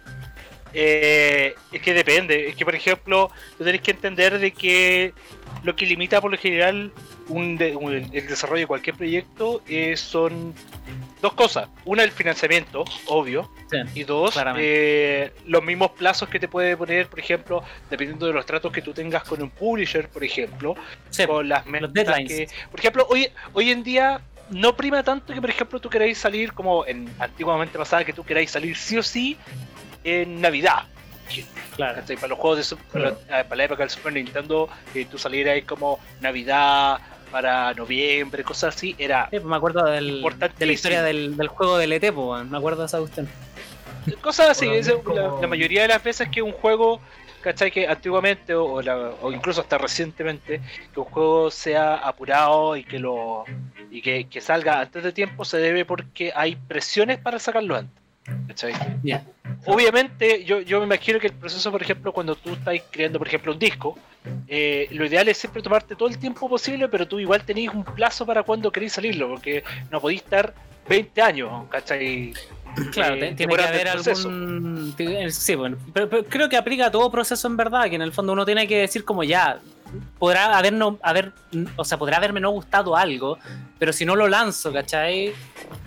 Eh, 0.76 1.56
es 1.72 1.82
que 1.82 1.96
depende. 1.96 2.50
Es 2.50 2.56
que, 2.56 2.66
por 2.66 2.76
ejemplo, 2.76 3.32
tú 3.58 3.64
tenés 3.64 3.82
que 3.82 3.90
entender 3.90 4.38
de 4.38 4.52
que 4.52 5.16
lo 5.64 5.76
que 5.76 5.88
limita 5.88 6.22
por 6.22 6.30
lo 6.30 6.38
general 6.38 6.92
un 7.30 7.58
de- 7.58 7.76
un- 7.76 7.94
el 7.94 8.28
desarrollo 8.28 8.62
de 8.62 8.68
cualquier 8.68 8.96
proyecto 8.96 9.62
eh, 9.68 9.96
son 9.96 10.54
dos 11.22 11.34
cosas. 11.34 11.70
Una, 11.86 12.04
el 12.04 12.12
financiamiento, 12.12 12.84
obvio. 13.08 13.50
Sí. 13.70 13.78
Y 13.96 14.04
dos, 14.04 14.36
eh, 14.58 15.32
los 15.46 15.64
mismos 15.64 15.92
plazos 15.92 16.28
que 16.30 16.40
te 16.40 16.48
puede 16.48 16.76
poner, 16.76 17.08
por 17.08 17.20
ejemplo, 17.20 17.64
dependiendo 17.90 18.26
de 18.28 18.34
los 18.34 18.46
tratos 18.46 18.72
que 18.72 18.82
tú 18.82 18.94
tengas 18.94 19.24
con 19.24 19.42
un 19.42 19.50
publisher, 19.50 20.10
por 20.10 20.24
ejemplo, 20.24 20.76
Sí. 21.10 21.26
con 21.28 21.48
las 21.48 21.66
metas 21.66 21.94
deadlines. 21.94 22.30
que, 22.30 22.48
por 22.72 22.80
ejemplo, 22.80 23.08
hoy, 23.10 23.28
hoy 23.54 23.70
en 23.72 23.84
día 23.84 24.22
no 24.50 24.76
prima 24.76 25.04
tanto 25.04 25.34
que, 25.34 25.40
por 25.42 25.50
ejemplo, 25.52 25.80
tú 25.80 25.90
queráis 25.90 26.18
salir 26.18 26.54
como 26.54 26.86
en 26.88 27.08
antiguamente 27.20 27.78
pasaba 27.78 28.04
que 28.04 28.14
tú 28.14 28.24
queráis 28.26 28.50
salir 28.50 28.76
sí 28.76 28.98
o 28.98 29.04
sí 29.04 29.38
en 30.04 30.42
Navidad. 30.42 30.84
Claro. 31.76 32.02
Para 32.16 32.28
los 32.28 32.40
juegos 32.40 32.58
de 32.58 32.64
Super- 32.64 32.86
Claro. 33.02 33.20
para, 33.28 33.44
para 33.44 33.56
la 33.58 33.64
época 33.66 33.84
del 33.84 33.90
Super 33.92 34.14
Nintendo, 34.14 34.68
que 34.92 35.06
tú 35.06 35.20
salieras 35.20 35.62
como 35.66 36.00
Navidad 36.22 37.00
para 37.30 37.74
noviembre, 37.74 38.44
cosas 38.44 38.76
así, 38.76 38.96
era 38.98 39.26
Sí, 39.32 39.38
pues 39.38 39.44
me 39.46 39.56
acuerdo 39.56 39.86
del, 39.86 40.22
de 40.58 40.66
la 40.66 40.72
historia 40.72 41.04
del, 41.04 41.38
del 41.38 41.48
juego 41.48 41.78
del 41.78 41.94
ET, 41.94 42.12
pues, 42.14 42.46
me 42.46 42.58
acuerdo 42.58 42.82
de 42.82 42.86
esa 42.88 43.00
cuestión. 43.00 43.28
cosas 44.22 44.50
así. 44.50 44.68
Bueno, 44.68 45.04
como- 45.04 45.16
la, 45.16 45.42
la 45.42 45.48
mayoría 45.48 45.84
de 45.84 45.88
las 45.90 46.04
veces 46.04 46.30
que 46.30 46.42
un 46.42 46.52
juego, 46.52 47.00
¿cachai? 47.42 47.72
Que 47.72 47.88
antiguamente 47.88 48.54
o, 48.56 48.66
o 48.66 48.82
la- 48.82 49.12
o 49.22 49.32
incluso 49.32 49.62
hasta 49.62 49.78
recientemente, 49.78 50.62
que 50.94 51.00
un 51.00 51.06
juego 51.06 51.52
sea 51.52 51.96
apurado 51.96 52.76
y 52.76 52.84
que 52.84 53.00
lo 53.00 53.46
y 53.92 54.02
que, 54.02 54.26
que 54.28 54.40
salga 54.42 54.80
antes 54.82 55.04
de 55.04 55.12
tiempo 55.12 55.44
se 55.46 55.58
debe 55.58 55.84
porque 55.86 56.32
hay 56.36 56.56
presiones 56.56 57.18
para 57.20 57.40
sacarlo 57.40 57.76
antes. 57.76 58.00
Obviamente, 59.66 60.44
yo, 60.44 60.62
yo 60.62 60.80
me 60.80 60.86
imagino 60.86 61.20
que 61.20 61.28
el 61.28 61.34
proceso, 61.34 61.72
por 61.72 61.82
ejemplo, 61.82 62.12
cuando 62.12 62.36
tú 62.36 62.54
estás 62.54 62.76
creando, 62.92 63.20
por 63.20 63.28
ejemplo, 63.28 63.52
un 63.52 63.60
disco, 63.60 63.98
eh, 64.48 64.88
lo 64.92 65.06
ideal 65.06 65.28
es 65.28 65.38
siempre 65.38 65.62
tomarte 65.62 65.96
todo 65.96 66.10
el 66.10 66.18
tiempo 66.18 66.50
posible, 66.50 66.88
pero 66.88 67.08
tú 67.08 67.20
igual 67.20 67.44
tenéis 67.44 67.70
un 67.74 67.84
plazo 67.84 68.26
para 68.26 68.44
cuando 68.44 68.72
queréis 68.72 68.94
salirlo, 68.94 69.30
porque 69.30 69.64
no 69.92 70.00
podéis 70.00 70.22
estar 70.22 70.54
20 70.88 71.22
años, 71.22 71.66
¿cachai? 71.70 72.34
Claro, 72.92 73.16
Eh, 73.16 73.34
tiene 73.36 73.56
que 73.56 73.64
haber 73.64 73.88
algún. 73.88 74.96
Sí, 75.32 75.56
bueno. 75.56 75.78
Pero, 75.94 76.10
pero 76.10 76.24
creo 76.26 76.50
que 76.50 76.58
aplica 76.58 76.88
a 76.88 76.92
todo 76.92 77.10
proceso 77.12 77.48
en 77.48 77.58
verdad, 77.58 77.90
que 77.90 77.96
en 77.96 78.02
el 78.02 78.12
fondo 78.12 78.34
uno 78.34 78.46
tiene 78.46 78.68
que 78.68 78.80
decir 78.80 79.04
como 79.04 79.24
ya. 79.24 79.60
Podrá 80.18 80.58
haber 80.58 80.74
no, 80.74 81.00
haber, 81.02 81.34
o 81.76 81.84
sea, 81.84 81.98
podrá 81.98 82.18
haberme 82.18 82.40
no 82.40 82.52
gustado 82.52 82.96
algo, 82.96 83.38
pero 83.78 83.94
si 83.94 84.06
no 84.06 84.16
lo 84.16 84.28
lanzo, 84.28 84.72
¿cachai? 84.72 85.34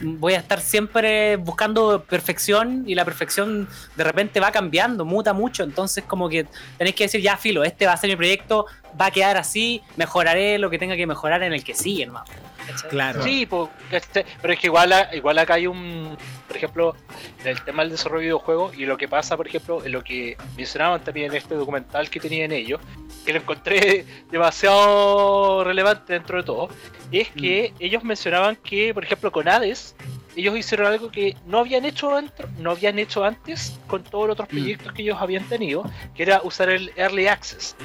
Voy 0.00 0.34
a 0.34 0.38
estar 0.38 0.60
siempre 0.60 1.36
buscando 1.36 2.02
perfección 2.02 2.84
y 2.86 2.94
la 2.94 3.04
perfección 3.04 3.68
de 3.96 4.04
repente 4.04 4.40
va 4.40 4.50
cambiando, 4.50 5.04
muta 5.04 5.32
mucho, 5.32 5.62
entonces 5.62 6.04
como 6.04 6.28
que 6.28 6.46
tenéis 6.78 6.96
que 6.96 7.04
decir, 7.04 7.20
ya 7.20 7.36
filo, 7.36 7.64
este 7.64 7.86
va 7.86 7.92
a 7.92 7.96
ser 7.96 8.10
mi 8.10 8.16
proyecto, 8.16 8.66
va 9.00 9.06
a 9.06 9.10
quedar 9.10 9.36
así, 9.36 9.82
mejoraré 9.96 10.58
lo 10.58 10.70
que 10.70 10.78
tenga 10.78 10.96
que 10.96 11.06
mejorar 11.06 11.42
en 11.42 11.52
el 11.52 11.62
que 11.62 11.74
sigue, 11.74 12.04
hermano. 12.04 12.26
¿cachai? 12.66 12.90
Claro. 12.90 13.22
Sí, 13.22 13.46
po, 13.46 13.70
¿cachai? 13.90 14.24
pero 14.40 14.54
es 14.54 14.60
que 14.60 14.68
igual, 14.68 14.94
igual 15.12 15.38
acá 15.38 15.54
hay 15.54 15.66
un, 15.66 16.16
por 16.46 16.56
ejemplo, 16.56 16.96
en 17.40 17.48
el 17.48 17.62
tema 17.62 17.82
del 17.82 17.92
desarrollo 17.92 18.20
de 18.20 18.26
videojuegos 18.26 18.76
y 18.76 18.86
lo 18.86 18.96
que 18.96 19.08
pasa, 19.08 19.36
por 19.36 19.46
ejemplo, 19.46 19.84
en 19.84 19.92
lo 19.92 20.02
que 20.02 20.36
mencionaban 20.56 21.02
también 21.02 21.30
en 21.30 21.36
este 21.36 21.54
documental 21.54 22.10
que 22.10 22.20
tenían 22.20 22.52
ellos, 22.52 22.80
que 23.24 23.32
lo 23.32 23.38
encontré 23.40 24.04
demasiado 24.30 25.64
relevante 25.64 26.12
dentro 26.14 26.38
de 26.38 26.42
todo, 26.44 26.68
es 27.10 27.28
que 27.30 27.72
ellos 27.78 28.02
mencionaban 28.04 28.56
que, 28.56 28.92
por 28.94 29.04
ejemplo, 29.04 29.30
con 29.30 29.48
Hades, 29.48 29.94
ellos 30.34 30.56
hicieron 30.56 30.86
algo 30.86 31.10
que 31.10 31.36
no 31.46 31.58
habían 31.58 31.84
hecho 31.84 32.16
antes, 32.16 32.46
no 32.58 32.70
habían 32.70 32.98
hecho 32.98 33.22
antes 33.24 33.78
con 33.86 34.02
todos 34.02 34.28
los 34.28 34.34
otros 34.34 34.48
Mm. 34.48 34.56
proyectos 34.56 34.92
que 34.92 35.02
ellos 35.02 35.18
habían 35.20 35.44
tenido, 35.44 35.84
que 36.14 36.22
era 36.22 36.40
usar 36.42 36.70
el 36.70 36.90
Early 36.96 37.26
Access. 37.26 37.76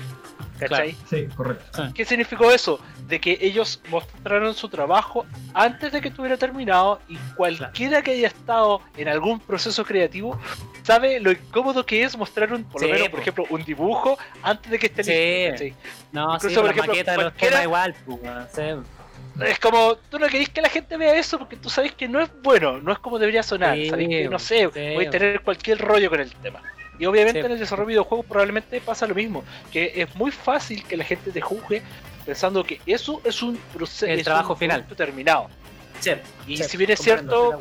¿Cachai? 0.60 0.96
Sí, 1.10 1.28
correcto. 1.36 1.90
¿Qué 1.94 2.04
significó 2.06 2.52
eso? 2.52 2.80
De 3.08 3.20
que 3.20 3.38
ellos 3.42 3.80
mostraron 3.90 4.54
su 4.54 4.68
trabajo 4.70 5.26
antes 5.54 5.92
de 5.92 6.02
que 6.02 6.08
estuviera 6.10 6.36
terminado 6.38 7.00
y 7.08 7.16
cualquiera 7.36 8.02
que 8.02 8.12
haya 8.12 8.28
estado 8.28 8.82
en 8.98 9.08
algún 9.08 9.40
proceso 9.40 9.86
creativo 9.86 10.40
sabe 10.84 11.20
lo 11.20 11.32
incómodo 11.32 11.86
que 11.86 12.04
es 12.04 12.18
mostrar 12.18 12.52
un, 12.54 12.64
por 12.64 12.82
lo 12.82 12.88
Sí, 12.88 12.94
menos, 12.94 13.08
po. 13.08 13.12
por 13.12 13.20
ejemplo, 13.22 13.46
un 13.50 13.64
dibujo 13.64 14.18
antes 14.42 14.72
de 14.72 14.80
que 14.80 14.88
esté 14.88 15.04
Sí. 15.04 15.12
listo. 15.12 15.52
¿cachai? 15.52 15.74
No, 16.12 16.36
Incluso, 16.36 16.50
sí, 16.50 16.56
por 16.56 16.66
la 16.66 16.72
ejemplo, 16.72 16.94
maqueta 16.94 17.12
de 17.12 17.18
los 17.18 17.26
cualquiera- 17.26 17.52
temas 17.52 17.64
igual, 17.66 17.96
pues, 18.06 18.20
sí. 18.54 19.44
Es 19.46 19.60
como, 19.60 19.96
tú 20.10 20.18
no 20.18 20.28
querés 20.28 20.50
que 20.50 20.62
la 20.62 20.70
gente 20.70 20.98
vea 20.98 21.14
eso 21.16 21.38
porque 21.38 21.58
tú 21.58 21.70
sabes 21.70 21.92
que 21.94 22.08
no 22.08 22.20
es 22.20 22.30
bueno, 22.42 22.80
no 22.82 22.92
es 22.92 22.98
como 22.98 23.20
debería 23.20 23.44
sonar. 23.44 23.76
Sí, 23.76 23.90
sabes 23.90 24.08
que, 24.08 24.28
no 24.30 24.40
sí, 24.40 24.46
sé, 24.48 24.68
voy 24.96 25.06
a 25.06 25.10
tener 25.12 25.42
cualquier 25.42 25.78
rollo 25.78 26.10
con 26.10 26.20
el 26.22 26.32
tema. 26.38 26.60
Y 27.00 27.06
obviamente 27.06 27.41
Sí. 27.41 27.45
en 27.45 27.52
el 27.52 27.60
desarrollo 27.60 27.88
de 27.88 27.93
videojuegos 27.93 28.26
probablemente 28.26 28.82
pasa 28.82 29.06
lo 29.08 29.16
mismo, 29.16 29.43
que 29.72 29.91
es 29.95 30.16
muy 30.16 30.32
fácil 30.32 30.84
que 30.84 30.98
la 30.98 31.04
gente 31.04 31.32
te 31.32 31.41
juzgue 31.41 31.82
pensando 32.26 32.64
que 32.64 32.82
eso 32.86 33.22
es 33.24 33.41
un 33.41 33.56
proceso, 33.74 34.06
El 34.12 34.24
trabajo 34.24 34.54
un 34.54 34.60
final. 34.60 34.86
terminado. 34.95 35.48
Sí, 36.00 36.12
Y 36.48 36.58
sí, 36.58 36.64
si 36.64 36.78
bien 36.78 36.91
es 36.91 37.00
cierto, 37.00 37.58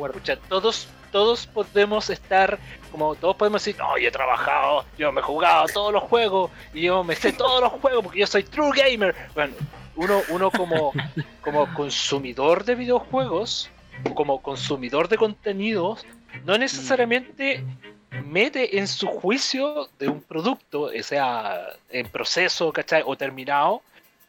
todos, 0.49 0.89
todos 1.11 1.47
podemos 1.47 2.11
estar, 2.11 2.59
como 2.93 3.15
todos 3.15 3.37
podemos 3.37 3.65
decir, 3.65 3.79
no, 3.81 3.97
yo 3.97 4.09
he 4.09 4.11
trabajado, 4.11 4.85
yo 4.99 5.11
me 5.13 5.21
he 5.21 5.25
jugado 5.25 5.67
todos 5.73 5.93
los 5.93 6.03
juegos, 6.03 6.51
y 6.75 6.83
yo 6.83 7.03
me 7.05 7.15
sé 7.15 7.33
todos 7.33 7.63
los 7.63 7.73
juegos 7.81 8.03
porque 8.05 8.19
yo 8.21 8.27
soy 8.27 8.43
true 8.43 8.73
gamer. 8.75 9.15
Bueno, 9.35 9.55
uno, 9.95 10.21
uno 10.29 10.51
como, 10.51 10.93
como 11.41 11.73
consumidor 11.73 12.65
de 12.65 12.75
videojuegos, 12.75 13.71
como 14.15 14.43
consumidor 14.43 15.09
de 15.09 15.17
contenidos, 15.17 16.05
no 16.45 16.59
necesariamente 16.59 17.65
mete 18.25 18.79
en 18.79 18.89
su 18.89 19.07
juicio 19.09 19.89
de 19.99 20.09
un 20.09 20.23
producto, 20.23 20.91
sea 21.03 21.67
en 21.91 22.09
proceso, 22.09 22.73
¿cachai? 22.73 23.03
O 23.05 23.17
terminado, 23.17 23.83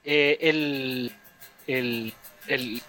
eh, 0.04 0.38
el, 0.42 1.12
el, 1.68 2.14
el- 2.48 2.82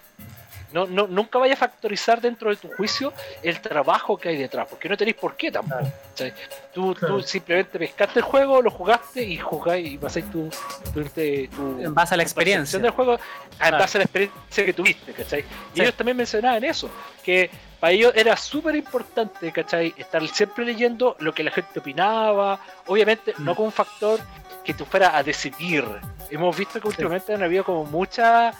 no, 0.70 0.86
no, 0.86 1.06
nunca 1.06 1.38
vaya 1.38 1.54
a 1.54 1.56
factorizar 1.56 2.20
dentro 2.20 2.50
de 2.50 2.56
tu 2.56 2.68
juicio 2.68 3.14
el 3.42 3.58
trabajo 3.60 4.18
que 4.18 4.28
hay 4.28 4.36
detrás, 4.36 4.66
porque 4.68 4.86
no 4.86 4.98
tenéis 4.98 5.16
por 5.16 5.34
qué 5.34 5.50
tampoco. 5.50 5.90
¿cachai? 6.10 6.34
Tú, 6.74 6.94
Claro. 6.94 7.16
tú 7.16 7.22
simplemente 7.22 7.78
pescaste 7.78 8.18
el 8.18 8.24
juego, 8.26 8.60
lo 8.60 8.70
jugaste 8.70 9.22
y 9.22 9.38
jugáis 9.38 9.92
y 9.92 9.96
pasáis 9.96 10.30
tu, 10.30 10.50
tu, 10.92 11.04
te- 11.04 11.48
tu- 11.48 11.80
En 11.80 11.94
base 11.94 12.12
a 12.12 12.16
la 12.18 12.22
experiencia. 12.22 12.78
del 12.78 12.90
juego 12.90 13.14
en 13.14 13.20
Claro. 13.56 13.78
base 13.78 13.96
a 13.96 14.00
la 14.00 14.04
experiencia 14.04 14.64
que 14.66 14.72
tuviste, 14.74 15.12
¿cachai? 15.14 15.40
Y 15.40 15.76
Sí. 15.76 15.80
ellos 15.82 15.94
también 15.94 16.16
mencionaban 16.18 16.62
eso, 16.62 16.90
que 17.24 17.50
para 17.80 17.92
ellos 17.92 18.12
era 18.16 18.36
súper 18.36 18.74
importante, 18.76 19.52
¿cachai? 19.52 19.94
Estar 19.96 20.26
siempre 20.28 20.64
leyendo 20.64 21.16
lo 21.20 21.32
que 21.32 21.44
la 21.44 21.50
gente 21.50 21.78
opinaba, 21.78 22.58
obviamente 22.86 23.34
no 23.38 23.54
como 23.54 23.66
un 23.66 23.72
factor 23.72 24.20
que 24.64 24.74
tú 24.74 24.84
fueras 24.84 25.14
a 25.14 25.22
decidir. 25.22 25.84
Hemos 26.30 26.56
visto 26.56 26.80
que 26.80 26.88
últimamente 26.88 27.34
han 27.34 27.42
habido 27.42 27.64
como 27.64 27.84
mucha, 27.84 28.52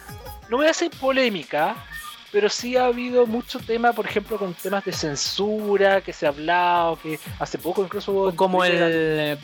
no 0.49 0.59
voy 0.59 0.67
a 0.67 0.69
decir 0.69 0.91
polémica, 1.01 1.77
pero 2.31 2.49
sí 2.49 2.77
ha 2.77 2.87
habido 2.87 3.27
mucho 3.27 3.59
tema, 3.59 3.93
por 3.93 4.07
ejemplo, 4.07 4.39
con 4.39 4.55
temas 4.55 4.85
de 4.85 4.93
censura 4.93 6.01
que 6.01 6.13
se 6.13 6.27
ha 6.27 6.29
hablado, 6.29 6.99
que 7.03 7.19
hace 7.39 7.59
poco 7.59 7.83
incluso 7.83 8.33
Como 8.37 8.65
el. 8.65 9.39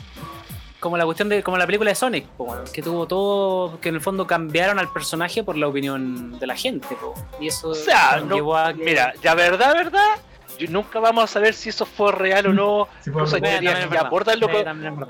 Como 0.79 0.97
la 0.97 1.05
cuestión 1.05 1.29
de. 1.29 1.41
Como 1.41 1.57
la 1.57 1.65
película 1.65 1.89
de 1.91 1.95
Sonic, 1.95 2.25
po, 2.27 2.55
que 2.73 2.81
tuvo 2.81 3.07
todo. 3.07 3.79
Que 3.79 3.89
en 3.89 3.95
el 3.95 4.01
fondo 4.01 4.27
cambiaron 4.27 4.77
al 4.79 4.91
personaje 4.91 5.43
por 5.43 5.57
la 5.57 5.67
opinión 5.67 6.37
de 6.37 6.47
la 6.47 6.55
gente, 6.55 6.95
po, 6.95 7.13
Y 7.39 7.47
eso 7.47 7.69
O 7.69 7.75
sea, 7.75 8.21
no- 8.23 8.35
llevó 8.35 8.57
a 8.57 8.73
que- 8.73 8.83
Mira, 8.83 9.13
ya 9.23 9.33
verdad, 9.35 9.73
verdad, 9.73 10.15
yo 10.59 10.67
nunca 10.69 10.99
vamos 10.99 11.23
a 11.23 11.27
saber 11.27 11.53
si 11.53 11.69
eso 11.69 11.85
fue 11.85 12.11
real 12.11 12.47
o 12.47 12.53
no. 12.53 12.87
Verdad. 13.05 14.05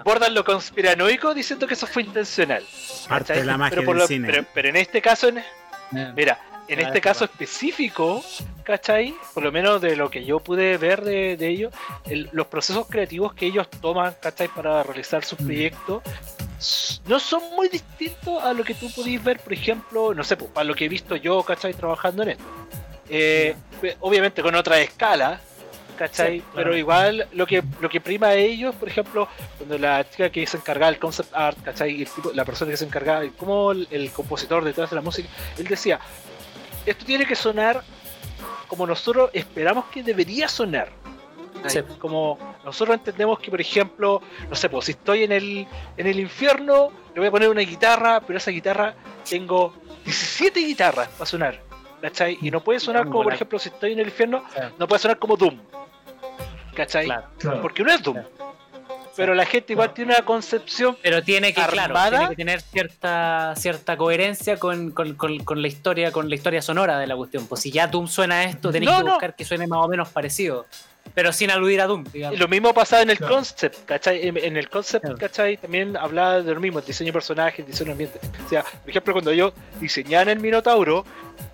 abordan 0.01 0.33
lo 0.33 0.43
conspiranoico 0.45 1.33
diciendo 1.33 1.67
que 1.67 1.73
eso 1.73 1.87
fue 1.87 2.03
intencional. 2.03 2.63
Parte 3.09 3.33
de 3.33 3.43
la 3.45 3.57
magia 3.57 3.75
pero, 3.77 3.85
por 3.85 3.95
del 3.95 4.01
lo- 4.03 4.07
cine. 4.07 4.27
pero- 4.31 4.45
pero 4.53 4.69
en 4.69 4.75
este 4.77 5.01
caso, 5.01 5.27
en, 5.27 5.39
Eh, 5.39 6.13
mira, 6.15 6.39
en 6.67 6.79
este 6.79 6.97
es 6.97 7.03
caso 7.03 7.25
específico, 7.25 8.23
¿cachai? 8.63 9.13
Por 9.33 9.43
lo 9.43 9.51
menos 9.51 9.81
de 9.81 9.95
lo 9.95 10.09
que 10.09 10.25
yo 10.25 10.39
pude 10.39 10.77
ver 10.77 11.03
de, 11.03 11.37
de 11.37 11.47
ellos, 11.47 11.73
el- 12.09 12.29
los 12.31 12.47
procesos 12.47 12.87
creativos 12.87 13.33
que 13.33 13.45
ellos 13.47 13.69
toman, 13.81 14.15
¿cachai? 14.21 14.47
Para 14.47 14.83
realizar 14.83 15.23
sus 15.23 15.37
proyectos, 15.39 16.01
no 17.07 17.19
son 17.19 17.43
muy 17.55 17.67
distintos 17.69 18.41
a 18.43 18.53
lo 18.53 18.63
que 18.63 18.73
tú 18.73 18.89
pudiste 18.91 19.23
ver, 19.23 19.39
por 19.39 19.53
ejemplo, 19.53 20.13
no 20.13 20.23
sé, 20.23 20.37
pues, 20.37 20.49
para 20.51 20.63
lo 20.63 20.73
que 20.73 20.85
he 20.85 20.89
visto 20.89 21.15
yo, 21.15 21.43
¿cachai? 21.43 21.73
Trabajando 21.73 22.23
en 22.23 22.29
esto. 22.29 22.43
Eh, 23.09 23.55
obviamente 23.99 24.41
con 24.41 24.55
otra 24.55 24.79
escala, 24.79 25.39
¿cachai? 25.97 26.37
Sí, 26.37 26.41
claro. 26.41 26.55
Pero 26.55 26.77
igual 26.77 27.27
lo 27.33 27.45
que, 27.45 27.61
lo 27.79 27.87
que 27.89 28.01
prima 28.01 28.27
a 28.27 28.33
ellos, 28.35 28.73
por 28.75 28.89
ejemplo, 28.89 29.27
cuando 29.57 29.77
la 29.77 30.09
chica 30.09 30.29
que 30.31 30.47
se 30.47 30.57
encargaba 30.57 30.89
del 30.91 30.99
concept 30.99 31.31
art, 31.35 31.57
¿cachai? 31.63 31.91
Y 31.91 32.01
el 32.01 32.07
tipo- 32.09 32.31
la 32.33 32.43
persona 32.45 32.71
que 32.71 32.77
se 32.77 32.85
encargaba, 32.85 33.23
como 33.37 33.71
el, 33.73 33.87
el 33.91 34.09
compositor 34.11 34.63
detrás 34.63 34.89
de 34.89 34.95
la 34.95 35.01
música, 35.03 35.29
él 35.57 35.67
decía, 35.67 35.99
esto 36.85 37.05
tiene 37.05 37.25
que 37.25 37.35
sonar 37.35 37.83
como 38.67 38.85
nosotros 38.87 39.29
esperamos 39.33 39.85
que 39.85 40.03
debería 40.03 40.47
sonar. 40.47 40.89
Sí. 41.67 41.79
Como 41.99 42.37
nosotros 42.63 42.95
entendemos 42.97 43.39
que, 43.39 43.49
por 43.49 43.59
ejemplo, 43.59 44.21
no 44.49 44.55
sé, 44.55 44.69
pues 44.69 44.85
si 44.85 44.91
estoy 44.91 45.23
en 45.23 45.31
el, 45.31 45.67
en 45.97 46.07
el 46.07 46.19
infierno, 46.19 46.91
le 47.13 47.19
voy 47.21 47.27
a 47.27 47.31
poner 47.31 47.49
una 47.49 47.61
guitarra, 47.61 48.21
pero 48.21 48.37
esa 48.37 48.51
guitarra 48.51 48.93
tengo 49.27 49.73
17 50.03 50.59
guitarras 50.59 51.07
para 51.09 51.25
sonar. 51.25 51.61
¿Cachai? 52.01 52.37
Y 52.41 52.51
no 52.51 52.59
puede 52.59 52.79
sonar 52.79 53.05
como, 53.05 53.23
por 53.23 53.33
ejemplo, 53.33 53.57
si 53.57 53.69
estoy 53.69 53.93
en 53.93 53.99
el 53.99 54.07
infierno, 54.07 54.43
Sí. 54.53 54.59
no 54.77 54.87
puede 54.87 54.99
sonar 54.99 55.17
como 55.17 55.35
Doom. 55.35 55.59
¿Cachai? 56.75 57.05
claro. 57.05 57.27
Claro. 57.39 57.61
Porque 57.61 57.83
no 57.83 57.91
es 57.91 58.03
Doom. 58.03 58.17
Pero 59.15 59.33
la 59.33 59.45
gente 59.45 59.73
igual 59.73 59.93
tiene 59.93 60.13
una 60.13 60.25
concepción 60.25 60.97
Pero 61.01 61.23
tiene 61.23 61.53
que, 61.53 61.61
claro, 61.63 61.95
tiene 62.09 62.29
que 62.29 62.35
tener 62.35 62.61
cierta, 62.61 63.53
cierta 63.55 63.95
coherencia 63.97 64.57
con, 64.57 64.91
con- 64.91 65.15
con- 65.15 65.39
con 65.39 65.61
la 65.61 65.67
historia, 65.67 66.11
con 66.11 66.27
la 66.29 66.35
historia 66.35 66.61
sonora 66.61 66.99
de 66.99 67.07
la 67.07 67.15
cuestión. 67.15 67.47
Pues 67.47 67.61
si 67.61 67.71
ya 67.71 67.87
Doom 67.87 68.07
suena 68.07 68.35
a 68.35 68.43
esto, 68.43 68.71
tenéis 68.71 68.91
No, 68.91 68.97
que 68.97 69.03
no. 69.05 69.11
buscar 69.11 69.35
que 69.35 69.45
suene 69.45 69.67
más 69.67 69.79
o 69.83 69.87
menos 69.87 70.09
parecido. 70.09 70.65
Pero 71.15 71.31
sin 71.33 71.49
aludir 71.49 71.79
a 71.81 71.87
Doom, 71.87 72.03
digamos. 72.11 72.37
Lo 72.39 72.47
mismo 72.49 72.73
pasaba 72.73 73.01
en 73.01 73.09
el 73.09 73.17
Claro. 73.17 73.35
concept, 73.35 73.85
¿cachai? 73.85 74.27
En, 74.27 74.37
en 74.37 74.57
el 74.57 74.69
concept, 74.69 75.05
Claro. 75.05 75.17
¿cachai? 75.17 75.55
También 75.57 75.95
hablaba 75.97 76.41
de 76.41 76.53
lo 76.53 76.59
mismo, 76.59 76.79
el 76.79 76.85
diseño 76.85 77.07
de 77.07 77.13
personajes, 77.13 77.59
el 77.59 77.65
diseño 77.67 77.87
de 77.87 77.91
ambiente. 77.93 78.19
O 78.45 78.49
sea, 78.49 78.63
por 78.63 78.89
ejemplo, 78.89 79.13
cuando 79.13 79.31
yo 79.33 79.53
diseñaba 79.79 80.29
el 80.31 80.39
Minotauro, 80.41 81.05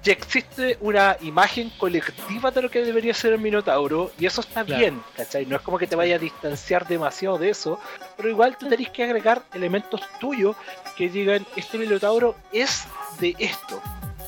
ya 0.03 0.13
existe 0.13 0.77
una 0.81 1.15
imagen 1.21 1.69
colectiva 1.77 2.49
de 2.49 2.61
lo 2.63 2.69
que 2.71 2.83
debería 2.83 3.13
ser 3.13 3.33
el 3.33 3.39
Minotauro, 3.39 4.11
y 4.19 4.25
eso 4.25 4.41
está 4.41 4.65
Claro. 4.65 4.79
bien, 4.79 5.01
¿cachai? 5.15 5.45
No 5.45 5.55
es 5.57 5.61
como 5.61 5.77
que 5.77 5.85
te 5.85 5.95
vaya 5.95 6.15
a 6.15 6.19
distanciar 6.19 6.87
demasiado 6.87 7.37
de 7.37 7.51
eso, 7.51 7.79
pero 8.17 8.29
igual 8.29 8.57
tú 8.57 8.67
tenés 8.67 8.89
que 8.89 9.03
agregar 9.03 9.43
elementos 9.53 10.01
tuyos 10.19 10.55
que 10.97 11.07
digan, 11.07 11.45
este 11.55 11.77
Minotauro 11.77 12.35
es 12.51 12.85
de 13.19 13.35
esto. 13.37 13.79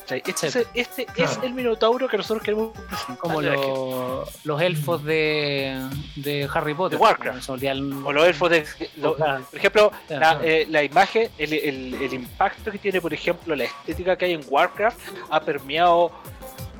¿Cachai? 0.04 0.22
Este, 0.26 0.32
Sí. 0.34 0.46
es, 0.46 0.56
el- 0.56 0.66
este 0.74 1.06
es 1.16 1.38
el 1.42 1.54
Minotauro 1.54 2.08
que 2.08 2.16
nosotros 2.16 2.42
queremos 2.44 2.70
presentar 2.88 3.18
como 3.18 3.40
lo- 3.42 4.24
los 4.44 4.60
elfos 4.60 5.02
de, 5.04 5.80
de 6.16 6.48
Harry 6.52 6.74
Potter. 6.74 6.98
De 6.98 7.02
Warcraft. 7.02 7.48
Olvida 7.50 7.72
el- 7.72 7.92
O 8.04 8.12
los 8.12 8.26
elfos 8.26 8.50
de... 8.50 8.64
lo- 8.96 9.14
Claro. 9.16 9.44
Por 9.50 9.58
ejemplo, 9.58 9.92
Claro. 10.08 10.40
la, 10.40 10.46
eh, 10.46 10.66
la 10.68 10.82
imagen, 10.82 11.30
el, 11.38 11.52
el- 11.52 11.94
el 11.94 12.12
impacto 12.14 12.70
que 12.70 12.78
tiene, 12.78 13.00
por 13.00 13.12
ejemplo, 13.14 13.54
la 13.56 13.64
estética 13.64 14.16
que 14.16 14.26
hay 14.26 14.32
en 14.34 14.42
Warcraft 14.48 14.98
ha 15.30 15.40
permeado 15.40 16.10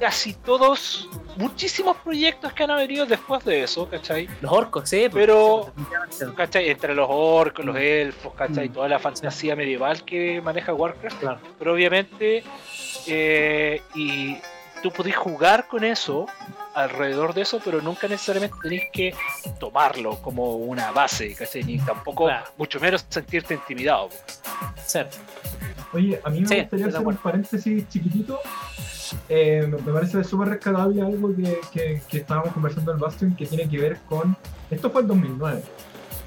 casi 0.04 0.34
todos, 0.34 1.08
muchísimos 1.38 1.96
proyectos 1.96 2.52
que 2.52 2.62
han 2.64 2.76
venido 2.76 3.06
después 3.06 3.42
de 3.42 3.62
eso, 3.62 3.88
¿cachai? 3.88 4.28
Los 4.42 4.52
orcos, 4.52 4.86
sí. 4.90 5.08
pues, 5.10 5.14
Pero-. 5.14 5.72
¿Cachai? 6.36 6.68
Entre 6.68 6.94
los 6.94 7.06
orcos, 7.08 7.64
los 7.64 7.74
Mm. 7.74 7.78
elfos, 7.78 8.34
¿cachai? 8.34 8.68
Mm. 8.68 8.72
Toda 8.74 8.88
la 8.88 8.98
fantasía 8.98 9.56
medieval 9.56 10.04
que 10.04 10.42
maneja 10.42 10.74
Warcraft. 10.74 11.20
Claro. 11.20 11.38
Pero 11.58 11.72
obviamente, 11.72 12.44
eh, 13.06 13.80
y 13.94 14.36
tú 14.82 14.90
podés 14.92 15.16
jugar 15.16 15.68
con 15.68 15.84
eso, 15.84 16.26
alrededor 16.74 17.32
de 17.32 17.40
eso, 17.40 17.58
pero 17.64 17.80
nunca 17.80 18.06
necesariamente 18.06 18.56
tenés 18.62 18.82
que 18.92 19.14
tomarlo 19.58 20.20
como 20.20 20.56
una 20.56 20.90
base, 20.92 21.34
¿cachai? 21.34 21.64
Ni 21.64 21.78
tampoco, 21.78 22.26
Claro. 22.26 22.44
mucho 22.58 22.78
menos 22.78 23.06
sentirte 23.08 23.54
intimidado. 23.54 24.10
Sí. 24.84 24.98
Oye, 25.94 26.20
a 26.24 26.28
mí 26.28 26.40
me 26.40 26.48
Sí, 26.48 26.60
gustaría 26.60 26.86
hacer 26.88 27.06
un 27.06 27.16
paréntesis 27.16 27.88
chiquitito. 27.88 28.38
Eh, 29.28 29.66
me 29.66 29.92
parece 29.92 30.22
súper 30.24 30.48
rescatable 30.48 31.02
algo 31.02 31.34
que, 31.34 31.60
que, 31.72 32.02
que 32.08 32.18
estábamos 32.18 32.52
conversando 32.52 32.92
en 32.92 32.98
Bastion 32.98 33.36
que 33.36 33.46
tiene 33.46 33.68
que 33.68 33.78
ver 33.78 33.98
con. 34.08 34.36
Esto 34.70 34.90
fue 34.90 35.02
en 35.02 35.08
2009. 35.08 35.62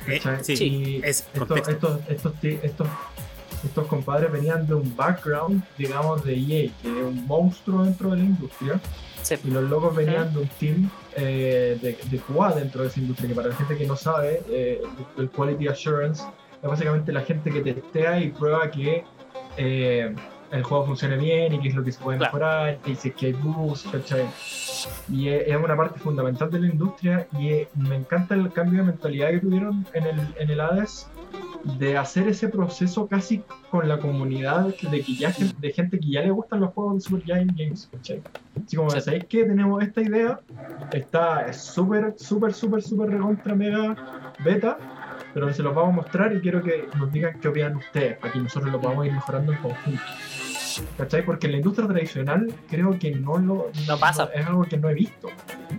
Eh, 0.07 0.21
sí, 0.41 0.53
Y 0.53 1.01
es 1.03 1.27
estos, 1.33 1.67
estos, 1.67 1.99
estos, 2.07 2.33
estos, 2.43 2.87
estos 3.63 3.87
compadres 3.87 4.31
venían 4.31 4.65
de 4.65 4.73
un 4.75 4.95
background, 4.95 5.63
digamos, 5.77 6.23
de 6.23 6.33
EA, 6.33 6.71
que 6.81 6.99
es 6.99 7.03
un 7.03 7.25
monstruo 7.27 7.83
dentro 7.83 8.11
de 8.11 8.17
la 8.17 8.23
industria. 8.23 8.79
Sí. 9.21 9.35
Y 9.43 9.51
los 9.51 9.69
locos 9.69 9.95
venían 9.95 10.33
de 10.33 10.39
un 10.39 10.47
team 10.59 10.89
eh, 11.15 11.77
de, 11.81 11.97
de 12.09 12.17
QA 12.19 12.53
dentro 12.53 12.83
de 12.83 12.87
esa 12.87 12.99
industria, 12.99 13.29
que 13.29 13.35
para 13.35 13.49
la 13.49 13.55
gente 13.55 13.77
que 13.77 13.85
no 13.85 13.97
sabe, 13.97 14.41
eh, 14.49 14.81
el 15.17 15.29
Quality 15.29 15.67
Assurance 15.67 16.23
es 16.61 16.69
básicamente 16.69 17.11
la 17.11 17.21
gente 17.21 17.51
que 17.51 17.61
testea 17.61 18.21
y 18.21 18.29
prueba 18.29 18.71
que 18.71 19.03
eh, 19.57 20.15
el 20.51 20.63
juego 20.63 20.85
funcione 20.85 21.17
bien 21.17 21.53
y 21.53 21.59
qué 21.59 21.69
es 21.69 21.75
lo 21.75 21.83
que 21.83 21.91
se 21.91 22.01
puede 22.01 22.17
Claro. 22.17 22.33
mejorar, 22.33 22.79
y 22.85 22.95
si 22.95 23.09
es 23.09 23.15
que 23.15 23.27
hay 23.27 23.33
bugs, 23.33 23.83
¿cachai? 23.91 24.25
Y 25.11 25.29
es, 25.29 25.55
una 25.57 25.75
parte 25.75 25.99
fundamental 25.99 26.49
de 26.49 26.59
la 26.59 26.67
industria 26.67 27.27
y 27.33 27.67
me 27.75 27.95
encanta 27.95 28.35
el 28.35 28.51
cambio 28.51 28.79
de 28.79 28.87
mentalidad 28.91 29.29
que 29.31 29.39
tuvieron 29.39 29.85
en 29.93 30.05
el, 30.05 30.19
en 30.37 30.49
el 30.49 30.59
Hades 30.59 31.07
de 31.77 31.97
hacer 31.97 32.27
ese 32.27 32.47
proceso 32.47 33.07
casi 33.07 33.43
con 33.69 33.87
la 33.87 33.99
comunidad 33.99 34.73
de, 34.89 35.01
que 35.01 35.15
ya, 35.15 35.33
de 35.59 35.71
gente 35.71 35.99
que 35.99 36.11
ya 36.11 36.21
le 36.21 36.31
gustan 36.31 36.61
los 36.61 36.73
juegos 36.73 36.95
de 36.95 37.01
Super 37.01 37.23
Giant 37.23 37.57
Games, 37.57 37.89
¿cachai? 37.91 38.21
Así 38.65 38.75
como. 38.77 38.89
¿sabéis 38.91 39.25
que 39.25 39.43
tenemos 39.43 39.83
esta 39.83 40.01
idea? 40.01 40.39
Está 40.91 41.51
súper, 41.53 42.15
súper, 42.17 42.53
súper, 42.53 42.81
súper 42.81 43.09
recontra 43.09 43.55
mega 43.55 44.33
beta, 44.43 44.77
pero 45.33 45.53
se 45.53 45.61
los 45.63 45.75
vamos 45.75 45.93
a 45.93 45.95
mostrar 45.97 46.33
y 46.33 46.39
quiero 46.39 46.63
que 46.63 46.87
nos 46.97 47.11
digan 47.11 47.39
qué 47.39 47.47
opinan 47.49 47.75
ustedes, 47.75 48.17
para 48.17 48.31
que 48.31 48.39
nosotros 48.39 48.71
lo 48.71 48.79
podamos 48.79 49.05
ir 49.05 49.13
mejorando 49.13 49.51
en 49.51 49.57
conjunto. 49.59 50.01
¿Cachai? 50.97 51.23
Porque 51.25 51.47
en 51.47 51.51
la 51.53 51.57
industria 51.57 51.87
tradicional 51.87 52.53
creo 52.69 52.97
que 52.99 53.11
no 53.11 53.37
lo... 53.37 53.71
No 53.87 53.97
pasa. 53.97 54.29
es 54.33 54.45
algo 54.45 54.63
que 54.63 54.77
no 54.77 54.89
he 54.89 54.93
visto. 54.93 55.29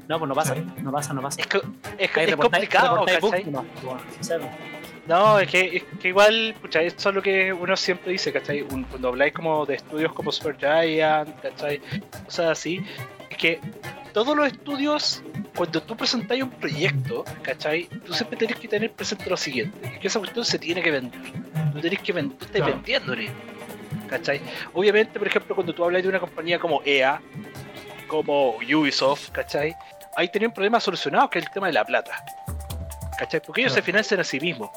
No, 0.08 0.18
pues 0.18 0.28
no 0.28 0.34
pasa, 0.34 0.54
no 0.82 0.92
pasa, 0.92 1.12
no 1.12 1.22
pasa. 1.22 1.40
Es, 1.40 1.46
co- 1.46 1.58
es, 1.98 2.10
Ahí 2.16 2.24
es 2.24 2.30
reportáis- 2.30 2.40
complicado, 2.40 3.04
reportáis 3.06 3.20
¿cachai? 3.44 3.50
no, 3.52 3.64
bueno, 3.82 4.00
sincero. 4.14 4.44
No, 5.06 5.38
es 5.38 5.48
que, 5.50 5.76
es 5.78 5.84
que 6.00 6.08
igual, 6.08 6.54
pucha, 6.60 6.82
eso 6.82 7.08
es 7.08 7.14
lo 7.14 7.22
que 7.22 7.52
uno 7.52 7.76
siempre 7.76 8.12
dice, 8.12 8.32
¿cachai? 8.32 8.62
Un- 8.62 8.84
cuando 8.84 9.08
habláis 9.08 9.32
como 9.32 9.64
de 9.64 9.76
estudios 9.76 10.12
como 10.12 10.30
Super 10.32 10.56
Giant, 10.58 11.40
¿cachai? 11.40 11.80
Cosas 12.26 12.46
así, 12.58 12.84
es 13.30 13.36
que 13.38 13.60
todos 14.12 14.36
los 14.36 14.46
estudios, 14.48 15.22
cuando 15.56 15.82
tú 15.82 15.96
presentáis 15.96 16.42
un 16.42 16.50
proyecto, 16.50 17.24
¿cachai? 17.42 17.84
Tú 18.04 18.12
siempre 18.12 18.36
tenés 18.36 18.56
que 18.56 18.68
tener 18.68 18.92
presente 18.92 19.30
lo 19.30 19.36
siguiente, 19.36 19.78
es 19.94 19.98
que 19.98 20.06
esa 20.08 20.18
cuestión 20.18 20.44
se 20.44 20.58
tiene 20.58 20.82
que 20.82 20.90
vender. 20.90 21.20
Tú 21.72 21.80
tenés 21.80 22.00
que 22.00 22.12
vender, 22.12 22.36
tú 22.36 22.44
estás 22.44 22.60
Claro. 22.60 22.74
vendiéndole, 22.74 23.30
¿cachai? 24.08 24.40
Obviamente, 24.74 25.18
por 25.18 25.28
ejemplo, 25.28 25.54
cuando 25.54 25.74
tú 25.74 25.84
hablas 25.84 26.02
de 26.02 26.08
una 26.08 26.20
compañía 26.20 26.58
como 26.58 26.80
EA, 26.84 27.20
como 28.06 28.56
Ubisoft, 28.56 29.30
¿cachai? 29.30 29.74
Ahí 30.16 30.28
tienen 30.30 30.48
un 30.48 30.54
problema 30.54 30.80
solucionado, 30.80 31.28
que 31.30 31.38
es 31.38 31.44
el 31.46 31.50
tema 31.52 31.66
de 31.68 31.74
la 31.74 31.84
plata. 31.84 32.24
¿Cachai? 33.18 33.40
Porque 33.40 33.60
ellos 33.62 33.72
Claro. 33.72 33.82
se 33.84 33.86
financian 33.86 34.20
a 34.20 34.24
sí 34.24 34.40
mismos. 34.40 34.70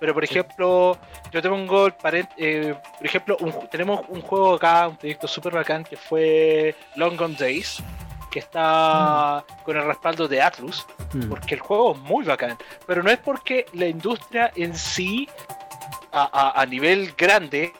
Pero 0.00 0.14
por 0.14 0.22
ejemplo, 0.22 0.96
yo 1.32 1.42
te 1.42 1.48
pongo 1.48 1.86
el 1.86 1.92
parent, 1.94 2.30
eh, 2.36 2.74
por 2.96 3.04
ejemplo, 3.06 3.36
un 3.40 3.68
tenemos 3.68 4.00
un 4.08 4.22
juego 4.22 4.54
acá, 4.54 4.86
un 4.88 4.96
proyecto 4.96 5.26
super 5.26 5.52
bacán 5.52 5.82
que 5.82 5.96
fue 5.96 6.74
Long 6.94 7.16
Gone 7.16 7.34
Days, 7.36 7.82
que 8.30 8.38
está 8.38 9.44
con 9.64 9.76
el 9.76 9.84
respaldo 9.84 10.28
de 10.28 10.40
Atlus, 10.40 10.86
Mm. 11.14 11.28
porque 11.28 11.54
el 11.54 11.60
juego 11.60 11.94
es 11.94 11.98
muy 11.98 12.24
bacán. 12.24 12.56
Pero 12.86 13.02
no 13.02 13.10
es 13.10 13.18
porque 13.18 13.66
la 13.72 13.86
industria 13.86 14.52
en 14.54 14.76
sí, 14.76 15.28
a, 16.12 16.28
a- 16.32 16.60
a 16.62 16.66
nivel 16.66 17.12
grande, 17.18 17.72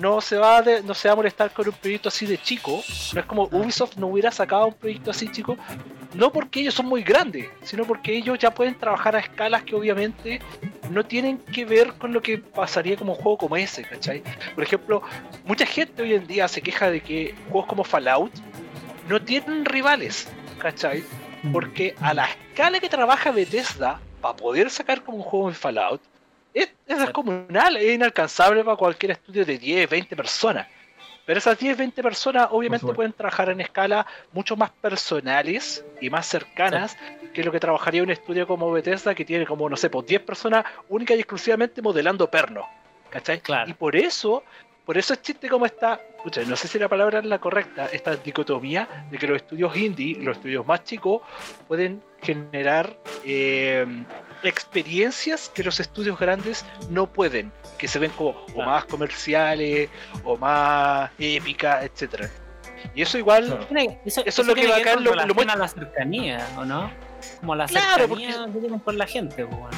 no 0.00 0.20
se 0.20 0.36
va 0.36 0.56
a 0.58 0.62
de- 0.62 0.82
no 0.82 0.94
se 0.94 1.08
va 1.08 1.12
a 1.12 1.16
molestar 1.16 1.52
con 1.52 1.68
un 1.68 1.74
proyecto 1.74 2.08
así 2.08 2.26
de 2.26 2.38
chico. 2.38 2.82
No 3.14 3.20
es 3.20 3.26
como 3.26 3.44
Ubisoft 3.52 3.96
no 3.96 4.06
hubiera 4.08 4.30
sacado 4.30 4.66
un 4.66 4.74
proyecto 4.74 5.10
así 5.10 5.28
chico, 5.30 5.56
no 6.14 6.32
porque 6.32 6.60
ellos 6.60 6.74
son 6.74 6.86
muy 6.86 7.02
grandes, 7.02 7.48
sino 7.62 7.84
porque 7.84 8.16
ellos 8.16 8.38
ya 8.38 8.52
pueden 8.52 8.76
trabajar 8.76 9.14
a 9.16 9.20
escalas 9.20 9.62
que 9.62 9.74
obviamente 9.74 10.40
no 10.90 11.04
tienen 11.04 11.38
que 11.38 11.64
ver 11.64 11.92
con 11.94 12.12
lo 12.12 12.20
que 12.22 12.38
pasaría 12.38 12.96
como 12.96 13.12
un 13.12 13.18
juego 13.18 13.38
como 13.38 13.56
ese, 13.56 13.84
¿cachai? 13.84 14.22
Por 14.54 14.64
ejemplo, 14.64 15.02
mucha 15.44 15.66
gente 15.66 16.02
hoy 16.02 16.14
en 16.14 16.26
día 16.26 16.48
se 16.48 16.62
queja 16.62 16.90
de 16.90 17.00
que 17.00 17.34
juegos 17.50 17.66
como 17.68 17.84
Fallout 17.84 18.32
no 19.08 19.20
tienen 19.22 19.64
rivales, 19.64 20.28
¿cachai? 20.58 21.04
Porque 21.52 21.94
a 22.00 22.12
la 22.14 22.26
escala 22.26 22.80
que 22.80 22.88
trabaja 22.88 23.30
Bethesda 23.30 24.00
para 24.20 24.36
poder 24.36 24.68
sacar 24.70 25.02
como 25.02 25.18
un 25.18 25.22
juego 25.22 25.48
en 25.48 25.54
Fallout, 25.54 26.00
es, 26.54 26.70
es 26.86 26.98
descomunal, 26.98 27.76
es 27.76 27.94
inalcanzable 27.94 28.64
para 28.64 28.76
cualquier 28.76 29.12
estudio 29.12 29.44
de 29.44 29.58
10, 29.58 29.88
20 29.88 30.16
personas. 30.16 30.66
Pero 31.26 31.38
esas 31.38 31.58
10, 31.58 31.76
20 31.76 32.02
personas 32.02 32.48
obviamente 32.50 32.92
pueden 32.92 33.12
trabajar 33.12 33.50
en 33.50 33.60
escala 33.60 34.04
mucho 34.32 34.56
más 34.56 34.70
personales 34.70 35.84
y 36.00 36.10
más 36.10 36.26
cercanas 36.26 36.96
que 37.32 37.44
lo 37.44 37.52
que 37.52 37.60
trabajaría 37.60 38.02
un 38.02 38.10
estudio 38.10 38.46
como 38.46 38.72
Bethesda 38.72 39.14
que 39.14 39.24
tiene 39.24 39.46
como, 39.46 39.68
no 39.68 39.76
sé, 39.76 39.90
pues 39.90 40.06
10 40.06 40.22
personas 40.22 40.64
únicas 40.88 41.16
y 41.16 41.20
exclusivamente 41.20 41.82
modelando 41.82 42.28
perno. 42.28 42.66
¿Cachai? 43.10 43.40
Claro. 43.40 43.70
Y 43.70 43.74
por 43.74 43.94
eso, 43.94 44.42
por 44.84 44.98
eso 44.98 45.14
existe 45.14 45.48
como 45.48 45.66
esta, 45.66 46.00
escucha, 46.16 46.42
no 46.42 46.56
sé 46.56 46.68
si 46.68 46.78
la 46.78 46.88
palabra 46.88 47.20
es 47.20 47.24
la 47.26 47.38
correcta, 47.38 47.86
esta 47.92 48.16
dicotomía 48.16 49.06
de 49.10 49.18
que 49.18 49.28
los 49.28 49.36
estudios 49.36 49.76
indie, 49.76 50.16
los 50.16 50.36
estudios 50.36 50.66
más 50.66 50.84
chicos, 50.84 51.22
pueden 51.68 52.02
generar 52.22 52.96
eh, 53.24 53.86
experiencias 54.42 55.50
que 55.54 55.62
los 55.64 55.80
estudios 55.80 56.18
grandes 56.18 56.64
no 56.88 57.06
pueden, 57.06 57.52
que 57.78 57.88
se 57.88 57.98
ven 57.98 58.10
como 58.12 58.30
o 58.54 58.62
más 58.62 58.84
comerciales 58.84 59.88
o 60.24 60.36
más 60.36 61.10
épicas, 61.18 61.84
etcétera. 61.84 62.30
Y 62.94 63.02
eso 63.02 63.18
igual, 63.18 63.66
Eso, 64.04 64.22
Eso 64.24 64.40
es 64.42 64.46
lo 64.48 64.54
que 64.54 64.62
ver 64.62 64.70
bacán 64.70 64.94
con 64.94 65.04
lo- 65.04 65.14
lo 65.14 65.52
a 65.52 65.56
la 65.56 65.68
cercanía, 65.68 66.46
¿o 66.56 66.64
no? 66.64 66.90
Como 67.40 67.54
la 67.54 67.66
Claro, 67.66 68.06
cercanía 68.08 68.46
que 68.52 68.58
tienen 68.60 68.78
con 68.78 68.96
la 68.98 69.06
gente, 69.06 69.44
pues, 69.46 69.58
bueno. 69.58 69.76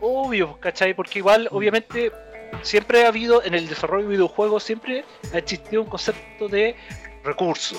obvio, 0.00 0.58
¿cachai? 0.60 0.94
Porque 0.94 1.18
igual, 1.18 1.48
obviamente, 1.50 2.10
siempre 2.62 3.04
ha 3.04 3.08
habido 3.08 3.42
en 3.44 3.54
el 3.54 3.68
desarrollo 3.68 4.04
de 4.08 4.12
videojuegos, 4.12 4.62
siempre 4.62 5.04
ha 5.34 5.38
existido 5.38 5.82
un 5.82 5.88
concepto 5.88 6.48
de 6.48 6.74
recursos. 7.22 7.78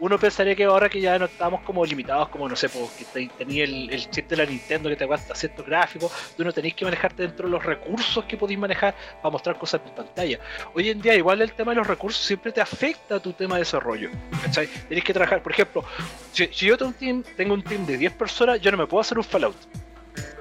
Uno 0.00 0.18
pensaría 0.18 0.54
que 0.54 0.64
ahora 0.64 0.88
que 0.88 1.00
ya 1.00 1.18
no 1.18 1.24
estamos 1.24 1.60
como 1.62 1.84
limitados, 1.84 2.28
como 2.28 2.48
no 2.48 2.54
sé, 2.54 2.68
porque 2.68 3.04
te- 3.12 3.30
tenía 3.36 3.64
el, 3.64 3.90
el 3.90 4.08
chip 4.10 4.28
de 4.28 4.36
la 4.36 4.46
Nintendo 4.46 4.88
que 4.88 4.94
te 4.96 5.04
aguanta 5.04 5.34
ciertos 5.34 5.66
gráficos, 5.66 6.12
tú 6.36 6.44
no 6.44 6.52
tenéis 6.52 6.74
que 6.74 6.84
manejarte 6.84 7.22
dentro 7.24 7.46
de 7.46 7.52
los 7.52 7.64
recursos 7.64 8.24
que 8.24 8.36
podéis 8.36 8.58
manejar 8.60 8.94
para 9.20 9.32
mostrar 9.32 9.58
cosas 9.58 9.80
en 9.84 9.92
pantalla. 9.94 10.38
Hoy 10.74 10.88
en 10.90 11.00
día, 11.00 11.14
igual 11.16 11.42
el 11.42 11.52
tema 11.52 11.72
de 11.72 11.76
los 11.76 11.86
recursos 11.86 12.24
siempre 12.24 12.52
te 12.52 12.60
afecta 12.60 13.16
a 13.16 13.20
tu 13.20 13.32
tema 13.32 13.56
de 13.56 13.62
desarrollo. 13.62 14.10
¿cachai? 14.42 14.68
Tenéis 14.88 15.04
que 15.04 15.12
trabajar, 15.12 15.42
por 15.42 15.50
ejemplo, 15.52 15.84
si, 16.32 16.46
si 16.52 16.66
yo 16.66 16.76
tengo 16.78 16.90
un, 16.90 16.94
team, 16.96 17.24
tengo 17.36 17.54
un 17.54 17.64
team 17.64 17.84
de 17.84 17.96
10 17.96 18.12
personas, 18.12 18.60
yo 18.60 18.70
no 18.70 18.76
me 18.78 18.86
puedo 18.86 19.00
hacer 19.00 19.18
un 19.18 19.24
Fallout. 19.24 19.56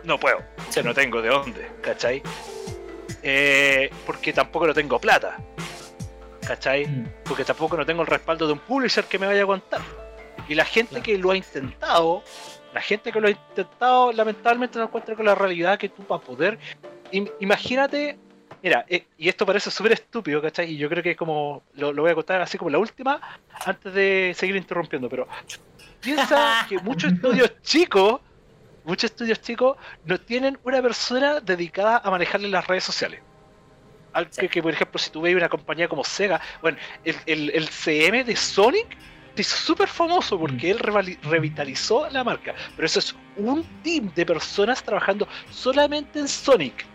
No 0.03 0.19
puedo, 0.19 0.37
o 0.37 0.71
sea, 0.71 0.83
no 0.83 0.93
tengo 0.93 1.21
de 1.21 1.29
dónde, 1.29 1.67
¿cachai? 1.81 2.21
Eh, 3.23 3.89
porque 4.05 4.31
tampoco 4.33 4.67
no 4.67 4.73
tengo 4.73 4.99
plata, 4.99 5.37
¿cachai? 6.47 6.85
Mm. 6.87 7.07
porque 7.25 7.43
tampoco 7.43 7.75
no 7.77 7.85
tengo 7.85 8.01
el 8.01 8.07
respaldo 8.07 8.47
de 8.47 8.53
un 8.53 8.59
publisher 8.59 9.03
que 9.05 9.19
me 9.19 9.27
vaya 9.27 9.39
a 9.39 9.43
aguantar. 9.43 9.81
Y 10.47 10.55
la 10.55 10.65
gente 10.65 11.01
que 11.01 11.17
lo 11.17 11.31
ha 11.31 11.35
intentado, 11.37 12.23
la 12.73 12.81
gente 12.81 13.11
que 13.11 13.19
lo 13.19 13.27
ha 13.27 13.31
intentado, 13.31 14.11
lamentablemente 14.13 14.77
no 14.79 14.85
encuentra 14.85 15.15
con 15.15 15.25
la 15.25 15.35
realidad 15.35 15.77
que 15.77 15.89
tú 15.89 16.03
para 16.03 16.21
poder. 16.23 16.57
im- 17.11 17.29
imagínate, 17.39 18.17
mira, 18.63 18.85
eh, 18.87 19.05
y 19.17 19.27
esto 19.29 19.45
parece 19.45 19.69
súper 19.71 19.91
estúpido, 19.93 20.41
¿cachai? 20.41 20.71
Y 20.71 20.77
yo 20.77 20.87
creo 20.89 21.03
que 21.03 21.15
como 21.15 21.63
lo, 21.73 21.91
lo 21.91 22.03
voy 22.03 22.11
a 22.11 22.15
contar 22.15 22.41
así 22.41 22.57
como 22.57 22.69
la 22.69 22.77
última, 22.77 23.19
antes 23.65 23.93
de 23.93 24.33
seguir 24.37 24.55
interrumpiendo, 24.55 25.09
pero 25.09 25.27
piensa 26.01 26.65
que 26.69 26.77
muchos 26.79 27.11
estudios 27.13 27.61
chicos, 27.61 28.21
muchos 28.85 29.11
estudios 29.11 29.41
chicos, 29.41 29.75
no 30.05 30.17
tienen 30.19 30.57
una 30.63 30.81
persona 30.81 31.39
dedicada 31.41 31.97
a 32.03 32.09
manejarle 32.11 32.47
las 32.47 32.65
redes 32.67 32.83
sociales. 32.85 33.19
Algo 34.17 34.31
que, 34.35 34.49
que, 34.49 34.61
por 34.63 34.73
ejemplo, 34.73 34.97
si 34.99 35.09
tú 35.11 35.21
ves 35.21 35.35
una 35.35 35.47
compañía 35.49 35.87
como 35.87 36.03
Sega, 36.03 36.41
bueno, 36.61 36.77
el, 37.05 37.15
el, 37.25 37.49
el 37.51 37.67
CM 37.69 38.23
de 38.23 38.35
Sonic 38.35 38.97
se 39.35 39.41
hizo 39.41 39.55
súper 39.57 39.87
famoso 39.87 40.39
porque 40.39 40.71
él 40.71 40.79
revali- 40.79 41.19
revitalizó 41.21 42.09
la 42.09 42.23
marca. 42.23 42.55
Pero 42.75 42.85
eso 42.85 42.99
es 42.99 43.15
un 43.35 43.63
team 43.83 44.11
de 44.15 44.25
personas 44.25 44.81
trabajando 44.81 45.27
solamente 45.51 46.19
en 46.19 46.27
Sonic. 46.27 46.85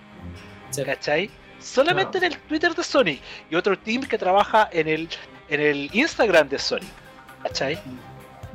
Sí. 0.71 0.83
¿Cachai? 0.85 1.31
Solamente 1.61 2.19
en 2.19 2.25
el 2.25 2.37
Twitter 2.39 2.75
de 2.75 2.83
Sonic. 2.83 3.21
Y 3.51 3.55
otro 3.55 3.79
team 3.79 4.03
que 4.03 4.19
trabaja 4.19 4.69
en 4.73 4.89
el, 4.89 5.09
en 5.49 5.61
el 5.61 5.91
Instagram 5.93 6.49
de 6.49 6.59
Sonic. 6.59 6.91
¿Cachai? 7.45 7.79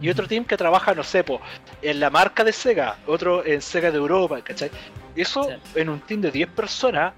Y 0.01 0.09
otro 0.09 0.27
team 0.27 0.43
que 0.43 0.57
trabaja, 0.57 0.93
no 0.93 1.03
sé, 1.03 1.23
po, 1.23 1.39
en 1.81 1.99
la 2.01 2.09
marca 2.09 2.43
de 2.43 2.51
Sega. 2.51 2.97
Otro 3.07 3.45
en 3.45 3.61
Sega 3.61 3.89
de 3.91 3.97
Europa, 3.97 4.41
¿cachai? 4.43 4.69
Eso 5.15 5.45
Sí. 5.45 5.79
en 5.79 5.87
un 5.89 5.99
team 6.01 6.19
de 6.21 6.29
10 6.31 6.49
personas 6.49 7.13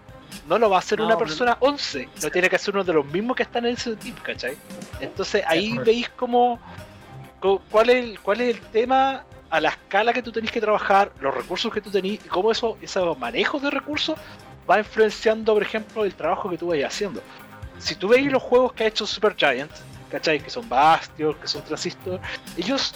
no 0.47 0.57
lo 0.57 0.69
va 0.69 0.77
a 0.77 0.80
hacer 0.80 0.99
No, 0.99 1.05
una 1.05 1.17
persona 1.17 1.57
11. 1.59 2.09
No 2.23 2.30
tiene 2.30 2.49
que 2.49 2.57
ser 2.57 2.73
uno 2.73 2.84
de 2.84 2.93
los 2.93 3.05
mismos 3.05 3.36
que 3.36 3.43
están 3.43 3.65
en 3.65 3.73
ese 3.73 3.95
team, 3.95 4.15
¿cachai? 4.21 4.57
Entonces 4.99 5.43
ahí 5.47 5.77
veis 5.77 6.09
cómo, 6.09 6.59
cuál, 7.69 7.89
es 7.89 8.03
el, 8.03 8.19
cuál 8.19 8.41
es 8.41 8.55
el 8.55 8.61
tema 8.61 9.23
a 9.49 9.59
la 9.59 9.69
escala 9.69 10.13
que 10.13 10.21
tú 10.21 10.32
tenés 10.32 10.51
que 10.51 10.61
trabajar, 10.61 11.11
los 11.19 11.34
recursos 11.34 11.73
que 11.73 11.82
tú 11.82 11.89
tenés 11.89 12.13
y 12.13 12.27
cómo 12.30 12.51
eso, 12.51 12.77
esos 12.82 13.17
manejos 13.17 13.61
de 13.61 13.69
recursos 13.71 14.17
va 14.69 14.80
influenciando, 14.80 15.53
por 15.53 15.63
ejemplo, 15.63 16.05
el 16.05 16.13
trabajo 16.13 16.49
que 16.49 16.57
tú 16.57 16.67
vayas 16.67 16.93
haciendo. 16.93 17.21
Si 17.80 17.95
tú 17.95 18.09
veis 18.09 18.32
los 18.32 18.43
juegos 18.43 18.73
que 18.73 18.84
ha 18.84 18.88
hecho 18.88 19.07
Supergiant, 19.07 19.71
¿cachai? 20.11 20.39
Que 20.39 20.49
son 20.49 20.67
Bastion, 20.67 21.34
que 21.36 21.47
son 21.47 21.63
Transistor, 21.63 22.19
ellos 22.57 22.93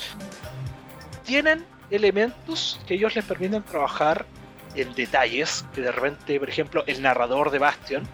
tienen 1.24 1.66
elementos 1.90 2.80
que 2.86 2.96
ellos 2.96 3.16
les 3.16 3.24
permiten 3.24 3.64
trabajar 3.64 4.26
en 4.76 4.94
detalles, 4.96 5.66
que 5.74 5.82
de 5.82 5.92
repente, 5.92 6.40
por 6.40 6.50
ejemplo, 6.50 6.84
el 6.88 7.02
narrador 7.02 7.52
de 7.52 7.60
Bastion, 7.60 8.08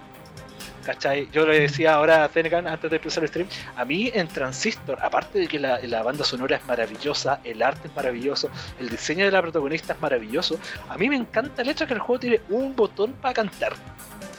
¿cachai? 0.85 1.29
Yo 1.31 1.45
le 1.45 1.59
decía 1.59 1.93
ahora 1.93 2.23
a 2.23 2.29
Zenegan 2.29 2.67
antes 2.67 2.89
de 2.89 2.97
empezar 2.97 3.23
el 3.23 3.29
stream, 3.29 3.47
a 3.75 3.85
mí 3.85 4.11
en 4.13 4.27
Transistor, 4.27 4.97
aparte 5.01 5.39
de 5.39 5.47
que 5.47 5.59
la, 5.59 5.79
la 5.83 6.03
banda 6.03 6.23
sonora 6.23 6.57
es 6.57 6.65
maravillosa, 6.65 7.39
el 7.43 7.61
arte 7.61 7.87
es 7.87 7.95
maravilloso, 7.95 8.49
el 8.79 8.89
diseño 8.89 9.25
de 9.25 9.31
la 9.31 9.41
protagonista 9.41 9.93
es 9.93 10.01
maravilloso, 10.01 10.59
a 10.89 10.97
mí 10.97 11.09
me 11.09 11.15
encanta 11.15 11.61
el 11.61 11.69
hecho 11.69 11.83
de 11.83 11.89
que 11.89 11.93
el 11.93 11.99
juego 11.99 12.19
tiene 12.19 12.41
un 12.49 12.75
botón 12.75 13.13
para 13.13 13.33
cantar. 13.33 13.73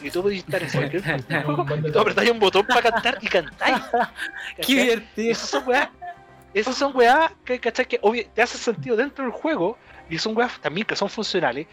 Y 0.02 0.10
tú 0.10 0.22
podés 0.22 0.38
estar 0.38 0.62
en 0.62 0.70
cualquier 0.70 1.02
juego 1.44 1.66
y 1.86 1.92
tú 1.92 1.98
apretáis 1.98 2.30
un 2.30 2.38
botón 2.38 2.66
para 2.66 2.90
cantar 2.90 3.18
y 3.20 3.26
cantáis. 3.26 3.76
Qué 4.66 4.74
divertido. 4.74 5.30
Esas 5.32 5.48
son 5.48 5.68
weas. 5.68 5.88
Esas 6.54 6.76
son 6.76 6.96
weas 6.96 7.32
que, 7.44 7.60
¿cachai? 7.60 7.86
que 7.86 7.98
obvio, 8.02 8.26
te 8.34 8.42
hace 8.42 8.58
sentido 8.58 8.96
dentro 8.96 9.24
del 9.24 9.32
juego. 9.32 9.76
Y 10.08 10.18
son 10.18 10.36
weas 10.36 10.58
también 10.60 10.86
que 10.86 10.96
son 10.96 11.08
funcionales. 11.08 11.66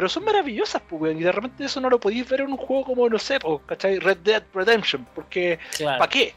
Pero 0.00 0.08
son 0.08 0.24
maravillosas, 0.24 0.80
pues, 0.88 1.02
weón. 1.02 1.18
Y 1.18 1.24
de 1.24 1.30
repente 1.30 1.62
eso 1.62 1.78
no 1.78 1.90
lo 1.90 2.00
podéis 2.00 2.26
ver 2.26 2.40
en 2.40 2.46
un 2.52 2.56
juego 2.56 2.84
como, 2.86 3.06
no 3.06 3.18
sé, 3.18 3.38
pues, 3.38 3.60
¿cachai? 3.66 3.98
Red 3.98 4.16
Dead 4.24 4.42
Redemption. 4.54 5.06
Porque, 5.14 5.58
Claro. 5.76 5.98
¿para 5.98 6.08
qué? 6.10 6.34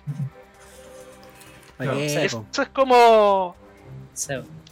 ¿Para 1.77 1.91
Claro. 1.91 2.05
qué, 2.05 2.27
po? 2.29 2.45
Eso 2.51 2.61
es 2.61 2.67
como. 2.67 3.55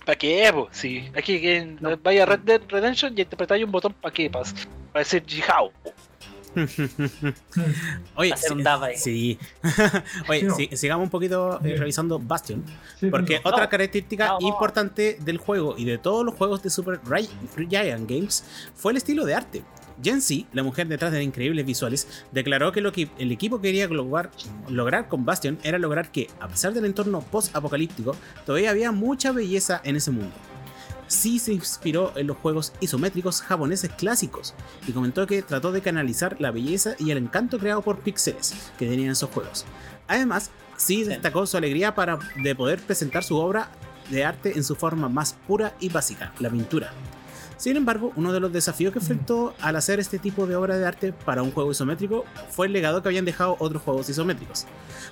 ¿Para 0.05 0.17
qué, 0.17 0.51
pues? 0.53 0.67
Sí. 0.77 1.09
Aquí 1.15 1.39
que 1.39 1.77
No. 1.79 1.95
vaya 2.03 2.23
a 2.23 2.25
Red 2.25 2.39
Dead 2.39 2.61
Redemption 2.67 3.13
y 3.17 3.21
interpretáis 3.21 3.63
un 3.63 3.71
botón 3.71 3.93
¿para 3.93 4.13
qué? 4.13 4.29
Para 4.29 4.43
decir 4.93 5.23
Jihao. 5.25 5.71
Oye, 8.16 8.34
Hacer 8.34 8.47
sí, 8.49 8.54
un 8.54 8.64
dab 8.64 8.84
ahí. 8.84 8.97
sí. 8.97 9.39
Oye, 10.30 10.39
Sí, 10.41 10.45
no. 10.45 10.56
sí, 10.56 10.70
sigamos 10.74 11.06
un 11.06 11.10
poquito 11.10 11.60
eh, 11.64 11.76
revisando 11.78 12.20
Bastion. 12.20 12.64
Sí, 12.99 13.10
Porque 13.10 13.36
no. 13.43 13.49
otra 13.49 13.70
característica 13.70 14.28
No, 14.28 14.39
no. 14.39 14.47
importante 14.47 15.18
del 15.22 15.38
juego 15.38 15.76
y 15.78 15.86
de 15.86 15.97
todos 15.97 16.26
los 16.26 16.36
juegos 16.36 16.62
de 16.64 16.70
Super 16.70 16.99
Ri- 17.04 17.30
Giant 17.70 18.10
Games 18.10 18.43
fue 18.76 18.91
el 18.91 18.97
estilo 18.97 19.26
de 19.26 19.34
arte. 19.36 19.64
Jency, 20.04 20.47
la 20.54 20.64
mujer 20.64 20.88
detrás 20.88 21.12
de 21.12 21.20
las 21.20 21.26
increíbles 21.26 21.64
visuales, 21.64 22.24
declaró 22.32 22.72
que 22.72 22.82
lo 22.82 22.91
que 22.91 23.10
el 23.20 23.32
equipo 23.32 23.62
quería 23.62 23.88
lograr, 23.88 24.32
lograr 24.68 25.08
con 25.08 25.26
Bastion 25.26 25.60
era 25.64 25.78
lograr 25.78 26.12
que, 26.12 26.28
a 26.39 26.47
pesar 26.47 26.74
del 26.74 26.86
entorno 26.86 27.22
post-apocalíptico, 27.22 28.16
todavía 28.45 28.72
había 28.72 28.91
mucha 28.91 29.32
belleza 29.32 29.80
en 29.84 29.97
ese 29.97 30.10
mundo. 30.10 30.34
Sí 31.12 31.39
se 31.39 31.51
inspiró 31.51 32.14
en 32.16 32.28
los 32.28 32.38
juegos 32.38 32.72
isométricos 32.80 33.41
japoneses 33.41 33.91
clásicos 33.91 34.53
y 34.88 34.93
comentó 34.93 35.28
que 35.28 35.41
trató 35.41 35.74
de 35.74 35.82
canalizar 35.82 36.39
la 36.39 36.51
belleza 36.51 36.95
y 36.99 37.12
el 37.12 37.18
encanto 37.18 37.59
creado 37.59 37.82
por 37.82 37.99
píxeles 37.99 38.72
que 38.80 38.88
tenían 38.88 39.12
esos 39.12 39.30
juegos. 39.30 39.66
Además, 40.07 40.51
sí 40.78 41.03
destacó 41.03 41.45
su 41.45 41.57
alegría 41.57 41.95
para 41.95 42.18
de 42.41 42.55
poder 42.55 42.80
presentar 42.80 43.26
su 43.26 43.36
obra 43.36 43.70
de 44.09 44.24
arte 44.24 44.53
en 44.55 44.64
su 44.64 44.74
forma 44.76 45.09
más 45.09 45.36
pura 45.47 45.76
y 45.82 45.89
básica, 45.89 46.32
la 46.39 46.49
pintura. 46.49 46.93
Sin 47.62 47.78
embargo, 47.78 48.12
uno 48.16 48.34
de 48.34 48.39
los 48.39 48.51
desafíos 48.51 48.91
que 48.91 48.97
enfrentó 48.97 49.53
al 49.62 49.76
hacer 49.76 49.99
este 49.99 50.18
tipo 50.18 50.47
de 50.47 50.55
obra 50.55 50.80
de 50.80 50.84
arte 50.88 51.14
para 51.14 51.43
un 51.43 51.51
juego 51.51 51.70
isométrico 51.70 52.26
fue 52.49 52.66
el 52.66 52.74
legado 52.74 53.03
que 53.03 53.09
habían 53.09 53.24
dejado 53.24 53.55
otros 53.59 53.84
juegos 53.84 54.09
isométricos. 54.09 54.66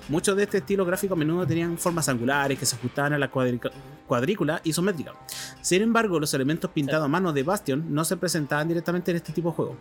Muchos 0.08 0.36
de 0.36 0.42
este 0.42 0.58
estilo 0.58 0.84
gráfico 0.84 1.14
a 1.14 1.16
menudo 1.16 1.46
tenían 1.46 1.78
formas 1.78 2.08
angulares 2.08 2.58
que 2.58 2.66
se 2.66 2.74
ajustaban 2.74 3.12
a 3.12 3.18
la 3.18 3.30
cuadrícula 3.30 4.60
isométrica. 4.64 5.14
Sin 5.60 5.80
embargo, 5.80 6.18
los 6.18 6.34
elementos 6.34 6.72
pintados 6.72 7.04
a 7.04 7.08
mano 7.08 7.32
de 7.32 7.44
Bastion 7.44 7.84
no 7.94 8.04
se 8.04 8.16
presentaban 8.16 8.66
directamente 8.66 9.12
en 9.12 9.18
este 9.18 9.32
tipo 9.32 9.50
de 9.50 9.54
juego. 9.54 9.76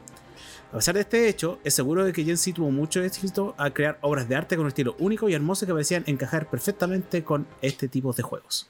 A 0.71 0.75
pesar 0.75 0.93
de 0.93 1.01
este 1.01 1.27
hecho, 1.27 1.57
es 1.63 1.73
seguro 1.73 2.05
de 2.05 2.13
que 2.13 2.23
Jensi 2.23 2.53
tuvo 2.53 2.69
mucho 2.69 3.01
éxito 3.01 3.55
al 3.57 3.73
crear 3.73 3.97
obras 4.01 4.29
de 4.29 4.35
arte 4.35 4.55
con 4.55 4.65
un 4.65 4.67
estilo 4.67 4.95
único 4.99 5.27
y 5.27 5.33
hermoso 5.33 5.65
que 5.65 5.73
parecían 5.73 6.03
encajar 6.05 6.47
perfectamente 6.47 7.23
con 7.23 7.47
este 7.63 7.87
tipo 7.87 8.13
de 8.13 8.21
juegos. 8.21 8.69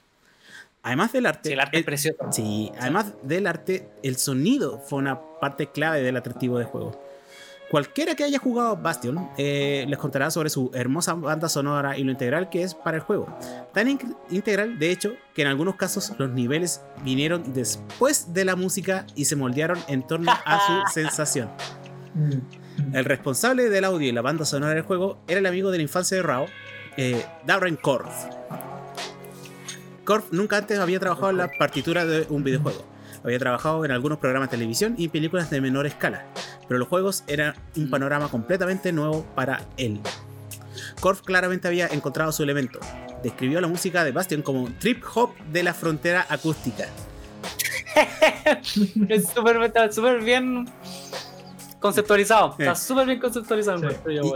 Además 0.82 1.12
del 1.12 1.26
arte, 1.26 1.48
Sí, 1.50 1.52
el 1.52 1.60
arte 1.60 1.78
es 1.78 1.84
precioso. 1.84 2.18
sí, 2.32 2.72
además 2.80 3.12
del 3.22 3.46
arte, 3.46 3.88
el 4.02 4.16
sonido 4.16 4.78
fue 4.78 4.98
una 4.98 5.20
parte 5.40 5.66
clave 5.70 6.00
del 6.02 6.16
atractivo 6.16 6.58
del 6.58 6.66
juego. 6.66 6.92
Cualquiera 7.70 8.16
que 8.16 8.24
haya 8.24 8.38
jugado 8.40 8.76
Bastion 8.76 9.30
eh, 9.38 9.84
les 9.88 9.96
contará 9.98 10.28
sobre 10.32 10.50
su 10.50 10.72
hermosa 10.74 11.14
banda 11.14 11.48
sonora 11.48 11.96
y 11.96 12.02
lo 12.02 12.10
integral 12.10 12.48
que 12.50 12.64
es 12.64 12.74
para 12.74 12.96
el 12.96 13.02
juego. 13.04 13.28
Tan 13.72 13.86
in- 13.88 14.16
integral, 14.30 14.76
de 14.78 14.90
hecho, 14.90 15.12
que 15.34 15.42
en 15.42 15.48
algunos 15.48 15.76
casos 15.76 16.12
los 16.18 16.30
niveles 16.30 16.80
vinieron 17.04 17.52
después 17.52 18.32
de 18.34 18.44
la 18.44 18.56
música 18.56 19.06
y 19.14 19.26
se 19.26 19.36
moldearon 19.36 19.78
en 19.86 20.04
torno 20.04 20.32
a 20.32 20.58
su 20.88 20.92
sensación. 21.00 21.48
Mm. 22.14 22.96
El 22.96 23.04
responsable 23.04 23.68
del 23.68 23.84
audio 23.84 24.08
y 24.08 24.12
la 24.12 24.22
banda 24.22 24.44
sonora 24.44 24.74
del 24.74 24.82
juego 24.82 25.18
era 25.28 25.38
el 25.38 25.46
amigo 25.46 25.70
de 25.70 25.76
la 25.76 25.82
infancia 25.82 26.16
de 26.16 26.22
Rao, 26.24 26.46
eh, 26.96 27.24
Darren 27.46 27.76
Korf. 27.76 28.10
Korf 30.10 30.32
nunca 30.32 30.56
antes 30.56 30.76
había 30.80 30.98
trabajado 30.98 31.30
en 31.30 31.36
la 31.36 31.48
partitura 31.56 32.04
de 32.04 32.26
un 32.30 32.42
videojuego. 32.42 32.84
Había 33.22 33.38
trabajado 33.38 33.84
en 33.84 33.92
algunos 33.92 34.18
programas 34.18 34.50
de 34.50 34.56
televisión 34.56 34.96
y 34.98 35.06
películas 35.06 35.50
de 35.50 35.60
menor 35.60 35.86
escala, 35.86 36.24
pero 36.66 36.80
los 36.80 36.88
juegos 36.88 37.22
eran 37.28 37.54
un 37.76 37.88
panorama 37.90 38.26
completamente 38.28 38.90
nuevo 38.90 39.24
para 39.36 39.60
él. 39.76 40.00
Korf 41.00 41.20
claramente 41.22 41.68
había 41.68 41.86
encontrado 41.86 42.32
su 42.32 42.42
elemento. 42.42 42.80
Describió 43.22 43.60
la 43.60 43.68
música 43.68 44.02
de 44.02 44.10
Bastion 44.10 44.42
como 44.42 44.68
trip 44.80 45.00
hop 45.14 45.30
de 45.52 45.62
la 45.62 45.74
frontera 45.74 46.26
acústica. 46.28 46.86
Es 49.08 49.28
súper 49.28 50.20
bien 50.24 50.68
conceptualizado. 51.78 52.56
Está 52.58 52.72
Eh. 52.72 52.76
súper 52.76 53.06
bien 53.06 53.20
conceptualizado. 53.20 53.78
Sí. 53.78 53.96
yo, 54.16 54.34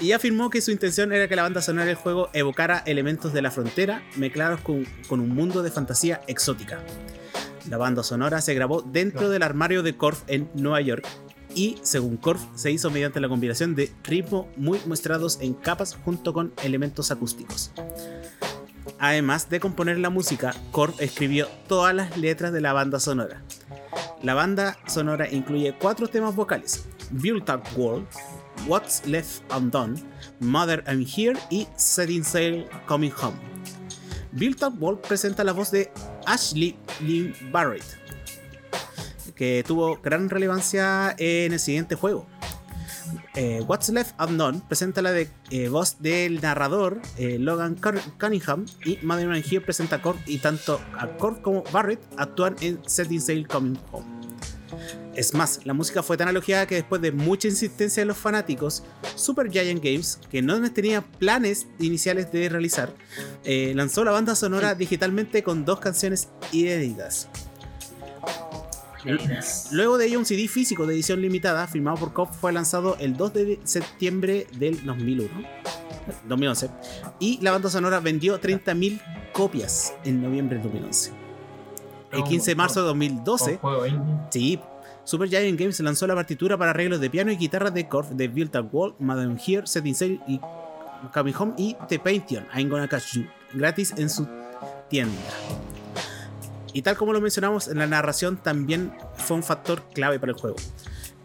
Y- 0.00 0.12
afirmó 0.12 0.50
que 0.50 0.60
su 0.60 0.70
intención 0.70 1.12
era 1.12 1.28
que 1.28 1.36
la 1.36 1.42
banda 1.42 1.62
sonora 1.62 1.86
del 1.86 1.94
juego 1.96 2.28
evocara 2.32 2.82
elementos 2.86 3.32
de 3.32 3.42
la 3.42 3.50
frontera 3.50 4.02
mezclados 4.16 4.60
con, 4.60 4.86
con 5.08 5.20
un 5.20 5.30
mundo 5.30 5.62
de 5.62 5.70
fantasía 5.70 6.20
exótica. 6.26 6.80
La 7.68 7.78
banda 7.78 8.02
sonora 8.02 8.40
se 8.40 8.54
grabó 8.54 8.82
dentro 8.82 9.30
del 9.30 9.42
armario 9.42 9.82
de 9.82 9.96
Korf 9.96 10.22
en 10.26 10.50
Nueva 10.54 10.80
York 10.82 11.06
y, 11.54 11.78
según 11.82 12.16
Korf, 12.16 12.42
se 12.56 12.70
hizo 12.70 12.90
mediante 12.90 13.20
la 13.20 13.28
combinación 13.28 13.74
de 13.74 13.92
ritmo 14.02 14.50
muy 14.56 14.80
mostrados 14.86 15.38
en 15.40 15.54
capas 15.54 15.96
junto 16.04 16.32
con 16.32 16.52
elementos 16.62 17.10
acústicos. 17.10 17.72
Además 18.98 19.48
de 19.48 19.60
componer 19.60 19.98
la 19.98 20.10
música, 20.10 20.54
Korf 20.72 21.00
escribió 21.00 21.48
todas 21.68 21.94
las 21.94 22.16
letras 22.18 22.52
de 22.52 22.60
la 22.60 22.72
banda 22.72 23.00
sonora. 23.00 23.42
La 24.22 24.34
banda 24.34 24.78
sonora 24.86 25.30
incluye 25.30 25.74
cuatro 25.78 26.08
temas 26.08 26.34
vocales: 26.34 26.84
Built 27.10 27.48
Up 27.50 27.62
World, 27.76 28.06
What's 28.66 29.06
Left 29.06 29.42
Undone, 29.50 29.96
Mother 30.40 30.82
I'm 30.86 31.04
Here 31.04 31.38
y 31.50 31.66
Setting 31.76 32.24
Sail 32.24 32.66
Coming 32.86 33.12
Home. 33.22 33.36
Built 34.32 34.62
Up 34.62 34.80
World 34.80 35.00
presenta 35.00 35.44
la 35.44 35.52
voz 35.52 35.70
de 35.70 35.92
Ashley 36.26 36.76
Lynn 37.00 37.34
Barrett, 37.52 37.84
que 39.34 39.62
tuvo 39.66 40.00
gran 40.00 40.30
relevancia 40.30 41.14
en 41.18 41.52
el 41.52 41.60
siguiente 41.60 41.94
juego. 41.94 42.26
Eh, 43.34 43.62
What's 43.66 43.90
Left 43.90 44.18
Undone 44.18 44.62
presenta 44.66 45.02
la 45.02 45.12
de, 45.12 45.28
eh, 45.50 45.68
voz 45.68 45.98
del 46.00 46.40
narrador 46.40 47.02
eh, 47.18 47.38
Logan 47.38 47.76
Cunningham 48.18 48.64
y 48.84 48.98
Mother 49.02 49.26
I'm 49.26 49.42
Here 49.44 49.60
presenta 49.60 49.96
a 49.96 50.02
Korf 50.02 50.18
y 50.26 50.38
tanto 50.38 50.80
a 50.98 51.08
Korf 51.18 51.40
como 51.40 51.64
Barrett 51.64 52.00
actúan 52.16 52.56
en 52.60 52.80
Setting 52.86 53.20
Sail 53.20 53.46
Coming 53.46 53.78
Home. 53.92 54.23
Es 55.14 55.34
más, 55.34 55.60
la 55.64 55.74
música 55.74 56.02
fue 56.02 56.16
tan 56.16 56.28
elogiada 56.28 56.66
que 56.66 56.76
después 56.76 57.00
de 57.00 57.12
mucha 57.12 57.48
insistencia 57.48 58.02
de 58.02 58.06
los 58.06 58.16
fanáticos, 58.16 58.82
Super 59.14 59.50
Giant 59.50 59.82
Games, 59.82 60.18
que 60.30 60.42
no 60.42 60.60
tenía 60.72 61.02
planes 61.02 61.66
iniciales 61.78 62.30
de 62.32 62.48
realizar, 62.48 62.92
eh, 63.44 63.72
lanzó 63.74 64.04
la 64.04 64.10
banda 64.10 64.34
sonora 64.34 64.74
digitalmente 64.74 65.42
con 65.42 65.64
dos 65.64 65.80
canciones 65.80 66.28
inéditas. 66.52 67.28
Luego 69.70 69.98
de 69.98 70.06
ello, 70.06 70.18
un 70.18 70.24
CD 70.24 70.48
físico 70.48 70.86
de 70.86 70.94
edición 70.94 71.20
limitada, 71.20 71.66
firmado 71.66 71.98
por 71.98 72.12
Kopf, 72.12 72.36
fue 72.40 72.52
lanzado 72.52 72.96
el 72.98 73.16
2 73.16 73.34
de 73.34 73.60
septiembre 73.64 74.46
del 74.56 74.84
2001, 74.84 75.30
2011, 76.26 76.70
y 77.20 77.38
la 77.42 77.52
banda 77.52 77.68
sonora 77.68 78.00
vendió 78.00 78.40
30.000 78.40 79.00
copias 79.32 79.92
en 80.04 80.22
noviembre 80.22 80.56
del 80.56 80.64
2011. 80.64 81.23
El 82.14 82.24
15 82.24 82.50
de 82.50 82.54
marzo 82.54 82.80
de 82.80 82.86
2012, 82.86 83.52
Un 83.52 83.58
juego 83.58 83.86
indie. 83.86 84.14
Sí, 84.30 84.60
Super 85.04 85.28
Giant 85.28 85.58
Games 85.58 85.78
lanzó 85.80 86.06
la 86.06 86.14
partitura 86.14 86.56
para 86.56 86.70
arreglos 86.70 87.00
de 87.00 87.10
piano 87.10 87.30
y 87.30 87.36
guitarra 87.36 87.70
de 87.70 87.88
Korf 87.88 88.10
de 88.10 88.28
Built 88.28 88.56
Up 88.56 88.68
Wall, 88.72 88.94
Madame 88.98 89.36
Here, 89.44 89.66
Setting 89.66 89.94
Sail 89.94 90.20
y 90.26 90.40
Coming 91.12 91.34
Home 91.38 91.54
y 91.58 91.76
The 91.88 91.98
Pantheon, 91.98 92.46
I'm 92.54 92.70
Gonna 92.70 92.88
Catch 92.88 93.14
You, 93.14 93.26
gratis 93.52 93.92
en 93.96 94.08
su 94.08 94.26
tienda. 94.88 95.12
Y 96.72 96.82
tal 96.82 96.96
como 96.96 97.12
lo 97.12 97.20
mencionamos, 97.20 97.68
en 97.68 97.78
la 97.78 97.86
narración 97.86 98.36
también 98.36 98.92
fue 99.16 99.36
un 99.36 99.42
factor 99.42 99.82
clave 99.92 100.18
para 100.18 100.32
el 100.32 100.38
juego. 100.38 100.56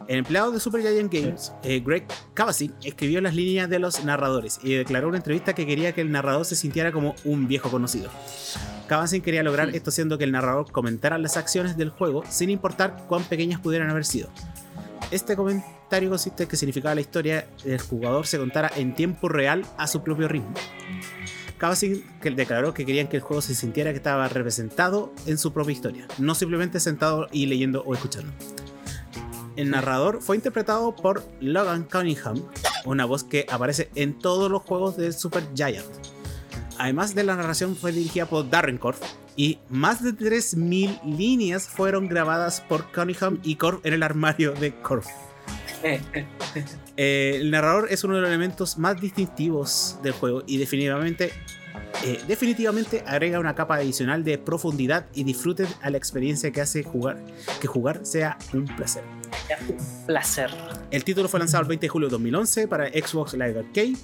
El 0.07 0.19
empleado 0.19 0.51
de 0.51 0.59
Super 0.59 0.81
Giant 0.81 1.13
Games, 1.13 1.53
eh, 1.63 1.81
Greg 1.85 2.05
Cavazin, 2.33 2.73
escribió 2.83 3.21
las 3.21 3.35
líneas 3.35 3.69
de 3.69 3.79
los 3.79 4.03
narradores 4.03 4.59
y 4.63 4.73
declaró 4.73 5.05
en 5.05 5.09
una 5.09 5.17
entrevista 5.17 5.53
que 5.53 5.65
quería 5.65 5.93
que 5.93 6.01
el 6.01 6.11
narrador 6.11 6.45
se 6.45 6.55
sintiera 6.55 6.91
como 6.91 7.15
un 7.25 7.47
viejo 7.47 7.69
conocido. 7.69 8.09
Cavazin 8.89 9.21
quería 9.21 9.43
lograr 9.43 9.69
esto 9.75 9.91
haciendo 9.91 10.17
que 10.17 10.23
el 10.23 10.31
narrador 10.31 10.71
comentara 10.71 11.19
las 11.19 11.37
acciones 11.37 11.77
del 11.77 11.91
juego 11.91 12.23
sin 12.27 12.49
importar 12.49 13.05
cuán 13.07 13.23
pequeñas 13.23 13.61
pudieran 13.61 13.91
haber 13.91 14.03
sido. 14.03 14.29
Este 15.11 15.35
comentario 15.35 16.09
consiste 16.09 16.43
en 16.43 16.49
que 16.49 16.57
significaba 16.57 16.95
la 16.95 17.01
historia 17.01 17.47
del 17.63 17.79
jugador 17.79 18.25
se 18.25 18.39
contara 18.39 18.71
en 18.75 18.95
tiempo 18.95 19.29
real 19.29 19.63
a 19.77 19.85
su 19.85 20.01
propio 20.01 20.27
ritmo. 20.27 20.55
Que 22.19 22.31
declaró 22.31 22.73
que 22.73 22.83
querían 22.83 23.07
que 23.07 23.17
el 23.17 23.21
juego 23.21 23.43
se 23.43 23.53
sintiera 23.53 23.91
que 23.91 23.97
estaba 23.97 24.27
representado 24.27 25.13
en 25.27 25.37
su 25.37 25.53
propia 25.53 25.73
historia, 25.73 26.07
no 26.17 26.33
simplemente 26.33 26.79
sentado 26.79 27.27
y 27.31 27.45
leyendo 27.45 27.83
o 27.83 27.93
escuchando. 27.93 28.31
El 29.55 29.69
narrador 29.69 30.19
fue 30.23 30.35
interpretado 30.35 30.95
por 30.95 31.23
Logan 31.41 31.83
Cunningham, 31.83 32.41
una 32.85 33.05
voz 33.05 33.23
que 33.23 33.45
aparece 33.51 33.91
en 33.93 34.17
todos 34.17 34.49
los 34.49 34.63
juegos 34.63 34.97
de 34.97 35.11
Super 35.11 35.43
Giant. 35.53 35.85
Además 36.79 37.13
de 37.13 37.25
la 37.25 37.35
narración 37.35 37.75
fue 37.75 37.91
dirigida 37.91 38.25
por 38.25 38.49
Darren 38.49 38.77
Korf 38.77 39.01
y 39.35 39.59
más 39.69 40.01
de 40.01 40.11
3.000 40.11 41.03
líneas 41.03 41.67
fueron 41.67 42.07
grabadas 42.07 42.61
por 42.61 42.89
Cunningham 42.93 43.39
y 43.43 43.55
Korf 43.55 43.85
en 43.85 43.93
el 43.93 44.01
armario 44.01 44.53
de 44.53 44.73
Korf. 44.81 45.05
Eh, 45.83 46.01
el 47.37 47.51
narrador 47.51 47.87
es 47.91 48.05
uno 48.05 48.15
de 48.15 48.21
los 48.21 48.29
elementos 48.29 48.77
más 48.77 48.99
distintivos 48.99 49.97
del 50.03 50.13
juego 50.13 50.43
y 50.47 50.57
definitivamente, 50.57 51.33
eh, 52.05 52.21
definitivamente 52.29 53.03
agrega 53.05 53.41
una 53.41 53.55
capa 53.55 53.75
adicional 53.75 54.23
de 54.23 54.37
profundidad 54.37 55.05
y 55.13 55.25
disfrute 55.25 55.67
a 55.81 55.89
la 55.89 55.97
experiencia 55.97 56.51
que 56.51 56.61
hace 56.61 56.83
jugar, 56.83 57.21
que 57.59 57.67
jugar 57.67 58.05
sea 58.05 58.37
un 58.53 58.63
placer. 58.65 59.03
Placer. 60.07 60.49
El 60.91 61.03
título 61.03 61.27
fue 61.27 61.39
lanzado 61.39 61.63
el 61.63 61.67
20 61.67 61.85
de 61.85 61.89
julio 61.89 62.07
de 62.07 62.11
2011 62.11 62.69
para 62.69 62.87
Xbox 62.87 63.33
Live 63.33 63.59
Arcade, 63.59 63.95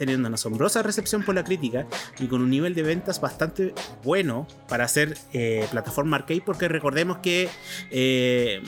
teniendo 0.00 0.28
una 0.28 0.36
asombrosa 0.36 0.82
recepción 0.82 1.22
por 1.22 1.34
la 1.34 1.44
crítica 1.44 1.86
y 2.18 2.26
con 2.26 2.40
un 2.40 2.48
nivel 2.48 2.74
de 2.74 2.82
ventas 2.82 3.20
bastante 3.20 3.74
bueno 4.02 4.48
para 4.66 4.84
hacer 4.84 5.18
eh, 5.34 5.68
plataforma 5.70 6.16
arcade, 6.16 6.40
porque 6.40 6.68
recordemos 6.68 7.18
que 7.18 7.50
eh, 7.90 8.62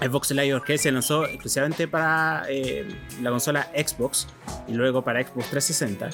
Xbox 0.00 0.30
Live 0.30 0.54
Arcade 0.54 0.78
se 0.78 0.90
lanzó 0.90 1.26
exclusivamente 1.26 1.86
para 1.88 2.44
eh, 2.48 2.88
la 3.20 3.28
consola 3.28 3.70
Xbox 3.76 4.28
y 4.66 4.72
luego 4.72 5.02
para 5.02 5.22
Xbox 5.22 5.50
360. 5.50 6.08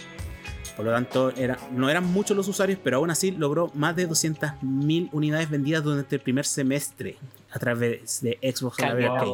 Por 0.75 0.87
lo 0.87 0.91
tanto, 0.91 1.31
era, 1.37 1.57
no 1.71 1.89
eran 1.89 2.05
muchos 2.05 2.37
los 2.37 2.49
usuarios, 2.49 2.81
pero 2.83 2.97
aún 2.97 3.13
así 3.13 3.31
logró 3.31 3.71
más 3.75 3.95
de 3.95 4.09
200.000 4.09 5.11
unidades 5.13 5.51
vendidas 5.51 5.85
durante 5.85 6.17
el 6.17 6.21
primer 6.21 6.47
semestre 6.47 7.17
a 7.53 7.61
través 7.61 8.23
de 8.23 8.39
Xbox 8.43 8.81
Live 8.81 9.07
Arcade. 9.07 9.33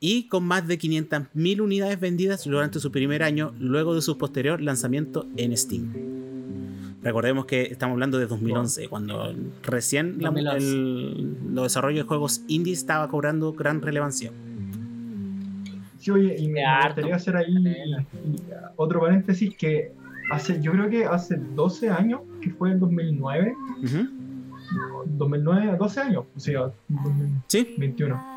Y 0.00 0.28
con 0.28 0.44
más 0.44 0.66
de 0.68 0.78
500.000 0.78 1.60
unidades 1.60 1.98
vendidas 2.00 2.44
durante 2.44 2.80
su 2.80 2.90
primer 2.92 3.22
año 3.22 3.52
luego 3.58 3.94
de 3.94 4.02
su 4.02 4.18
posterior 4.18 4.60
lanzamiento 4.60 5.26
en 5.36 5.56
Steam. 5.56 5.92
Recordemos 7.02 7.46
que 7.46 7.62
estamos 7.62 7.94
hablando 7.94 8.18
de 8.18 8.26
2011, 8.26 8.88
cuando 8.88 9.32
recién 9.62 10.16
la- 10.20 10.30
2011. 10.30 10.56
el, 10.66 11.36
los 11.54 11.64
desarrollos 11.64 12.04
de 12.04 12.08
juegos 12.08 12.42
indie 12.48 12.72
estaba 12.72 13.08
cobrando 13.08 13.52
gran 13.52 13.80
relevancia. 13.80 14.32
Sí, 15.98 16.10
oye, 16.10 16.36
y 16.38 16.48
me, 16.48 16.60
gustaría 16.84 17.16
hacer 17.16 17.36
ahí 17.36 17.54
otro 18.76 19.00
paréntesis 19.00 19.56
que 19.56 19.92
hace, 20.30 20.60
yo 20.60 20.72
creo 20.72 20.90
que 20.90 21.04
hace 21.04 21.36
12 21.36 21.88
años, 21.90 22.20
que 22.40 22.50
fue 22.50 22.72
el 22.72 22.80
2009, 22.80 23.54
Ujú. 23.82 24.08
2009, 25.06 25.76
12 25.78 26.00
años, 26.00 26.24
o 26.36 26.40
sea, 26.40 26.70
Sí, 27.46 27.58
2021. 27.62 28.35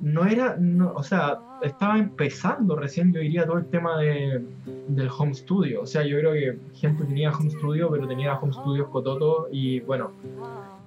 No 0.00 0.26
era, 0.26 0.56
no, 0.58 0.92
o 0.92 1.02
sea, 1.02 1.40
estaba 1.62 1.98
empezando 1.98 2.76
recién, 2.76 3.12
yo 3.12 3.20
diría, 3.20 3.46
todo 3.46 3.58
el 3.58 3.66
tema 3.66 3.98
de, 3.98 4.44
del 4.88 5.08
home 5.16 5.34
studio. 5.34 5.82
O 5.82 5.86
sea, 5.86 6.04
yo 6.04 6.18
creo 6.18 6.32
que 6.32 6.58
gente 6.74 7.04
tenía 7.04 7.30
home 7.30 7.50
studio, 7.50 7.90
pero 7.90 8.06
tenía 8.06 8.34
home 8.34 8.52
studios 8.52 8.88
cototo 8.88 9.48
y 9.50 9.80
bueno, 9.80 10.12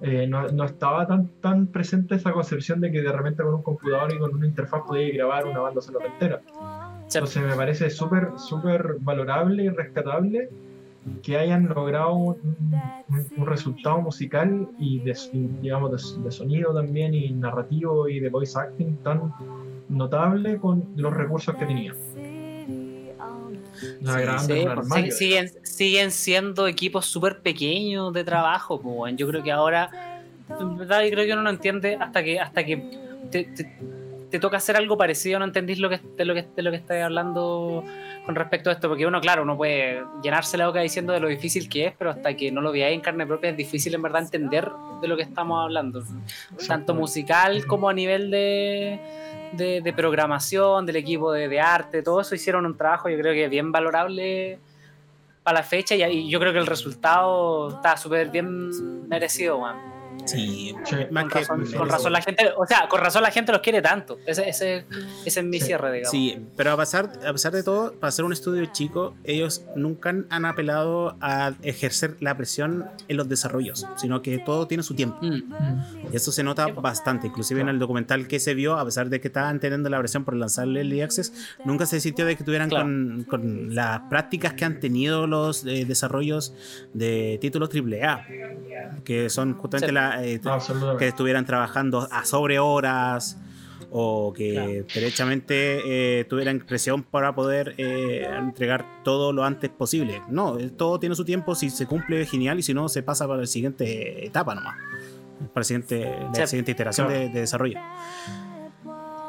eh, 0.00 0.26
no, 0.26 0.48
no 0.48 0.64
estaba 0.64 1.06
tan, 1.06 1.28
tan 1.40 1.66
presente 1.66 2.14
esa 2.14 2.32
concepción 2.32 2.80
de 2.80 2.90
que 2.90 3.02
de 3.02 3.12
repente 3.12 3.42
con 3.42 3.54
un 3.54 3.62
computador 3.62 4.12
y 4.14 4.18
con 4.18 4.34
una 4.34 4.46
interfaz 4.46 4.82
podía 4.86 5.12
grabar 5.14 5.46
una 5.46 5.60
banda 5.60 5.80
sonora 5.80 6.06
entera. 6.06 6.40
Entonces 7.04 7.42
me 7.42 7.54
parece 7.54 7.90
súper, 7.90 8.30
súper 8.36 8.96
valorable 9.00 9.64
y 9.64 9.68
rescatable 9.68 10.48
que 11.22 11.36
hayan 11.36 11.66
logrado 11.68 12.14
un, 12.14 12.36
resultado 13.46 14.00
musical 14.00 14.68
y, 14.78 15.00
de, 15.00 15.16
digamos 15.60 15.90
de, 15.90 16.22
de 16.22 16.30
sonido 16.30 16.74
también 16.74 17.14
y 17.14 17.32
narrativo 17.32 18.08
y 18.08 18.20
de 18.20 18.30
voice 18.30 18.58
acting 18.58 18.96
tan 18.98 19.32
notable 19.88 20.58
con 20.58 20.88
los 20.96 21.12
recursos 21.14 21.54
que 21.56 21.66
tenían. 21.66 21.94
Sí, 22.14 23.12
Sí, 24.04 24.66
pues, 24.74 25.16
siguen, 25.16 25.50
siguen 25.62 26.10
siendo 26.10 26.66
equipos 26.66 27.06
súper 27.06 27.40
pequeños 27.40 28.12
de 28.12 28.24
trabajo. 28.24 28.80
pues, 28.80 29.14
yo 29.16 29.28
creo 29.28 29.42
que 29.42 29.52
ahora, 29.52 29.90
en 30.58 30.76
verdad, 30.76 31.02
yo 31.04 31.10
creo 31.10 31.26
que 31.26 31.32
uno 31.32 31.42
no 31.42 31.50
entiende 31.50 31.96
hasta 31.96 32.22
que 32.22 32.40
hasta 32.40 32.64
que 32.64 32.84
te, 33.30 33.44
te- 33.44 33.70
te 34.32 34.40
toca 34.40 34.56
hacer 34.56 34.76
algo 34.76 34.96
parecido, 34.96 35.38
no 35.38 35.44
entendís 35.44 35.78
lo 35.78 35.90
que, 35.90 36.00
de 36.16 36.24
lo 36.24 36.32
que, 36.32 36.46
de 36.56 36.62
lo 36.62 36.70
que 36.70 36.78
estás 36.78 37.02
hablando 37.02 37.84
con 38.24 38.34
respecto 38.34 38.70
a 38.70 38.72
esto. 38.72 38.88
Porque 38.88 39.06
uno, 39.06 39.20
claro, 39.20 39.42
uno 39.42 39.58
puede 39.58 40.02
llenarse 40.22 40.56
la 40.56 40.66
boca 40.66 40.80
diciendo 40.80 41.12
de 41.12 41.20
lo 41.20 41.28
difícil 41.28 41.68
que 41.68 41.88
es, 41.88 41.94
pero 41.98 42.10
hasta 42.10 42.34
que 42.34 42.50
no 42.50 42.62
lo 42.62 42.72
veáis 42.72 42.94
en 42.94 43.02
carne 43.02 43.26
propia 43.26 43.50
es 43.50 43.58
difícil 43.58 43.94
en 43.94 44.00
verdad 44.00 44.22
entender 44.22 44.70
de 45.02 45.06
lo 45.06 45.18
que 45.18 45.22
estamos 45.22 45.62
hablando. 45.62 46.02
Tanto 46.66 46.94
musical 46.94 47.66
como 47.66 47.90
a 47.90 47.92
nivel 47.92 48.30
de, 48.30 48.98
de, 49.52 49.82
de 49.82 49.92
programación, 49.92 50.86
del 50.86 50.96
equipo 50.96 51.30
de, 51.30 51.48
de 51.48 51.60
arte, 51.60 52.02
todo 52.02 52.22
eso 52.22 52.34
hicieron 52.34 52.64
un 52.64 52.74
trabajo 52.74 53.10
yo 53.10 53.18
creo 53.18 53.34
que 53.34 53.48
bien 53.48 53.70
valorable 53.70 54.58
para 55.42 55.58
la 55.58 55.62
fecha 55.62 55.94
y, 55.94 56.04
y 56.04 56.30
yo 56.30 56.40
creo 56.40 56.54
que 56.54 56.58
el 56.58 56.66
resultado 56.66 57.68
está 57.68 57.98
súper 57.98 58.30
bien 58.30 59.08
merecido, 59.08 59.58
weón. 59.58 59.91
Sí, 60.26 60.74
Sí. 60.84 60.96
más 61.10 61.24
Con 61.24 61.32
que 61.32 61.38
razón, 61.40 61.72
con 61.76 61.88
razón 61.88 62.12
la 62.12 62.22
gente, 62.22 62.44
o 62.56 62.66
sea, 62.66 62.88
con 62.88 63.00
razón 63.00 63.22
la 63.22 63.30
gente 63.30 63.52
los 63.52 63.60
quiere 63.60 63.82
tanto. 63.82 64.18
Ese, 64.26 64.48
ese, 64.48 64.84
ese 65.24 65.40
es 65.40 65.46
mi 65.46 65.58
Sí. 65.60 65.66
cierre, 65.66 65.92
digamos. 65.92 66.10
Sí, 66.10 66.38
pero 66.56 66.72
a 66.72 66.76
pesar, 66.76 67.10
a 67.26 67.32
pesar 67.32 67.52
de 67.52 67.62
todo, 67.62 67.92
para 67.94 68.10
ser 68.10 68.24
un 68.24 68.32
estudio 68.32 68.64
chico, 68.66 69.14
ellos 69.24 69.64
nunca 69.76 70.10
han- 70.10 70.44
apelado 70.44 71.16
a 71.20 71.52
ejercer 71.62 72.16
la 72.20 72.36
presión 72.36 72.84
en 73.08 73.16
los 73.16 73.28
desarrollos, 73.28 73.86
sino 73.96 74.22
que 74.22 74.38
todo 74.38 74.66
tiene 74.66 74.82
su 74.82 74.94
tiempo. 74.94 75.18
Mm. 75.22 75.42
Y 76.12 76.16
eso 76.16 76.32
se 76.32 76.42
nota 76.42 76.66
bastante. 76.68 77.28
Inclusive 77.28 77.60
en 77.60 77.68
el 77.68 77.78
documental 77.78 78.26
que 78.28 78.40
se 78.40 78.54
vio, 78.54 78.76
a 78.78 78.84
pesar 78.84 79.08
de 79.08 79.20
que 79.20 79.28
estaban 79.28 79.60
teniendo 79.60 79.88
la 79.88 79.98
presión 79.98 80.24
por 80.24 80.34
lanzarle 80.34 80.80
el 80.82 81.00
Access, 81.02 81.32
nunca 81.64 81.86
se 81.86 82.00
sintió 82.00 82.24
de 82.26 82.36
que 82.36 82.44
tuvieran 82.44 82.68
Claro. 82.68 82.84
con, 82.84 83.24
con 83.28 83.74
las 83.74 84.00
prácticas 84.10 84.54
que 84.54 84.64
han 84.64 84.78
tenido 84.80 85.26
los 85.26 85.64
eh, 85.64 85.84
desarrollos 85.86 86.54
de 86.92 87.38
títulos 87.40 87.70
AAA, 87.70 88.26
que 89.04 89.30
son 89.30 89.54
justamente 89.54 89.88
Sí. 89.88 89.94
la, 89.94 90.11
eh, 90.20 90.40
que 90.98 91.08
estuvieran 91.08 91.46
trabajando 91.46 92.08
a 92.10 92.24
sobre 92.24 92.58
horas 92.58 93.38
o 93.94 94.32
que 94.32 94.52
Claro. 94.54 94.72
derechamente 94.94 96.20
eh, 96.20 96.24
tuvieran 96.24 96.60
presión 96.60 97.02
para 97.02 97.34
poder 97.34 97.74
eh, 97.76 98.26
entregar 98.38 98.86
todo 99.04 99.32
lo 99.32 99.44
antes 99.44 99.68
posible. 99.70 100.22
No, 100.28 100.58
eh, 100.58 100.70
todo 100.70 100.98
tiene 100.98 101.14
su 101.14 101.24
tiempo, 101.24 101.54
si 101.54 101.68
se 101.70 101.86
cumple 101.86 102.24
genial 102.26 102.58
y 102.58 102.62
si 102.62 102.72
no 102.72 102.88
se 102.88 103.02
pasa 103.02 103.26
para 103.26 103.40
la 103.40 103.46
siguiente 103.46 104.24
etapa 104.26 104.54
nomás. 104.54 104.76
Para 105.38 105.60
la 105.60 105.64
siguiente, 105.64 106.16
la 106.34 106.34
Sí, 106.34 106.46
siguiente 106.46 106.70
iteración 106.72 107.06
claro. 107.08 107.20
de, 107.22 107.28
de 107.28 107.40
desarrollo. 107.40 107.78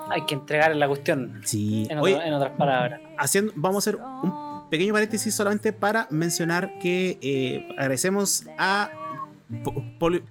Hay 0.10 0.26
que 0.26 0.36
entregar 0.36 0.76
la 0.76 0.88
cuestión, 0.88 1.42
Sí. 1.44 1.88
en, 1.90 1.98
Oye, 2.00 2.16
otro- 2.16 2.28
en 2.28 2.34
otras 2.34 2.52
palabras. 2.58 3.02
haciendo, 3.18 3.52
vamos 3.56 3.78
a 3.88 3.90
hacer 3.90 4.00
un 4.02 4.70
pequeño 4.70 4.94
paréntesis 4.94 5.34
solamente 5.34 5.74
para 5.74 6.08
mencionar 6.10 6.78
que 6.80 7.18
eh, 7.22 7.68
agradecemos 7.78 8.46
a 8.58 8.90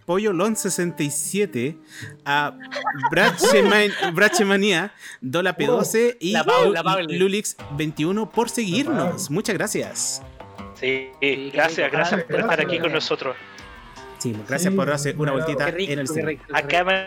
Pollo 0.07 0.33
Lon 0.33 0.57
67, 0.57 1.77
a 2.25 2.57
Bracheman- 3.11 3.93
Brachemania, 4.15 4.93
Dola 5.21 5.57
P12 5.57 6.17
y. 6.21 6.35
Lulix 7.19 7.57
21 7.77 8.31
por 8.31 8.51
seguirnos. 8.51 9.31
Muchas 9.31 9.55
gracias. 9.57 10.23
Sí, 10.81 11.11
gracias, 11.53 11.93
gracias 11.93 12.23
por 12.25 12.35
estar 12.41 12.47
Gracias. 12.57 12.67
aquí 12.67 12.79
con 12.81 12.93
nosotros. 12.93 13.37
Sí, 14.19 14.33
gracias 14.49 14.73
Sí, 14.73 14.77
por 14.77 14.91
hacer 14.91 15.19
una 15.19 15.33
vueltita 15.33 15.67
rico, 15.71 15.93
en 15.93 15.99
el 16.01 16.09
cine. 16.09 16.23
rico. 16.25 16.45
Acaban, 16.53 17.07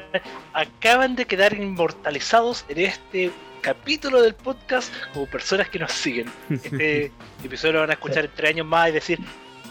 acaban 0.54 1.16
de 1.16 1.26
quedar 1.26 1.54
inmortalizados 1.54 2.66
en 2.70 2.80
este 2.80 3.32
capítulo 3.62 4.22
del 4.22 4.36
podcast 4.36 4.94
como 5.14 5.26
personas 5.26 5.70
que 5.70 5.80
nos 5.80 5.92
siguen. 5.92 6.28
Este 6.50 7.12
episodio 7.44 7.74
lo 7.74 7.80
van 7.82 7.90
a 7.90 7.94
escuchar 7.94 8.26
en 8.26 8.32
tres 8.36 8.50
años 8.52 8.68
más 8.68 8.90
y 8.90 8.92
decir, 8.94 9.20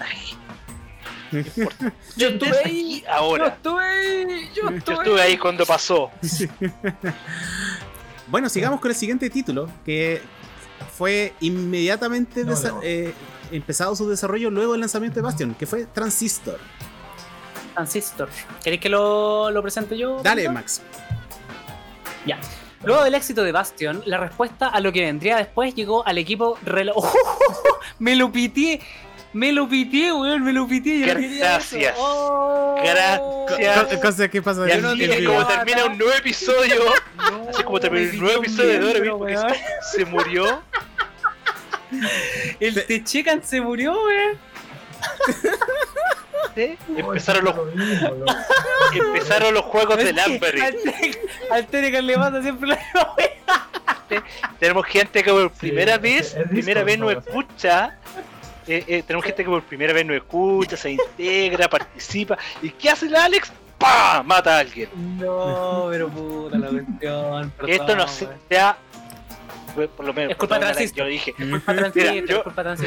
"Ay, 0.01 0.35
importa. 1.41 1.93
Yo 2.17 2.29
estuve 2.29 2.59
ahí, 2.65 3.03
yo 3.03 3.13
ahora. 3.13 3.47
estuve 3.49 3.85
ahí, 3.85 4.51
yo 4.55 4.63
Yo 4.71 4.93
estuve 4.95 5.23
ahí 5.23 5.37
cuando 5.39 5.65
pasó. 5.67 6.11
Bueno, 8.27 8.49
sigamos 8.49 8.81
con 8.81 8.91
el 8.91 8.97
siguiente 8.97 9.29
título, 9.31 9.69
que 9.85 10.23
fue 10.97 11.35
inmediatamente 11.41 12.43
No, 12.45 12.53
desa- 12.53 12.71
no. 12.73 12.81
eh, 12.83 13.13
empezado 13.53 13.95
su 13.95 14.09
desarrollo 14.09 14.51
luego 14.51 14.73
del 14.73 14.81
lanzamiento 14.81 15.17
de 15.17 15.23
Bastion, 15.23 15.55
que 15.55 15.67
fue 15.67 15.85
Transistor. 15.87 16.59
Transistor. 17.75 18.29
¿Queréis 18.63 18.81
que 18.81 18.89
lo, 18.89 19.51
lo 19.51 19.63
presente 19.63 19.97
yo? 19.99 20.23
Dale? 20.23 20.49
Max. 20.49 20.81
Ya. 22.27 22.39
Luego 22.83 23.03
del 23.05 23.15
éxito 23.15 23.43
de 23.43 23.53
Bastion, 23.53 24.03
la 24.07 24.19
respuesta 24.19 24.69
a 24.69 24.81
lo 24.81 24.93
que 24.93 25.03
vendría 25.03 25.37
después 25.37 25.75
llegó 25.75 26.07
al 26.07 26.17
equipo 26.19 26.57
rela- 26.65 26.93
¡Oh! 26.97 27.13
Me 27.99 28.17
lo 28.17 28.33
piteé. 28.33 28.81
Me 29.35 29.53
lo 29.53 29.69
piteé, 29.69 30.13
weón, 30.13 30.43
me 30.45 30.53
lo 30.53 30.67
eso. 30.71 31.39
Gracias. 31.41 31.95
Oh. 31.99 32.77
Gracias. 32.83 33.85
Co- 33.95 34.01
Cosa 34.01 34.29
que 34.29 34.41
pasa 34.41 34.63
Y 34.63 34.67
de 34.71 34.77
Yo 34.77 34.81
no 34.83 34.93
es 34.93 35.27
como 35.27 35.47
termina 35.47 35.85
un 35.87 35.99
nuevo 35.99 36.13
episodio. 36.15 36.77
No, 37.17 37.49
Así 37.51 37.63
como 37.65 37.81
termina 37.81 38.11
el 38.11 38.21
nuevo 38.21 38.43
episodio 38.43 38.69
de 38.71 38.79
un 38.79 38.85
Dora 38.87 39.19
porque 39.19 39.37
weón. 39.37 39.55
se 39.93 40.05
murió. 40.05 40.63
El 42.61 42.85
Techecan 42.87 43.43
se 43.45 43.61
murió, 43.61 43.93
weón. 43.93 44.39
¿sí? 46.55 46.79
Empezaron 46.97 47.45
los, 47.45 47.55
empezaron 48.95 49.55
los 49.55 49.65
juegos 49.65 49.97
de 49.99 50.13
Lamberry. 50.13 50.61
Al 50.61 50.75
Te- 50.77 51.21
Al 51.51 51.67
Techecan 51.67 52.07
le 52.07 52.15
pasa 52.15 52.41
siempre 52.43 52.69
la. 52.69 52.79
Tenemos 54.61 54.87
gente 54.87 55.23
que 55.25 55.31
por 55.33 55.51
primera 55.51 55.99
vez, 55.99 56.35
es 56.37 56.49
primera 56.49 56.85
vez 56.85 56.99
¿no? 56.99 57.11
escucha. 57.11 57.99
Eh, 58.67 58.85
eh, 58.87 59.03
tenemos 59.07 59.25
gente 59.25 59.45
que 59.45 59.51
por 59.51 59.63
primera 59.63 59.93
vez 59.93 60.05
nos 60.07 60.17
escucha, 60.17 60.77
se 60.77 60.91
integra, 60.93 61.69
participa. 61.69 62.37
¿Y 62.63 62.71
qué 62.71 62.91
hace 62.91 63.07
el 63.07 63.17
Alex? 63.17 63.53
¡Pah! 63.79 64.23
Mata 64.25 64.57
a 64.57 64.61
alguien. 64.61 64.89
No, 65.19 65.89
pero 65.91 66.09
puta 66.09 66.57
la 66.59 66.69
cuestión. 66.69 67.53
Que 67.65 67.75
esto 67.75 67.97
no 67.97 68.07
sea. 68.09 68.77
pues, 69.75 69.89
Por 69.89 70.07
lo 70.07 70.15
menos, 70.15 70.33
Es 70.33 70.37
culpa 70.37 70.59
Transistor. 70.59 71.05
yo 71.05 71.11
dije. 71.11 71.35
Es 71.39 71.47
culpa 71.49 71.75
yo- 71.75 71.87
es 72.37 72.43
culpa. 72.43 72.75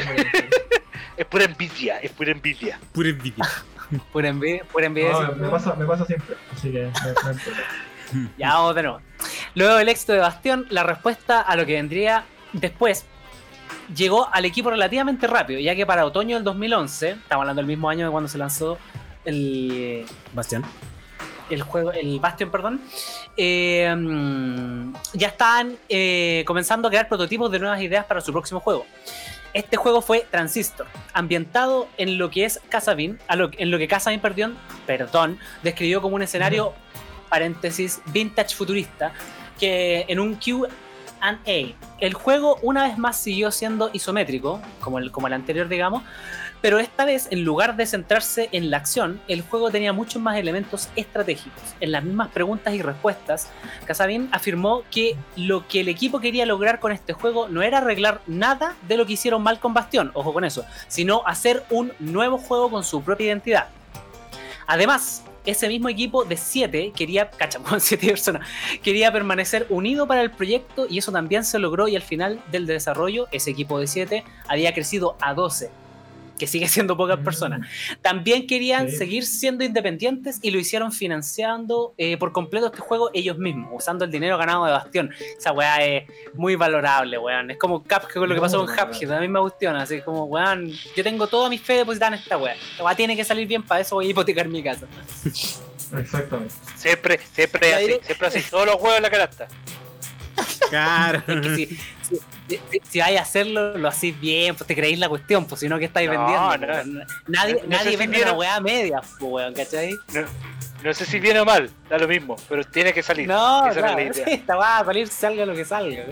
Es 1.16 1.26
pura 1.26 1.44
envidia, 1.46 1.98
es 1.98 2.12
pura 2.12 2.30
envidia. 2.30 2.78
Pura 2.92 3.08
envidia. 3.08 3.44
Pura 4.12 4.28
envidia, 4.28 4.62
pura 4.64 4.86
envidia. 4.86 5.10
No, 5.12 5.26
sí. 5.26 5.40
me, 5.40 5.48
pasa, 5.48 5.74
me 5.74 5.84
pasa 5.86 6.04
siempre, 6.04 6.36
así 6.54 6.70
que 6.70 6.82
no 6.82 6.88
importa. 6.88 7.62
Ya 8.36 8.54
vamos 8.54 8.74
de 8.76 8.82
nuevo. 8.82 9.00
Luego 9.54 9.74
del 9.76 9.88
éxito 9.88 10.12
de 10.12 10.18
Bastión, 10.20 10.66
la 10.70 10.82
respuesta 10.84 11.40
a 11.40 11.56
lo 11.56 11.66
que 11.66 11.72
vendría 11.74 12.24
después 12.52 13.04
llegó 13.94 14.28
al 14.32 14.44
equipo 14.44 14.70
relativamente 14.70 15.26
rápido, 15.26 15.60
ya 15.60 15.74
que 15.74 15.86
para 15.86 16.04
otoño 16.04 16.36
del 16.36 16.44
2011, 16.44 17.10
estamos 17.10 17.42
hablando 17.42 17.60
del 17.60 17.66
mismo 17.66 17.88
año 17.88 18.06
de 18.06 18.10
cuando 18.10 18.28
se 18.28 18.38
lanzó 18.38 18.78
el, 19.24 20.06
Bastián. 20.32 20.64
el 21.50 21.62
juego, 21.62 21.92
el 21.92 22.20
Bastion, 22.20 22.50
perdón, 22.50 22.80
eh, 23.36 23.94
ya 25.14 25.28
estaban 25.28 25.76
eh, 25.88 26.44
comenzando 26.46 26.88
a 26.88 26.90
crear 26.90 27.08
prototipos 27.08 27.50
de 27.50 27.58
nuevas 27.58 27.80
ideas 27.80 28.04
para 28.04 28.20
su 28.20 28.32
próximo 28.32 28.60
juego. 28.60 28.86
Este 29.54 29.76
juego 29.76 30.02
fue 30.02 30.26
Transistor, 30.30 30.86
ambientado 31.14 31.88
en 31.96 32.18
lo 32.18 32.30
que 32.30 32.44
es 32.44 32.60
Casabin, 32.68 33.18
en 33.28 33.70
lo 33.70 33.78
que 33.78 33.88
Casabin, 33.88 34.20
perdón, 34.20 34.58
perdón, 34.86 35.38
describió 35.62 36.02
como 36.02 36.16
un 36.16 36.22
escenario, 36.22 36.74
paréntesis, 37.30 38.02
vintage 38.06 38.54
futurista, 38.54 39.12
que 39.58 40.04
en 40.08 40.20
un 40.20 40.36
Q&A. 41.18 41.74
El 42.00 42.14
juego 42.14 42.58
una 42.62 42.84
vez 42.84 42.98
más 42.98 43.16
siguió 43.16 43.50
siendo 43.50 43.90
isométrico, 43.92 44.60
como 44.80 44.98
el, 44.98 45.10
como 45.10 45.26
el 45.26 45.32
anterior, 45.32 45.68
digamos, 45.68 46.02
pero 46.60 46.80
esta 46.80 47.04
vez, 47.04 47.28
en 47.30 47.44
lugar 47.44 47.76
de 47.76 47.86
centrarse 47.86 48.48
en 48.50 48.70
la 48.70 48.78
acción, 48.78 49.20
el 49.28 49.42
juego 49.42 49.70
tenía 49.70 49.92
muchos 49.92 50.20
más 50.20 50.36
elementos 50.36 50.88
estratégicos. 50.96 51.62
En 51.78 51.92
las 51.92 52.02
mismas 52.02 52.28
preguntas 52.28 52.74
y 52.74 52.82
respuestas, 52.82 53.48
Casabin 53.84 54.28
afirmó 54.32 54.82
que 54.90 55.16
lo 55.36 55.68
que 55.68 55.80
el 55.80 55.88
equipo 55.88 56.18
quería 56.18 56.46
lograr 56.46 56.80
con 56.80 56.90
este 56.90 57.12
juego 57.12 57.48
no 57.48 57.62
era 57.62 57.78
arreglar 57.78 58.22
nada 58.26 58.74
de 58.88 58.96
lo 58.96 59.06
que 59.06 59.12
hicieron 59.12 59.42
mal 59.42 59.60
con 59.60 59.72
Bastión, 59.72 60.10
ojo 60.14 60.32
con 60.32 60.44
eso, 60.44 60.64
sino 60.88 61.22
hacer 61.26 61.62
un 61.70 61.92
nuevo 62.00 62.38
juego 62.38 62.70
con 62.70 62.82
su 62.82 63.02
propia 63.02 63.26
identidad. 63.28 63.68
Además, 64.66 65.22
ese 65.50 65.66
mismo 65.68 65.88
equipo 65.88 66.24
de 66.24 66.36
7 66.36 66.92
quería, 66.94 67.30
7 67.78 68.06
personas, 68.06 68.46
quería 68.82 69.10
permanecer 69.10 69.66
unido 69.70 70.06
para 70.06 70.20
el 70.20 70.30
proyecto 70.30 70.86
y 70.88 70.98
eso 70.98 71.10
también 71.10 71.42
se 71.44 71.58
logró 71.58 71.88
y 71.88 71.96
al 71.96 72.02
final 72.02 72.40
del 72.52 72.66
desarrollo 72.66 73.28
ese 73.32 73.50
equipo 73.50 73.80
de 73.80 73.86
7 73.86 74.24
había 74.46 74.74
crecido 74.74 75.16
a 75.20 75.32
12. 75.32 75.70
Que 76.38 76.46
sigue 76.46 76.68
siendo 76.68 76.96
pocas 76.96 77.18
Mm. 77.20 77.24
personas. 77.24 77.68
También 78.02 78.46
querían 78.46 78.88
Sí. 78.90 78.96
seguir 78.96 79.24
siendo 79.26 79.64
independientes 79.64 80.38
y 80.42 80.50
lo 80.50 80.58
hicieron 80.58 80.92
financiando 80.92 81.94
eh, 81.98 82.16
por 82.16 82.32
completo 82.32 82.66
este 82.66 82.78
juego 82.80 83.10
ellos 83.12 83.38
mismos, 83.38 83.70
usando 83.74 84.04
el 84.04 84.10
dinero 84.10 84.38
ganado 84.38 84.64
de 84.64 84.72
Bastión. 84.72 85.10
Esa 85.38 85.52
weá 85.52 85.84
es 85.84 86.04
muy 86.34 86.54
valorable, 86.56 87.18
weón. 87.18 87.50
Es 87.50 87.58
como 87.58 87.82
Cuphead, 87.82 88.26
lo 88.26 88.34
que 88.34 88.40
pasó 88.40 88.64
con 88.64 88.74
Cuphead, 88.74 89.08
la 89.10 89.20
misma 89.20 89.40
cuestión. 89.40 89.76
Así 89.76 90.00
como, 90.02 90.24
weón, 90.24 90.70
yo 90.96 91.02
tengo 91.04 91.26
toda 91.26 91.48
mi 91.50 91.58
fe 91.58 91.74
depositada 91.74 92.14
en 92.14 92.20
esta 92.22 92.36
weá. 92.38 92.54
La 92.78 92.84
weá 92.84 92.94
tiene 92.94 93.16
que 93.16 93.24
salir 93.24 93.46
bien, 93.48 93.62
para 93.62 93.80
eso 93.80 93.96
voy 93.96 94.06
a 94.06 94.10
hipotecar 94.10 94.46
mi 94.48 94.62
casa. 94.62 94.86
Exactamente. 95.98 96.54
Siempre, 96.76 97.18
siempre 97.32 97.74
así, 97.74 97.96
siempre 98.04 98.26
así. 98.28 98.42
Todos 98.50 98.66
los 98.66 98.74
juegos 98.76 98.96
en 98.98 99.02
la 99.02 99.10
canasta. 99.10 99.48
Claro. 100.68 101.22
Es 101.26 101.40
que 101.40 101.56
si, 101.56 101.66
si, 101.66 102.16
si- 102.48 102.80
si 102.90 102.98
vais 103.00 103.18
a 103.18 103.22
hacerlo, 103.22 103.76
lo 103.76 103.88
hacéis 103.88 104.18
bien, 104.20 104.54
pues 104.54 104.66
te 104.66 104.74
creéis 104.74 104.98
la 104.98 105.08
cuestión, 105.08 105.44
pues 105.46 105.60
si 105.60 105.68
no, 105.68 105.78
que 105.78 105.86
estáis 105.86 106.10
No, 106.10 106.18
vendiendo? 106.18 106.66
no. 106.66 106.72
weón? 106.72 107.06
Nadie, 107.26 107.62
nadie 107.66 107.90
si 107.90 107.96
vende 107.96 108.16
vieron- 108.16 108.30
una 108.34 108.38
weá 108.38 108.60
media, 108.60 109.00
pues, 109.00 109.32
weón, 109.32 109.54
¿cachai? 109.54 109.92
No, 110.14 110.22
no 110.82 110.94
sé 110.94 111.04
si 111.06 111.18
viene 111.20 111.40
o 111.40 111.44
mal, 111.44 111.70
da 111.90 111.98
lo 111.98 112.06
mismo, 112.08 112.36
pero 112.48 112.64
tiene 112.64 112.92
que 112.92 113.02
salir. 113.02 113.26
No, 113.28 113.66
Esa 113.66 113.80
claro, 113.80 113.96
la 113.96 114.02
idea. 114.04 114.24
esta 114.26 114.54
va 114.56 114.78
a 114.78 114.84
salir, 114.84 115.08
salga 115.08 115.44
lo 115.44 115.54
que 115.54 115.64
salga. 115.64 116.04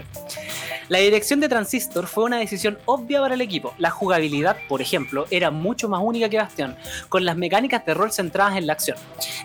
La 0.89 0.99
dirección 0.99 1.41
de 1.41 1.49
Transistor 1.49 2.07
fue 2.07 2.25
una 2.25 2.39
decisión 2.39 2.79
obvia 2.85 3.21
para 3.21 3.35
el 3.35 3.41
equipo. 3.41 3.75
La 3.79 3.91
jugabilidad, 3.91 4.57
por 4.69 4.81
ejemplo, 4.81 5.27
era 5.31 5.51
mucho 5.51 5.89
más 5.89 6.01
única 6.03 6.29
que 6.29 6.39
Bastion, 6.39 6.77
con 7.09 7.25
las 7.25 7.37
mecánicas 7.37 7.85
de 7.85 7.95
rol 7.95 8.13
centradas 8.13 8.57
en 8.57 8.67
la 8.69 8.75
acción. 8.75 8.97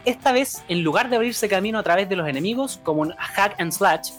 Esta 0.06 0.32
vez, 0.34 0.62
en 0.68 0.84
lugar 0.84 1.10
de 1.10 1.16
abrirse 1.16 1.48
camino 1.50 1.80
a 1.80 1.84
través 1.84 2.08
de 2.10 2.16
los 2.16 2.28
enemigos, 2.28 2.80
como 2.84 3.02
un 3.02 3.12
hack 3.18 3.60
and 3.60 3.72
slash, 3.72 4.10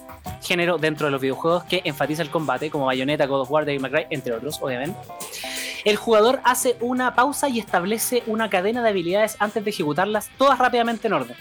género 0.43 0.79
dentro 0.79 1.07
de 1.07 1.11
los 1.12 1.20
videojuegos 1.20 1.64
que 1.64 1.83
enfatiza 1.85 2.23
el 2.23 2.31
combate, 2.31 2.70
como 2.70 2.87
Bayonetta, 2.87 3.27
God 3.27 3.43
of 3.43 3.51
War, 3.51 3.64
Devil 3.64 3.81
May 3.81 3.91
Cry, 3.91 4.07
entre 4.11 4.35
otros, 4.35 4.59
obviamente. 4.61 4.99
El 5.85 5.97
jugador 5.97 6.41
hace 6.45 6.77
una 6.81 7.14
pausa 7.14 7.49
y 7.49 7.59
establece 7.59 8.23
una 8.27 8.49
cadena 8.49 8.83
de 8.83 8.91
habilidades 8.91 9.37
antes 9.41 9.64
de 9.64 9.70
ejecutarlas 9.70 10.31
todas 10.39 10.59
rápidamente 10.59 11.09
en 11.09 11.14
orden. 11.14 11.37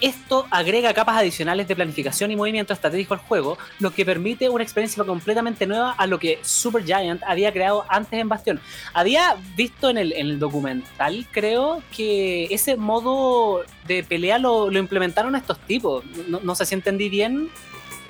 Esto 0.00 0.46
agrega 0.50 0.92
capas 0.92 1.16
adicionales 1.16 1.66
de 1.68 1.74
planificación 1.74 2.30
y 2.30 2.36
movimiento 2.36 2.72
estratégico 2.74 3.14
al 3.14 3.20
juego, 3.20 3.56
lo 3.80 3.92
que 3.92 4.04
permite 4.04 4.48
una 4.50 4.62
experiencia 4.62 5.02
completamente 5.04 5.66
nueva 5.66 5.92
a 5.92 6.06
lo 6.06 6.18
que 6.18 6.38
Supergiant 6.42 7.22
había 7.26 7.50
creado 7.52 7.84
antes 7.88 8.20
en 8.20 8.28
Bastion. 8.28 8.60
Había 8.92 9.36
visto 9.56 9.88
en 9.88 9.96
el, 9.98 10.12
en 10.12 10.26
el 10.26 10.38
documental, 10.38 11.26
creo, 11.32 11.82
que 11.96 12.44
ese 12.50 12.76
modo 12.76 13.62
de 13.86 14.04
pelea 14.04 14.38
lo, 14.38 14.70
lo 14.70 14.78
implementaron 14.78 15.34
estos 15.34 15.58
tipos. 15.60 16.04
No, 16.28 16.40
no 16.40 16.54
sé 16.54 16.66
si 16.66 16.74
entendí 16.74 17.08
bien 17.08 17.48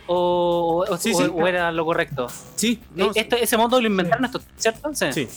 o, 0.09 0.85
o- 0.89 0.97
Sí, 0.97 1.13
o- 1.15 1.19
sí. 1.19 1.31
o 1.33 1.47
era 1.47 1.71
lo 1.71 1.85
correcto. 1.85 2.27
Sí, 2.57 2.81
no, 2.97 3.07
Eh, 3.07 3.11
este- 3.15 3.43
ese 3.45 3.57
modo 3.57 3.81
lo 3.81 3.87
inventaron 3.87 4.25
estos, 4.25 4.43
¿cierto? 4.57 4.91
sí. 4.93 5.29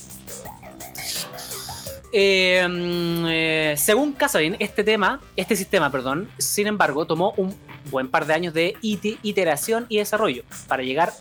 Mm, 2.12 3.24
eh, 3.28 3.74
según 3.76 4.12
Casabin, 4.12 4.56
este 4.58 4.82
tema, 4.84 5.20
este 5.36 5.54
sistema, 5.56 5.90
perdón, 5.90 6.28
sin 6.38 6.66
embargo, 6.66 7.06
tomó 7.06 7.32
un 7.36 7.54
buen 7.90 8.08
par 8.08 8.26
de 8.26 8.34
años 8.34 8.52
de 8.54 8.74
ite- 8.82 9.18
iteración 9.22 9.86
y 9.88 9.98
desarrollo 9.98 10.42
para 10.66 10.82
llegar, 10.82 11.12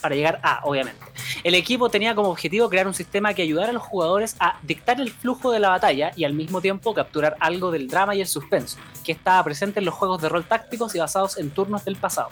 para 0.00 0.14
llegar 0.14 0.40
a, 0.42 0.60
obviamente. 0.64 1.00
El 1.44 1.54
equipo 1.54 1.90
tenía 1.90 2.14
como 2.14 2.30
objetivo 2.30 2.68
crear 2.70 2.86
un 2.86 2.94
sistema 2.94 3.34
que 3.34 3.42
ayudara 3.42 3.70
a 3.70 3.72
los 3.72 3.82
jugadores 3.82 4.36
a 4.40 4.58
dictar 4.62 5.00
el 5.00 5.10
flujo 5.10 5.52
de 5.52 5.60
la 5.60 5.68
batalla 5.68 6.12
y 6.16 6.24
al 6.24 6.32
mismo 6.32 6.60
tiempo 6.60 6.94
capturar 6.94 7.36
algo 7.40 7.70
del 7.70 7.86
drama 7.86 8.14
y 8.14 8.20
el 8.22 8.26
suspenso, 8.26 8.78
que 9.04 9.12
estaba 9.12 9.44
presente 9.44 9.80
en 9.80 9.84
los 9.84 9.94
juegos 9.94 10.20
de 10.22 10.28
rol 10.30 10.44
tácticos 10.44 10.94
y 10.94 10.98
basados 10.98 11.36
en 11.36 11.50
turnos 11.50 11.84
del 11.84 11.96
pasado. 11.96 12.30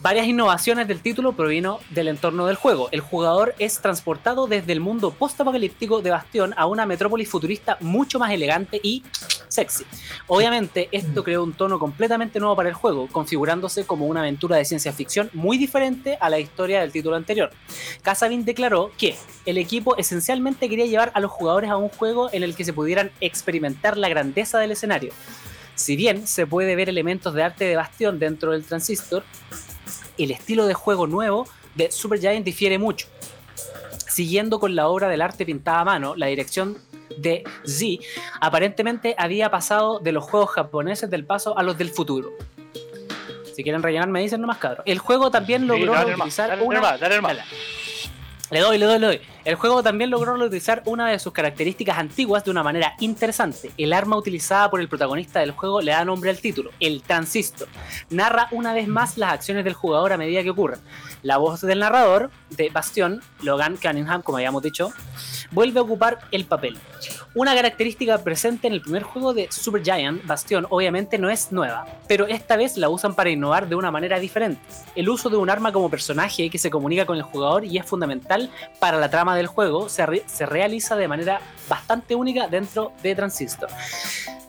Varias 0.00 0.26
innovaciones 0.26 0.88
del 0.88 1.00
título 1.00 1.32
provino 1.32 1.80
del 1.90 2.08
entorno 2.08 2.46
del 2.46 2.56
juego. 2.56 2.88
El 2.92 3.00
jugador 3.00 3.54
es 3.58 3.80
transportado 3.80 4.46
desde 4.46 4.72
el 4.72 4.80
mundo 4.80 5.10
post-apocalíptico 5.10 6.02
de 6.02 6.10
Bastión 6.10 6.54
a 6.56 6.66
una 6.66 6.86
metrópolis 6.86 7.28
futurista 7.28 7.78
mucho 7.80 8.18
más 8.18 8.30
elegante 8.30 8.80
y 8.82 9.02
sexy. 9.48 9.84
Obviamente, 10.26 10.88
esto 10.92 11.24
creó 11.24 11.42
un 11.42 11.52
tono 11.52 11.78
completamente 11.78 12.38
nuevo 12.38 12.54
para 12.54 12.68
el 12.68 12.74
juego, 12.74 13.08
configurándose 13.08 13.84
como 13.84 14.06
una 14.06 14.20
aventura 14.20 14.56
de 14.56 14.64
ciencia 14.64 14.92
ficción 14.92 15.30
muy 15.32 15.58
diferente 15.58 16.18
a 16.20 16.30
la 16.30 16.38
historia 16.38 16.80
del 16.80 16.92
título 16.92 17.16
anterior. 17.16 17.50
Casabin 18.02 18.44
declaró 18.44 18.90
que 18.96 19.16
el 19.46 19.58
equipo 19.58 19.96
esencialmente 19.96 20.68
quería 20.68 20.86
llevar 20.86 21.10
a 21.14 21.20
los 21.20 21.30
jugadores 21.30 21.70
a 21.70 21.76
un 21.76 21.88
juego 21.88 22.30
en 22.32 22.42
el 22.42 22.54
que 22.54 22.64
se 22.64 22.72
pudieran 22.72 23.10
experimentar 23.20 23.96
la 23.96 24.08
grandeza 24.08 24.58
del 24.58 24.72
escenario. 24.72 25.12
Si 25.78 25.94
bien 25.94 26.26
se 26.26 26.44
puede 26.44 26.74
ver 26.74 26.88
elementos 26.88 27.34
de 27.34 27.44
arte 27.44 27.64
de 27.64 27.76
Bastión 27.76 28.18
dentro 28.18 28.50
del 28.50 28.64
Transistor, 28.64 29.22
el 30.18 30.32
estilo 30.32 30.66
de 30.66 30.74
juego 30.74 31.06
nuevo 31.06 31.46
de 31.76 31.92
Supergiant 31.92 32.44
difiere 32.44 32.78
mucho. 32.78 33.06
Siguiendo 34.08 34.58
con 34.58 34.74
la 34.74 34.88
obra 34.88 35.08
del 35.08 35.22
arte 35.22 35.46
pintada 35.46 35.80
a 35.80 35.84
mano, 35.84 36.16
la 36.16 36.26
dirección 36.26 36.78
de 37.16 37.44
Z 37.64 38.04
aparentemente 38.40 39.14
había 39.16 39.52
pasado 39.52 40.00
de 40.00 40.10
los 40.10 40.24
juegos 40.24 40.50
japoneses 40.50 41.10
del 41.10 41.24
paso 41.24 41.56
a 41.56 41.62
los 41.62 41.78
del 41.78 41.90
futuro. 41.90 42.32
Si 43.54 43.62
quieren 43.62 43.80
rellenar, 43.80 44.08
me 44.08 44.20
dicen 44.20 44.40
nomás, 44.40 44.58
cabrón. 44.58 44.82
El 44.84 44.98
juego 44.98 45.30
también 45.30 45.62
Sí, 45.62 45.68
logró 45.68 45.92
dale 45.92 46.12
utilizar 46.16 46.48
dale 46.48 46.62
una... 46.62 46.96
dale 46.98 47.16
nomás. 47.16 47.36
Dale. 47.36 47.48
Le 48.50 48.60
doy, 48.60 48.78
le 48.78 48.86
doy, 48.86 48.98
le 48.98 49.06
doy. 49.06 49.20
El 49.44 49.56
juego 49.56 49.82
también 49.82 50.08
logró 50.08 50.32
utilizar 50.34 50.82
una 50.86 51.10
de 51.10 51.18
sus 51.18 51.34
características 51.34 51.98
antiguas 51.98 52.44
de 52.44 52.50
una 52.50 52.62
manera 52.62 52.94
interesante. 52.98 53.70
El 53.76 53.92
arma 53.92 54.16
utilizada 54.16 54.70
por 54.70 54.80
el 54.80 54.88
protagonista 54.88 55.40
del 55.40 55.50
juego 55.50 55.82
le 55.82 55.92
da 55.92 56.02
nombre 56.04 56.30
al 56.30 56.38
título, 56.38 56.70
el 56.80 57.02
transistor. 57.02 57.68
Narra 58.08 58.48
una 58.50 58.72
vez 58.72 58.88
más 58.88 59.18
las 59.18 59.34
acciones 59.34 59.64
del 59.64 59.74
jugador 59.74 60.14
a 60.14 60.16
medida 60.16 60.42
que 60.42 60.50
ocurren. 60.50 60.80
La 61.22 61.36
voz 61.36 61.60
del 61.60 61.80
narrador, 61.80 62.30
de 62.48 62.70
Bastión, 62.70 63.20
Logan 63.42 63.76
Cunningham, 63.76 64.22
como 64.22 64.38
habíamos 64.38 64.62
dicho, 64.62 64.92
vuelve 65.50 65.80
a 65.80 65.82
ocupar 65.82 66.20
el 66.30 66.46
papel. 66.46 66.78
Una 67.34 67.54
característica 67.54 68.18
presente 68.18 68.66
en 68.66 68.72
el 68.72 68.80
primer 68.80 69.02
juego 69.02 69.34
de 69.34 69.48
Supergiant, 69.50 70.24
Bastión, 70.26 70.66
obviamente 70.70 71.18
no 71.18 71.30
es 71.30 71.52
nueva, 71.52 71.86
pero 72.06 72.26
esta 72.26 72.56
vez 72.56 72.76
la 72.76 72.88
usan 72.88 73.14
para 73.14 73.30
innovar 73.30 73.68
de 73.68 73.74
una 73.74 73.90
manera 73.90 74.18
diferente. 74.18 74.60
El 74.94 75.08
uso 75.08 75.28
de 75.30 75.36
un 75.36 75.50
arma 75.50 75.72
como 75.72 75.90
personaje 75.90 76.50
que 76.50 76.58
se 76.58 76.70
comunica 76.70 77.06
con 77.06 77.16
el 77.16 77.22
jugador 77.22 77.64
y 77.64 77.78
es 77.78 77.86
fundamental 77.86 78.50
para 78.80 78.98
la 78.98 79.10
trama 79.10 79.36
del 79.36 79.46
juego 79.46 79.88
se 79.88 80.46
realiza 80.46 80.96
de 80.96 81.08
manera 81.08 81.40
bastante 81.68 82.14
única 82.14 82.48
dentro 82.48 82.92
de 83.02 83.14
Transistor. 83.14 83.68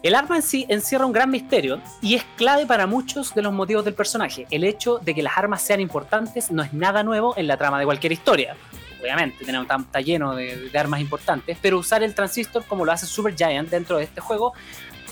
El 0.02 0.16
arma 0.16 0.38
en 0.38 0.42
sí 0.42 0.66
encierra 0.70 1.06
un 1.06 1.12
gran 1.12 1.30
misterio 1.30 1.82
y 2.02 2.16
es 2.16 2.24
clave 2.38 2.66
para 2.66 2.88
muchos 2.88 3.36
de 3.36 3.42
los 3.42 3.52
motivos 3.52 3.84
del 3.84 3.94
personaje. 3.94 4.48
El 4.50 4.64
hecho 4.64 5.00
de 5.00 5.14
que 5.14 5.22
las 5.22 5.38
armas 5.38 5.62
sean 5.62 5.82
importantes 5.82 6.52
no 6.52 6.64
es 6.64 6.72
nada 6.72 7.04
nuevo 7.04 7.34
en 7.36 7.48
la 7.48 7.58
trama 7.58 7.80
de 7.80 7.86
cualquier 7.86 8.14
historia. 8.14 8.56
Obviamente, 9.02 9.46
tenemos 9.46 9.68
está 9.70 10.02
lleno 10.02 10.36
de, 10.36 10.70
de 10.70 10.80
armas 10.80 11.00
importantes, 11.00 11.58
pero 11.62 11.78
usar 11.78 12.04
el 12.04 12.14
transistor 12.14 12.66
como 12.66 12.84
lo 12.86 12.92
hace 12.92 13.06
Supergiant 13.06 13.70
dentro 13.70 13.98
de 13.98 14.04
este 14.04 14.20
juego, 14.22 14.54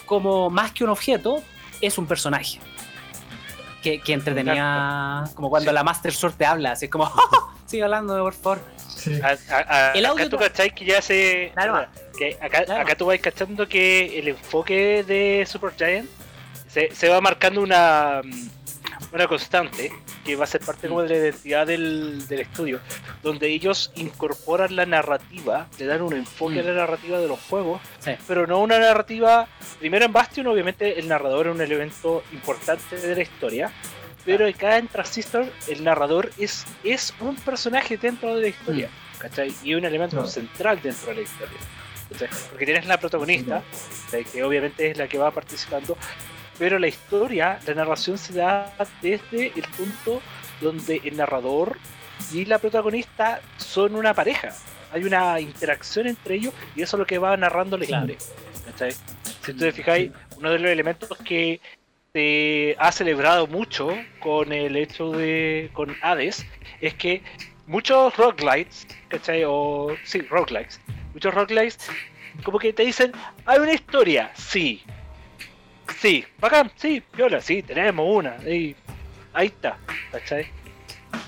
como 0.05 0.49
más 0.49 0.71
que 0.71 0.83
un 0.83 0.89
objeto, 0.89 1.41
es 1.81 1.97
un 1.97 2.05
personaje. 2.07 2.59
Que, 3.81 4.01
que 4.01 4.13
entretenía, 4.13 5.23
como 5.35 5.49
cuando 5.49 5.69
Sí. 5.71 5.75
la 5.75 5.83
Master 5.83 6.13
Sword 6.13 6.33
te 6.33 6.45
habla, 6.45 6.71
así 6.71 6.89
como, 6.89 7.09
sigue 7.65 7.83
hablando, 7.83 8.17
por 8.21 8.33
favor. 8.33 8.59
Sí. 8.87 9.21
A- 9.21 9.37
a- 9.55 9.89
a- 9.89 9.91
El 9.93 10.05
audio 10.05 10.25
acá 10.25 10.29
tú 10.31 10.37
cachai 10.37 10.73
que 10.73 10.83
ya 10.85 11.01
se. 11.01 11.51
Claro. 11.53 11.85
que 12.17 12.37
acá, 12.41 12.65
Claro. 12.65 12.81
acá 12.81 12.95
tú 12.95 13.05
vas 13.05 13.19
cachando 13.19 13.67
que 13.69 14.17
el 14.19 14.29
enfoque 14.29 15.03
de 15.03 15.45
Supergiant 15.47 16.09
se, 16.67 16.93
se 16.93 17.07
va 17.07 17.21
marcando 17.21 17.61
una, 17.61 18.21
una 19.13 19.27
constante 19.27 19.91
que 20.27 20.35
va 20.35 20.43
a 20.43 20.47
ser 20.47 20.59
parte 20.59 20.89
como 20.89 21.01
de 21.03 21.07
la 21.09 21.15
identidad 21.15 21.65
del, 21.65 22.27
del 22.27 22.41
estudio, 22.41 22.81
donde 23.23 23.47
ellos 23.47 23.93
incorporan 23.95 24.75
la 24.75 24.85
narrativa, 24.85 25.67
le 25.79 25.85
dan 25.85 26.01
un 26.01 26.13
enfoque 26.13 26.59
a 26.59 26.63
la 26.63 26.73
narrativa 26.73 27.17
de 27.17 27.29
los 27.29 27.39
juegos, 27.39 27.79
Sí. 27.99 28.11
pero 28.27 28.45
no 28.45 28.59
una 28.59 28.77
narrativa. 28.77 29.47
Primero 29.79 30.03
en 30.05 30.11
Bastion, 30.11 30.45
obviamente, 30.47 30.99
el 30.99 31.07
narrador 31.07 31.47
es 31.47 31.55
un 31.55 31.61
elemento 31.61 32.23
importante 32.33 32.97
de 32.97 33.15
la 33.15 33.21
historia. 33.21 33.71
Pero 34.25 34.45
acá 34.45 34.77
en 34.77 34.89
Transistor, 34.89 35.45
el 35.69 35.85
narrador 35.85 36.29
es, 36.37 36.65
es 36.83 37.13
un 37.21 37.37
personaje 37.37 37.95
dentro 37.95 38.35
de 38.35 38.41
la 38.41 38.47
historia. 38.49 38.89
¿cachai? 39.19 39.55
Y 39.63 39.73
un 39.75 39.85
elemento 39.85 40.27
central 40.27 40.81
dentro 40.83 41.07
de 41.11 41.15
la 41.15 41.21
historia. 41.21 41.57
Porque 42.49 42.65
tienes 42.65 42.85
la 42.85 42.99
protagonista, 42.99 43.63
que 44.33 44.43
obviamente 44.43 44.91
es 44.91 44.97
la 44.97 45.07
que 45.07 45.17
va 45.17 45.31
participando, 45.31 45.97
pero 46.57 46.79
la 46.79 46.87
historia, 46.87 47.59
la 47.65 47.73
narración 47.73 48.17
se 48.17 48.33
da 48.33 48.73
desde 49.01 49.47
el 49.55 49.63
punto 49.75 50.21
donde 50.61 51.01
el 51.03 51.17
narrador 51.17 51.77
y 52.33 52.45
la 52.45 52.59
protagonista 52.59 53.41
son 53.57 53.95
una 53.95 54.13
pareja. 54.13 54.53
Hay 54.91 55.03
una 55.03 55.39
interacción 55.39 56.07
entre 56.07 56.35
ellos 56.35 56.53
y 56.75 56.81
eso 56.81 56.95
es 56.97 56.99
lo 56.99 57.05
que 57.05 57.17
va 57.17 57.35
narrando 57.37 57.77
la 57.77 57.85
Claro. 57.85 58.11
historia. 58.11 58.95
Si 59.45 59.53
te 59.53 59.71
fijáis, 59.71 60.11
uno 60.37 60.51
de 60.51 60.59
los 60.59 60.71
elementos 60.71 61.09
que 61.23 61.59
se 62.13 62.75
ha 62.79 62.91
celebrado 62.91 63.47
mucho 63.47 63.89
con 64.19 64.51
el 64.51 64.75
hecho 64.75 65.11
de 65.11 65.69
con 65.73 65.95
Hades 66.01 66.45
es 66.81 66.93
que 66.95 67.21
muchos 67.65 68.15
roguelites, 68.17 68.87
¿cachai? 69.09 69.43
O 69.45 69.95
sí, 70.03 70.21
roguelites, 70.21 70.79
muchos 71.13 71.33
roguelites 71.33 71.77
como 72.43 72.59
que 72.59 72.71
te 72.73 72.83
dicen, 72.83 73.11
hay 73.45 73.59
una 73.59 73.73
historia, 73.73 74.31
sí. 74.35 74.83
Sí, 75.99 76.25
bacán, 76.39 76.71
sí, 76.75 77.01
viola, 77.15 77.41
sí, 77.41 77.63
tenemos 77.63 78.05
una. 78.07 78.37
Y 78.47 78.75
ahí 79.33 79.47
está, 79.47 79.77
¿cachai? 80.11 80.47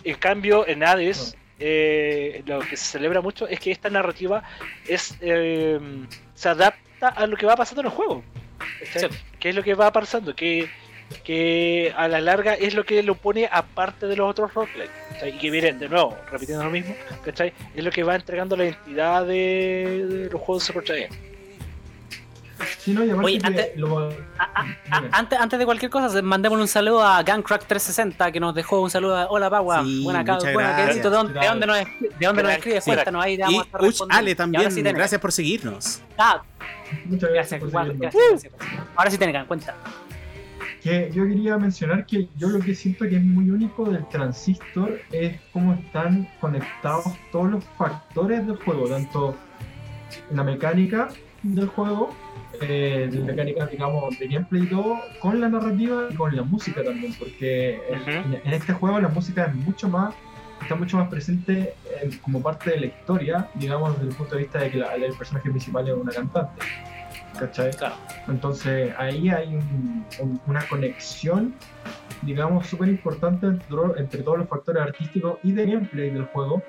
En 0.03 0.15
cambio, 0.15 0.67
en 0.67 0.83
Hades 0.83 1.35
eh, 1.59 2.43
lo 2.45 2.59
que 2.59 2.77
se 2.77 2.85
celebra 2.85 3.21
mucho 3.21 3.47
es 3.47 3.59
que 3.59 3.71
esta 3.71 3.89
narrativa 3.89 4.43
es 4.87 5.17
eh, 5.21 5.79
se 6.33 6.49
adapta 6.49 7.09
a 7.09 7.27
lo 7.27 7.35
que 7.35 7.45
va 7.45 7.55
pasando 7.55 7.81
en 7.81 7.87
el 7.87 7.93
juego. 7.93 8.23
¿cachai? 8.79 9.09
Sí. 9.09 9.17
¿Qué 9.39 9.49
es 9.49 9.55
lo 9.55 9.63
que 9.63 9.73
va 9.73 9.91
pasando? 9.91 10.35
Que, 10.35 10.69
que 11.23 11.93
a 11.97 12.07
la 12.07 12.21
larga 12.21 12.53
es 12.53 12.73
lo 12.73 12.85
que 12.85 13.01
lo 13.03 13.15
pone 13.15 13.49
aparte 13.51 14.07
de 14.07 14.15
los 14.15 14.29
otros 14.29 14.53
roguelike. 14.53 14.91
¿cachai? 15.13 15.35
Y 15.35 15.37
que 15.37 15.51
miren, 15.51 15.79
de 15.79 15.89
nuevo, 15.89 16.17
repitiendo 16.31 16.63
lo 16.63 16.71
mismo, 16.71 16.95
¿cachai? 17.25 17.53
Es 17.75 17.83
lo 17.83 17.91
que 17.91 18.03
va 18.03 18.15
entregando 18.15 18.55
la 18.55 18.65
identidad 18.65 19.25
de, 19.25 20.05
de 20.07 20.29
los 20.29 20.41
juegos 20.41 20.63
de 20.63 20.73
Supergiant. 20.73 21.38
Sí, 22.79 22.93
no, 22.93 23.03
y 23.03 23.09
aparte 23.09 23.25
Oye, 23.25 23.39
que 23.39 23.47
antes- 23.47 23.71
lo- 23.77 23.99
A- 23.99 24.13
a- 24.37 24.61
a- 24.91 24.99
Dime. 25.01 25.09
antes, 25.11 25.39
antes 25.39 25.59
de 25.59 25.65
cualquier 25.65 25.91
cosa, 25.91 26.21
mandémosle 26.21 26.61
un 26.63 26.67
saludo 26.67 27.03
a 27.03 27.23
Gangcrack360 27.23 28.31
que 28.31 28.39
nos 28.39 28.53
dejó 28.55 28.81
un 28.81 28.89
saludo. 28.89 29.17
a- 29.17 29.27
Hola, 29.29 29.49
Pagua. 29.49 29.83
Sí, 29.83 30.03
buena, 30.03 30.23
buena, 30.23 30.43
gracias. 30.53 30.89
Quedito, 30.89 31.09
¿de 31.09 31.15
dónde, 31.17 31.39
de 31.39 31.47
dónde 31.47 31.65
nos, 31.67 31.77
de 31.77 32.25
dónde 32.25 32.43
nos 32.43 32.51
escribes? 32.53 32.83
sí. 32.83 32.91
Cuéntanos 32.91 33.23
ahí. 33.23 33.35
te 33.37 33.41
Y 33.41 33.45
vamos 33.45 33.61
a 33.61 33.65
estar 33.65 33.81
Uch. 33.83 34.01
Ale 34.09 34.35
también, 34.35 34.71
sí, 34.71 34.81
gracias 34.81 35.19
por 35.21 35.31
seguirnos. 35.31 36.01
Ah, 36.17 36.41
muchas 37.05 37.29
gracias, 37.31 37.59
por 37.59 37.71
seguirnos. 37.71 37.97
gracias, 37.99 38.23
gracias. 38.29 38.53
Ahora 38.95 39.11
sí, 39.11 39.17
Tenecan, 39.17 39.45
cuenta. 39.45 39.75
Que 40.81 41.11
yo 41.13 41.27
quería 41.27 41.57
mencionar 41.57 42.05
que 42.05 42.29
yo 42.37 42.47
lo 42.47 42.59
que 42.61 42.73
siento 42.73 43.05
que 43.07 43.17
es 43.17 43.23
muy 43.23 43.49
único 43.49 43.83
del 43.89 44.07
transistor 44.07 45.01
es 45.11 45.37
cómo 45.51 45.73
están 45.73 46.29
conectados 46.39 47.05
todos 47.33 47.51
los 47.51 47.65
factores 47.77 48.47
del 48.47 48.55
juego, 48.55 48.87
tanto 48.87 49.35
la 50.31 50.43
mecánica 50.43 51.09
del 51.43 51.67
juego, 51.67 52.15
eh, 52.61 53.09
la 53.11 53.25
mecánica, 53.25 53.65
digamos, 53.67 54.17
de 54.19 54.27
gameplay 54.27 54.63
y 54.63 54.67
todo, 54.67 54.99
con 55.19 55.39
la 55.39 55.49
narrativa 55.49 56.07
y 56.09 56.15
con 56.15 56.35
la 56.35 56.43
música 56.43 56.83
también, 56.83 57.13
porque 57.17 57.79
en- 57.89 58.01
Ujú. 58.01 58.09
en, 58.35 58.41
en 58.45 58.53
este 58.53 58.73
juego 58.73 58.99
la 58.99 59.07
música 59.09 59.45
es 59.45 59.55
mucho 59.55 59.87
más, 59.89 60.13
está 60.61 60.75
mucho 60.75 60.97
más 60.97 61.09
presente 61.09 61.73
eh, 62.01 62.09
como 62.21 62.41
parte 62.41 62.71
de 62.71 62.79
la 62.81 62.85
historia, 62.87 63.49
digamos, 63.55 63.93
desde 63.97 64.09
el 64.11 64.15
punto 64.15 64.35
de 64.35 64.41
vista 64.41 64.59
de 64.59 64.71
que 64.71 64.77
la- 64.77 64.95
el 64.95 65.13
personaje 65.13 65.49
principal 65.49 65.87
es 65.87 65.93
una 65.93 66.11
cantante. 66.11 66.61
¿Cachai? 67.37 67.71
Claro. 67.71 67.95
Entonces 68.27 68.93
ahí 68.97 69.29
hay 69.29 69.55
un- 69.55 70.05
un- 70.19 70.41
una 70.47 70.67
conexión, 70.67 71.53
digamos, 72.23 72.67
súper 72.67 72.89
importante 72.89 73.45
entre, 73.47 73.67
entre 73.97 74.23
todos 74.23 74.39
los 74.39 74.49
factores 74.49 74.81
artísticos 74.83 75.37
y 75.43 75.53
de 75.53 75.65
gameplay 75.65 76.09
del 76.09 76.25
juego, 76.25 76.61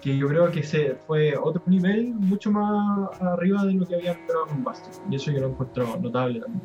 que 0.00 0.16
yo 0.16 0.28
creo 0.28 0.50
que 0.50 0.62
se 0.62 0.94
fue 1.06 1.36
otro 1.36 1.62
nivel 1.66 2.14
mucho 2.14 2.50
más 2.50 3.20
arriba 3.20 3.64
de 3.64 3.74
lo 3.74 3.86
que 3.86 3.96
había 3.96 4.12
esperado 4.12 4.46
con 4.46 4.64
Bastion. 4.64 5.12
Y 5.12 5.16
eso 5.16 5.30
yo 5.30 5.40
lo 5.40 5.48
encuentro 5.48 5.96
notable 6.00 6.40
también. 6.40 6.62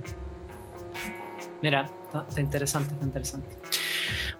Mira, 1.61 1.89
está, 2.05 2.25
está 2.27 2.41
interesante, 2.41 2.93
está 2.93 3.05
interesante. 3.05 3.57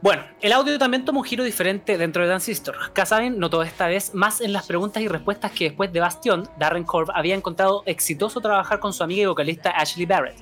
Bueno, 0.01 0.23
el 0.41 0.53
audio 0.53 0.77
también 0.77 1.05
tomó 1.05 1.21
un 1.21 1.25
giro 1.25 1.43
diferente 1.43 1.97
dentro 1.97 2.21
de 2.21 2.27
Transistor. 2.27 2.75
Kazamin 2.93 3.39
notó 3.39 3.63
esta 3.63 3.87
vez 3.87 4.13
más 4.13 4.41
en 4.41 4.53
las 4.53 4.67
preguntas 4.67 5.01
y 5.01 5.07
respuestas 5.07 5.51
que 5.51 5.65
después 5.65 5.91
de 5.91 5.99
Bastion, 5.99 6.47
Darren 6.59 6.83
Korb 6.83 7.09
había 7.13 7.33
encontrado 7.33 7.83
exitoso 7.85 8.41
trabajar 8.41 8.79
con 8.79 8.93
su 8.93 9.03
amiga 9.03 9.23
y 9.23 9.25
vocalista 9.25 9.71
Ashley 9.71 10.05
Barrett. 10.05 10.37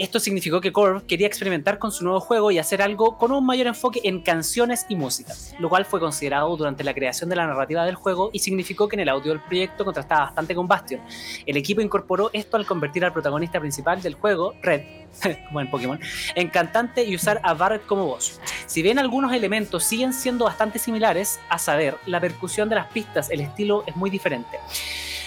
Esto 0.00 0.18
significó 0.18 0.62
que 0.62 0.72
Korb 0.72 1.04
quería 1.04 1.26
experimentar 1.26 1.78
con 1.78 1.92
su 1.92 2.04
nuevo 2.04 2.20
juego 2.20 2.50
y 2.50 2.58
hacer 2.58 2.80
algo 2.80 3.18
con 3.18 3.32
un 3.32 3.44
mayor 3.44 3.66
enfoque 3.66 4.00
en 4.04 4.22
canciones 4.22 4.86
y 4.88 4.96
música, 4.96 5.34
lo 5.58 5.68
cual 5.68 5.84
fue 5.84 6.00
considerado 6.00 6.56
durante 6.56 6.82
la 6.84 6.94
creación 6.94 7.28
de 7.28 7.36
la 7.36 7.46
narrativa 7.46 7.84
del 7.84 7.96
juego 7.96 8.30
y 8.32 8.38
significó 8.38 8.88
que 8.88 8.96
en 8.96 9.00
el 9.00 9.10
audio 9.10 9.32
del 9.32 9.42
proyecto 9.42 9.84
contrastaba 9.84 10.24
bastante 10.24 10.54
con 10.54 10.66
Bastion. 10.66 11.02
El 11.44 11.58
equipo 11.58 11.82
incorporó 11.82 12.30
esto 12.32 12.56
al 12.56 12.64
convertir 12.64 13.04
al 13.04 13.12
protagonista 13.12 13.60
principal 13.60 14.00
del 14.00 14.14
juego, 14.14 14.54
Red, 14.62 14.84
como 15.48 15.60
en 15.60 15.70
Pokémon, 15.70 16.00
en 16.34 16.48
cantante 16.48 17.04
y 17.04 17.14
usar 17.14 17.38
a 17.42 17.52
Barrett 17.52 17.84
como 17.84 18.06
voz. 18.06 18.40
Si 18.64 18.80
bien 18.80 18.98
algunos 18.98 19.34
elementos 19.34 19.84
siguen 19.84 20.14
siendo 20.14 20.46
bastante 20.46 20.78
similares, 20.78 21.38
a 21.50 21.58
saber, 21.58 21.98
la 22.06 22.20
percusión 22.22 22.70
de 22.70 22.76
las 22.76 22.86
pistas, 22.86 23.28
el 23.28 23.42
estilo 23.42 23.84
es 23.86 23.94
muy 23.96 24.08
diferente. 24.08 24.60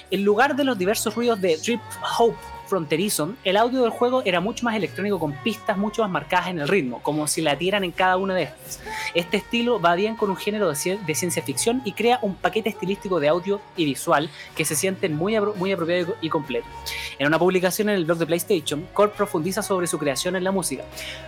En 0.10 0.24
lugar 0.24 0.56
de 0.56 0.64
los 0.64 0.80
diversos 0.80 1.14
ruidos 1.14 1.40
de 1.40 1.58
Trip 1.58 1.82
Hope 2.18 2.53
fronterizo, 2.78 3.34
el 3.44 3.56
audio 3.58 3.84
del 3.84 3.92
juego 3.92 4.24
era 4.26 4.40
mucho 4.40 4.66
más 4.66 4.76
electrónico 4.76 5.20
con 5.20 5.34
pistas 5.44 5.78
mucho 5.78 6.02
más 6.02 6.10
marcadas 6.10 6.48
en 6.48 6.58
el 6.58 6.68
ritmo, 6.68 7.04
como 7.04 7.28
si 7.28 7.44
latieran 7.44 7.84
en 7.84 7.92
cada 7.92 8.18
una 8.18 8.34
de 8.34 8.44
estas. 8.44 8.82
Este 9.14 9.38
estilo 9.38 9.80
va 9.80 9.94
bien 9.94 10.16
con 10.16 10.32
un 10.32 10.36
género 10.38 10.68
de, 10.70 10.74
ci- 10.74 11.00
de 11.00 11.14
ciencia 11.14 11.44
ficción 11.44 11.84
y 11.86 11.92
crea 11.92 12.18
un 12.24 12.34
paquete 12.34 12.70
estilístico 12.70 13.20
de 13.20 13.28
audio 13.28 13.62
y 13.78 13.86
visual 13.86 14.28
que 14.56 14.66
se 14.66 14.76
sienten 14.76 15.16
muy, 15.16 15.34
apro- 15.34 15.54
muy 15.54 15.72
apropiado 15.72 16.16
y 16.20 16.30
completo. 16.30 16.66
En 17.20 17.28
una 17.28 17.38
publicación 17.38 17.90
en 17.90 17.96
el 17.96 18.06
blog 18.06 18.18
de 18.18 18.26
PlayStation, 18.26 18.88
Corp 18.92 19.16
profundiza 19.16 19.62
sobre 19.62 19.86
su 19.86 20.00
creación 20.00 20.36
en 20.36 20.44
la 20.44 20.52
música. 20.52 20.84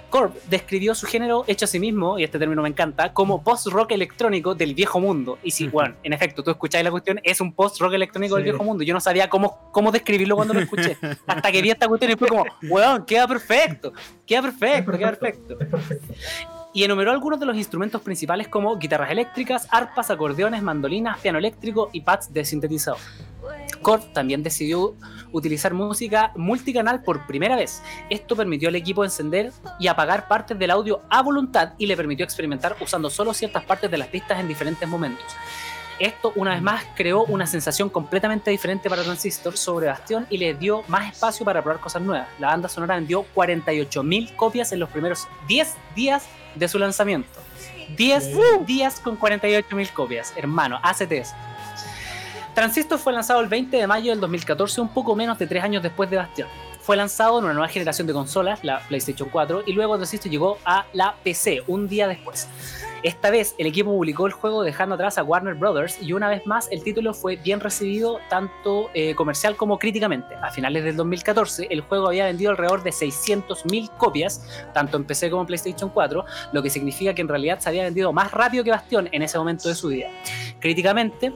Corp 0.10 0.34
describió 0.50 0.96
su 0.96 1.06
género 1.06 1.44
hecho 1.46 1.66
a 1.66 1.68
sí 1.68 1.80
mismo, 1.80 2.18
y 2.18 2.24
este 2.24 2.40
término 2.40 2.64
me 2.64 2.70
encanta, 2.70 3.14
como 3.14 3.44
post-rock 3.44 3.92
electrónico 3.92 4.56
del 4.56 4.74
viejo 4.74 5.00
mundo. 5.00 5.38
Y 5.44 5.52
sí, 5.52 5.66
Ujú. 5.66 5.74
bueno, 5.74 5.96
en 6.02 6.14
efecto, 6.14 6.42
tú 6.42 6.50
escucháis 6.50 6.84
la 6.84 6.90
cuestión, 6.90 7.20
es 7.24 7.40
un 7.40 7.54
post-rock 7.54 7.94
electrónico 7.94 8.34
del 8.36 8.46
Sí. 8.46 8.50
viejo 8.50 8.64
mundo. 8.64 8.84
Yo 8.84 8.94
no 8.96 9.00
sabía 9.00 9.30
cómo, 9.30 9.70
cómo 9.72 9.92
describirlo 9.92 10.36
cuando 10.36 10.54
lo 10.56 10.62
escuché. 10.62 10.98
Hasta 11.36 11.52
que 11.52 11.62
vi 11.62 11.70
esta 11.70 11.88
cuestión 11.88 12.12
y 12.12 12.16
fue 12.16 12.28
como, 12.28 12.46
weón, 12.64 13.06
queda 13.06 13.28
perfecto, 13.28 13.94
queda 14.26 14.42
perfecto, 14.44 14.92
queda 14.94 15.12
perfecto. 15.12 15.58
y 16.74 16.84
enumeró 16.84 17.12
algunos 17.12 17.40
de 17.40 17.46
los 17.46 17.56
instrumentos 17.58 18.02
principales 18.02 18.48
como 18.48 18.78
guitarras 18.78 19.12
eléctricas, 19.12 19.68
arpas, 19.72 20.10
acordeones, 20.12 20.62
mandolinas, 20.62 21.20
piano 21.20 21.38
eléctrico 21.38 21.90
y 21.94 22.02
pads 22.02 22.34
de 22.34 22.46
sintetizador. 22.46 23.00
Korg 23.82 24.14
también 24.14 24.44
decidió 24.44 24.96
utilizar 25.32 25.74
música 25.74 26.32
multicanal 26.36 27.04
por 27.04 27.28
primera 27.28 27.56
vez. 27.56 27.84
Esto 28.10 28.36
permitió 28.36 28.70
al 28.70 28.76
equipo 28.76 29.04
encender 29.04 29.52
y 29.80 29.88
apagar 29.88 30.28
partes 30.28 30.58
del 30.58 30.72
audio 30.72 31.02
a 31.10 31.22
voluntad 31.22 31.74
y 31.78 31.86
le 31.86 31.96
permitió 31.96 32.24
experimentar 32.24 32.76
usando 32.82 33.10
solo 33.10 33.34
ciertas 33.34 33.64
partes 33.64 33.92
de 33.92 33.98
las 33.98 34.08
pistas 34.08 34.40
en 34.40 34.48
diferentes 34.48 34.88
momentos. 34.88 35.26
Esto, 36.00 36.34
una 36.36 36.52
vez 36.52 36.62
más, 36.62 36.84
creó 36.96 37.24
una 37.24 37.48
sensación 37.48 37.90
completamente 37.90 38.52
diferente 38.52 38.90
para 38.90 39.04
Transistor 39.04 39.56
sobre 39.58 39.88
Bastión 39.88 40.28
y 40.30 40.38
le 40.38 40.54
dio 40.54 40.84
más 40.88 41.14
espacio 41.14 41.46
para 41.46 41.62
probar 41.62 41.80
cosas 41.80 42.02
nuevas. 42.02 42.28
La 42.38 42.48
banda 42.48 42.68
sonora 42.68 42.96
vendió 42.96 43.26
48.000 43.34 44.36
copias 44.36 44.72
en 44.74 44.80
los 44.80 44.90
primeros 44.90 45.28
10 45.48 45.74
días 45.96 46.26
de 46.56 46.68
su 46.68 46.80
lanzamiento. 46.80 47.40
10 47.96 48.24
Sí. 48.26 48.32
días 48.66 49.00
con 49.00 49.18
48.000 49.18 49.90
copias, 49.94 50.34
hermano, 50.36 50.80
ACTS. 50.84 51.34
Transistor 52.54 52.98
fue 53.00 53.14
lanzado 53.14 53.42
el 53.42 53.48
20 53.48 53.76
de 53.78 53.88
mayo 53.88 54.12
del 54.12 54.20
2014, 54.22 54.82
un 54.82 54.90
poco 54.90 55.16
menos 55.16 55.38
de 55.38 55.48
3 55.48 55.64
años 55.64 55.84
después 55.84 56.10
de 56.10 56.18
Bastion. 56.18 56.48
Fue 56.82 56.96
lanzado 56.96 57.40
en 57.40 57.46
una 57.46 57.54
nueva 57.54 57.68
generación 57.68 58.06
de 58.08 58.14
consolas, 58.14 58.60
la 58.64 58.80
PlayStation 58.88 59.28
4, 59.30 59.64
y 59.66 59.74
luego 59.74 59.96
Transistor 59.98 60.32
llegó 60.32 60.58
a 60.66 60.86
la 60.94 61.16
PC 61.24 61.64
un 61.68 61.88
día 61.88 62.08
después. 62.08 62.48
Esta 63.06 63.30
vez 63.30 63.54
el 63.60 63.68
equipo 63.68 63.92
publicó 63.92 64.26
el 64.26 64.34
juego 64.34 64.64
dejando 64.64 64.96
atrás 64.96 65.20
a 65.20 65.24
Warner 65.24 65.54
Brothers 65.54 66.02
y 66.02 66.14
una 66.14 66.28
vez 66.28 66.48
más 66.48 66.68
el 66.72 66.82
título 66.82 67.14
fue 67.14 67.36
bien 67.36 67.60
recibido 67.60 68.20
tanto 68.32 68.90
eh, 68.96 69.14
comercial 69.14 69.56
como 69.56 69.78
críticamente. 69.78 70.34
A 70.42 70.50
finales 70.50 70.84
del 70.84 70.96
2014 70.96 71.68
el 71.70 71.82
juego 71.82 72.08
había 72.08 72.26
vendido 72.26 72.50
alrededor 72.50 72.82
de 72.82 72.90
600.000 72.90 73.96
copias, 73.98 74.50
tanto 74.74 74.98
en 74.98 75.04
PC 75.04 75.30
como 75.30 75.44
en 75.44 75.46
PlayStation 75.46 75.92
4, 75.92 76.26
lo 76.52 76.64
que 76.64 76.72
significa 76.72 77.14
que 77.14 77.22
en 77.22 77.28
realidad 77.28 77.60
se 77.60 77.70
había 77.70 77.84
vendido 77.84 78.12
más 78.12 78.32
rápido 78.32 78.64
que 78.64 78.72
Bastion 78.72 79.08
en 79.12 79.22
ese 79.22 79.38
momento 79.38 79.70
de 79.70 79.76
su 79.76 79.90
vida. 79.90 80.10
Críticamente, 80.60 81.32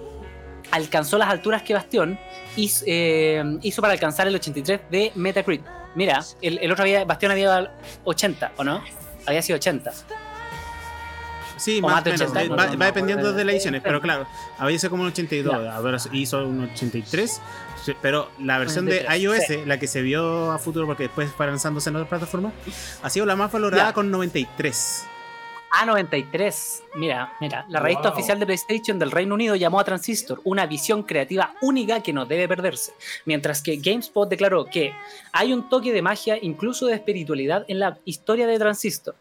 alcanzó 0.72 1.20
las 1.20 1.30
alturas 1.30 1.61
que 1.61 1.76
Bastión 1.76 2.17
hizo, 2.55 2.84
eh, 2.88 3.43
para 3.80 3.93
alcanzar 3.93 4.28
el 4.28 4.34
83 4.34 4.82
de 4.89 5.11
Metacritic. 5.13 5.67
Mira, 5.93 6.26
el, 6.41 6.72
otro 6.72 6.82
había, 6.82 7.05
Bastión 7.05 7.32
había 7.32 7.47
dado 7.47 7.70
80, 8.05 8.53
¿o 8.57 8.63
no? 8.63 8.82
Había 9.28 9.43
sido 9.43 9.57
80. 9.57 9.91
Sí, 11.59 11.79
O 11.79 11.81
más 11.87 11.95
más 11.95 12.03
de 12.05 12.09
o 12.11 12.13
menos. 12.13 12.31
80, 12.31 12.55
Va, 12.55 12.67
no, 12.75 12.86
dependiendo 12.86 13.33
de 13.33 13.43
las 13.45 13.53
ediciones, 13.55 13.81
pero 13.83 13.99
claro, 14.01 14.25
había 14.57 14.79
sido 14.79 14.89
como 14.91 15.03
un 15.03 15.09
82, 15.09 15.63
Ya. 15.63 15.75
ahora 15.75 15.97
hizo 16.13 16.47
un 16.47 16.63
83, 16.63 17.41
sí, 17.83 17.93
pero 18.01 18.29
la 18.39 18.57
versión 18.57 18.86
de 18.86 19.01
83, 19.01 19.21
iOS, 19.21 19.43
sí. 19.47 19.65
la 19.65 19.77
que 19.77 19.87
se 19.87 20.01
vio 20.01 20.51
a 20.51 20.57
futuro 20.59 20.86
porque 20.87 21.03
después 21.03 21.29
fue 21.31 21.45
lanzándose 21.47 21.89
en 21.89 21.97
otras 21.97 22.09
plataformas, 22.09 22.53
ha 23.03 23.09
sido 23.09 23.25
la 23.25 23.36
más 23.36 23.51
valorada 23.51 23.87
Ya. 23.87 23.93
con 23.93 24.09
93. 24.09 25.05
A93. 25.71 26.81
Mira, 26.95 27.31
mira, 27.39 27.65
la 27.69 27.79
revista 27.79 28.09
Wow. 28.09 28.13
oficial 28.13 28.39
de 28.39 28.45
PlayStation 28.47 28.97
del 28.97 29.11
Reino 29.11 29.36
Unido 29.36 29.55
llamó 29.55 29.79
a 29.79 29.83
Transistor 29.83 30.41
una 30.43 30.65
visión 30.65 31.03
creativa 31.03 31.53
única 31.61 32.01
que 32.01 32.11
no 32.11 32.25
debe 32.25 32.47
perderse, 32.47 32.93
mientras 33.25 33.61
que 33.61 33.77
GameSpot 33.77 34.27
declaró 34.27 34.65
que 34.65 34.93
hay 35.31 35.53
un 35.53 35.69
toque 35.69 35.93
de 35.93 36.01
magia, 36.01 36.37
incluso 36.41 36.87
de 36.87 36.95
espiritualidad, 36.95 37.65
en 37.67 37.79
la 37.79 37.99
historia 38.05 38.47
de 38.47 38.57
Transistor. 38.57 39.15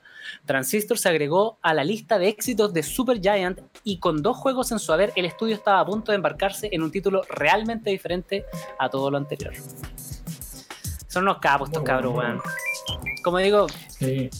Transistor 0.45 0.99
se 0.99 1.09
agregó 1.09 1.59
a 1.63 1.75
la 1.75 1.85
lista 1.85 2.19
de 2.19 2.29
éxitos 2.29 2.73
de 2.73 2.83
Supergiant 2.83 3.61
y 3.85 3.99
con 3.99 4.23
dos 4.23 4.37
juegos 4.37 4.73
en 4.73 4.79
su 4.79 4.93
haber, 4.93 5.13
el 5.17 5.25
estudio 5.25 5.55
estaba 5.55 5.81
a 5.81 5.87
punto 5.87 6.13
de 6.13 6.17
embarcarse 6.17 6.69
en 6.73 6.83
un 6.83 6.91
título 6.91 7.23
realmente 7.31 7.91
diferente 7.91 8.45
a 8.79 8.89
todo 8.89 9.11
lo 9.11 9.17
anterior. 9.17 9.55
Son 11.09 11.23
unos 11.23 11.39
capos 11.39 11.69
estos 11.69 11.83
cabros, 11.83 12.15
weón. 12.15 12.41
Como 13.23 13.39
digo, 13.39 13.67
Sí. 13.89 14.31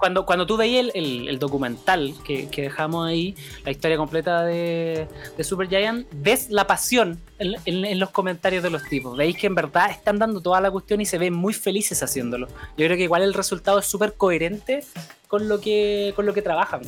Cuando, 0.00 0.24
cuando 0.26 0.46
tú 0.46 0.56
veías 0.56 0.86
el, 0.86 0.92
el- 0.94 1.28
el 1.28 1.38
documental 1.38 2.14
que, 2.24 2.48
que 2.48 2.62
dejamos 2.62 3.06
ahí, 3.06 3.34
la 3.64 3.70
historia 3.70 3.96
completa 3.96 4.42
de, 4.44 5.06
de 5.36 5.44
Supergiant, 5.44 6.06
ves 6.12 6.48
la 6.50 6.66
pasión 6.66 7.20
en, 7.38 7.54
en- 7.66 7.84
en 7.84 7.98
los 8.00 8.10
comentarios 8.10 8.62
de 8.62 8.70
los 8.70 8.82
tipos. 8.88 9.16
Veis 9.16 9.36
que 9.36 9.46
en 9.46 9.54
verdad 9.54 9.90
están 9.90 10.18
dando 10.18 10.40
toda 10.40 10.60
la 10.60 10.70
cuestión 10.70 11.00
y 11.00 11.06
se 11.06 11.18
ven 11.18 11.34
muy 11.34 11.52
felices 11.52 12.02
haciéndolo. 12.02 12.48
Yo 12.76 12.86
creo 12.86 12.96
que 12.96 13.04
igual 13.04 13.22
el 13.22 13.34
resultado 13.34 13.78
es 13.78 13.86
súper 13.86 14.14
coherente 14.14 14.82
con 15.28 15.48
lo 15.48 15.60
que, 15.60 16.12
con 16.16 16.24
lo 16.26 16.32
que 16.34 16.42
trabajan. 16.42 16.80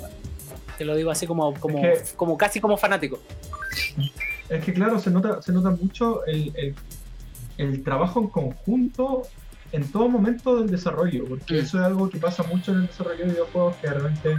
Te 0.78 0.84
lo 0.86 0.96
digo 0.96 1.10
así 1.10 1.26
como, 1.26 1.54
como, 1.60 1.84
Es 1.84 2.10
que- 2.12 2.16
como 2.16 2.36
casi 2.38 2.60
como 2.60 2.76
fanático. 2.78 3.20
Es 4.48 4.64
que 4.64 4.72
claro, 4.72 4.98
se 4.98 5.10
nota, 5.10 5.40
se 5.42 5.52
nota 5.52 5.70
mucho 5.70 6.24
el, 6.26 6.52
el- 6.56 6.74
el 7.58 7.84
trabajo 7.84 8.20
en 8.20 8.28
conjunto 8.28 9.22
en 9.72 9.90
todo 9.90 10.08
momento 10.08 10.56
del 10.58 10.70
desarrollo, 10.70 11.24
porque 11.28 11.54
Mm. 11.54 11.58
eso 11.64 11.78
es 11.78 11.84
algo 11.84 12.08
que 12.10 12.18
pasa 12.18 12.42
mucho 12.44 12.72
en 12.72 12.78
el 12.80 12.86
desarrollo 12.86 13.24
de 13.24 13.30
videojuegos, 13.32 13.76
que 13.76 13.88
realmente 13.88 14.36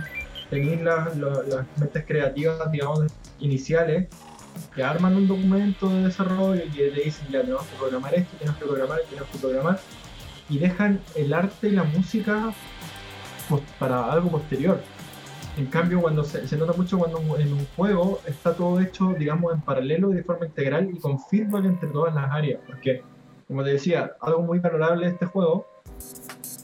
tenéis 0.49 0.81
las, 0.81 1.17
la- 1.17 1.43
las 1.43 1.65
mentes 1.77 2.05
creativas, 2.05 2.71
digamos, 2.71 3.05
iniciales, 3.39 4.07
que 4.75 4.83
arman 4.83 5.15
un 5.15 5.27
documento 5.27 5.89
de 5.89 6.03
desarrollo 6.03 6.63
y 6.63 6.69
que 6.69 6.91
le 6.91 7.03
dicen, 7.05 7.27
ya 7.31 7.41
tenemos 7.41 7.65
que 7.65 7.75
programar 7.77 8.13
esto, 8.13 8.37
tenemos 8.37 8.59
que 8.59 8.65
programar, 8.65 8.99
tenemos 9.09 9.29
que 9.31 9.37
programar, 9.39 9.79
y 10.49 10.57
dejan 10.59 10.99
el 11.15 11.33
arte 11.33 11.69
y 11.69 11.71
la 11.71 11.83
música 11.83 12.53
pues, 13.49 13.61
para 13.79 14.11
algo 14.11 14.29
posterior. 14.29 14.79
En 15.57 15.65
cambio, 15.67 16.01
cuando 16.01 16.23
se, 16.23 16.47
se 16.47 16.57
nota 16.57 16.73
mucho 16.73 16.97
cuando 16.97 17.19
en 17.37 17.53
un 17.53 17.65
juego 17.75 18.19
está 18.27 18.53
todo 18.55 18.79
hecho, 18.79 19.13
digamos, 19.17 19.53
en 19.53 19.61
paralelo 19.61 20.11
y 20.11 20.15
de 20.15 20.23
forma 20.23 20.45
integral 20.47 20.89
y 20.91 20.99
con 20.99 21.19
feedback 21.19 21.65
entre 21.65 21.89
todas 21.89 22.13
las 22.15 22.31
áreas. 22.31 22.59
Porque, 22.65 23.03
como 23.47 23.63
te 23.63 23.71
decía, 23.71 24.13
algo 24.21 24.41
muy 24.41 24.59
valorable 24.59 25.05
de 25.07 25.11
este 25.13 25.25
juego 25.25 25.67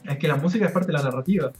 es 0.04 0.18
que 0.18 0.28
la 0.28 0.36
música 0.36 0.66
es 0.66 0.72
parte 0.72 0.88
de 0.88 0.92
la 0.94 1.02
narrativa. 1.02 1.52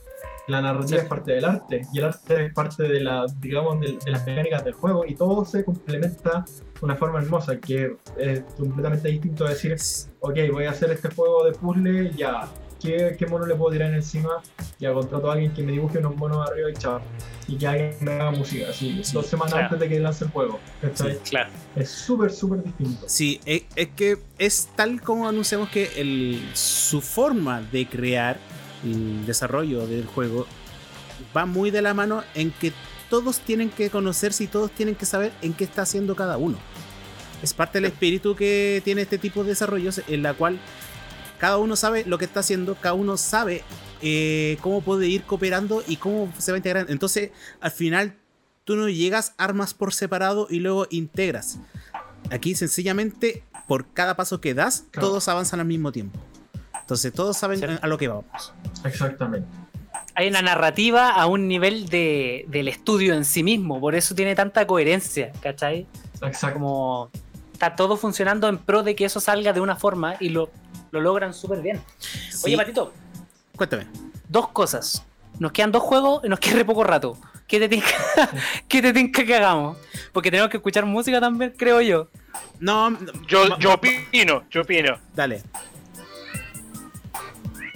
La 0.48 0.60
narrativa 0.60 0.98
Sí. 0.98 1.04
es 1.04 1.08
parte 1.08 1.32
del 1.32 1.44
arte 1.44 1.82
y 1.92 1.98
el 1.98 2.04
arte 2.06 2.46
es 2.46 2.54
parte 2.54 2.82
de, 2.84 3.00
la, 3.00 3.24
digamos, 3.40 3.80
de, 3.80 3.98
de 4.04 4.10
las 4.10 4.26
mecánicas 4.26 4.64
del 4.64 4.72
juego 4.72 5.04
y 5.06 5.14
todo 5.14 5.44
se 5.44 5.64
complementa 5.64 6.44
de 6.44 6.84
una 6.84 6.96
forma 6.96 7.20
hermosa 7.20 7.58
que 7.58 7.96
es 8.16 8.42
completamente 8.58 9.08
distinto 9.08 9.46
a 9.46 9.50
decir, 9.50 9.76
ok, 10.20 10.36
voy 10.50 10.64
a 10.64 10.70
hacer 10.70 10.90
este 10.90 11.14
juego 11.14 11.44
de 11.44 11.52
puzzle, 11.52 12.10
ya, 12.16 12.48
¿qué, 12.80 13.16
qué 13.18 13.26
mono 13.26 13.46
le 13.46 13.54
puedo 13.54 13.72
tirar 13.72 13.92
encima? 13.92 14.42
Ya 14.78 14.92
contrato 14.92 15.30
a 15.30 15.34
alguien 15.34 15.52
que 15.52 15.62
me 15.62 15.72
dibuje 15.72 15.98
unos 15.98 16.16
monos 16.16 16.48
arriba 16.48 16.70
y 16.70 16.74
chao. 16.74 17.00
Y 17.46 17.56
que 17.56 17.66
alguien 17.66 17.96
me 18.00 18.12
haga 18.12 18.30
música, 18.30 18.66
así, 18.70 19.02
Sí, 19.02 19.12
dos 19.12 19.26
semanas 19.26 19.52
claro. 19.52 19.66
antes 19.66 19.80
de 19.80 19.88
que 19.88 20.00
lance 20.00 20.24
el 20.24 20.30
juego. 20.30 20.60
¿cachai? 20.80 21.18
Claro. 21.18 21.50
Es 21.76 21.90
súper, 21.90 22.30
súper 22.30 22.62
distinto. 22.62 23.04
Sí, 23.08 23.40
es, 23.44 23.62
es 23.76 23.88
que 23.96 24.18
es 24.38 24.68
tal 24.76 25.00
como 25.00 25.28
anunciamos 25.28 25.68
que 25.68 25.90
el, 25.96 26.40
su 26.54 27.00
forma 27.00 27.60
de 27.60 27.86
crear 27.88 28.38
el 28.84 29.26
desarrollo 29.26 29.86
del 29.86 30.06
juego 30.06 30.46
va 31.36 31.44
muy 31.46 31.70
de 31.70 31.82
la 31.82 31.92
mano 31.94 32.22
en 32.34 32.50
que 32.50 32.72
todos 33.10 33.40
tienen 33.40 33.70
que 33.70 33.90
conocerse 33.90 34.44
y 34.44 34.46
todos 34.46 34.70
tienen 34.70 34.94
que 34.94 35.04
saber 35.04 35.32
en 35.42 35.52
qué 35.52 35.64
está 35.64 35.82
haciendo 35.82 36.14
cada 36.14 36.38
uno. 36.38 36.56
Es 37.42 37.54
parte 37.54 37.78
del 37.80 37.86
espíritu 37.86 38.36
que 38.36 38.80
tiene 38.84 39.02
este 39.02 39.18
tipo 39.18 39.42
de 39.42 39.50
desarrollos 39.50 40.02
en 40.08 40.22
la 40.22 40.34
cual 40.34 40.58
cada 41.40 41.56
uno 41.58 41.74
sabe 41.74 42.04
lo 42.04 42.18
que 42.18 42.26
está 42.26 42.40
haciendo, 42.40 42.74
cada 42.76 42.94
uno 42.94 43.16
sabe 43.16 43.62
eh, 44.02 44.58
cómo 44.60 44.82
puede 44.82 45.08
ir 45.08 45.22
cooperando 45.24 45.82
y 45.88 45.96
cómo 45.96 46.32
se 46.38 46.52
va 46.52 46.56
a 46.56 46.58
integrar. 46.58 46.86
Entonces, 46.90 47.30
al 47.60 47.70
final, 47.70 48.14
tú 48.64 48.76
no 48.76 48.88
llegas, 48.88 49.34
armas 49.38 49.74
por 49.74 49.92
separado 49.94 50.46
y 50.50 50.60
luego 50.60 50.86
integras. 50.90 51.58
Aquí 52.30 52.54
sencillamente, 52.54 53.42
por 53.66 53.86
cada 53.92 54.14
paso 54.16 54.40
que 54.40 54.52
das, 54.54 54.84
Claro. 54.90 55.08
todos 55.08 55.26
avanzan 55.28 55.60
al 55.60 55.66
mismo 55.66 55.90
tiempo. 55.92 56.20
Entonces 56.78 57.12
todos 57.12 57.36
saben 57.36 57.78
a 57.80 57.86
lo 57.86 57.96
que 57.98 58.08
vamos. 58.08 58.52
Exactamente. 58.84 59.48
Hay 60.16 60.28
una 60.28 60.42
narrativa 60.42 61.12
a 61.14 61.26
un 61.26 61.46
nivel 61.48 61.88
de, 61.88 62.44
del 62.48 62.68
estudio 62.68 63.14
en 63.14 63.24
sí 63.24 63.42
mismo, 63.42 63.80
por 63.80 63.94
eso 63.94 64.14
tiene 64.14 64.34
tanta 64.34 64.66
coherencia, 64.66 65.32
¿cachai? 65.40 65.86
Exacto. 66.20 66.54
Como 66.54 67.10
está 67.60 67.76
todo 67.76 67.98
funcionando 67.98 68.48
en 68.48 68.56
pro 68.56 68.82
de 68.82 68.96
que 68.96 69.04
eso 69.04 69.20
salga 69.20 69.52
de 69.52 69.60
una 69.60 69.76
forma 69.76 70.14
y 70.18 70.30
lo, 70.30 70.48
lo 70.92 71.00
logran 71.02 71.34
súper 71.34 71.60
bien. 71.60 71.78
Oye, 72.42 72.56
Patito, 72.56 72.90
cuéntame. 73.54 73.86
dos 74.30 74.48
cosas. 74.48 75.04
Nos 75.38 75.52
quedan 75.52 75.70
dos 75.70 75.82
juegos 75.82 76.24
y 76.24 76.28
nos 76.30 76.40
queda 76.40 76.54
re 76.56 76.64
poco 76.64 76.84
rato. 76.84 77.18
¿Qué 77.46 77.58
te 77.58 77.68
tinca, 77.68 77.86
¿Qué 78.68 78.80
te 78.80 78.94
tinca 78.94 79.26
que 79.26 79.34
hagamos? 79.36 79.76
Porque 80.12 80.30
tenemos 80.30 80.50
que 80.50 80.56
escuchar 80.56 80.86
música 80.86 81.20
también, 81.20 81.52
creo 81.54 81.82
yo. 81.82 82.08
No, 82.60 82.88
no, 82.90 82.98
Yo, 83.28 83.58
yo 83.58 83.74
opino, 83.74 84.44
yo 84.50 84.62
opino. 84.62 84.98
dale. 85.14 85.42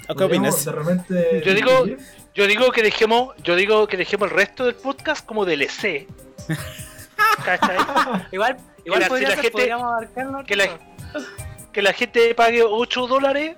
¿Qué 0.06 0.14
Podríamos 0.14 0.54
opinas? 0.54 0.64
De 0.64 0.72
repente. 0.72 1.42
Yo 1.44 1.52
digo-. 1.54 1.86
Yo 2.34 2.46
digo 2.48 2.72
que 2.72 2.82
dejemos, 2.82 3.34
yo 3.44 3.54
digo 3.54 3.86
que 3.86 3.96
dejemos 3.98 4.28
el 4.30 4.34
resto 4.36 4.64
del 4.64 4.74
podcast 4.74 5.24
como 5.24 5.44
DLC. 5.44 6.08
Igual, 8.32 8.56
igual 8.84 9.00
la- 9.00 9.08
podría 9.08 9.28
si 9.30 9.30
la 9.30 9.34
ser, 9.36 9.42
gente- 9.44 9.52
podríamos 9.52 9.84
abarcarlo. 9.86 10.44
que 10.44 10.56
la- 10.56 10.78
Que 11.72 11.82
la 11.82 11.92
gente 11.92 12.34
pague 12.36 12.62
8 12.62 13.06
dólares, 13.08 13.56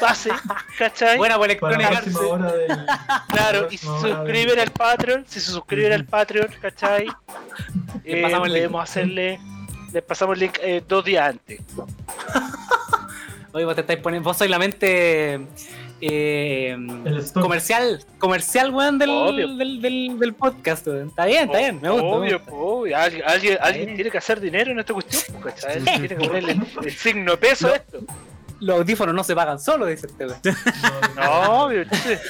pase, 0.00 0.30
¿cachai? 0.78 1.16
Buena 1.16 1.36
por 1.60 2.24
hora 2.26 2.52
del. 2.52 2.86
Claro, 3.28 3.68
y 3.70 3.78
si 3.78 3.86
del- 3.86 4.00
suscriben 4.00 4.60
al 4.60 4.70
Patreon, 4.70 5.24
si 5.26 5.40
se 5.40 5.50
suscriben 5.50 5.92
al 5.92 6.04
Patreon, 6.04 6.48
¿cachai? 6.60 7.06
Le 8.04 8.18
Eh, 8.18 8.22
pasamos 8.22 8.48
podemos 8.60 8.82
hacerle, 8.82 9.40
les 9.92 10.02
pasamos 10.02 10.34
el 10.34 10.40
link 10.40 10.58
eh, 10.60 10.82
dos 10.86 11.02
días 11.04 11.30
antes. 11.30 11.60
Oye, 13.52 13.64
vos 13.64 13.74
te 13.74 13.80
estáis 13.82 14.00
poniendo. 14.00 14.28
Vos 14.28 14.36
sois 14.36 14.50
la 14.50 14.58
mente. 14.58 15.46
Eh, 16.00 16.76
comercial, 17.34 18.04
comercial, 18.18 18.70
weón, 18.74 18.98
del, 18.98 19.56
del, 19.58 19.80
del, 19.82 20.18
del 20.18 20.34
podcast, 20.34 20.86
weón. 20.86 21.08
Está 21.08 21.24
bien, 21.26 21.44
está 21.44 21.58
bien, 21.58 21.80
me 21.80 21.90
gusta. 21.90 22.04
me 22.06 22.12
Obvio, 22.14 22.38
gusta. 22.40 22.52
obvio. 22.54 22.96
Alguien, 22.98 23.58
alguien, 23.60 23.94
tiene 23.94 24.10
que 24.10 24.18
hacer 24.18 24.40
dinero 24.40 24.70
en 24.72 24.78
esta 24.80 24.92
cuestión, 24.94 25.40
¿cachai? 25.42 25.82
Tiene 25.82 26.08
que 26.08 26.14
ponerle 26.16 26.52
el, 26.52 26.62
el 26.84 26.92
signo 26.92 27.36
peso 27.36 27.68
a 27.68 27.76
esto. 27.76 27.98
Los 28.60 28.78
audífonos 28.78 29.14
no 29.14 29.24
se 29.24 29.34
pagan 29.34 29.58
solo, 29.58 29.86
dice 29.86 30.06
este 30.06 30.26
weón. 30.26 30.38
No, 31.16 31.64
obvio. 31.64 31.82
entonces, 31.82 32.20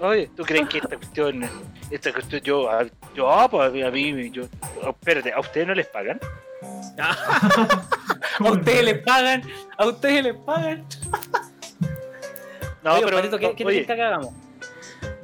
Oye, 0.00 0.30
¿tú 0.36 0.44
crees 0.44 0.68
que 0.68 0.78
esta 0.78 0.96
cuestión, 0.96 1.48
esta 1.90 2.12
cuestión 2.12 2.40
yo, 2.42 2.70
a- 2.70 2.86
yo, 3.16 3.28
ah, 3.32 3.48
pues 3.50 3.84
a 3.84 3.90
mí, 3.90 4.30
yo, 4.30 4.44
oh, 4.84 4.90
espérate, 4.90 5.32
¿a 5.32 5.40
ustedes 5.40 5.66
no 5.66 5.74
les 5.74 5.86
pagan? 5.86 6.20
A 8.40 8.50
ustedes 8.50 8.84
les 8.84 8.98
pagan, 9.04 9.42
a 9.76 9.86
ustedes 9.86 10.22
les 10.24 10.34
pagan. 10.36 10.84
No, 12.84 12.94
Oye, 12.94 13.02
pero, 13.04 13.16
Patito, 13.16 13.38
¿qué, 13.38 13.54
qué 13.56 13.84
que 13.86 13.92
hagamos? 13.92 14.32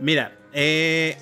Mira, 0.00 0.36
eh, 0.52 1.16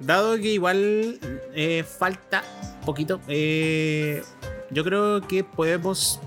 dado 0.00 0.36
que 0.36 0.48
igual 0.52 1.18
eh, 1.54 1.84
falta 1.84 2.42
poquito, 2.84 3.20
eh, 3.28 4.22
yo 4.70 4.84
creo 4.84 5.20
que 5.22 5.44
podemos 5.44 6.20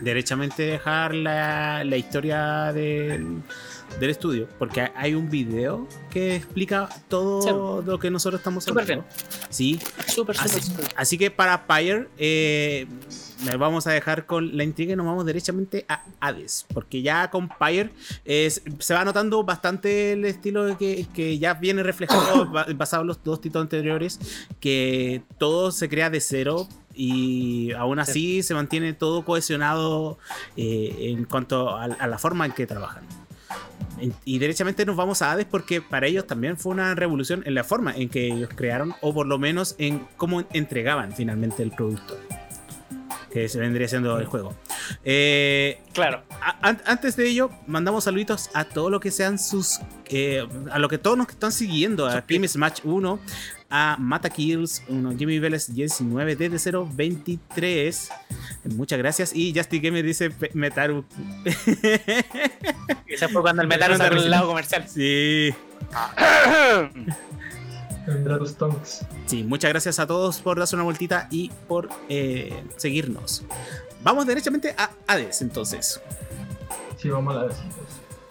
derechamente 0.00 0.62
dejar 0.62 1.14
la, 1.14 1.82
la 1.84 1.96
historia 1.96 2.72
del, 2.72 3.42
del 3.98 4.10
estudio, 4.10 4.46
porque 4.58 4.90
hay 4.94 5.14
un 5.14 5.30
video 5.30 5.88
que 6.10 6.36
explica 6.36 6.88
todo 7.08 7.82
lo 7.82 7.98
que 7.98 8.10
nosotros 8.10 8.40
estamos 8.40 8.64
Súper 8.64 8.82
hablando. 8.82 9.04
Sí, 9.48 9.80
Súper, 10.06 10.36
súper, 10.36 10.36
Así, 10.38 10.60
súper. 10.60 10.86
así 10.96 11.18
que 11.18 11.30
para 11.30 11.66
Pyre, 11.66 12.08
eh, 12.18 12.86
nos 13.44 13.58
vamos 13.58 13.86
a 13.86 13.92
dejar 13.92 14.26
con 14.26 14.56
la 14.56 14.64
intriga 14.64 14.92
y 14.92 14.96
nos 14.96 15.06
vamos 15.06 15.26
derechamente 15.26 15.84
a 15.88 16.02
Hades. 16.20 16.66
Porque 16.72 17.02
ya 17.02 17.30
con 17.30 17.48
Pyre 17.48 17.90
eh, 18.24 18.50
se 18.50 18.94
va 18.94 19.04
notando 19.04 19.44
bastante 19.44 20.12
el 20.12 20.24
estilo 20.24 20.76
que, 20.78 21.06
que 21.14 21.38
ya 21.38 21.54
viene 21.54 21.82
reflejado 21.82 22.46
ba- 22.50 22.66
basado 22.74 23.02
en 23.02 23.08
los 23.08 23.22
dos 23.22 23.40
títulos 23.40 23.64
anteriores. 23.64 24.18
Que 24.60 25.22
todo 25.38 25.70
se 25.72 25.88
crea 25.88 26.10
de 26.10 26.20
cero. 26.20 26.66
Y 26.98 27.72
aún 27.72 27.98
así 27.98 28.42
se 28.42 28.54
mantiene 28.54 28.94
todo 28.94 29.22
cohesionado 29.22 30.18
eh, 30.56 31.12
en 31.14 31.24
cuanto 31.26 31.76
a, 31.76 31.84
a 31.84 32.06
la 32.06 32.16
forma 32.18 32.46
en 32.46 32.52
que 32.52 32.66
trabajan. 32.66 33.04
En- 34.00 34.14
Y 34.24 34.38
derechamente 34.38 34.86
nos 34.86 34.96
vamos 34.96 35.20
a 35.20 35.30
Hades 35.32 35.44
porque 35.44 35.82
para 35.82 36.06
ellos 36.06 36.26
también 36.26 36.56
fue 36.56 36.72
una 36.72 36.94
revolución 36.94 37.42
en 37.44 37.54
la 37.54 37.64
forma 37.64 37.94
en 37.94 38.08
que 38.08 38.28
ellos 38.32 38.48
crearon, 38.54 38.94
o 39.02 39.12
por 39.12 39.26
lo 39.26 39.38
menos 39.38 39.74
en 39.76 40.06
cómo 40.16 40.44
entregaban 40.54 41.12
finalmente 41.12 41.62
el 41.62 41.70
producto. 41.70 42.18
Que 43.36 43.50
se 43.50 43.58
vendría 43.58 43.86
siendo 43.86 44.18
el 44.18 44.24
juego. 44.24 44.54
Eh, 45.04 45.78
Claro. 45.92 46.22
a- 46.40 46.74
antes 46.86 47.16
de 47.16 47.28
ello, 47.28 47.50
mandamos 47.66 48.04
saluditos 48.04 48.48
a 48.54 48.64
todos 48.64 48.90
los 48.90 48.98
que 48.98 49.10
sean 49.10 49.38
sus. 49.38 49.78
eh, 50.06 50.46
a 50.70 50.78
lo 50.78 50.88
que 50.88 50.96
todos 50.96 51.18
nos 51.18 51.26
que 51.26 51.34
están 51.34 51.52
siguiendo. 51.52 52.06
A 52.06 52.24
Game 52.26 52.48
Smash 52.48 52.78
1, 52.82 53.18
a 53.68 53.96
Mata 53.98 54.30
Kills, 54.30 54.82
uno, 54.88 55.14
Jimmy 55.18 55.38
Vélez 55.38 55.66
19, 55.74 56.34
desde 56.34 56.58
023. 56.94 58.08
Muchas 58.74 58.98
gracias. 58.98 59.32
Y 59.36 59.52
Justy 59.54 59.80
Gamer 59.80 60.02
dice 60.02 60.32
Metaru. 60.54 61.04
Ese 63.06 63.28
fue 63.28 63.42
cuando 63.42 63.60
el 63.60 63.68
metal 63.72 63.98
salió 63.98 64.18
el 64.22 64.30
lado 64.30 64.46
comercial. 64.48 64.88
sí. 64.88 65.50
Vendrá 68.06 68.38
tus. 68.38 68.54
Sí, 69.26 69.42
muchas 69.42 69.70
gracias 69.70 69.98
a 69.98 70.06
todos 70.06 70.40
por 70.40 70.58
darse 70.58 70.76
una 70.76 70.84
vueltita 70.84 71.28
y 71.30 71.50
por 71.66 71.88
eh, 72.08 72.64
seguirnos. 72.76 73.44
Vamos 74.02 74.26
derechamente 74.26 74.74
a 74.78 74.90
Hades 75.06 75.42
entonces. 75.42 76.00
Sí, 76.96 77.08
vamos 77.10 77.34
a 77.36 77.40
entonces. 77.40 77.85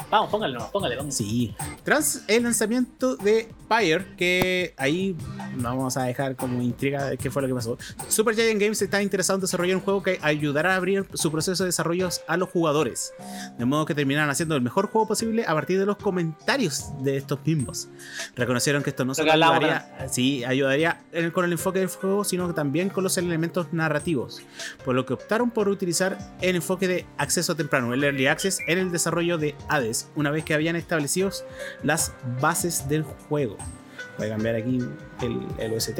Vamos, 0.10 0.30
póngale, 0.30 0.54
no, 0.54 0.70
póngale, 0.72 0.96
póngale. 0.96 1.12
Sí. 1.12 1.54
Tras 1.84 2.24
el 2.28 2.44
lanzamiento 2.44 3.16
de 3.16 3.50
Pyre, 3.68 4.06
que 4.16 4.74
ahí 4.78 5.16
vamos 5.58 5.98
a 5.98 6.04
dejar 6.04 6.36
como 6.36 6.62
intriga 6.62 7.06
de 7.06 7.18
qué 7.18 7.32
fue 7.32 7.42
lo 7.42 7.48
que 7.48 7.56
pasó. 7.56 7.78
Super 8.08 8.36
Giant 8.36 8.62
Games 8.62 8.82
está 8.82 9.02
interesado 9.02 9.38
en 9.38 9.42
desarrollar 9.42 9.78
un 9.78 9.82
juego 9.82 10.04
que 10.04 10.20
ayudará 10.22 10.74
a 10.74 10.76
abrir 10.76 11.08
su 11.14 11.32
proceso 11.32 11.64
de 11.64 11.70
desarrollo 11.70 12.10
a 12.28 12.38
los 12.38 12.50
jugadores, 12.50 13.14
de 13.58 13.66
modo 13.66 13.86
que 13.86 13.96
terminaran 13.96 14.30
haciendo 14.30 14.56
el 14.56 14.62
mejor 14.62 14.88
juego 14.88 15.08
posible 15.08 15.46
a 15.46 15.54
partir 15.54 15.80
de 15.80 15.86
los 15.86 15.98
comentarios 15.98 16.92
de 17.04 17.18
estos 17.18 17.40
mismos. 17.46 17.88
Reconocieron 18.36 18.84
que 18.84 18.92
esto 18.92 19.06
no 19.06 19.16
solo 19.16 19.32
ayudaría, 19.32 20.08
sí, 20.10 20.44
ayudaría 20.44 21.02
con 21.34 21.46
el 21.46 21.52
enfoque 21.52 21.80
del 21.80 21.90
juego, 21.90 22.24
sino 22.24 22.48
que 22.48 22.54
también 22.54 22.90
con 22.90 23.04
los 23.04 23.18
elementos 23.18 23.74
narrativos, 23.74 24.42
por 24.84 24.96
lo 24.96 25.06
que 25.06 25.14
optaron 25.14 25.50
por 25.50 25.68
utilizar 25.70 26.18
el 26.42 26.56
enfoque 26.56 26.88
de 26.88 27.06
acceso 27.18 27.56
temprano, 27.56 27.94
el 27.94 28.04
early 28.04 28.28
access, 28.28 28.60
en 28.68 28.78
el 28.78 28.92
desarrollo 28.92 29.38
de 29.38 29.56
Hades, 29.68 29.95
una 30.16 30.32
vez 30.32 30.44
que 30.44 30.54
habían 30.54 30.76
establecido 30.76 31.30
las 31.84 32.14
bases 32.42 32.88
del 32.90 33.04
juego. 33.04 33.58
Voy 34.18 34.28
a 34.28 34.30
cambiar 34.32 34.56
aquí 34.56 34.80
el, 35.22 35.48
el 35.58 35.74
OST. 35.74 36.00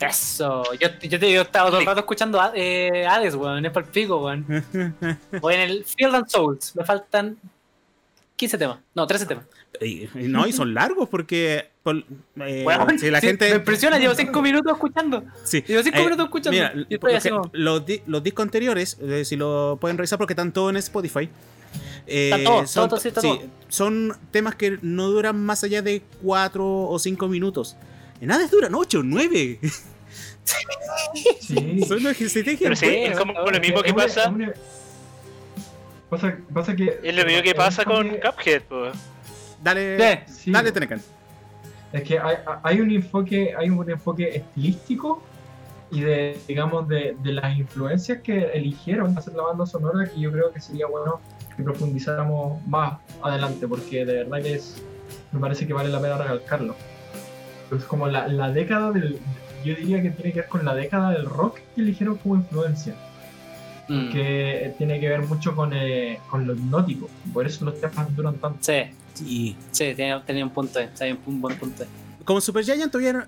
Eso, 0.00 0.64
yo, 0.74 0.88
yo 1.02 1.18
te 1.20 1.26
he 1.28 1.40
estado 1.40 1.68
todo 1.68 1.80
el 1.80 1.86
rato 1.86 2.00
escuchando 2.00 2.40
eh, 2.54 3.06
Hades, 3.06 3.34
weón, 3.36 3.64
es 3.64 3.72
para 3.72 3.86
el 3.86 3.92
pico, 3.92 4.24
weón. 4.24 4.44
Voy 5.40 5.54
en 5.54 5.60
el 5.60 5.84
Field 5.84 6.14
and 6.16 6.28
Souls, 6.28 6.74
me 6.74 6.84
faltan 6.84 7.38
15 8.36 8.58
temas, 8.58 8.78
no, 8.94 9.06
13 9.06 9.26
temas. 9.26 9.44
no, 10.14 10.46
y 10.46 10.52
son 10.52 10.74
largos 10.74 11.08
porque 11.08 11.70
eh, 11.92 12.66
si 12.98 13.10
la 13.10 13.20
gente... 13.20 13.50
Me 13.50 13.56
impresiona, 13.56 13.98
llevo 13.98 14.14
5 14.14 14.42
minutos 14.42 14.72
escuchando. 14.72 15.24
Sí. 15.44 15.62
Llevo 15.66 15.82
5 15.82 15.96
eh, 15.96 16.04
minutos 16.04 16.24
escuchando. 16.26 16.50
Mira, 16.52 16.72
los, 17.52 17.84
los, 18.06 18.22
discos 18.22 18.42
anteriores, 18.42 18.98
eh, 19.00 19.24
si 19.24 19.36
lo 19.36 19.78
pueden 19.80 19.98
revisar 19.98 20.18
porque 20.18 20.32
están 20.32 20.52
todos 20.52 20.70
en 20.70 20.76
Spotify. 20.76 21.28
Eh, 22.06 22.44
son, 22.66 22.88
todo, 22.88 22.98
sí, 22.98 23.10
son 23.68 24.16
temas 24.30 24.54
que 24.54 24.78
no 24.80 25.08
duran 25.08 25.38
más 25.44 25.62
allá 25.62 25.82
de 25.82 26.02
4 26.22 26.88
o 26.88 26.98
5 26.98 27.28
minutos. 27.28 27.76
En 28.20 28.28
nada 28.28 28.46
duran 28.48 28.74
8 28.74 29.00
o 29.00 29.02
9. 29.02 29.60
Sí. 31.40 31.84
Son 31.86 32.02
los 32.02 32.16
que 32.16 32.28
se 32.28 32.42
Pero 32.42 32.74
sí, 32.74 32.86
es 32.86 33.18
como 33.18 33.34
lo 33.34 33.60
mismo 33.60 33.82
que 33.82 33.92
pasa. 33.92 34.34
Pasa, 36.08 36.38
pasa 36.52 36.74
que. 36.74 36.98
Es 37.02 37.14
lo 37.14 37.24
mismo 37.24 37.42
que 37.42 37.54
pasa 37.54 37.84
con 37.84 38.08
Cuphead, 38.08 38.62
pues. 38.62 38.94
Dale, 39.62 40.24
dale, 40.46 40.72
Tenecan. 40.72 41.02
Es 41.92 42.02
que 42.02 42.18
hay, 42.18 42.36
hay, 42.62 42.80
un 42.80 42.90
enfoque, 42.90 43.54
hay 43.56 43.70
un 43.70 43.88
enfoque 43.90 44.36
estilístico 44.36 45.22
y 45.90 46.00
de, 46.00 46.38
digamos, 46.46 46.86
de, 46.88 47.16
de, 47.22 47.32
las 47.32 47.56
influencias 47.56 48.20
que 48.20 48.50
eligieron 48.52 49.16
hacer 49.16 49.34
la 49.34 49.44
banda 49.44 49.64
sonora 49.64 50.08
que 50.08 50.20
yo 50.20 50.30
creo 50.30 50.52
que 50.52 50.60
sería 50.60 50.86
bueno 50.86 51.20
que 51.56 51.62
profundizáramos 51.62 52.64
más 52.66 52.98
adelante, 53.22 53.66
porque 53.66 54.04
de 54.04 54.24
verdad 54.24 54.42
que 54.42 54.54
es, 54.54 54.82
me 55.32 55.40
parece 55.40 55.66
que 55.66 55.72
vale 55.72 55.88
la 55.88 56.00
pena 56.00 56.18
recalcarlo. 56.18 56.74
Es 57.74 57.84
como 57.84 58.06
la, 58.06 58.28
la 58.28 58.50
década 58.50 58.92
del, 58.92 59.18
yo 59.64 59.74
diría 59.74 60.02
que 60.02 60.10
tiene 60.10 60.32
que 60.32 60.40
ver 60.40 60.48
con 60.48 60.64
la 60.64 60.74
década 60.74 61.10
del 61.12 61.26
rock 61.26 61.58
que 61.74 61.80
eligieron 61.80 62.16
como 62.16 62.36
influencia. 62.36 62.94
Mm. 63.88 64.10
Que 64.12 64.74
tiene 64.76 65.00
que 65.00 65.08
ver 65.08 65.22
mucho 65.22 65.56
con, 65.56 65.72
eh, 65.72 66.20
con 66.28 66.46
lo 66.46 66.54
hipnótico. 66.54 67.08
Por 67.32 67.46
eso 67.46 67.64
los 67.64 67.80
temas 67.80 68.14
duran 68.14 68.34
tanto. 68.34 68.58
Sí, 68.60 68.82
sí, 69.18 69.56
sí 69.70 69.94
tenía, 69.94 70.22
tenía 70.24 70.44
un 70.44 70.50
punto, 70.50 70.80
tenía 70.96 71.16
un 71.26 71.40
buen 71.40 71.56
punto. 71.58 71.84
Como 72.24 72.40
Super 72.40 72.64
Giant 72.64 72.92
tuvieron 72.92 73.24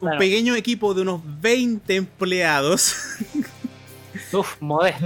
un, 0.00 0.18
pequeño 0.18 0.54
equipo 0.54 0.94
de 0.94 1.02
unos 1.02 1.20
20 1.40 1.96
empleados. 1.96 2.94
Uf, 4.32 4.56
modesto. 4.60 5.04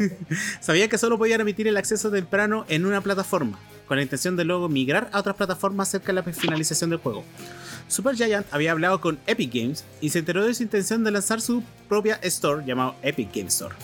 Sabía 0.60 0.88
que 0.88 0.98
solo 0.98 1.18
podían 1.18 1.40
emitir 1.40 1.68
el 1.68 1.76
acceso 1.76 2.10
temprano 2.10 2.64
en 2.68 2.86
una 2.86 3.00
plataforma, 3.00 3.58
con 3.86 3.98
la 3.98 4.02
intención 4.02 4.36
de 4.36 4.44
luego 4.44 4.68
migrar 4.68 5.10
a 5.12 5.20
otras 5.20 5.36
plataformas 5.36 5.88
cerca 5.88 6.08
de 6.08 6.14
la 6.14 6.22
finalización 6.22 6.90
del 6.90 6.98
juego. 6.98 7.24
Super 7.88 8.16
Giant 8.16 8.46
había 8.50 8.72
hablado 8.72 9.00
con 9.00 9.18
Epic 9.26 9.52
Games 9.52 9.84
y 10.00 10.10
se 10.10 10.20
enteró 10.20 10.44
de 10.44 10.54
su 10.54 10.62
intención 10.62 11.04
de 11.04 11.10
lanzar 11.10 11.40
su 11.40 11.62
propia 11.88 12.18
store 12.22 12.64
llamado 12.64 12.94
Epic 13.02 13.34
Game 13.34 13.48
Store, 13.48 13.74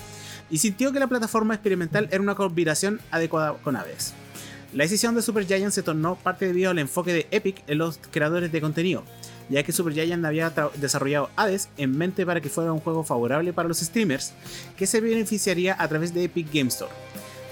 y 0.50 0.58
sintió 0.58 0.92
que 0.92 0.98
la 0.98 1.08
plataforma 1.08 1.54
experimental 1.54 2.08
era 2.10 2.20
una 2.20 2.34
combinación 2.34 3.00
adecuada 3.10 3.54
con 3.54 3.76
Aves. 3.76 4.14
La 4.74 4.82
decisión 4.82 5.14
de 5.14 5.22
Supergiant 5.22 5.72
se 5.72 5.84
tornó 5.84 6.16
parte 6.16 6.48
debido 6.48 6.72
al 6.72 6.80
enfoque 6.80 7.12
de 7.12 7.28
Epic 7.30 7.62
en 7.68 7.78
los 7.78 8.00
creadores 8.10 8.50
de 8.50 8.60
contenido, 8.60 9.04
ya 9.48 9.62
que 9.62 9.70
Supergiant 9.70 10.24
había 10.24 10.52
desarrollado 10.74 11.30
Hades 11.36 11.68
en 11.76 11.96
mente 11.96 12.26
para 12.26 12.40
que 12.40 12.48
fuera 12.48 12.72
un 12.72 12.80
juego 12.80 13.04
favorable 13.04 13.52
para 13.52 13.68
los 13.68 13.78
streamers, 13.78 14.32
que 14.76 14.88
se 14.88 15.00
beneficiaría 15.00 15.76
a 15.78 15.86
través 15.86 16.12
de 16.12 16.24
Epic 16.24 16.52
Game 16.52 16.68
Store. 16.68 16.90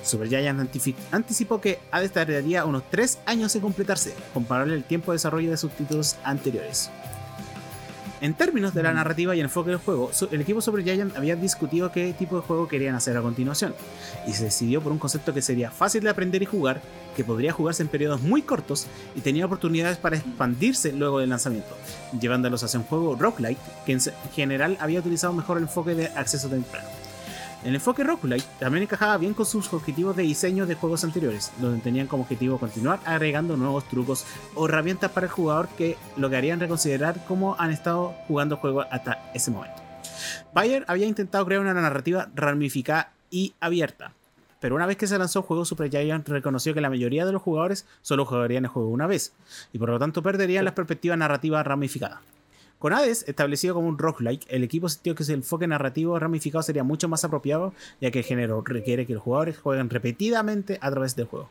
Supergiant 0.03 0.69
anticipó 1.12 1.61
que 1.61 1.78
Hades 1.93 2.11
tardaría 2.11 2.65
unos 2.65 2.90
3 2.90 3.20
años 3.27 3.55
en 3.55 3.62
completarse, 3.62 4.15
comparable 4.35 4.74
al 4.74 4.82
tiempo 4.82 5.12
de 5.12 5.16
desarrollo 5.16 5.53
de 5.53 5.57
sus 5.57 5.70
títulos 5.77 6.16
anteriores. 6.24 6.90
En 8.23 8.35
términos 8.35 8.73
de 8.73 8.85
la 8.85 8.93
narrativa 8.93 9.35
y 9.35 9.40
el 9.40 9.47
enfoque 9.47 9.70
del 9.70 9.81
juego, 9.81 10.12
el 10.31 10.40
equipo 10.40 10.61
Super 10.61 10.85
Giant 10.85 11.16
había 11.16 11.35
discutido 11.35 11.90
qué 11.90 12.15
tipo 12.16 12.36
de 12.36 12.43
juego 12.43 12.69
querían 12.69 12.94
hacer 12.94 13.16
a 13.16 13.20
continuación, 13.20 13.74
y 14.28 14.32
se 14.32 14.44
decidió 14.44 14.81
por 14.81 14.93
un 14.93 15.01
concepto 15.01 15.35
que 15.35 15.43
sería 15.43 15.73
fácil 15.73 16.05
de 16.05 16.11
aprender 16.11 16.40
y 16.40 16.47
jugar, 16.47 16.81
que 17.16 17.24
podría 17.24 17.53
jugarse 17.53 17.82
en 17.82 17.89
periodos 17.89 18.23
muy 18.23 18.43
cortos 18.43 18.86
y 19.16 19.23
tenía 19.23 19.47
oportunidades 19.47 19.99
para 19.99 20.19
expandirse 20.19 20.93
luego 20.93 21.19
del 21.19 21.31
lanzamiento, 21.31 21.77
llevándolos 22.20 22.62
hacia 22.62 22.78
un 22.78 22.86
juego 22.86 23.16
roguelike 23.16 23.59
que 23.85 23.93
en 23.93 24.01
general 24.32 24.77
había 24.78 25.01
utilizado 25.01 25.32
mejor 25.32 25.57
el 25.57 25.65
enfoque 25.65 25.97
de 25.97 26.07
acceso 26.07 26.49
temprano. 26.49 27.01
El 27.64 27.76
enfoque 27.76 28.02
roguelite 28.02 28.44
también 28.59 28.82
encajaba 28.82 29.16
bien 29.18 29.34
con 29.34 29.47
sus 29.47 29.72
objetivos 29.72 30.16
de 30.16 30.24
diseño 30.24 30.66
de 30.66 30.74
juegos 30.74 31.05
anteriores, 31.05 31.52
donde 31.60 31.80
tenían 31.80 32.09
como 32.09 32.24
objetivo 32.24 32.59
continuar 32.59 32.98
agregando 33.05 33.56
nuevos 33.56 33.89
trucos 33.89 34.26
o 34.56 34.66
herramientas 34.66 35.12
para 35.12 35.26
el 35.26 35.32
jugador 35.32 35.68
que 35.68 35.97
lo 36.16 36.28
que 36.28 36.36
harían 36.36 36.59
reconsiderar 36.59 37.24
cómo 37.28 37.55
han 37.60 37.70
estado 37.70 38.14
jugando 38.26 38.56
juegos 38.56 38.86
hasta 38.90 39.30
ese 39.32 39.52
momento. 39.52 39.80
Bayer 40.52 40.84
había 40.89 41.06
intentado 41.06 41.47
crear 41.47 41.60
una 41.60 41.72
narrativa 41.72 42.28
ramificada 42.34 43.12
y 43.30 43.55
abierta, 43.60 44.12
pero 44.59 44.74
una 44.74 44.86
vez 44.86 44.97
que 44.97 45.06
se 45.06 45.18
lanzó 45.18 45.40
el 45.40 45.44
juego, 45.44 45.64
Supergiant 45.64 46.28
reconoció 46.28 46.74
que 46.74 46.80
la 46.80 46.90
mayoría 46.90 47.24
de 47.24 47.32
los 47.32 47.43
jugadores 47.43 47.86
solo 48.02 48.24
jugarían 48.24 48.64
el 48.64 48.70
juego 48.70 48.89
una 48.89 49.06
vez, 49.06 49.34
y 49.72 49.78
por 49.78 49.89
lo 49.89 50.01
tanto 50.01 50.22
perderían 50.22 50.64
la 50.64 50.74
perspectiva 50.74 51.16
narrativa 51.16 51.62
ramificada. 51.62 52.22
Con 52.82 52.92
Hades, 52.92 53.24
establecido 53.28 53.76
como 53.76 53.86
un 53.86 53.96
roguelike, 53.96 54.44
el 54.48 54.64
equipo 54.64 54.88
sintió 54.88 55.14
que 55.14 55.22
el 55.22 55.30
enfoque 55.30 55.68
narrativo 55.68 56.18
ramificado 56.18 56.64
sería 56.64 56.82
mucho 56.82 57.09
más 57.09 57.22
apropiado, 57.22 57.72
ya 58.00 58.10
que 58.10 58.18
el 58.18 58.24
género 58.24 58.60
requiere 58.66 59.06
que 59.06 59.14
los 59.14 59.22
jugadores 59.22 59.56
jueguen 59.56 59.88
repetidamente 59.88 60.80
a 60.82 60.90
través 60.90 61.14
del 61.14 61.26
juego. 61.26 61.48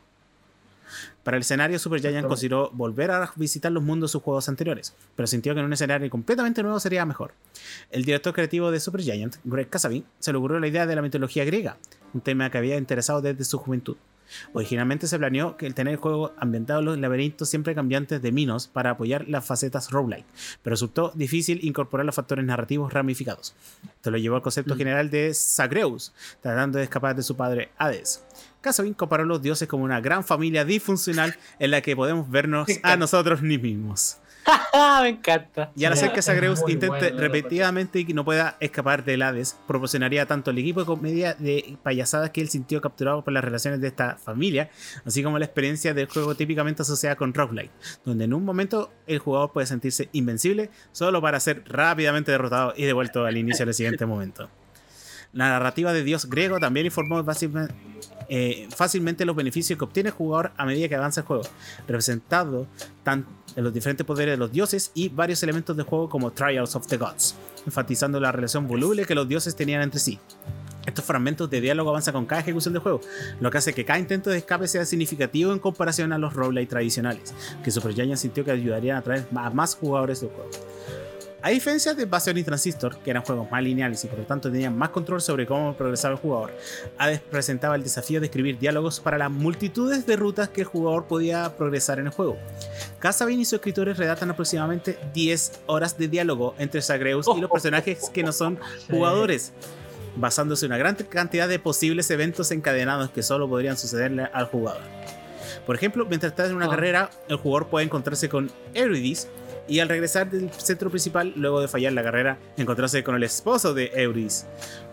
Para 1.24 1.38
el 1.38 1.40
escenario, 1.40 1.78
Super 1.78 2.02
Giant 2.02 2.28
consideró 2.28 2.70
volver 2.74 3.10
a 3.12 3.32
visitar 3.36 3.72
los 3.72 3.82
mundos 3.82 4.10
de 4.10 4.12
sus 4.12 4.22
juegos 4.22 4.46
anteriores, 4.50 4.94
pero 5.16 5.26
sintió 5.26 5.54
que 5.54 5.60
en 5.60 5.64
un 5.64 5.72
escenario 5.72 6.10
completamente 6.10 6.62
nuevo 6.62 6.78
sería 6.78 7.06
mejor. 7.06 7.32
El 7.90 8.04
director 8.04 8.34
creativo 8.34 8.70
de 8.70 8.78
Super 8.78 9.00
Giant, 9.00 9.36
Greg 9.42 9.70
Casavin, 9.70 10.04
se 10.18 10.32
le 10.32 10.36
ocurrió 10.36 10.60
la 10.60 10.68
idea 10.68 10.84
de 10.84 10.96
la 10.96 11.00
mitología 11.00 11.46
griega, 11.46 11.78
un 12.12 12.20
tema 12.20 12.50
que 12.50 12.58
había 12.58 12.76
interesado 12.76 13.22
desde 13.22 13.44
su 13.44 13.56
juventud. 13.56 13.96
Originalmente 14.52 15.06
se 15.06 15.18
planeó 15.18 15.56
que 15.56 15.66
el 15.66 15.74
tener 15.74 15.92
el 15.92 15.98
juego 15.98 16.32
ambientado 16.38 16.80
en 16.80 16.86
los 16.86 16.98
laberintos 16.98 17.48
siempre 17.48 17.74
cambiantes 17.74 18.22
de 18.22 18.32
Minos 18.32 18.68
para 18.68 18.90
apoyar 18.90 19.28
las 19.28 19.44
facetas 19.44 19.90
roguelike, 19.90 20.26
pero 20.62 20.74
resultó 20.74 21.12
difícil 21.14 21.60
incorporar 21.62 22.06
los 22.06 22.14
factores 22.14 22.44
narrativos 22.44 22.92
ramificados. 22.92 23.54
Esto 23.84 24.10
lo 24.10 24.18
llevó 24.18 24.36
al 24.36 24.42
concepto 24.42 24.74
mm. 24.74 24.78
general 24.78 25.10
de 25.10 25.32
Zagreus, 25.34 26.12
tratando 26.40 26.78
de 26.78 26.84
escapar 26.84 27.14
de 27.16 27.22
su 27.22 27.36
padre 27.36 27.70
Hades. 27.78 28.24
Casabin 28.60 28.94
comparó 28.94 29.24
a 29.24 29.26
los 29.26 29.42
dioses 29.42 29.68
como 29.68 29.84
una 29.84 30.00
gran 30.00 30.24
familia 30.24 30.64
disfuncional 30.64 31.36
en 31.58 31.70
la 31.72 31.80
que 31.80 31.96
podemos 31.96 32.30
vernos 32.30 32.68
a 32.82 32.96
nosotros 32.96 33.42
mismos. 33.42 34.18
Me 35.02 35.08
encanta. 35.08 35.70
Y 35.76 35.84
al 35.84 35.92
hacer 35.92 36.12
que 36.12 36.22
Zagreus 36.22 36.62
intente 36.68 37.10
repetidamente 37.10 38.00
y 38.00 38.04
no 38.12 38.24
pueda 38.24 38.56
escapar 38.60 39.04
del 39.04 39.22
Hades, 39.22 39.56
proporcionaría 39.66 40.26
tanto 40.26 40.50
el 40.50 40.58
equipo 40.58 40.80
de 40.80 40.86
comedia 40.86 41.34
de 41.34 41.76
payasadas 41.82 42.30
que 42.30 42.40
él 42.40 42.48
sintió 42.48 42.80
capturado 42.80 43.22
por 43.22 43.32
las 43.32 43.44
relaciones 43.44 43.80
de 43.80 43.88
esta 43.88 44.16
familia, 44.16 44.70
así 45.04 45.22
como 45.22 45.38
la 45.38 45.44
experiencia 45.44 45.94
del 45.94 46.08
juego 46.08 46.34
típicamente 46.34 46.82
asociada 46.82 47.16
con 47.16 47.34
Roguelite, 47.34 47.72
donde 48.04 48.24
en 48.24 48.34
un 48.34 48.44
momento 48.44 48.90
el 49.06 49.18
jugador 49.18 49.52
puede 49.52 49.66
sentirse 49.66 50.08
invencible 50.12 50.70
solo 50.92 51.20
para 51.20 51.40
ser 51.40 51.64
rápidamente 51.66 52.32
derrotado 52.32 52.74
y 52.76 52.84
devuelto 52.84 53.24
al 53.24 53.36
inicio 53.36 53.64
del 53.64 53.74
siguiente 53.74 54.06
momento. 54.06 54.48
La 55.32 55.48
narrativa 55.48 55.94
de 55.94 56.04
Dios 56.04 56.28
griego 56.28 56.58
también 56.60 56.86
informó 56.86 57.22
básicamente 57.22 57.74
eh, 58.28 58.68
fácilmente 58.74 59.24
los 59.24 59.36
beneficios 59.36 59.78
que 59.78 59.84
obtiene 59.84 60.10
el 60.10 60.14
jugador 60.14 60.52
a 60.56 60.64
medida 60.64 60.88
que 60.88 60.94
avanza 60.94 61.20
el 61.20 61.26
juego, 61.26 61.42
representado 61.86 62.66
tanto 63.02 63.30
en 63.56 63.64
los 63.64 63.72
diferentes 63.72 64.06
poderes 64.06 64.34
de 64.34 64.36
los 64.38 64.52
dioses 64.52 64.90
y 64.94 65.08
varios 65.08 65.42
elementos 65.42 65.76
de 65.76 65.82
juego 65.82 66.08
como 66.08 66.30
Trials 66.32 66.74
of 66.76 66.86
the 66.86 66.96
Gods, 66.96 67.34
enfatizando 67.66 68.18
la 68.20 68.32
relación 68.32 68.66
voluble 68.66 69.04
que 69.04 69.14
los 69.14 69.28
dioses 69.28 69.54
tenían 69.54 69.82
entre 69.82 70.00
sí. 70.00 70.18
Estos 70.86 71.04
fragmentos 71.04 71.48
de 71.48 71.60
diálogo 71.60 71.90
avanzan 71.90 72.14
con 72.14 72.26
cada 72.26 72.40
ejecución 72.40 72.74
del 72.74 72.82
juego, 72.82 73.00
lo 73.40 73.50
que 73.50 73.58
hace 73.58 73.72
que 73.72 73.84
cada 73.84 73.98
intento 73.98 74.30
de 74.30 74.38
escape 74.38 74.66
sea 74.66 74.84
significativo 74.84 75.52
en 75.52 75.60
comparación 75.60 76.12
a 76.12 76.18
los 76.18 76.34
roguelite 76.34 76.70
tradicionales, 76.70 77.34
que 77.62 77.70
Super 77.70 77.94
Giant 77.94 78.16
sintió 78.16 78.44
que 78.44 78.50
ayudarían 78.50 78.96
a 78.96 79.00
atraer 79.00 79.26
a 79.34 79.50
más 79.50 79.76
jugadores 79.76 80.20
del 80.22 80.30
juego. 80.30 80.50
A 81.44 81.50
diferencia 81.50 81.92
de 81.92 82.04
Bastion 82.04 82.38
y 82.38 82.44
Transistor, 82.44 82.98
que 82.98 83.10
eran 83.10 83.24
juegos 83.24 83.50
más 83.50 83.60
lineales 83.62 84.04
y 84.04 84.06
por 84.06 84.16
lo 84.20 84.24
tanto 84.24 84.48
tenían 84.50 84.78
más 84.78 84.90
control 84.90 85.20
sobre 85.20 85.44
cómo 85.44 85.76
progresaba 85.76 86.14
el 86.14 86.20
jugador, 86.20 86.52
Hades 86.98 87.20
presentaba 87.20 87.74
el 87.74 87.82
desafío 87.82 88.20
de 88.20 88.26
escribir 88.26 88.58
diálogos 88.60 89.00
para 89.00 89.18
las 89.18 89.28
multitudes 89.30 90.06
de 90.06 90.14
rutas 90.14 90.50
que 90.50 90.60
el 90.60 90.68
jugador 90.68 91.06
podía 91.06 91.56
progresar 91.56 91.98
en 91.98 92.06
el 92.06 92.12
juego. 92.12 92.36
Casabin 93.00 93.40
y 93.40 93.44
sus 93.44 93.54
escritores 93.54 93.96
redactan 93.96 94.30
aproximadamente 94.30 94.96
10 95.14 95.62
horas 95.66 95.98
de 95.98 96.06
diálogo 96.06 96.54
entre 96.58 96.80
Zagreus 96.80 97.26
y 97.36 97.40
los 97.40 97.50
personajes 97.50 98.08
que 98.10 98.22
no 98.22 98.30
son 98.30 98.60
jugadores, 98.88 99.52
basándose 100.14 100.66
en 100.66 100.70
una 100.72 100.78
gran 100.78 100.94
cantidad 100.94 101.48
de 101.48 101.58
posibles 101.58 102.08
eventos 102.12 102.52
encadenados 102.52 103.10
que 103.10 103.24
solo 103.24 103.48
podrían 103.48 103.76
sucederle 103.76 104.28
al 104.32 104.46
jugador. 104.46 104.82
Por 105.66 105.74
ejemplo, 105.74 106.06
mientras 106.06 106.32
está 106.32 106.46
en 106.46 106.54
una 106.54 106.66
Ah. 106.66 106.70
carrera, 106.70 107.10
el 107.28 107.36
jugador 107.36 107.68
puede 107.68 107.84
encontrarse 107.86 108.28
con 108.28 108.50
Eurydice 108.74 109.28
y 109.68 109.80
al 109.80 109.88
regresar 109.88 110.30
del 110.30 110.50
centro 110.50 110.90
principal, 110.90 111.32
luego 111.36 111.60
de 111.60 111.68
fallar 111.68 111.92
la 111.92 112.02
carrera, 112.02 112.38
encontrarse 112.56 113.02
con 113.02 113.14
el 113.14 113.22
esposo 113.22 113.74
de 113.74 113.90
Eurydice. 113.94 114.46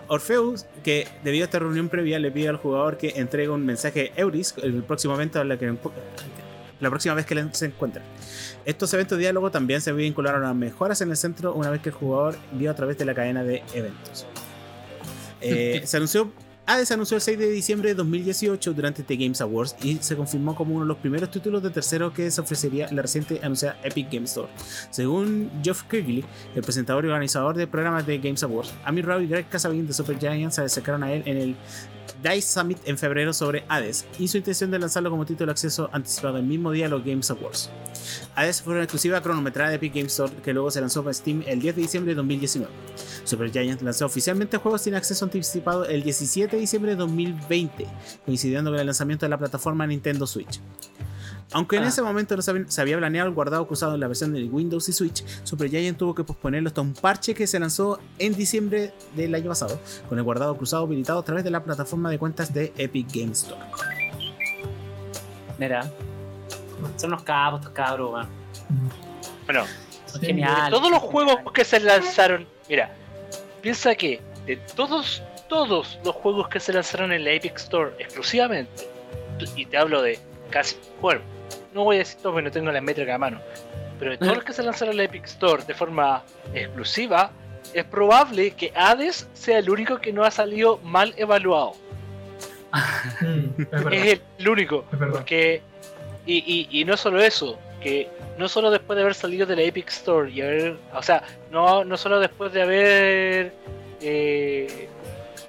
Orpheus, 0.07 0.65
que 0.83 1.07
debido 1.23 1.43
a 1.43 1.45
esta 1.45 1.59
reunión 1.59 1.87
previa 1.89 2.17
le 2.19 2.31
pide 2.31 2.49
al 2.49 2.57
jugador 2.57 2.97
que 2.97 3.13
entregue 3.15 3.49
un 3.49 3.65
mensaje 3.65 4.11
a 4.17 4.21
Eurydice 4.21 4.59
el 4.61 4.83
próximo 4.83 5.13
evento 5.13 5.39
a 5.39 5.43
la 5.43 5.57
que 5.57 5.75
la 6.79 6.89
próxima 6.89 7.13
vez 7.13 7.25
que 7.25 7.45
se 7.51 7.65
encuentren. 7.65 8.03
Estos 8.65 8.93
eventos 8.93 9.17
de 9.17 9.23
diálogo 9.23 9.51
también 9.51 9.81
se 9.81 9.91
vincularon 9.91 10.45
a 10.45 10.53
mejoras 10.53 11.01
en 11.01 11.11
el 11.11 11.17
centro 11.17 11.53
una 11.53 11.69
vez 11.69 11.81
que 11.81 11.89
el 11.89 11.95
jugador 11.95 12.37
vio 12.53 12.71
a 12.71 12.73
través 12.73 12.97
de 12.97 13.05
la 13.05 13.13
cadena 13.13 13.43
de 13.43 13.63
eventos. 13.73 14.25
Eh, 15.41 15.81
se 15.85 15.97
anunció 15.97 16.31
Hades 16.69 16.91
anunció 16.91 17.15
el 17.15 17.21
6 17.21 17.39
de 17.39 17.49
diciembre 17.49 17.89
de 17.89 17.95
2018 17.95 18.75
durante 18.75 19.01
The 19.01 19.15
Games 19.15 19.41
Awards 19.41 19.75
y 19.81 19.97
se 20.01 20.15
confirmó 20.15 20.53
como 20.53 20.75
uno 20.75 20.83
de 20.83 20.89
los 20.89 20.97
primeros 20.97 21.31
títulos 21.31 21.63
de 21.63 21.71
tercero 21.71 22.13
que 22.13 22.29
se 22.29 22.41
ofrecería 22.41 22.87
la 22.91 23.01
reciente 23.01 23.39
anunciada 23.41 23.79
Epic 23.83 24.11
Game 24.11 24.25
Store. 24.25 24.47
Según 24.91 25.49
Geoff 25.63 25.81
Keighley, 25.85 26.23
el 26.53 26.61
presentador 26.61 27.05
y 27.05 27.07
organizador 27.07 27.57
del 27.57 27.69
programa 27.69 28.03
de 28.03 28.19
Games 28.19 28.43
Awards, 28.43 28.71
Amir 28.85 29.07
Rao 29.07 29.19
y 29.19 29.25
Greg 29.25 29.49
Casabin 29.49 29.87
de 29.87 29.93
Super 29.93 30.19
Giant 30.19 30.51
se 30.51 30.61
acercaron 30.61 31.01
a 31.01 31.11
él 31.11 31.23
en 31.25 31.37
el 31.37 31.55
DICE 32.23 32.41
Summit 32.41 32.77
en 32.85 32.97
febrero 32.97 33.33
sobre 33.33 33.63
Hades 33.67 34.05
y 34.17 34.27
su 34.27 34.37
intención 34.37 34.71
de 34.71 34.79
lanzarlo 34.79 35.09
como 35.09 35.25
título 35.25 35.47
de 35.47 35.51
acceso 35.51 35.89
anticipado 35.93 36.37
el 36.37 36.43
mismo 36.43 36.71
día 36.71 36.87
a 36.87 36.89
los 36.89 37.03
Games 37.03 37.31
Awards. 37.31 37.69
Hades 38.35 38.61
fue 38.61 38.73
una 38.73 38.83
exclusiva 38.83 39.21
cronometrada 39.21 39.69
de 39.69 39.75
Epic 39.77 39.93
Games 39.93 40.11
Store 40.11 40.33
que 40.43 40.53
luego 40.53 40.71
se 40.71 40.81
lanzó 40.81 41.03
para 41.03 41.13
Steam 41.13 41.43
el 41.47 41.61
10 41.61 41.75
de 41.75 41.81
diciembre 41.81 42.11
de 42.11 42.15
2019. 42.15 42.71
Supergiant 43.23 43.81
lanzó 43.81 44.05
oficialmente 44.05 44.57
el 44.57 44.61
juego 44.61 44.77
sin 44.77 44.95
acceso 44.95 45.25
anticipado 45.25 45.85
el 45.85 46.03
17 46.03 46.55
de 46.55 46.59
diciembre 46.59 46.91
de 46.91 46.97
2020, 46.97 47.87
coincidiendo 48.25 48.71
con 48.71 48.79
el 48.79 48.85
lanzamiento 48.85 49.25
de 49.25 49.29
la 49.29 49.37
plataforma 49.37 49.87
Nintendo 49.87 50.27
Switch. 50.27 50.59
Aunque 51.51 51.77
en 51.77 51.83
Ah. 51.83 51.87
ese 51.87 52.01
momento 52.03 52.35
no 52.35 52.41
se 52.43 52.81
había- 52.81 52.97
planeado 52.97 53.27
el 53.27 53.33
guardado 53.33 53.65
cruzado 53.67 53.95
en 53.95 53.99
la 54.01 54.07
versión 54.07 54.33
de 54.33 54.43
Windows 54.43 54.87
y 54.87 54.93
Switch, 54.93 55.23
Supergiant 55.43 55.97
tuvo 55.97 56.13
que 56.13 56.23
posponerlo 56.23 56.67
hasta 56.67 56.81
un 56.81 56.93
parche 56.93 57.33
que 57.33 57.47
se 57.47 57.59
lanzó 57.59 57.99
en 58.19 58.35
diciembre 58.35 58.93
del 59.15 59.33
año 59.33 59.49
pasado, 59.49 59.79
con 60.07 60.17
el 60.19 60.23
guardado 60.23 60.55
cruzado 60.57 60.83
habilitado 60.83 61.19
a 61.19 61.23
través 61.23 61.43
de 61.43 61.49
la 61.49 61.63
plataforma 61.63 62.09
de 62.11 62.19
cuentas 62.19 62.53
de 62.53 62.71
Epic 62.77 63.07
Games 63.13 63.43
Store. 63.43 63.61
Mira. 65.57 65.91
Son 66.97 67.09
unos 67.11 67.23
cabos, 67.23 67.59
estos 67.61 67.73
cabros. 67.73 68.27
Bueno, 69.45 69.65
Sí, 70.05 70.19
Genial. 70.25 70.65
de 70.71 70.77
todos 70.77 70.89
los 70.91 71.01
juegos 71.01 71.35
que 71.53 71.63
se 71.65 71.79
lanzaron, 71.79 72.47
mira, 72.67 72.91
piensa 73.61 73.93
que 73.95 74.19
de 74.47 74.55
todos, 74.75 75.21
todos 75.47 75.99
los 76.03 76.15
juegos 76.15 76.47
que 76.47 76.59
se 76.59 76.73
lanzaron 76.73 77.11
en 77.11 77.23
la 77.23 77.31
Epic 77.31 77.57
Store 77.57 77.91
exclusivamente, 77.99 78.87
y 79.55 79.65
te 79.67 79.77
hablo 79.77 80.01
de 80.01 80.19
casi, 80.49 80.77
bueno, 81.01 81.21
no 81.73 81.83
voy 81.83 81.97
a 81.97 81.99
decir 81.99 82.19
todo 82.21 82.33
porque 82.33 82.45
no 82.45 82.51
tengo 82.51 82.71
la 82.71 82.81
métrica 82.81 83.15
a 83.15 83.17
mano, 83.17 83.39
pero 83.97 84.11
de 84.11 84.17
todos 84.17 84.35
los 84.35 84.43
que 84.43 84.53
se 84.53 84.63
lanzaron 84.63 84.93
en 84.93 84.97
la 84.97 85.03
Epic 85.03 85.25
Store 85.25 85.63
de 85.65 85.73
forma 85.73 86.23
exclusiva, 86.53 87.31
es 87.73 87.83
probable 87.85 88.51
que 88.51 88.71
Hades 88.75 89.27
sea 89.33 89.59
el 89.59 89.69
único 89.69 89.99
que 89.99 90.11
no 90.11 90.23
ha 90.23 90.31
salido 90.31 90.77
mal 90.79 91.13
evaluado. 91.17 91.73
Mm, 93.21 93.61
es 93.91 94.21
el 94.37 94.47
único. 94.47 94.85
Es. 94.91 94.97
Porque, 95.11 95.61
y, 96.25 96.37
y, 96.71 96.81
y 96.81 96.85
no 96.85 96.95
solo 96.97 97.21
eso, 97.21 97.59
que 97.81 98.09
no 98.37 98.47
solo 98.47 98.71
después 98.71 98.95
de 98.95 99.01
haber 99.03 99.15
salido 99.15 99.45
de 99.45 99.55
la 99.55 99.63
Epic 99.63 99.89
Store 99.89 100.31
y 100.31 100.41
haber, 100.41 100.77
o 100.93 101.01
sea, 101.01 101.23
no, 101.51 101.83
no 101.83 101.97
solo 101.97 102.19
después 102.19 102.53
de 102.53 102.61
haber 102.61 103.53
eh, 104.01 104.89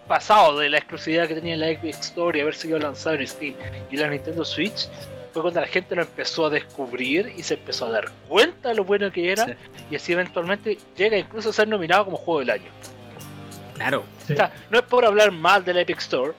pasado 0.09 0.59
de 0.59 0.69
la 0.71 0.79
exclusividad 0.79 1.29
que 1.29 1.35
tenía 1.35 1.57
la 1.57 1.69
Epic 1.71 1.99
Store 2.01 2.37
y 2.39 2.43
haber 2.43 2.55
sido 2.55 2.79
lanzado 2.79 3.17
en 3.17 3.27
Steam 3.27 3.55
y 3.91 3.97
la 3.97 4.09
Nintendo 4.09 4.45
Switch, 4.45 4.89
fue 5.33 5.43
cuando 5.43 5.61
la 5.61 5.67
gente 5.67 5.95
lo 5.97 6.03
empezó 6.03 6.47
a 6.47 6.51
descubrir 6.51 7.33
y 7.37 7.43
se 7.43 7.55
empezó 7.55 7.87
a 7.87 7.91
dar 7.91 8.11
cuenta 8.29 8.69
de 8.71 8.75
lo 8.75 8.85
bueno 8.85 9.11
que 9.13 9.33
era 9.33 9.47
Sí. 9.47 9.53
y 9.91 9.97
así 9.97 10.13
eventualmente 10.13 10.79
llega 10.97 11.17
incluso 11.19 11.51
a 11.51 11.53
ser 11.53 11.69
nominado 11.69 12.05
como 12.05 12.17
juego 12.17 12.41
del 12.41 12.51
año. 12.51 12.71
Claro, 13.75 14.05
Sí. 14.27 14.35
O 14.35 14.37
sea, 14.37 14.53
no 14.71 14.79
es 14.79 14.85
por 14.85 15.05
hablar 15.05 15.31
mal 15.33 15.65
de 15.65 15.75
la 15.75 15.81
Epic 15.81 15.99
Store, 15.99 16.33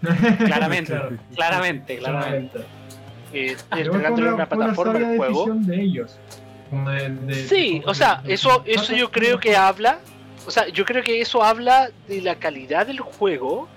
Claramente, 0.38 0.92
Claro. 0.92 1.16
claramente, 1.34 1.98
claramente. 1.98 2.50
Claramente. 2.58 2.58
eh, 3.32 3.56
entregándole 3.70 4.26
fue 4.28 4.34
una 4.34 4.48
plataforma 4.48 4.98
al 4.98 5.16
juego. 5.16 5.32
decisión 5.46 5.66
de 5.66 5.80
ellos. 5.82 6.18
Como 6.70 6.90
de- 6.90 7.08
de- 7.10 7.34
Sí, 7.34 7.82
o 7.86 7.94
sea, 7.94 8.16
de- 8.24 8.32
eso, 8.34 8.62
eso 8.66 8.94
yo 8.94 9.10
creo 9.10 9.38
que 9.38 9.56
habla, 9.56 9.98
o 10.46 10.50
sea, 10.50 10.68
yo 10.68 10.84
creo 10.84 11.02
que 11.02 11.20
eso 11.20 11.42
habla 11.42 11.90
de 12.08 12.22
la 12.22 12.36
calidad 12.36 12.86
del 12.86 13.00
juego, 13.00 13.68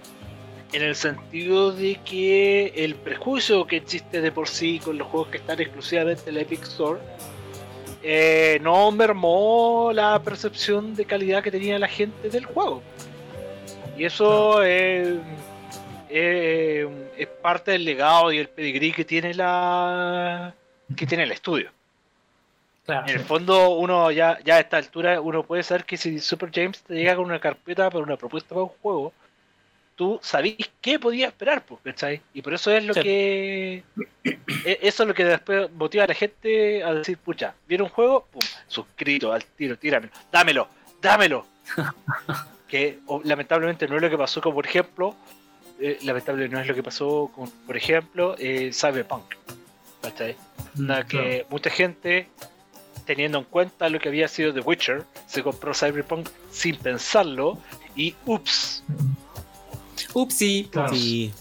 en 0.73 0.81
el 0.81 0.95
sentido 0.95 1.71
de 1.71 1.99
que 2.03 2.73
el 2.75 2.95
prejuicio 2.95 3.65
que 3.67 3.77
existe 3.77 4.21
de 4.21 4.31
por 4.31 4.49
sí 4.49 4.79
con 4.79 4.97
los 4.97 5.07
juegos 5.07 5.29
que 5.29 5.37
están 5.37 5.61
exclusivamente 5.61 6.23
en 6.29 6.35
la 6.35 6.41
Epic 6.41 6.63
Store, 6.63 6.99
eh, 8.01 8.59
no 8.61 8.91
mermó 8.91 9.91
la 9.93 10.21
percepción 10.21 10.95
de 10.95 11.05
calidad 11.05 11.43
que 11.43 11.51
tenía 11.51 11.77
la 11.77 11.87
gente 11.87 12.29
del 12.29 12.45
juego. 12.45 12.81
Y 13.95 14.05
eso 14.05 14.63
eh, 14.63 15.19
eh, 16.09 17.09
es 17.17 17.27
parte 17.27 17.71
del 17.71 17.85
legado 17.85 18.31
y 18.31 18.39
el 18.39 18.49
pedigrí 18.49 18.91
que 18.91 19.05
tiene 19.05 19.35
la 19.35 20.55
que 20.97 21.05
tiene 21.05 21.23
el 21.23 21.31
estudio. 21.31 21.69
Claro. 22.85 23.07
En 23.07 23.15
el 23.15 23.23
fondo, 23.23 23.69
uno 23.69 24.11
ya, 24.11 24.39
ya 24.43 24.55
a 24.55 24.59
esta 24.59 24.77
altura, 24.77 25.21
uno 25.21 25.43
puede 25.43 25.63
saber 25.63 25.85
que 25.85 25.95
si 25.95 26.19
Super 26.19 26.49
James 26.53 26.81
te 26.81 26.95
llega 26.95 27.15
con 27.15 27.25
una 27.25 27.39
carpeta 27.39 27.89
para 27.89 28.03
una 28.03 28.17
propuesta 28.17 28.49
para 28.49 28.63
un 28.63 28.71
juego, 28.81 29.13
tú 30.03 30.19
sabís 30.21 30.57
qué 30.81 30.99
podías 30.99 31.29
esperar, 31.31 31.65
pues, 31.65 31.79
¿cachai? 31.81 32.19
Y 32.33 32.41
por 32.41 32.53
eso 32.53 32.69
es 32.71 32.83
lo 32.83 32.93
Sí. 32.93 33.01
que. 33.03 33.83
e- 34.65 34.79
Eso 34.81 35.03
es 35.03 35.07
lo 35.07 35.13
que 35.13 35.23
después 35.23 35.71
motiva 35.71 36.03
a 36.03 36.07
la 36.07 36.13
gente 36.13 36.83
a 36.83 36.93
decir, 36.95 37.17
pucha, 37.17 37.53
viene 37.65 37.83
un 37.85 37.89
juego, 37.89 38.25
pum, 38.29 38.41
suscrito 38.67 39.31
al 39.31 39.45
tiro, 39.45 39.77
tíramelo, 39.77 40.11
dámelo, 40.29 40.67
dámelo. 41.01 41.47
que 42.67 42.99
o- 43.05 43.21
lamentablemente 43.23 43.87
no 43.87 43.95
es 43.95 44.01
lo 44.01 44.09
que 44.09 44.17
pasó 44.17 44.41
con, 44.41 44.53
por 44.53 44.65
ejemplo, 44.65 45.15
eh, 45.79 45.99
lamentable 46.03 46.49
no 46.49 46.59
es 46.59 46.67
lo 46.67 46.75
que 46.75 46.83
pasó 46.83 47.31
con, 47.33 47.49
por 47.65 47.77
ejemplo, 47.77 48.35
eh, 48.39 48.71
Cyberpunk. 48.73 49.23
¿Cachai? 50.01 50.35
Onda 50.77 51.05
que 51.05 51.17
claro. 51.17 51.45
mucha 51.49 51.69
gente, 51.69 52.27
teniendo 53.05 53.37
en 53.37 53.45
cuenta 53.45 53.87
lo 53.87 53.99
que 53.99 54.09
había 54.09 54.27
sido 54.27 54.53
The 54.53 54.59
Witcher, 54.59 55.05
se 55.27 55.41
compró 55.43 55.73
Cyberpunk 55.73 56.27
sin 56.51 56.75
pensarlo 56.75 57.57
y 57.95 58.13
ups. 58.25 58.83
Upsi. 60.13 60.69
Claro. 60.71 60.93
Sí, 60.93 61.31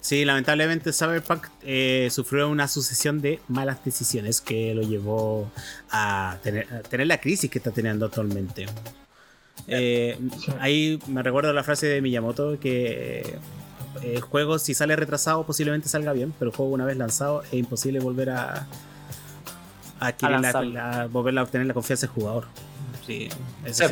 sí, 0.00 0.24
lamentablemente 0.24 0.92
Cyberpunk 0.92 1.46
eh, 1.62 2.08
sufrió 2.10 2.48
una 2.48 2.68
sucesión 2.68 3.20
de 3.20 3.40
malas 3.48 3.84
decisiones 3.84 4.40
que 4.40 4.74
lo 4.74 4.82
llevó 4.82 5.50
a 5.90 6.36
tener, 6.42 6.72
a 6.72 6.80
tener 6.82 7.06
la 7.06 7.20
crisis 7.20 7.50
que 7.50 7.58
está 7.58 7.70
teniendo 7.70 8.06
actualmente. 8.06 8.66
Eh, 9.66 10.18
Sí. 10.38 10.52
ahí 10.60 10.98
me 11.08 11.22
recuerdo 11.22 11.52
la 11.52 11.62
frase 11.64 11.86
de 11.86 12.00
Miyamoto 12.00 12.58
que 12.60 13.20
eh, 13.20 13.38
el 14.02 14.20
juego 14.20 14.58
si 14.58 14.72
sale 14.74 14.94
retrasado 14.96 15.44
posiblemente 15.44 15.88
salga 15.88 16.12
bien, 16.12 16.32
pero 16.38 16.50
el 16.50 16.56
juego 16.56 16.72
una 16.72 16.84
vez 16.84 16.96
lanzado 16.96 17.42
es 17.42 17.52
imposible 17.54 17.98
volver 18.00 18.30
a, 18.30 18.66
a, 20.00 20.12
la- 20.30 21.06
volver 21.10 21.36
a 21.38 21.42
obtener 21.42 21.66
la 21.66 21.74
confianza 21.74 22.06
del 22.06 22.14
jugador. 22.14 22.46
Sí, 23.06 23.28
es 23.64 23.76
Sí. 23.76 23.84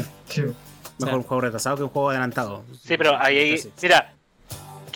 Mejor 0.99 1.15
Sí. 1.15 1.17
un 1.17 1.23
juego 1.25 1.41
retrasado 1.43 1.77
que 1.77 1.83
un 1.83 1.89
juego 1.91 2.11
adelantado. 2.11 2.65
Sí, 2.83 2.97
pero 2.97 3.19
ahí, 3.21 3.37
ahí 3.37 3.59
Sí. 3.59 3.71
mira, 3.83 4.15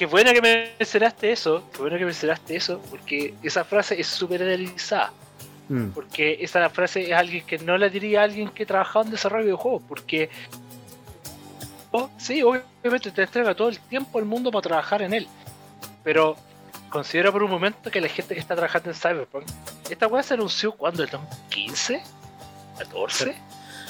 qué 0.00 0.06
bueno 0.06 0.32
que 0.32 0.40
mencionaste 0.40 1.30
eso, 1.30 1.62
qué 1.74 1.82
bueno 1.82 1.98
que 1.98 2.06
mencionaste 2.06 2.56
eso, 2.56 2.80
porque 2.88 3.34
esa 3.42 3.64
frase 3.64 4.00
es 4.00 4.06
súper 4.06 4.40
idealizada. 4.40 5.12
Mm. 5.68 5.90
Porque 5.90 6.38
esa 6.40 6.70
frase 6.70 7.10
es 7.10 7.12
alguien 7.12 7.44
que 7.44 7.58
no 7.58 7.76
la 7.76 7.90
diría 7.90 8.22
a 8.22 8.24
alguien 8.24 8.48
que 8.48 8.64
trabajaba 8.64 9.04
en 9.04 9.10
desarrollo 9.10 9.40
de 9.40 9.46
videojuegos, 9.48 9.82
porque 9.86 10.30
oh, 11.90 12.08
sí, 12.16 12.42
obviamente 12.42 13.10
te 13.10 13.24
entrega 13.24 13.54
todo 13.54 13.68
el 13.68 13.78
tiempo 13.78 14.18
el 14.18 14.24
mundo 14.24 14.50
para 14.50 14.62
trabajar 14.62 15.02
en 15.02 15.12
él. 15.12 15.28
Pero 16.02 16.34
considera 16.88 17.30
por 17.30 17.42
un 17.42 17.50
momento 17.50 17.90
que 17.90 18.00
la 18.00 18.08
gente 18.08 18.32
que 18.32 18.40
está 18.40 18.56
trabajando 18.56 18.88
en 18.88 18.96
Cyberpunk, 18.96 19.44
esta 19.90 20.06
weá 20.06 20.22
se 20.22 20.32
anunció 20.32 20.72
cuando, 20.72 21.02
¿el 21.02 21.10
2015? 21.10 22.02
¿14? 22.78 23.34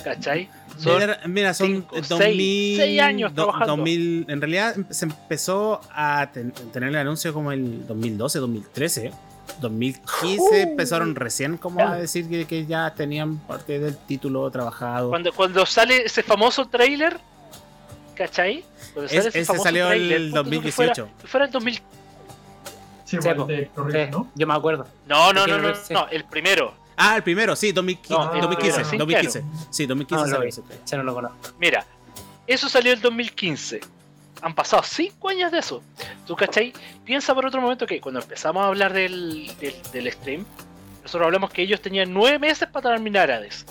¿Cachai? 0.05 0.48
Son- 0.78 0.98
Mira, 0.98 1.20
mira, 1.27 1.55
son 1.55 1.66
cinco, 1.66 1.97
2000, 2.09 2.18
seis- 2.18 2.77
seis 2.78 3.01
años 3.01 3.35
do- 3.35 3.43
trabajando. 3.44 3.77
2000 3.77 4.24
en 4.28 4.40
realidad 4.40 4.74
se 4.89 5.05
empezó 5.05 5.81
a 5.93 6.31
ten- 6.32 6.52
tener 6.72 6.89
el 6.89 6.97
anuncio 6.97 7.35
como 7.35 7.52
el 7.52 7.86
2012, 7.86 8.39
2013. 8.39 9.12
2015 9.60 10.62
empezaron 10.62 11.14
recién 11.16 11.56
como 11.59 11.81
a 11.86 11.97
decir 11.97 12.28
que, 12.28 12.47
que 12.47 12.66
ya 12.66 12.94
tenían 12.94 13.39
parte 13.39 13.78
del 13.78 13.97
título 13.97 14.48
trabajado. 14.51 15.10
Cuando, 15.10 15.32
cuando 15.32 15.66
sale 15.66 16.05
ese 16.05 16.22
famoso 16.22 16.66
trailer, 16.68 17.18
¿cachai? 18.14 18.64
Cuando 18.94 19.10
Es- 19.10 19.24
sale 19.24 19.28
ese 19.40 19.59
salió 19.59 19.86
tráiler, 19.89 20.16
el 20.20 20.31
ponte 20.31 20.44
tú 20.44 20.51
que 20.51 20.56
2018. 20.56 20.72
Fuera, 21.05 21.16
que 21.20 21.27
fuera 21.27 21.47
el 21.47 21.52
2000. 21.52 21.74
Sí, 21.74 21.82
Sí, 23.05 23.16
igual 23.16 23.36
po. 23.36 23.44
de 23.47 23.56
Rift, 23.56 23.72
Sí, 23.93 24.10
¿no? 24.12 24.28
yo 24.36 24.47
me 24.47 24.55
acuerdo. 24.55 24.86
No, 25.09 25.32
no, 25.32 25.47
no, 25.47 25.59
no, 25.59 25.72
no, 25.90 26.09
el 26.09 26.24
primero. 26.24 26.74
Ah, 27.02 27.16
el 27.16 27.22
primero, 27.22 27.56
sí, 27.56 27.72
2015. 27.72 28.12
No, 28.14 28.35
el 28.35 28.40
2015, 28.43 28.81
primero, 28.85 28.90
sí, 28.90 28.97
2015. 28.98 29.44
Sí, 29.70 29.86
2015 29.86 30.24
No, 30.24 30.31
salió. 30.31 30.64
Ya 30.86 30.97
no 30.98 31.02
lo 31.05 31.14
conozco. 31.14 31.39
Mira, 31.59 31.85
eso 32.47 32.68
salió 32.68 32.93
el 32.93 33.01
2015. 33.01 33.81
Han 34.43 34.55
pasado 34.55 34.82
5 34.82 35.28
años 35.28 35.52
de 35.52 35.59
eso. 35.59 35.82
¿Tú 36.27 36.35
cachai? 36.36 36.72
Piensa 37.05 37.35
por 37.35 37.44
otro 37.47 37.60
momento 37.60 37.86
que 37.86 38.01
cuando 38.01 38.20
empezamos 38.20 38.62
a 38.62 38.66
hablar 38.68 38.93
del, 38.93 39.51
del, 39.60 39.74
del 39.93 40.12
stream, 40.12 40.44
nosotros 41.02 41.27
hablamos 41.27 41.51
que 41.51 41.62
ellos 41.62 41.81
tenían 41.81 42.12
9 42.12 42.39
meses 42.39 42.68
para 42.68 42.90
terminar 42.90 43.31
Hades. 43.31 43.64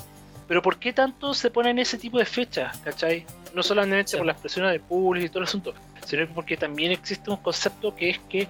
Pero 0.47 0.61
¿por 0.64 0.77
qué 0.77 0.93
tanto 0.93 1.34
se 1.35 1.51
ponen 1.51 1.77
ese 1.80 1.97
tipo 1.97 2.18
de 2.18 2.26
fechas? 2.26 2.77
¿Cachai? 2.80 3.26
No 3.53 3.61
solamente 3.64 4.11
Sí. 4.11 4.18
por 4.18 4.26
las 4.26 4.39
presiones 4.39 4.72
del 4.72 4.81
público 4.81 5.26
y 5.26 5.30
todo 5.30 5.39
el 5.39 5.45
asunto, 5.45 5.73
sino 6.06 6.27
porque 6.34 6.57
también 6.57 6.91
existe 6.91 7.30
un 7.30 7.38
concepto 7.38 7.95
que 7.95 8.10
es 8.11 8.19
que 8.30 8.47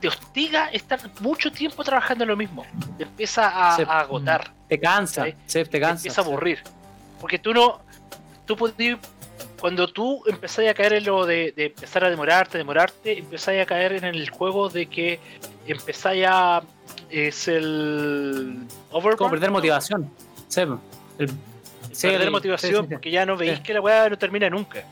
te 0.00 0.08
hostiga 0.08 0.68
estar 0.68 1.00
mucho 1.20 1.50
tiempo 1.50 1.82
trabajando 1.84 2.24
en 2.24 2.28
lo 2.30 2.36
mismo. 2.36 2.64
Te 2.98 3.04
empieza 3.04 3.48
a, 3.48 3.74
agotar 4.00 4.52
Te 4.68 4.78
cansa, 4.78 5.24
Sí. 5.24 5.34
sí, 5.46 5.58
te 5.60 5.64
te 5.66 5.80
cansa. 5.80 5.96
empieza 6.00 6.20
a 6.20 6.24
aburrir. 6.24 6.58
Porque 7.20 7.38
tú 7.38 7.52
no. 7.54 7.80
Tú 8.46 8.56
podías. 8.56 8.98
Cuando 9.60 9.88
tú 9.88 10.22
empezás 10.26 10.66
a 10.68 10.74
caer 10.74 10.94
en 10.94 11.04
lo 11.04 11.24
de, 11.24 11.52
de 11.56 11.66
empezar 11.66 12.04
a 12.04 12.10
demorarte, 12.10 12.58
demorarte, 12.58 13.18
empezás 13.18 13.54
a 13.60 13.64
caer 13.64 13.92
en 13.94 14.04
el 14.04 14.28
juego 14.30 14.68
de 14.68 14.86
que 14.86 15.18
empezás 15.66 16.14
a. 16.26 16.62
Es 17.10 17.48
el. 17.48 18.58
Overwatch. 18.90 19.18
Como 19.18 19.30
perder 19.30 19.50
motivación. 19.50 20.10
Sí. 20.48 20.60
El- 21.18 21.28
sí, 21.92 22.06
perder 22.08 22.22
el- 22.22 22.30
motivación 22.30 22.88
porque 22.88 23.10
ya 23.10 23.24
no 23.24 23.36
veis 23.36 23.60
que 23.60 23.72
la 23.74 23.80
weá 23.80 24.08
no 24.08 24.18
termina 24.18 24.48
nunca. 24.50 24.84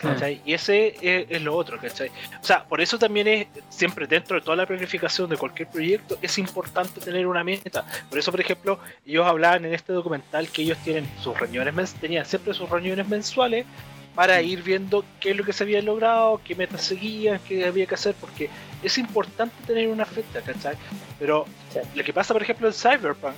¿Cachai? 0.00 0.40
Y 0.44 0.54
ese 0.54 0.96
es, 1.00 1.26
es 1.28 1.42
lo 1.42 1.54
otro, 1.56 1.78
¿cachai? 1.78 2.08
O 2.40 2.44
sea, 2.44 2.64
por 2.64 2.80
eso 2.80 2.98
también 2.98 3.28
es, 3.28 3.46
siempre 3.68 4.06
dentro 4.06 4.36
de 4.36 4.42
toda 4.42 4.56
la 4.56 4.66
planificación 4.66 5.28
de 5.28 5.36
cualquier 5.36 5.68
proyecto, 5.68 6.18
es 6.22 6.38
importante 6.38 7.00
tener 7.00 7.26
una 7.26 7.44
meta. 7.44 7.84
Por 8.08 8.18
eso, 8.18 8.30
por 8.30 8.40
ejemplo, 8.40 8.78
ellos 9.06 9.26
hablaban 9.26 9.64
en 9.64 9.74
este 9.74 9.92
documental 9.92 10.48
que 10.48 10.62
ellos 10.62 10.78
tienen 10.84 11.08
sus 11.22 11.38
reuniones, 11.38 11.94
tenían 11.94 12.24
siempre 12.26 12.54
sus 12.54 12.68
reuniones 12.68 13.08
mensuales 13.08 13.66
para 14.14 14.42
ir 14.42 14.62
viendo 14.62 15.04
qué 15.20 15.30
es 15.30 15.36
lo 15.36 15.44
que 15.44 15.52
se 15.52 15.62
había 15.64 15.80
logrado, 15.82 16.40
qué 16.44 16.54
metas 16.54 16.82
seguían, 16.82 17.38
qué 17.46 17.64
había 17.64 17.86
que 17.86 17.94
hacer, 17.94 18.14
porque 18.20 18.50
es 18.82 18.98
importante 18.98 19.54
tener 19.66 19.88
una 19.88 20.04
fecha, 20.04 20.40
¿cachai? 20.44 20.76
Pero 21.18 21.46
Sí. 21.72 21.78
lo 21.94 22.02
que 22.02 22.12
pasa, 22.12 22.32
por 22.34 22.42
ejemplo, 22.42 22.66
en 22.66 22.74
Cyberpunk, 22.74 23.34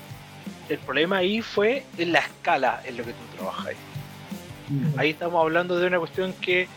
el 0.68 0.78
problema 0.78 1.18
ahí 1.18 1.42
fue 1.42 1.84
en 1.98 2.12
la 2.12 2.20
escala 2.20 2.80
en 2.86 2.96
lo 2.96 3.04
que 3.04 3.12
tú 3.12 3.36
trabajas. 3.36 3.74
Ahí 4.96 5.10
estamos 5.10 5.40
hablando 5.40 5.78
de 5.78 5.86
una 5.86 5.98
cuestión 5.98 6.32
que 6.34 6.68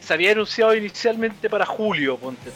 se 0.00 0.12
había 0.14 0.32
anunciado 0.32 0.74
inicialmente 0.74 1.48
para 1.50 1.64
julio, 1.66 2.16
ponte. 2.18 2.50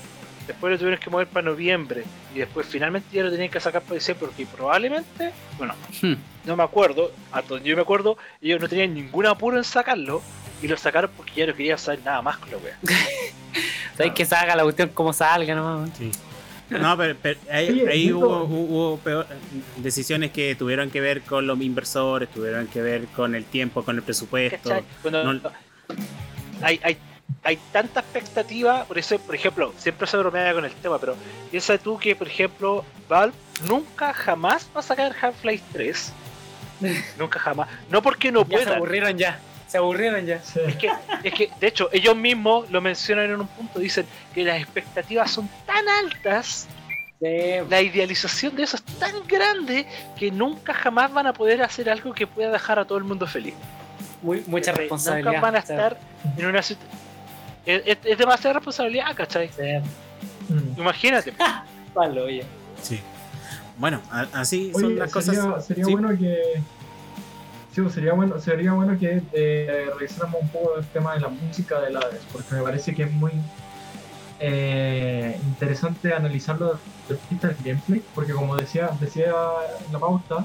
Después 0.46 0.72
lo 0.72 0.78
tuvieron 0.78 0.98
que 1.00 1.10
mover 1.10 1.26
para 1.26 1.44
noviembre. 1.50 2.04
Y 2.34 2.38
después 2.38 2.66
finalmente 2.66 3.08
ya 3.14 3.22
lo 3.24 3.30
tenían 3.30 3.50
que 3.50 3.60
sacar 3.60 3.82
para 3.82 3.94
diciembre 3.96 4.26
porque 4.26 4.46
probablemente, 4.46 5.32
bueno, 5.58 5.74
Hmm. 6.00 6.14
no 6.44 6.56
me 6.56 6.62
acuerdo, 6.62 7.12
hasta 7.32 7.48
donde 7.54 7.68
yo 7.68 7.76
me 7.76 7.82
acuerdo, 7.82 8.16
ellos 8.40 8.60
no 8.60 8.68
tenían 8.68 8.94
ningún 8.94 9.26
apuro 9.26 9.56
en 9.58 9.64
sacarlo. 9.64 10.22
Y 10.62 10.66
lo 10.68 10.76
sacaron 10.76 11.10
porque 11.16 11.32
ya 11.36 11.46
no 11.46 11.54
querían 11.54 11.78
saber 11.78 12.00
nada 12.04 12.20
más 12.22 12.38
con 12.38 12.50
la 12.50 12.56
wea. 12.58 12.78
Sabes 13.96 14.12
que 14.12 14.24
salga 14.24 14.56
la 14.56 14.62
cuestión 14.62 14.88
como 14.90 15.12
salga, 15.12 15.54
¿no? 15.54 15.86
Sí. 15.96 16.10
No, 16.70 16.96
pero, 16.96 17.16
pero 17.22 17.40
ahí, 17.50 18.12
hubo, 18.12 18.44
hubo 18.44 18.98
peor- 18.98 19.26
decisiones 19.78 20.30
que 20.32 20.54
tuvieron 20.54 20.90
que 20.90 21.00
ver 21.00 21.22
con 21.22 21.46
los 21.46 21.60
inversores, 21.60 22.28
tuvieron 22.30 22.66
que 22.66 22.82
ver 22.82 23.06
con 23.16 23.34
el 23.34 23.44
tiempo, 23.44 23.82
con 23.84 23.96
el 23.96 24.02
presupuesto. 24.02 24.68
¿Cachai? 24.70 24.84
Cuando 25.02 25.32
No- 25.34 25.50
hay, 26.60 26.78
hay, 26.82 26.98
hay 27.44 27.58
tanta 27.72 28.00
expectativa, 28.00 28.84
por 28.84 28.98
eso, 28.98 29.18
por 29.18 29.34
ejemplo, 29.34 29.72
siempre 29.78 30.06
se 30.06 30.16
bromea 30.18 30.52
con 30.52 30.64
el 30.64 30.72
tema, 30.72 30.98
pero 30.98 31.16
piensa 31.50 31.78
tú 31.78 31.98
que, 31.98 32.14
por 32.16 32.26
ejemplo, 32.28 32.84
Valve 33.08 33.34
nunca 33.66 34.12
jamás 34.12 34.68
va 34.76 34.80
a 34.80 34.82
sacar 34.82 35.14
Half-Life 35.20 35.64
3. 35.72 36.12
nunca 37.18 37.38
jamás. 37.38 37.68
No 37.90 38.02
porque 38.02 38.30
no 38.30 38.40
Ya 38.46 38.58
se 38.58 38.64
puedan. 38.64 38.76
aburrieron 38.76 39.16
ya. 39.18 39.40
Se 39.68 39.78
aburrieron 39.78 40.24
ya. 40.26 40.40
Sí. 40.42 40.60
Es 40.66 40.76
que, 40.76 40.90
es 41.22 41.32
que, 41.34 41.50
de 41.60 41.66
hecho, 41.66 41.88
ellos 41.92 42.16
mismos 42.16 42.70
lo 42.70 42.80
mencionan 42.80 43.26
en 43.30 43.40
un 43.42 43.46
punto, 43.46 43.78
dicen 43.78 44.06
que 44.34 44.42
las 44.42 44.60
expectativas 44.60 45.30
son 45.30 45.48
tan 45.66 45.88
altas, 45.88 46.66
Sí, 47.20 47.26
la 47.68 47.82
idealización 47.82 48.54
de 48.54 48.62
eso 48.62 48.76
es 48.76 48.82
tan 48.98 49.12
grande, 49.26 49.86
que 50.16 50.30
nunca 50.30 50.72
jamás 50.72 51.12
van 51.12 51.26
a 51.26 51.32
poder 51.32 51.62
hacer 51.62 51.90
algo 51.90 52.12
que 52.14 52.28
pueda 52.28 52.48
dejar 52.52 52.78
a 52.78 52.84
todo 52.84 52.96
el 52.96 53.02
mundo 53.04 53.26
feliz. 53.26 53.54
muy, 54.22 54.42
mucha 54.46 54.70
responsabilidad. 54.72 55.32
Nunca 55.32 55.40
van 55.40 55.56
a 55.56 55.62
Sí, 55.62 55.72
estar 55.72 55.98
en 56.36 56.46
una 56.46 56.62
situación... 56.62 56.98
Es, 57.66 57.82
es- 57.84 57.98
es 58.04 58.18
demasiada 58.18 58.54
responsabilidad, 58.54 59.14
¿cachai? 59.16 59.48
Sí, 59.48 59.62
Mm. 60.48 60.80
Imagínate. 60.80 61.34
palo, 61.94 62.24
oye. 62.24 62.42
Sí. 62.82 63.00
Bueno, 63.76 64.00
así 64.32 64.70
Oye, 64.74 64.80
son 64.84 64.98
las 64.98 65.10
sería, 65.12 65.40
cosas. 65.42 65.66
sería 65.66 65.84
Sí. 65.84 65.92
bueno 65.92 66.08
que. 66.18 66.38
Sí, 67.78 67.82
pues, 67.82 67.94
sería 67.94 68.12
bueno, 68.12 68.40
sería 68.40 68.72
bueno 68.72 68.98
que 68.98 69.22
eh, 69.32 69.86
revisáramos 69.96 70.42
un 70.42 70.48
poco 70.48 70.78
el 70.78 70.84
tema 70.86 71.14
de 71.14 71.20
la 71.20 71.28
música 71.28 71.80
de 71.80 71.90
la 71.90 72.00
porque 72.32 72.56
me 72.56 72.62
parece 72.62 72.92
que 72.92 73.04
es 73.04 73.12
muy 73.12 73.30
eh, 74.40 75.38
interesante 75.44 76.12
analizarlo 76.12 76.80
desde 77.02 77.14
el 77.14 77.28
punto 77.28 77.46
del 77.46 77.56
gameplay, 77.64 78.02
porque 78.16 78.32
como 78.32 78.56
decía, 78.56 78.90
decía 79.00 79.32
en 79.86 79.92
la 79.92 80.00
pauta, 80.00 80.44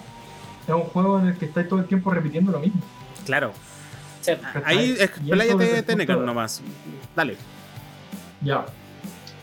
es 0.67 0.73
un 0.75 0.83
juego 0.83 1.17
en 1.21 1.29
el 1.29 1.37
que 1.39 1.45
estáis 1.45 1.67
todo 1.67 1.79
el 1.79 1.87
tiempo 1.87 2.11
repitiendo 2.11 2.51
lo 2.51 2.59
mismo. 2.59 2.83
Claro. 3.25 3.51
Sí. 4.21 4.33
Ahí 4.63 4.91
eso 4.91 4.99
desde 4.99 5.03
expláyate, 5.05 5.81
Tenecan, 5.81 6.23
nomás. 6.23 6.61
Dale. 7.15 7.35
Ya. 8.41 8.63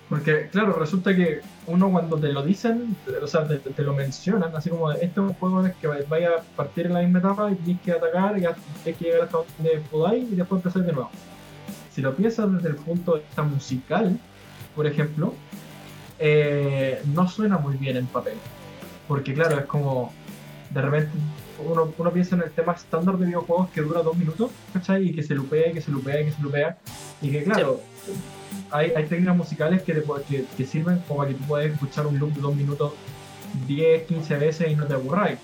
Porque, 0.09 0.49
claro, 0.53 0.75
resulta 0.75 1.13
que 1.17 1.41
uno 1.67 1.91
cuando 1.91 2.17
te 2.17 2.33
lo 2.33 2.43
dicen, 2.43 2.97
o 3.23 3.27
sea, 3.27 3.47
te, 3.47 3.59
te 3.59 3.83
lo 3.83 3.95
mencionan, 3.95 4.55
así 4.57 4.71
como 4.71 4.91
este 4.93 5.07
es 5.07 5.19
un 5.19 5.35
juego 5.35 5.65
en 5.65 5.73
que 5.75 5.87
vaya 5.87 6.31
a 6.39 6.57
partir 6.57 6.87
en 6.87 6.95
la 6.95 7.01
misma 7.01 7.19
etapa 7.21 7.51
y 7.51 7.55
tienes 7.57 7.83
que 7.83 7.93
atacar 7.93 8.37
y 8.39 8.41
tienes 8.41 8.99
que 8.99 9.05
llegar 9.05 9.23
hasta 9.23 9.39
donde 9.39 9.83
podáis 9.91 10.31
y 10.31 10.35
después 10.35 10.59
empezar 10.59 10.83
de 10.83 10.93
nuevo. 10.93 11.11
Si 11.93 12.03
lo 12.03 12.15
piensas 12.15 12.53
desde 12.53 12.69
el 12.69 12.77
punto 12.77 13.15
de 13.15 13.21
vista 13.21 13.43
musical, 13.43 14.19
por 14.75 14.87
ejemplo, 14.87 15.35
eh, 16.19 17.03
no 17.15 17.29
suena 17.29 17.59
muy 17.59 17.77
bien 17.77 17.97
en 17.97 18.07
papel. 18.07 18.39
Porque, 19.09 19.35
claro, 19.35 19.59
es 19.59 19.67
como 19.67 20.13
de 20.71 20.83
repente 20.83 21.11
uno, 21.67 21.93
uno 21.99 22.11
piensa 22.13 22.37
en 22.37 22.43
el 22.43 22.51
tema 22.53 22.73
estándar 22.73 23.19
de 23.19 23.27
videojuegos 23.27 23.71
que 23.71 23.81
dura 23.81 24.03
dos 24.03 24.17
minutos, 24.17 24.51
¿cachai? 24.73 25.09
Y 25.09 25.15
que 25.15 25.23
se 25.23 25.35
lupea 25.35 25.71
y 25.71 25.73
que 25.75 25.81
se 25.81 25.91
lupea 25.91 26.21
y 26.21 26.25
que 26.27 26.33
se 26.33 26.43
lupea. 26.43 26.79
Y 27.21 27.31
que, 27.31 27.43
claro, 27.43 27.81
hay, 28.71 28.93
hay 28.97 29.07
técnicas 29.07 29.37
musicales 29.37 29.83
que, 29.83 29.95
te, 29.95 30.03
que, 30.29 30.45
que 30.57 30.65
sirven 30.67 30.99
como 31.07 31.19
para 31.21 31.31
que 31.31 31.37
tú 31.37 31.45
puedas 31.45 31.71
escuchar 31.71 32.07
un 32.07 32.19
loop 32.19 32.33
de 32.35 32.41
dos 32.41 32.55
minutos 32.55 32.93
10, 33.67 34.05
15 34.07 34.37
veces 34.37 34.71
y 34.71 34.77
no 34.77 34.87
te 34.87 34.95
aburráis. 34.95 35.39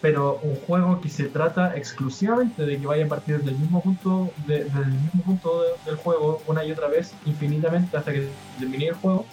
Pero 0.00 0.40
un 0.42 0.54
juego 0.56 1.00
que 1.00 1.10
se 1.10 1.24
trata 1.24 1.76
exclusivamente 1.76 2.64
de 2.64 2.78
que 2.78 2.86
vaya 2.86 3.04
a 3.04 3.08
partir 3.08 3.40
del 3.42 3.54
mismo 3.56 3.82
punto, 3.82 4.30
de- 4.46 4.64
del 4.64 4.86
mismo 4.86 5.22
punto 5.24 5.62
de- 5.62 5.68
del 5.84 5.96
juego 5.96 6.42
una 6.46 6.64
y 6.64 6.72
otra 6.72 6.88
vez, 6.88 7.12
infinitamente 7.26 7.96
hasta 7.96 8.12
que 8.12 8.28
termine 8.58 8.88
el 8.88 8.94
juego, 8.94 9.26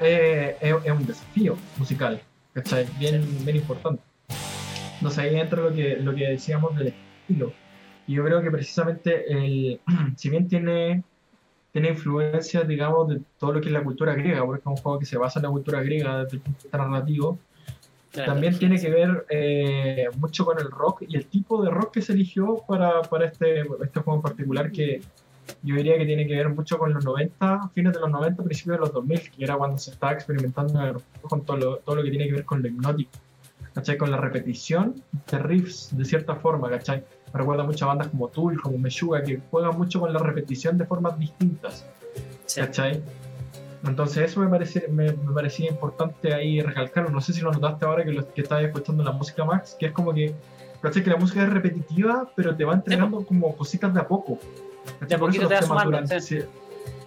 eh, 0.00 0.56
es, 0.60 0.74
es 0.84 0.92
un 0.92 1.06
desafío 1.06 1.56
musical, 1.78 2.20
¿cachai? 2.52 2.86
Bien, 2.98 3.24
bien 3.44 3.56
importante. 3.56 4.02
Entonces 4.94 5.18
ahí 5.18 5.36
entra 5.36 5.62
lo 5.62 5.72
que, 5.72 5.96
lo 5.96 6.14
que 6.14 6.26
decíamos 6.28 6.76
del 6.76 6.88
estilo. 6.88 7.52
Y 8.08 8.14
yo 8.14 8.24
creo 8.24 8.42
que 8.42 8.50
precisamente, 8.50 9.30
el, 9.32 9.80
si 10.16 10.30
bien 10.30 10.48
tiene, 10.48 11.02
tiene 11.76 11.90
influencias, 11.90 12.66
digamos, 12.66 13.06
de 13.06 13.20
todo 13.38 13.52
lo 13.52 13.60
que 13.60 13.66
es 13.66 13.72
la 13.72 13.84
cultura 13.84 14.14
griega, 14.14 14.42
porque 14.46 14.60
es 14.60 14.66
un 14.66 14.78
juego 14.78 14.98
que 14.98 15.04
se 15.04 15.18
basa 15.18 15.40
en 15.40 15.42
la 15.42 15.50
cultura 15.50 15.82
griega 15.82 16.24
desde 16.24 16.38
el 16.38 16.42
punto 16.42 16.58
de 16.58 16.62
vista 16.64 16.78
narrativo, 16.78 17.38
también 18.12 18.58
tiene 18.58 18.80
que 18.80 18.88
ver 18.88 19.26
eh, 19.28 20.06
mucho 20.16 20.46
con 20.46 20.58
el 20.58 20.70
rock 20.70 21.02
y 21.06 21.16
el 21.18 21.26
tipo 21.26 21.62
de 21.62 21.68
rock 21.68 21.92
que 21.92 22.00
se 22.00 22.14
eligió 22.14 22.62
para, 22.66 23.02
para 23.02 23.26
este, 23.26 23.60
este 23.60 24.00
juego 24.00 24.14
en 24.14 24.22
particular, 24.22 24.72
que 24.72 25.02
yo 25.62 25.76
diría 25.76 25.98
que 25.98 26.06
tiene 26.06 26.26
que 26.26 26.34
ver 26.34 26.48
mucho 26.48 26.78
con 26.78 26.94
los 26.94 27.04
90, 27.04 27.68
fines 27.74 27.92
de 27.92 28.00
los 28.00 28.10
90, 28.10 28.42
principios 28.42 28.76
de 28.76 28.80
los 28.80 28.92
2000, 28.94 29.30
que 29.32 29.44
era 29.44 29.56
cuando 29.56 29.76
se 29.76 29.90
estaba 29.90 30.14
experimentando 30.14 31.02
con 31.20 31.44
todo 31.44 31.58
lo, 31.58 31.76
todo 31.80 31.96
lo 31.96 32.02
que 32.02 32.08
tiene 32.08 32.26
que 32.26 32.32
ver 32.32 32.46
con 32.46 32.62
lo 32.62 32.68
hipnótico, 32.68 33.10
¿cachai? 33.74 33.98
Con 33.98 34.10
la 34.10 34.16
repetición 34.16 34.94
de 35.30 35.38
riffs, 35.40 35.94
de 35.94 36.06
cierta 36.06 36.36
forma, 36.36 36.70
¿cachai? 36.70 37.04
Recuerda 37.36 37.64
mucho 37.64 37.84
a 37.84 37.88
bandas 37.88 38.08
como 38.08 38.28
Tool, 38.28 38.60
como 38.60 38.78
Meshuga, 38.78 39.22
que 39.22 39.40
juegan 39.50 39.76
mucho 39.76 40.00
con 40.00 40.12
la 40.12 40.18
repetición 40.18 40.78
de 40.78 40.86
formas 40.86 41.18
distintas. 41.18 41.84
Sí. 42.46 42.60
¿cachai? 42.60 43.02
Entonces 43.84 44.30
eso 44.30 44.40
me, 44.40 44.48
parece, 44.48 44.88
me, 44.88 45.12
me 45.12 45.32
parecía 45.32 45.68
importante 45.68 46.32
ahí 46.34 46.60
recalcarlo. 46.60 47.10
No 47.10 47.20
sé 47.20 47.32
si 47.32 47.40
lo 47.40 47.52
notaste 47.52 47.84
ahora 47.84 48.04
que, 48.04 48.12
lo, 48.12 48.32
que 48.32 48.42
estabas 48.42 48.64
escuchando 48.64 49.04
la 49.04 49.12
música 49.12 49.44
Max, 49.44 49.76
que 49.78 49.86
es 49.86 49.92
como 49.92 50.12
que, 50.12 50.34
¿cachai? 50.82 51.02
Que 51.02 51.10
la 51.10 51.16
música 51.16 51.42
es 51.42 51.50
repetitiva, 51.50 52.28
pero 52.34 52.56
te 52.56 52.64
va 52.64 52.74
entregando 52.74 53.24
como 53.24 53.54
cositas 53.56 53.92
de 53.92 54.00
a 54.00 54.08
poco. 54.08 54.38
De 55.06 55.18
Por 55.18 55.30
eso 55.30 55.46
te 55.46 55.62
sumando, 55.62 56.06
sí. 56.06 56.20
sí. 56.20 56.38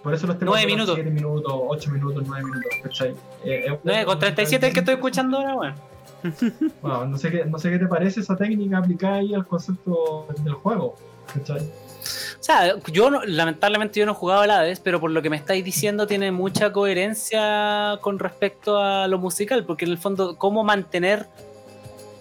Por 0.02 0.14
eso 0.14 0.26
los 0.26 0.38
temas 0.38 0.54
Nueve 0.54 0.62
duran 0.62 0.76
minutos. 0.76 0.94
7 0.94 1.10
minutos, 1.10 1.52
8 1.54 1.90
minutos, 1.90 2.24
9 2.26 2.44
minutos, 2.44 2.72
¿cachai? 2.82 3.10
Eh, 3.44 3.64
es 3.66 3.72
un 3.72 3.78
9 3.84 4.04
juego 4.04 4.06
con 4.06 4.18
37 4.18 4.66
el 4.66 4.72
que 4.72 4.80
estoy 4.80 4.94
escuchando 4.94 5.38
ahora, 5.38 5.54
weón. 5.56 5.89
Bueno, 6.82 7.06
no 7.06 7.18
sé, 7.18 7.30
qué, 7.30 7.44
no 7.44 7.58
sé 7.58 7.70
qué 7.70 7.78
te 7.78 7.86
parece 7.86 8.20
esa 8.20 8.36
técnica 8.36 8.78
aplicada 8.78 9.16
ahí 9.16 9.34
al 9.34 9.46
concepto 9.46 10.26
del 10.44 10.54
juego, 10.54 10.96
¿cachai? 11.32 11.60
O 11.60 12.42
sea, 12.42 12.78
yo 12.90 13.10
lamentablemente 13.10 14.00
yo 14.00 14.06
no 14.06 14.12
he 14.12 14.14
jugado 14.14 14.40
al 14.40 14.50
Hades, 14.50 14.80
pero 14.80 14.98
por 14.98 15.10
lo 15.10 15.20
que 15.20 15.28
me 15.28 15.36
estáis 15.36 15.64
diciendo 15.64 16.06
tiene 16.06 16.32
mucha 16.32 16.72
coherencia 16.72 17.98
con 18.00 18.18
respecto 18.18 18.78
a 18.78 19.06
lo 19.08 19.18
musical, 19.18 19.64
porque 19.64 19.84
en 19.84 19.90
el 19.90 19.98
fondo, 19.98 20.36
¿cómo 20.36 20.64
mantener 20.64 21.26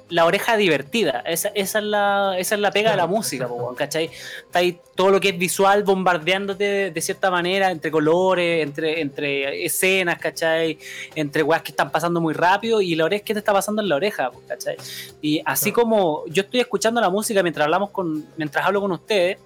la 0.09 0.25
oreja 0.25 0.57
divertida? 0.57 1.21
Esa, 1.25 1.49
esa 1.49 1.79
es, 1.79 1.85
la, 1.85 2.35
esa 2.37 2.55
es 2.55 2.61
la 2.61 2.71
pega 2.71 2.91
de 2.91 2.97
la 2.97 3.07
música, 3.07 3.47
po, 3.47 3.73
¿cachai? 3.75 4.09
Está 4.45 4.59
ahí 4.59 4.79
todo 4.95 5.11
lo 5.11 5.19
que 5.19 5.29
es 5.29 5.37
visual 5.37 5.83
bombardeándote 5.83 6.63
de, 6.63 6.91
de 6.91 7.01
cierta 7.01 7.29
manera, 7.29 7.69
entre 7.71 7.91
colores, 7.91 8.63
entre, 8.63 9.01
entre 9.01 9.65
escenas, 9.65 10.17
¿cachai? 10.19 10.77
Entre 11.15 11.43
weas 11.43 11.61
que 11.61 11.71
están 11.71 11.91
pasando 11.91 12.19
muy 12.19 12.33
rápido 12.33 12.81
y 12.81 12.95
la 12.95 13.05
oreja 13.05 13.23
que 13.23 13.33
te 13.33 13.39
está 13.39 13.53
pasando 13.53 13.81
en 13.81 13.89
la 13.89 13.95
oreja, 13.95 14.31
po, 14.31 14.41
¿cachai? 14.47 14.77
Y 15.21 15.41
así 15.45 15.71
Claro. 15.71 15.83
como 15.83 16.23
yo 16.27 16.41
estoy 16.41 16.59
escuchando 16.59 16.99
la 16.99 17.09
música 17.09 17.41
mientras 17.43 17.65
hablamos 17.65 17.91
con, 17.91 18.25
mientras 18.35 18.65
hablo 18.65 18.81
con 18.81 18.91
ustedes, 18.91 19.37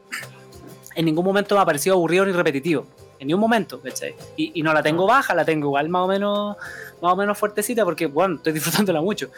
en 0.96 1.06
ningún 1.06 1.26
momento 1.26 1.56
me 1.56 1.62
ha 1.62 1.66
parecido 1.66 1.96
aburrido 1.96 2.26
ni 2.26 2.32
repetitivo. 2.32 2.86
En 3.20 3.28
ningún 3.28 3.42
momento, 3.42 3.80
¿cachai? 3.82 4.16
Y, 4.36 4.52
y 4.60 4.64
no 4.64 4.74
la 4.74 4.84
tengo 4.84 5.06
baja, 5.08 5.34
la 5.34 5.46
tengo 5.46 5.68
igual 5.68 5.88
más 5.90 6.02
o 6.04 6.08
menos, 6.08 6.58
más 7.02 7.14
o 7.14 7.16
menos 7.16 7.38
fuertecita 7.38 7.86
porque, 7.86 8.06
bueno, 8.08 8.36
estoy 8.36 8.52
disfrutándola 8.54 9.02
mucho. 9.02 9.30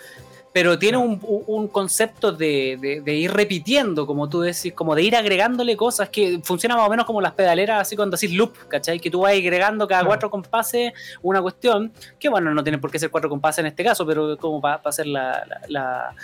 Pero 0.56 0.80
tiene 0.80 0.98
un, 0.98 1.20
un- 1.48 1.68
concepto 1.68 2.32
de, 2.32 2.78
de- 2.80 3.02
de 3.02 3.14
ir 3.14 3.30
repitiendo, 3.34 4.08
como 4.08 4.30
tú 4.30 4.40
decís, 4.40 4.72
como 4.74 4.96
de 4.96 5.04
ir 5.04 5.14
agregándole 5.14 5.76
cosas 5.76 6.08
que 6.08 6.40
funciona 6.44 6.78
más 6.78 6.88
o 6.88 6.90
menos 6.90 7.06
como 7.06 7.20
las 7.20 7.34
pedaleras, 7.34 7.82
así 7.82 7.98
cuando 7.98 8.16
decís 8.16 8.34
loop, 8.34 8.54
¿cachai? 8.70 9.02
Que 9.02 9.12
tú 9.12 9.20
vas 9.20 9.34
agregando 9.34 9.86
cada 9.86 10.06
cuatro 10.06 10.30
compases 10.30 10.94
una 11.22 11.42
cuestión, 11.42 11.92
que 12.18 12.30
bueno, 12.30 12.54
no 12.54 12.64
tiene 12.64 12.78
por 12.78 12.90
qué 12.90 13.00
ser 13.00 13.12
cuatro 13.12 13.30
compases 13.30 13.60
en 13.60 13.66
este 13.66 13.84
caso, 13.84 14.06
pero 14.06 14.38
como 14.38 14.62
para 14.62 14.80
hacer 14.86 15.08
la, 15.08 15.44
la- 15.46 15.62
la- 15.68 16.16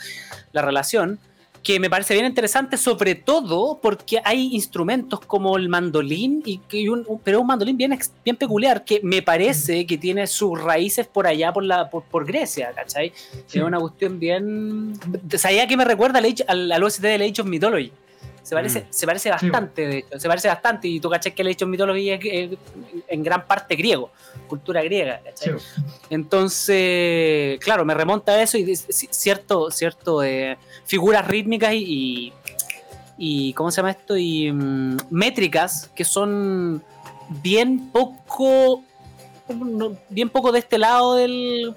la 0.54 0.62
relación 0.62 1.20
que 1.64 1.80
me 1.80 1.90
parece 1.92 2.14
bien 2.16 2.26
interesante, 2.26 2.76
sobre 2.76 3.14
todo 3.14 3.80
porque 3.82 4.20
hay 4.24 4.56
instrumentos 4.56 5.20
como 5.20 5.58
el 5.58 5.70
mandolín, 5.70 6.42
y, 6.46 6.58
que 6.58 6.90
un, 6.90 7.06
un- 7.08 7.20
pero 7.20 7.40
un 7.42 7.48
mandolín 7.48 7.78
bien, 7.78 7.98
bien 8.26 8.36
peculiar, 8.36 8.84
que 8.84 9.00
me 9.04 9.22
parece 9.22 9.86
que 9.86 9.98
tiene 9.98 10.26
sus 10.26 10.60
raíces 10.60 11.06
por 11.08 11.28
allá, 11.28 11.54
por, 11.54 11.64
la, 11.64 11.90
por, 11.90 12.04
por 12.04 12.26
Grecia, 12.26 12.72
¿cachai? 12.76 13.14
Sí. 13.46 13.60
Es 13.60 13.64
una 13.64 13.80
cuestión 13.80 14.20
bien... 14.20 14.94
¿Sabía 15.38 15.68
que 15.68 15.78
me 15.78 15.86
recuerda 15.86 16.18
al, 16.20 16.34
al, 16.48 16.72
al 16.72 16.84
OST 16.84 17.02
del 17.02 17.22
Age 17.22 17.42
of 17.42 17.48
Mythology? 17.48 17.92
Se 18.42 18.56
parece, 18.56 18.80
Mm. 18.80 18.86
se 18.90 19.06
parece 19.06 19.30
bastante, 19.30 19.88
de 19.88 19.98
hecho, 20.00 20.20
se 20.20 20.28
parece 20.28 20.48
bastante, 20.48 20.88
y 20.88 21.00
tú 21.00 21.12
cachai 21.12 21.36
que 21.36 21.44
el 21.44 21.50
Age 21.50 21.64
of 21.64 21.70
Mythology 21.70 22.10
es, 22.10 22.20
es 22.24 22.50
en 23.08 23.22
gran 23.24 23.46
parte 23.46 23.76
griego, 23.76 24.10
cultura 24.52 24.84
griega, 24.84 25.22
¿cachai? 25.24 25.58
Sí, 25.58 25.82
Entonces, 26.10 27.58
claro, 27.60 27.86
me 27.86 27.94
remonta 27.94 28.34
a 28.34 28.42
eso 28.44 28.58
y 28.58 28.76
cierto, 28.76 29.72
cierto 29.72 30.22
eh, 30.24 30.58
figuras 30.86 31.26
rítmicas 31.28 31.74
y, 31.74 31.84
y, 31.84 32.34
y- 33.18 33.54
¿cómo 33.54 33.72
se 33.72 33.78
llama 33.78 33.92
esto? 33.92 34.18
Y 34.18 34.52
mm, 34.52 34.98
métricas 35.10 35.90
que 35.96 36.04
son 36.04 36.84
bien 37.42 37.90
poco, 37.92 38.84
bien 40.10 40.30
poco 40.30 40.52
de 40.52 40.60
este 40.60 40.78
lado 40.78 41.16
del, 41.16 41.74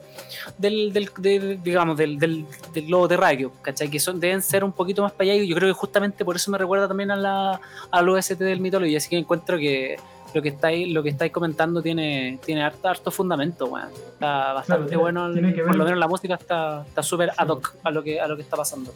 del, 0.59 0.93
del- 0.93 1.11
de- 1.19 1.59
digamos, 1.63 1.97
del, 1.97 2.19
del, 2.19 2.45
del 2.73 2.87
globo 2.87 3.07
terráqueo, 3.09 3.53
¿cachai? 3.63 3.89
Que 3.89 4.01
son, 4.01 4.19
deben 4.19 4.43
ser 4.43 4.65
un 4.65 4.73
poquito 4.73 5.03
más 5.03 5.13
para 5.13 5.31
allá 5.31 5.43
y 5.43 5.49
yo 5.49 5.55
creo 5.57 5.69
que 5.69 5.79
justamente 5.79 6.25
por 6.25 6.37
eso 6.37 6.51
me 6.51 6.59
recuerda 6.59 6.89
también 6.89 7.11
a 7.13 7.17
la, 7.17 7.61
al 7.91 8.09
OST 8.09 8.33
del 8.39 8.61
Mythology, 8.61 8.97
así 8.97 9.09
que 9.09 9.17
encuentro 9.19 9.59
que 9.59 9.97
lo 10.35 10.43
que 10.43 10.49
estáis, 10.51 10.93
lo 10.93 11.03
que 11.03 11.11
estáis 11.11 11.31
comentando 11.33 11.81
tiene, 11.81 12.39
tiene 12.45 12.63
harto, 12.65 12.89
harto 12.89 13.11
fundamento, 13.11 13.67
weón. 13.67 13.89
Está 14.15 14.53
bastante 14.53 14.97
bueno, 14.97 15.33
tiene 15.33 15.53
por 15.53 15.77
lo 15.77 15.85
menos 15.85 15.99
la 15.99 16.09
música 16.09 16.35
está 16.35 16.85
súper 17.03 17.31
ad 17.37 17.49
hoc 17.49 17.75
a 17.85 17.91
lo 17.91 18.03
que 18.03 18.21
a 18.21 18.27
lo 18.27 18.35
que 18.37 18.43
está 18.43 18.57
pasando. 18.57 18.93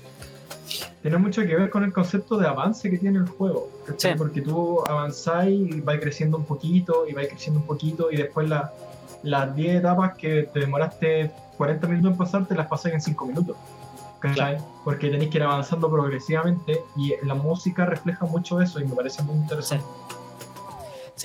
tiene 1.01 1.16
mucho 1.16 1.43
que 1.43 1.55
ver 1.56 1.70
con 1.70 1.85
el 1.85 1.93
concepto 1.93 2.36
de 2.36 2.47
avance 2.48 2.90
que 2.90 2.98
tiene 2.98 3.19
el 3.20 3.28
juego. 3.28 3.70
Porque 4.19 4.43
tú 4.43 4.82
avanzáis 4.86 5.74
y 5.77 5.81
vais 5.81 6.01
creciendo 6.01 6.36
un 6.36 6.44
poquito 6.44 7.06
y 7.09 7.12
vais 7.15 7.28
creciendo 7.28 7.60
un 7.60 7.66
poquito 7.66 8.10
y 8.10 8.16
después 8.16 8.48
la- 8.48 8.73
las 9.23 9.55
10 9.55 9.77
etapas 9.77 10.16
que 10.16 10.48
te 10.52 10.60
demoraste 10.60 11.31
40 11.56 11.86
minutos 11.89 12.10
en 12.12 12.16
pasar, 12.19 12.47
te 12.47 12.55
las 12.55 12.66
pasáis 12.66 12.94
en 12.97 13.01
5 13.01 13.27
minutos. 13.27 13.56
Porque 14.85 15.10
tenéis 15.10 15.31
que 15.31 15.39
ir 15.39 15.44
avanzando 15.44 15.89
progresivamente 15.90 16.81
y 16.97 17.12
la 17.24 17.35
música 17.35 17.86
refleja 17.86 18.27
mucho 18.27 18.60
eso 18.60 18.81
y 18.81 18.85
me 18.85 18.94
parece 18.97 19.23
muy 19.23 19.36
interesante. 19.36 19.85
Sí, 19.85 20.15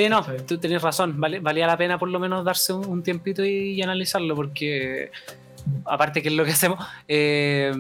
no, 0.10 0.24
Sí. 0.24 0.32
tú 0.48 0.58
tenés 0.58 0.82
razón, 0.82 1.20
vale- 1.20 1.40
valía 1.40 1.68
la 1.68 1.78
pena 1.78 1.98
por 2.00 2.10
lo 2.10 2.20
menos 2.20 2.44
darse 2.44 2.74
un, 2.74 2.86
un 2.88 3.04
tiempito 3.04 3.44
y, 3.46 3.74
y 3.74 3.82
analizarlo, 3.82 4.36
porque 4.36 5.12
aparte 5.86 6.22
que 6.22 6.30
es 6.30 6.34
lo 6.34 6.44
que 6.46 6.52
hacemos, 6.52 6.84
eh, 7.08 7.72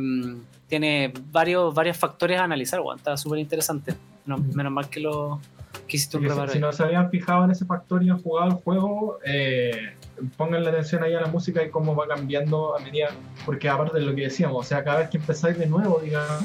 tiene 0.68 1.14
varios, 1.32 1.74
varios 1.74 1.98
factores 1.98 2.40
a 2.40 2.44
analizar, 2.44 2.80
weón, 2.82 2.98
está 2.98 3.16
súper 3.18 3.40
interesante. 3.40 3.94
No, 4.26 4.38
menos 4.38 4.72
mal 4.72 4.90
que 4.90 5.00
lo 5.00 5.40
que 5.88 5.98
hiciste 5.98 6.18
un 6.18 6.24
si, 6.48 6.54
si 6.54 6.60
no 6.60 6.72
se 6.72 6.84
habían 6.84 7.10
fijado 7.10 7.44
en 7.44 7.52
ese 7.52 7.66
factor 7.66 8.02
y 8.04 8.10
han 8.10 8.20
jugado 8.22 8.48
el 8.50 8.56
juego, 8.56 9.20
eh, 9.26 9.94
pongan 10.38 10.64
la 10.64 10.70
atención 10.70 11.04
ahí 11.04 11.14
a 11.14 11.20
la 11.22 11.28
música 11.28 11.62
y 11.64 11.70
cómo 11.70 11.94
va 11.96 12.08
cambiando 12.08 12.76
a 12.78 12.80
medida, 12.80 13.10
porque 13.46 13.68
aparte 13.70 13.98
de 14.00 14.06
lo 14.06 14.16
que 14.16 14.22
decíamos, 14.22 14.66
o 14.66 14.68
sea, 14.68 14.84
cada 14.84 15.00
vez 15.00 15.10
que 15.10 15.18
empezáis 15.18 15.58
de 15.58 15.66
nuevo, 15.66 16.00
digamos, 16.02 16.44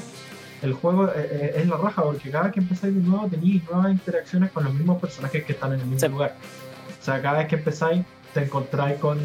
el 0.62 0.72
juego 0.74 1.08
eh, 1.08 1.12
eh, 1.16 1.52
es 1.56 1.68
la 1.68 1.76
raja, 1.76 2.02
porque 2.02 2.30
cada 2.30 2.44
vez 2.44 2.52
que 2.54 2.60
empezáis 2.60 2.94
de 2.94 3.00
nuevo 3.00 3.26
tenéis 3.28 3.62
nuevas 3.70 3.92
interacciones 3.92 4.50
con 4.50 4.64
los 4.64 4.74
mismos 4.74 5.00
personajes 5.00 5.44
que 5.44 5.52
están 5.52 5.72
en 5.74 5.80
el 5.80 5.86
mismo 5.86 6.00
Sí. 6.00 6.08
lugar. 6.08 6.34
O 7.00 7.04
sea, 7.04 7.22
cada 7.22 7.38
vez 7.38 7.48
que 7.48 7.56
empezáis 7.56 8.04
te 8.34 8.42
encontráis 8.44 8.98
con, 8.98 9.18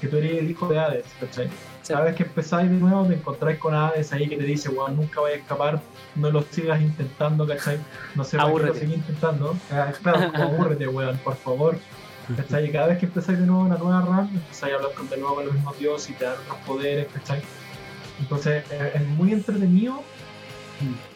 que 0.00 0.06
tú 0.06 0.16
eres 0.18 0.38
el 0.38 0.50
hijo 0.50 0.68
de 0.68 0.78
Hades, 0.78 1.04
¿cachai? 1.18 1.48
Sí. 1.82 1.92
Cada 1.92 2.04
vez 2.04 2.14
que 2.14 2.22
empezáis 2.22 2.70
de 2.70 2.76
nuevo 2.76 3.04
te 3.06 3.14
encontráis 3.14 3.58
con 3.58 3.74
Hades 3.74 4.12
ahí 4.12 4.28
que 4.28 4.36
te 4.36 4.44
dice, 4.44 4.68
weón, 4.68 4.96
nunca 4.96 5.20
vais 5.20 5.36
a 5.36 5.38
escapar, 5.38 5.80
no 6.14 6.30
lo 6.30 6.42
sigas 6.42 6.80
intentando, 6.80 7.46
¿cachai? 7.46 7.78
No 8.14 8.22
sé 8.22 8.38
por 8.38 8.60
qué 8.60 8.66
lo 8.68 8.74
seguís 8.74 8.96
intentando. 8.96 9.56
Ah, 9.72 9.92
claro, 10.02 10.30
como 10.32 10.44
abúrrete, 10.54 10.86
weón, 10.88 11.16
por 11.18 11.36
favor. 11.36 11.76
¿Cachai? 12.36 12.66
Y 12.66 12.72
cada 12.72 12.88
vez 12.88 12.98
que 12.98 13.06
empezáis 13.06 13.38
de 13.38 13.46
nuevo 13.46 13.62
una 13.62 13.76
nueva 13.78 14.00
run, 14.02 14.30
empezáis 14.34 14.72
a 14.72 14.76
hablar 14.76 14.92
con, 14.94 15.08
de 15.08 15.16
nuevo 15.16 15.36
con 15.36 15.44
los 15.46 15.54
mismos 15.54 15.78
dioses 15.78 16.10
y 16.10 16.12
te 16.14 16.24
dan 16.24 16.34
otros 16.44 16.58
poderes, 16.66 17.06
¿cachai? 17.14 17.40
Entonces 18.20 18.64
eh, 18.70 18.92
es 18.94 19.06
muy 19.08 19.32
entretenido. 19.32 20.02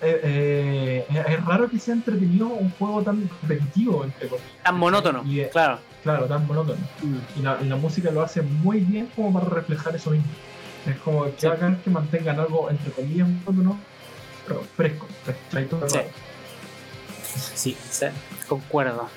Eh, 0.01 0.21
eh, 0.23 1.07
es, 1.29 1.45
raro 1.45 1.69
que 1.69 1.79
sea 1.79 1.95
entretenido 1.95 2.47
un 2.49 2.71
juego 2.73 3.03
tan 3.03 3.29
repetitivo, 3.43 4.05
entre 4.05 4.29
comillas. 4.29 4.51
Tan 4.65 4.79
monótono, 4.79 5.23
Y, 5.27 5.41
eh, 5.41 5.49
claro. 5.51 5.79
Claro, 6.03 6.25
tan 6.27 6.47
monótono. 6.47 6.79
Y 7.39 7.43
la, 7.43 7.59
y 7.63 7.67
la 7.67 7.77
música 7.77 8.11
lo 8.11 8.23
hace 8.23 8.41
muy 8.43 8.81
bien 8.81 9.09
como 9.15 9.33
para 9.39 9.51
reflejar 9.55 9.95
eso 9.95 10.11
mismo. 10.11 10.27
Es 10.87 10.97
como 11.01 11.25
que 11.25 11.35
Sí. 11.37 11.47
hagan 11.47 11.77
que 11.83 11.91
mantengan 11.91 12.41
algo, 12.41 12.71
entre 12.71 12.91
comillas, 12.93 13.29
monótono, 13.45 13.79
pero 14.47 14.63
fresco. 14.77 15.07
el 15.53 15.69
Sí. 15.91 15.99
Sí, 17.55 17.77
Sí, 17.91 18.07
concuerdo. 18.49 19.09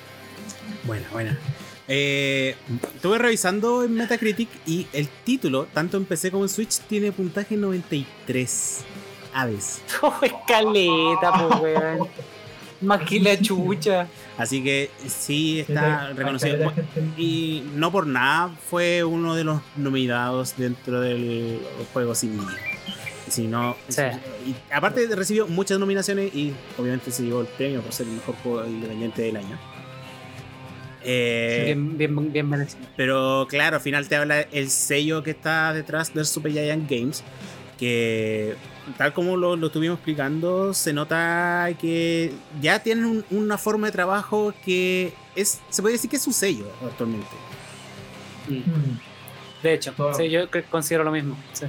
buena, 0.84 1.08
buena. 1.10 1.38
Eh, 1.88 2.56
estuve 2.94 3.18
revisando 3.18 3.84
en 3.84 3.94
Metacritic 3.94 4.48
y 4.66 4.86
el 4.92 5.08
título, 5.24 5.66
tanto 5.72 5.96
en 5.96 6.04
PC 6.04 6.30
como 6.30 6.44
en 6.44 6.48
Switch, 6.48 6.78
tiene 6.80 7.12
puntaje 7.12 7.56
93. 7.56 8.84
Aves. 9.34 9.82
Oh, 10.02 10.14
escaleta, 10.22 11.32
po, 11.32 11.56
weón. 11.62 12.08
Más 12.80 13.02
que 13.08 13.20
la 13.20 13.40
chucha. 13.40 14.06
Así 14.36 14.62
que 14.62 14.90
sí 15.06 15.60
está 15.60 16.08
sí, 16.08 16.14
reconocido. 16.14 16.72
Y 17.16 17.62
no 17.74 17.90
por 17.90 18.06
nada 18.06 18.50
fue 18.68 19.04
uno 19.04 19.34
de 19.34 19.44
los 19.44 19.60
nominados 19.76 20.54
dentro 20.56 21.00
del 21.00 21.60
juego 21.92 22.14
sin 22.14 22.38
sino 23.28 23.74
Sí. 23.88 24.02
y 24.46 24.54
aparte 24.72 25.06
recibió 25.16 25.46
muchas 25.46 25.78
nominaciones 25.78 26.34
y 26.34 26.52
obviamente 26.76 27.10
se 27.10 27.22
llevó 27.22 27.40
el 27.40 27.46
premio 27.46 27.80
por 27.80 27.92
ser 27.92 28.06
el 28.06 28.12
mejor 28.12 28.34
juego 28.42 28.66
independiente 28.66 29.22
del 29.22 29.36
año. 29.38 29.58
Eh, 31.02 31.62
Bien, 31.66 31.96
bien, 31.98 32.32
bien 32.32 32.48
merecido. 32.48 32.86
pero 32.96 33.46
claro, 33.48 33.76
al 33.76 33.82
final 33.82 34.08
te 34.08 34.16
habla 34.16 34.40
el 34.40 34.70
sello 34.70 35.22
que 35.22 35.30
está 35.32 35.72
detrás 35.72 36.12
del 36.14 36.26
Super 36.26 36.52
Giant 36.52 36.88
Games. 36.90 37.22
Que 37.78 38.54
tal 38.98 39.12
como 39.12 39.36
lo, 39.36 39.56
lo 39.56 39.66
estuvimos 39.68 39.96
explicando, 39.96 40.74
se 40.74 40.92
nota 40.92 41.68
que 41.80 42.32
ya 42.60 42.82
tienen 42.82 43.04
un- 43.06 43.24
una 43.30 43.58
forma 43.58 43.86
de 43.88 43.92
trabajo 43.92 44.52
que 44.64 45.12
es, 45.34 45.60
se 45.70 45.82
puede 45.82 45.94
decir 45.94 46.10
que 46.10 46.16
es 46.16 46.22
su 46.22 46.32
sello 46.32 46.66
actualmente. 46.84 47.26
Mm. 48.48 48.62
De 49.62 49.74
hecho, 49.74 49.94
sí, 50.16 50.28
yo 50.30 50.42
considero 50.70 51.04
lo 51.04 51.10
mismo. 51.10 51.36
sí. 51.52 51.66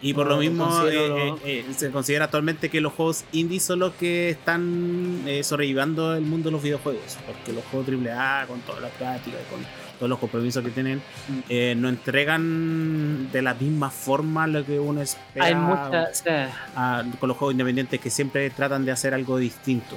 Y 0.00 0.12
por 0.12 0.26
No, 0.26 0.34
lo 0.34 0.40
mismo 0.40 0.82
eh, 0.86 1.34
eh, 1.44 1.64
eh, 1.66 1.74
se 1.74 1.90
considera 1.90 2.26
actualmente 2.26 2.68
que 2.68 2.82
los 2.82 2.92
juegos 2.92 3.24
indie 3.32 3.58
son 3.58 3.78
los 3.78 3.94
que 3.94 4.28
están 4.28 5.22
eh, 5.26 5.42
sobrellevando 5.42 6.14
el 6.14 6.20
mundo 6.20 6.48
de 6.50 6.52
los 6.52 6.62
videojuegos. 6.62 7.16
Porque 7.26 7.54
los 7.54 7.64
juegos 7.64 7.88
AAA, 7.88 8.46
con 8.46 8.60
toda 8.60 8.80
la 8.80 8.88
práctica 8.90 9.38
y 9.40 9.50
con 9.50 9.64
todos 9.98 10.10
los 10.10 10.18
compromisos 10.18 10.62
que 10.64 10.70
tienen, 10.70 10.98
Mm. 11.28 11.38
eh, 11.48 11.74
no 11.76 11.88
entregan 11.88 13.30
de 13.32 13.42
la 13.42 13.54
misma 13.54 13.90
forma 13.90 14.46
lo 14.46 14.64
que 14.64 14.78
uno 14.80 15.00
espera 15.00 15.46
Hay 15.46 15.54
muchas. 15.54 16.18
sí. 16.18 16.30
a- 16.76 17.04
con 17.20 17.28
los 17.28 17.36
juegos 17.38 17.52
independientes 17.54 18.00
que 18.00 18.10
siempre 18.10 18.50
tratan 18.50 18.84
de 18.84 18.92
hacer 18.92 19.14
algo 19.14 19.38
distinto. 19.38 19.96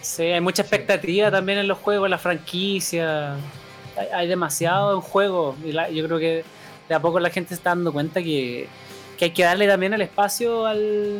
Sí, 0.00 0.22
hay 0.24 0.40
mucha 0.40 0.62
expectativa 0.62 1.30
también 1.30 1.58
en 1.58 1.68
los 1.68 1.78
juegos, 1.78 2.06
en 2.06 2.10
la 2.12 2.18
franquicia. 2.18 3.34
Hay, 3.96 4.06
hay 4.14 4.28
demasiado 4.28 4.94
en 4.94 5.00
juego. 5.00 5.56
Y 5.64 5.72
la- 5.72 5.90
yo 5.90 6.06
creo 6.06 6.18
que 6.18 6.44
de 6.88 6.94
a 6.94 7.00
poco 7.00 7.20
la 7.20 7.30
gente 7.30 7.50
se 7.50 7.54
está 7.56 7.70
dando 7.70 7.92
cuenta 7.92 8.22
que, 8.22 8.66
que 9.18 9.26
hay 9.26 9.30
que 9.32 9.42
darle 9.44 9.66
también 9.68 9.92
el 9.92 10.00
espacio 10.00 10.64
al, 10.66 11.18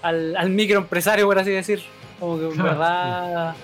al, 0.00 0.36
al 0.36 0.50
microempresario, 0.50 1.26
por 1.26 1.38
así 1.38 1.50
decir. 1.50 1.82
Como 2.18 2.38
que 2.38 2.46
en 2.46 2.56
verdad 2.62 3.54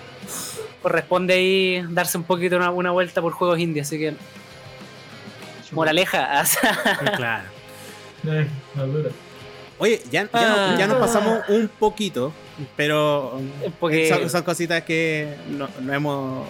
corresponde 0.83 1.35
ahí 1.35 1.85
darse 1.91 2.17
un 2.19 2.25
poquito 2.25 2.57
una, 2.57 2.71
una 2.71 2.91
vuelta 2.91 3.21
por 3.23 3.33
juegos 3.33 3.59
indie. 3.59 3.83
Así 3.83 3.99
que, 3.99 4.15
moraleja. 5.73 6.45
claro. 7.17 7.45
Eh. 8.27 8.49
Oye, 9.79 10.03
ya, 10.11 10.29
ya, 10.33 10.49
no- 10.73 10.79
ya 10.79 10.87
nos 10.89 10.99
pasamos 10.99 11.41
un 11.49 11.69
poquito, 11.69 12.33
pero 12.77 13.41
Porque- 13.79 14.09
son, 14.09 14.29
son 14.29 14.43
cositas 14.43 14.83
que 14.83 15.35
no, 15.51 15.69
no 15.81 15.93
hemos 15.95 16.47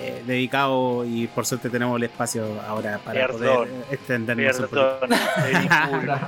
eh, 0.00 0.22
dedicado 0.26 1.04
y 1.04 1.28
por 1.28 1.46
suerte 1.46 1.70
tenemos 1.70 1.96
el 1.98 2.02
espacio 2.04 2.60
ahora 2.66 2.98
para 3.04 3.28
Perdón. 3.28 3.40
poder 3.68 3.68
extendernos 3.92 4.58
un 4.58 4.64
poquito. 4.66 4.98
Perdón. 5.08 6.18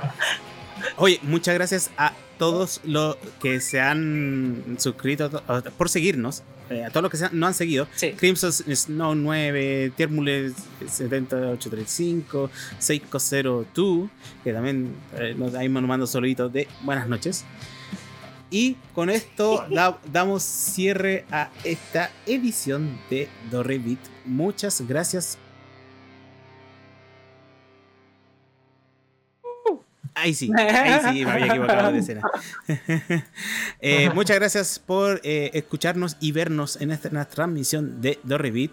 Oye, 0.97 1.19
muchas 1.23 1.53
gracias 1.55 1.91
a 1.97 2.13
todos 2.37 2.81
los 2.83 3.17
que 3.41 3.59
se 3.61 3.79
han 3.81 4.75
suscrito 4.79 5.29
por 5.77 5.89
seguirnos, 5.89 6.43
eh, 6.69 6.83
a 6.83 6.89
todos 6.89 7.03
los 7.03 7.11
que 7.11 7.17
se 7.17 7.25
han- 7.25 7.39
no 7.39 7.47
han 7.47 7.53
seguido. 7.53 7.87
sí. 7.95 8.11
Crimson 8.13 8.51
Snow 8.51 9.13
9, 9.15 9.91
Tiermule 9.95 10.51
7835, 10.87 12.49
602, 12.79 14.09
que 14.43 14.53
también 14.53 14.93
eh, 15.17 15.35
nos, 15.37 15.53
ahí 15.55 15.69
mando 15.69 16.07
saluditos 16.07 16.51
de 16.51 16.67
buenas 16.83 17.07
noches. 17.07 17.45
Y 18.51 18.75
con 18.93 19.09
esto 19.09 19.65
da- 19.71 19.99
damos 20.11 20.43
cierre 20.43 21.25
a 21.31 21.49
esta 21.63 22.11
edición 22.25 22.97
de 23.09 23.27
Dorrevit. 23.51 23.99
Muchas 24.25 24.81
gracias. 24.87 25.37
Ahí 30.15 30.33
sí, 30.33 30.49
ahí 30.57 31.13
sí, 31.13 31.25
me 31.25 31.31
había 31.31 31.47
equivocado 31.47 31.91
de 31.91 31.99
escena. 31.99 32.21
Eh, 33.81 34.09
muchas 34.15 34.37
gracias 34.37 34.79
por 34.79 35.21
eh, 35.23 35.51
escucharnos 35.53 36.17
y 36.19 36.31
vernos 36.31 36.81
en 36.81 36.91
esta, 36.91 37.09
en 37.09 37.25
transmisión 37.29 38.01
de 38.01 38.17
Dorrevit. 38.23 38.71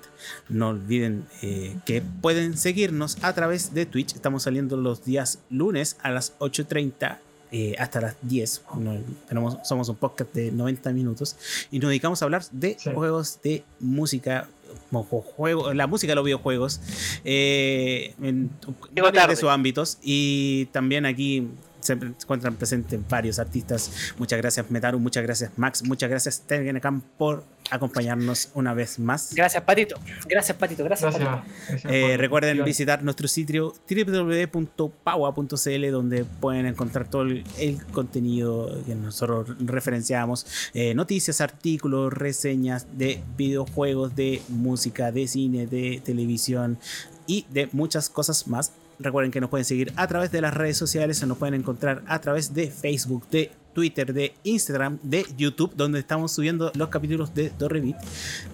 No 0.48 0.68
olviden 0.68 1.26
eh, 1.42 1.76
que 1.84 2.00
pueden 2.00 2.56
seguirnos 2.56 3.18
a 3.22 3.34
través 3.34 3.74
de 3.74 3.84
Twitch. 3.84 4.14
Estamos 4.14 4.44
saliendo 4.44 4.76
los 4.76 5.04
días 5.04 5.40
lunes 5.50 5.96
a 6.02 6.10
las 6.10 6.38
8.30 6.38 7.18
eh, 7.50 7.74
hasta 7.78 8.00
las 8.00 8.16
10. 8.22 8.62
No, 8.78 8.96
tenemos, 9.28 9.58
somos 9.64 9.88
un 9.90 9.96
podcast 9.96 10.32
de 10.34 10.50
90 10.52 10.90
minutos 10.92 11.36
y 11.70 11.78
nos 11.80 11.90
dedicamos 11.90 12.22
a 12.22 12.24
hablar 12.24 12.42
de 12.50 12.76
Sí. 12.78 12.90
juegos 12.94 13.40
de 13.42 13.64
música. 13.80 14.48
Como 14.90 15.04
Juego, 15.04 15.74
la 15.74 15.86
música 15.86 16.12
de 16.12 16.14
los 16.16 16.24
videojuegos 16.24 16.80
eh, 17.24 18.14
en 18.22 18.50
varios 18.94 19.28
de 19.28 19.36
sus 19.36 19.48
ámbitos 19.48 19.98
y 20.02 20.66
también 20.66 21.06
aquí 21.06 21.48
se 21.82 21.92
encuentran 21.92 22.56
presentes 22.56 22.98
varios 23.08 23.38
artistas. 23.38 24.14
Muchas 24.18 24.40
gracias 24.40 24.70
Metaru, 24.70 24.98
muchas 24.98 25.22
gracias 25.22 25.50
Max, 25.56 25.84
muchas 25.84 26.08
gracias 26.08 26.40
Tegenecan 26.46 27.02
por 27.18 27.44
acompañarnos 27.70 28.50
una 28.54 28.74
vez 28.74 28.98
más. 28.98 29.34
Gracias, 29.34 29.62
Patito. 29.62 29.96
Gracias, 30.28 30.56
Patito. 30.56 30.84
Gracias, 30.84 31.14
Gracias. 31.14 31.30
Patito. 31.30 31.54
gracias 31.68 31.92
Eh, 31.92 32.16
recuerden 32.16 32.64
visitar 32.64 33.02
nuestro 33.02 33.28
sitio 33.28 33.74
www.paua.cl 33.88 35.90
donde 35.90 36.24
pueden 36.24 36.66
encontrar 36.66 37.08
todo 37.08 37.22
el, 37.22 37.44
el 37.58 37.84
contenido 37.86 38.82
que 38.84 38.94
nosotros 38.94 39.56
referenciamos, 39.60 40.46
eh, 40.74 40.94
noticias, 40.94 41.40
artículos, 41.40 42.12
reseñas 42.12 42.86
de 42.98 43.22
videojuegos, 43.36 44.14
de 44.14 44.42
música, 44.48 45.12
de 45.12 45.26
cine, 45.26 45.66
de 45.66 46.02
televisión 46.04 46.78
y 47.26 47.46
de 47.50 47.68
muchas 47.72 48.08
cosas 48.08 48.46
más. 48.48 48.72
Recuerden 49.02 49.30
que 49.30 49.40
nos 49.40 49.50
pueden 49.50 49.64
seguir 49.64 49.92
a 49.96 50.06
través 50.06 50.30
de 50.30 50.40
las 50.40 50.54
redes 50.54 50.76
sociales, 50.76 51.18
se 51.18 51.26
nos 51.26 51.38
pueden 51.38 51.54
encontrar 51.54 52.02
a 52.06 52.20
través 52.20 52.54
de 52.54 52.70
Facebook, 52.70 53.28
de 53.30 53.50
Twitter, 53.72 54.12
de 54.12 54.34
Instagram, 54.44 54.98
de 55.02 55.26
YouTube, 55.36 55.72
donde 55.74 55.98
estamos 55.98 56.32
subiendo 56.32 56.70
los 56.74 56.88
capítulos 56.88 57.34
de 57.34 57.50
Dorrevit 57.58 57.96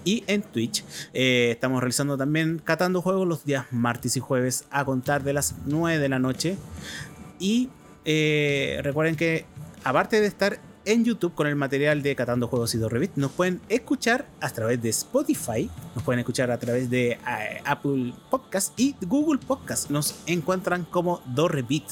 y 0.04 0.24
en 0.26 0.42
Twitch. 0.42 0.84
Eh, 1.12 1.50
estamos 1.52 1.80
realizando 1.80 2.16
también 2.16 2.60
Catando 2.62 3.02
Juegos 3.02 3.26
los 3.26 3.44
días 3.44 3.66
martes 3.70 4.16
y 4.16 4.20
jueves 4.20 4.64
a 4.70 4.84
contar 4.84 5.24
de 5.24 5.32
las 5.32 5.54
9 5.66 5.98
de 5.98 6.08
la 6.08 6.18
noche. 6.18 6.56
Y 7.38 7.68
eh, 8.04 8.80
recuerden 8.82 9.16
que 9.16 9.44
aparte 9.84 10.20
de 10.20 10.26
estar 10.26 10.60
en 10.89 11.05
YouTube 11.05 11.35
con 11.35 11.47
el 11.47 11.55
material 11.55 12.02
de 12.02 12.16
Catando 12.16 12.48
Juegos 12.48 12.74
y 12.74 12.78
Dorrevit, 12.78 13.15
nos 13.16 13.31
pueden 13.32 13.60
escuchar 13.69 14.27
a 14.40 14.48
través 14.48 14.81
de 14.81 14.89
Spotify, 14.89 15.70
nos 15.94 16.02
pueden 16.02 16.20
escuchar 16.20 16.51
a 16.51 16.59
través 16.59 16.89
de 16.89 17.10
eh, 17.10 17.19
Apple 17.66 18.15
Podcast 18.31 18.73
y 18.81 18.97
Google 19.02 19.39
Podcast. 19.39 19.90
Nos 19.90 20.23
encuentran 20.27 20.86
como 20.90 21.20
Dorrevit. 21.27 21.85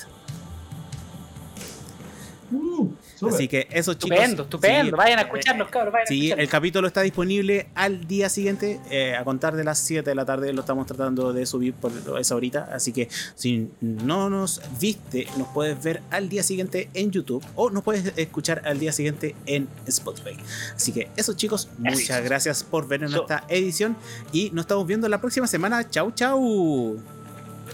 Uh, 2.51 2.89
Así 3.35 3.49
que 3.49 3.67
eso 3.71 3.95
chicos. 3.95 4.11
Estupendo, 4.19 4.43
estupendo. 4.45 4.85
sí, 4.85 4.91
vayan 4.97 5.19
a 5.19 5.23
escucharnos, 5.23 5.69
cabros. 5.69 5.93
Vayan 5.93 6.05
a 6.05 6.07
Sí, 6.09 6.15
escucharnos. 6.17 6.43
el 6.45 6.49
capítulo 6.51 6.87
está 6.87 7.01
disponible 7.03 7.69
al 7.75 8.07
día 8.07 8.29
siguiente, 8.29 8.81
eh, 8.91 9.15
a 9.17 9.25
contar 9.25 9.57
de 9.57 9.65
las 9.65 9.79
7 9.79 10.09
de 10.11 10.15
la 10.15 10.25
tarde. 10.25 10.53
Lo 10.53 10.61
estamos 10.61 10.87
tratando 10.87 11.33
de 11.33 11.47
subir 11.47 11.75
por 11.75 11.93
esa 12.21 12.35
horita. 12.35 12.69
Así 12.73 12.93
que 12.93 13.09
si 13.35 13.71
no 13.81 14.29
nos 14.31 14.61
viste, 14.81 15.27
nos 15.39 15.49
puedes 15.49 15.83
ver 15.83 16.03
al 16.11 16.29
día 16.29 16.43
siguiente 16.43 16.91
en 16.95 17.11
YouTube 17.11 17.45
o 17.55 17.71
nos 17.71 17.83
puedes 17.83 18.13
escuchar 18.17 18.63
al 18.65 18.79
día 18.79 18.93
siguiente 18.93 19.35
en 19.47 19.69
Spotify. 19.87 20.37
Así 20.75 20.93
que 20.93 21.09
eso, 21.17 21.33
chicos, 21.35 21.69
muchas 21.79 22.23
gracias 22.25 22.63
por 22.65 22.87
ver 22.87 23.03
en 23.05 23.15
esta 23.15 23.45
edición 23.49 23.97
y 24.33 24.51
nos 24.51 24.65
estamos 24.65 24.87
viendo 24.87 25.09
la 25.09 25.21
próxima 25.21 25.47
semana. 25.47 25.89
Chau, 25.89 26.11
chau. 26.13 26.97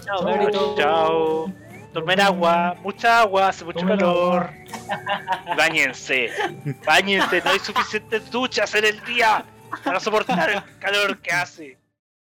Chao. 0.05 0.75
Chao. 0.77 1.62
Tomen 1.93 2.19
agua, 2.19 2.75
mucha 2.81 3.19
agua, 3.19 3.49
hace 3.49 3.63
mucho 3.63 3.79
Tomen 3.79 3.99
calor. 3.99 4.49
Báñense, 5.57 6.31
báñense, 6.85 7.41
no 7.43 7.51
hay 7.51 7.59
suficientes 7.59 8.29
duchas 8.31 8.73
en 8.73 8.85
el 8.85 9.03
día 9.05 9.45
para 9.83 9.99
soportar 9.99 10.49
el 10.49 10.79
calor 10.79 11.19
que 11.19 11.31
hace. 11.31 11.77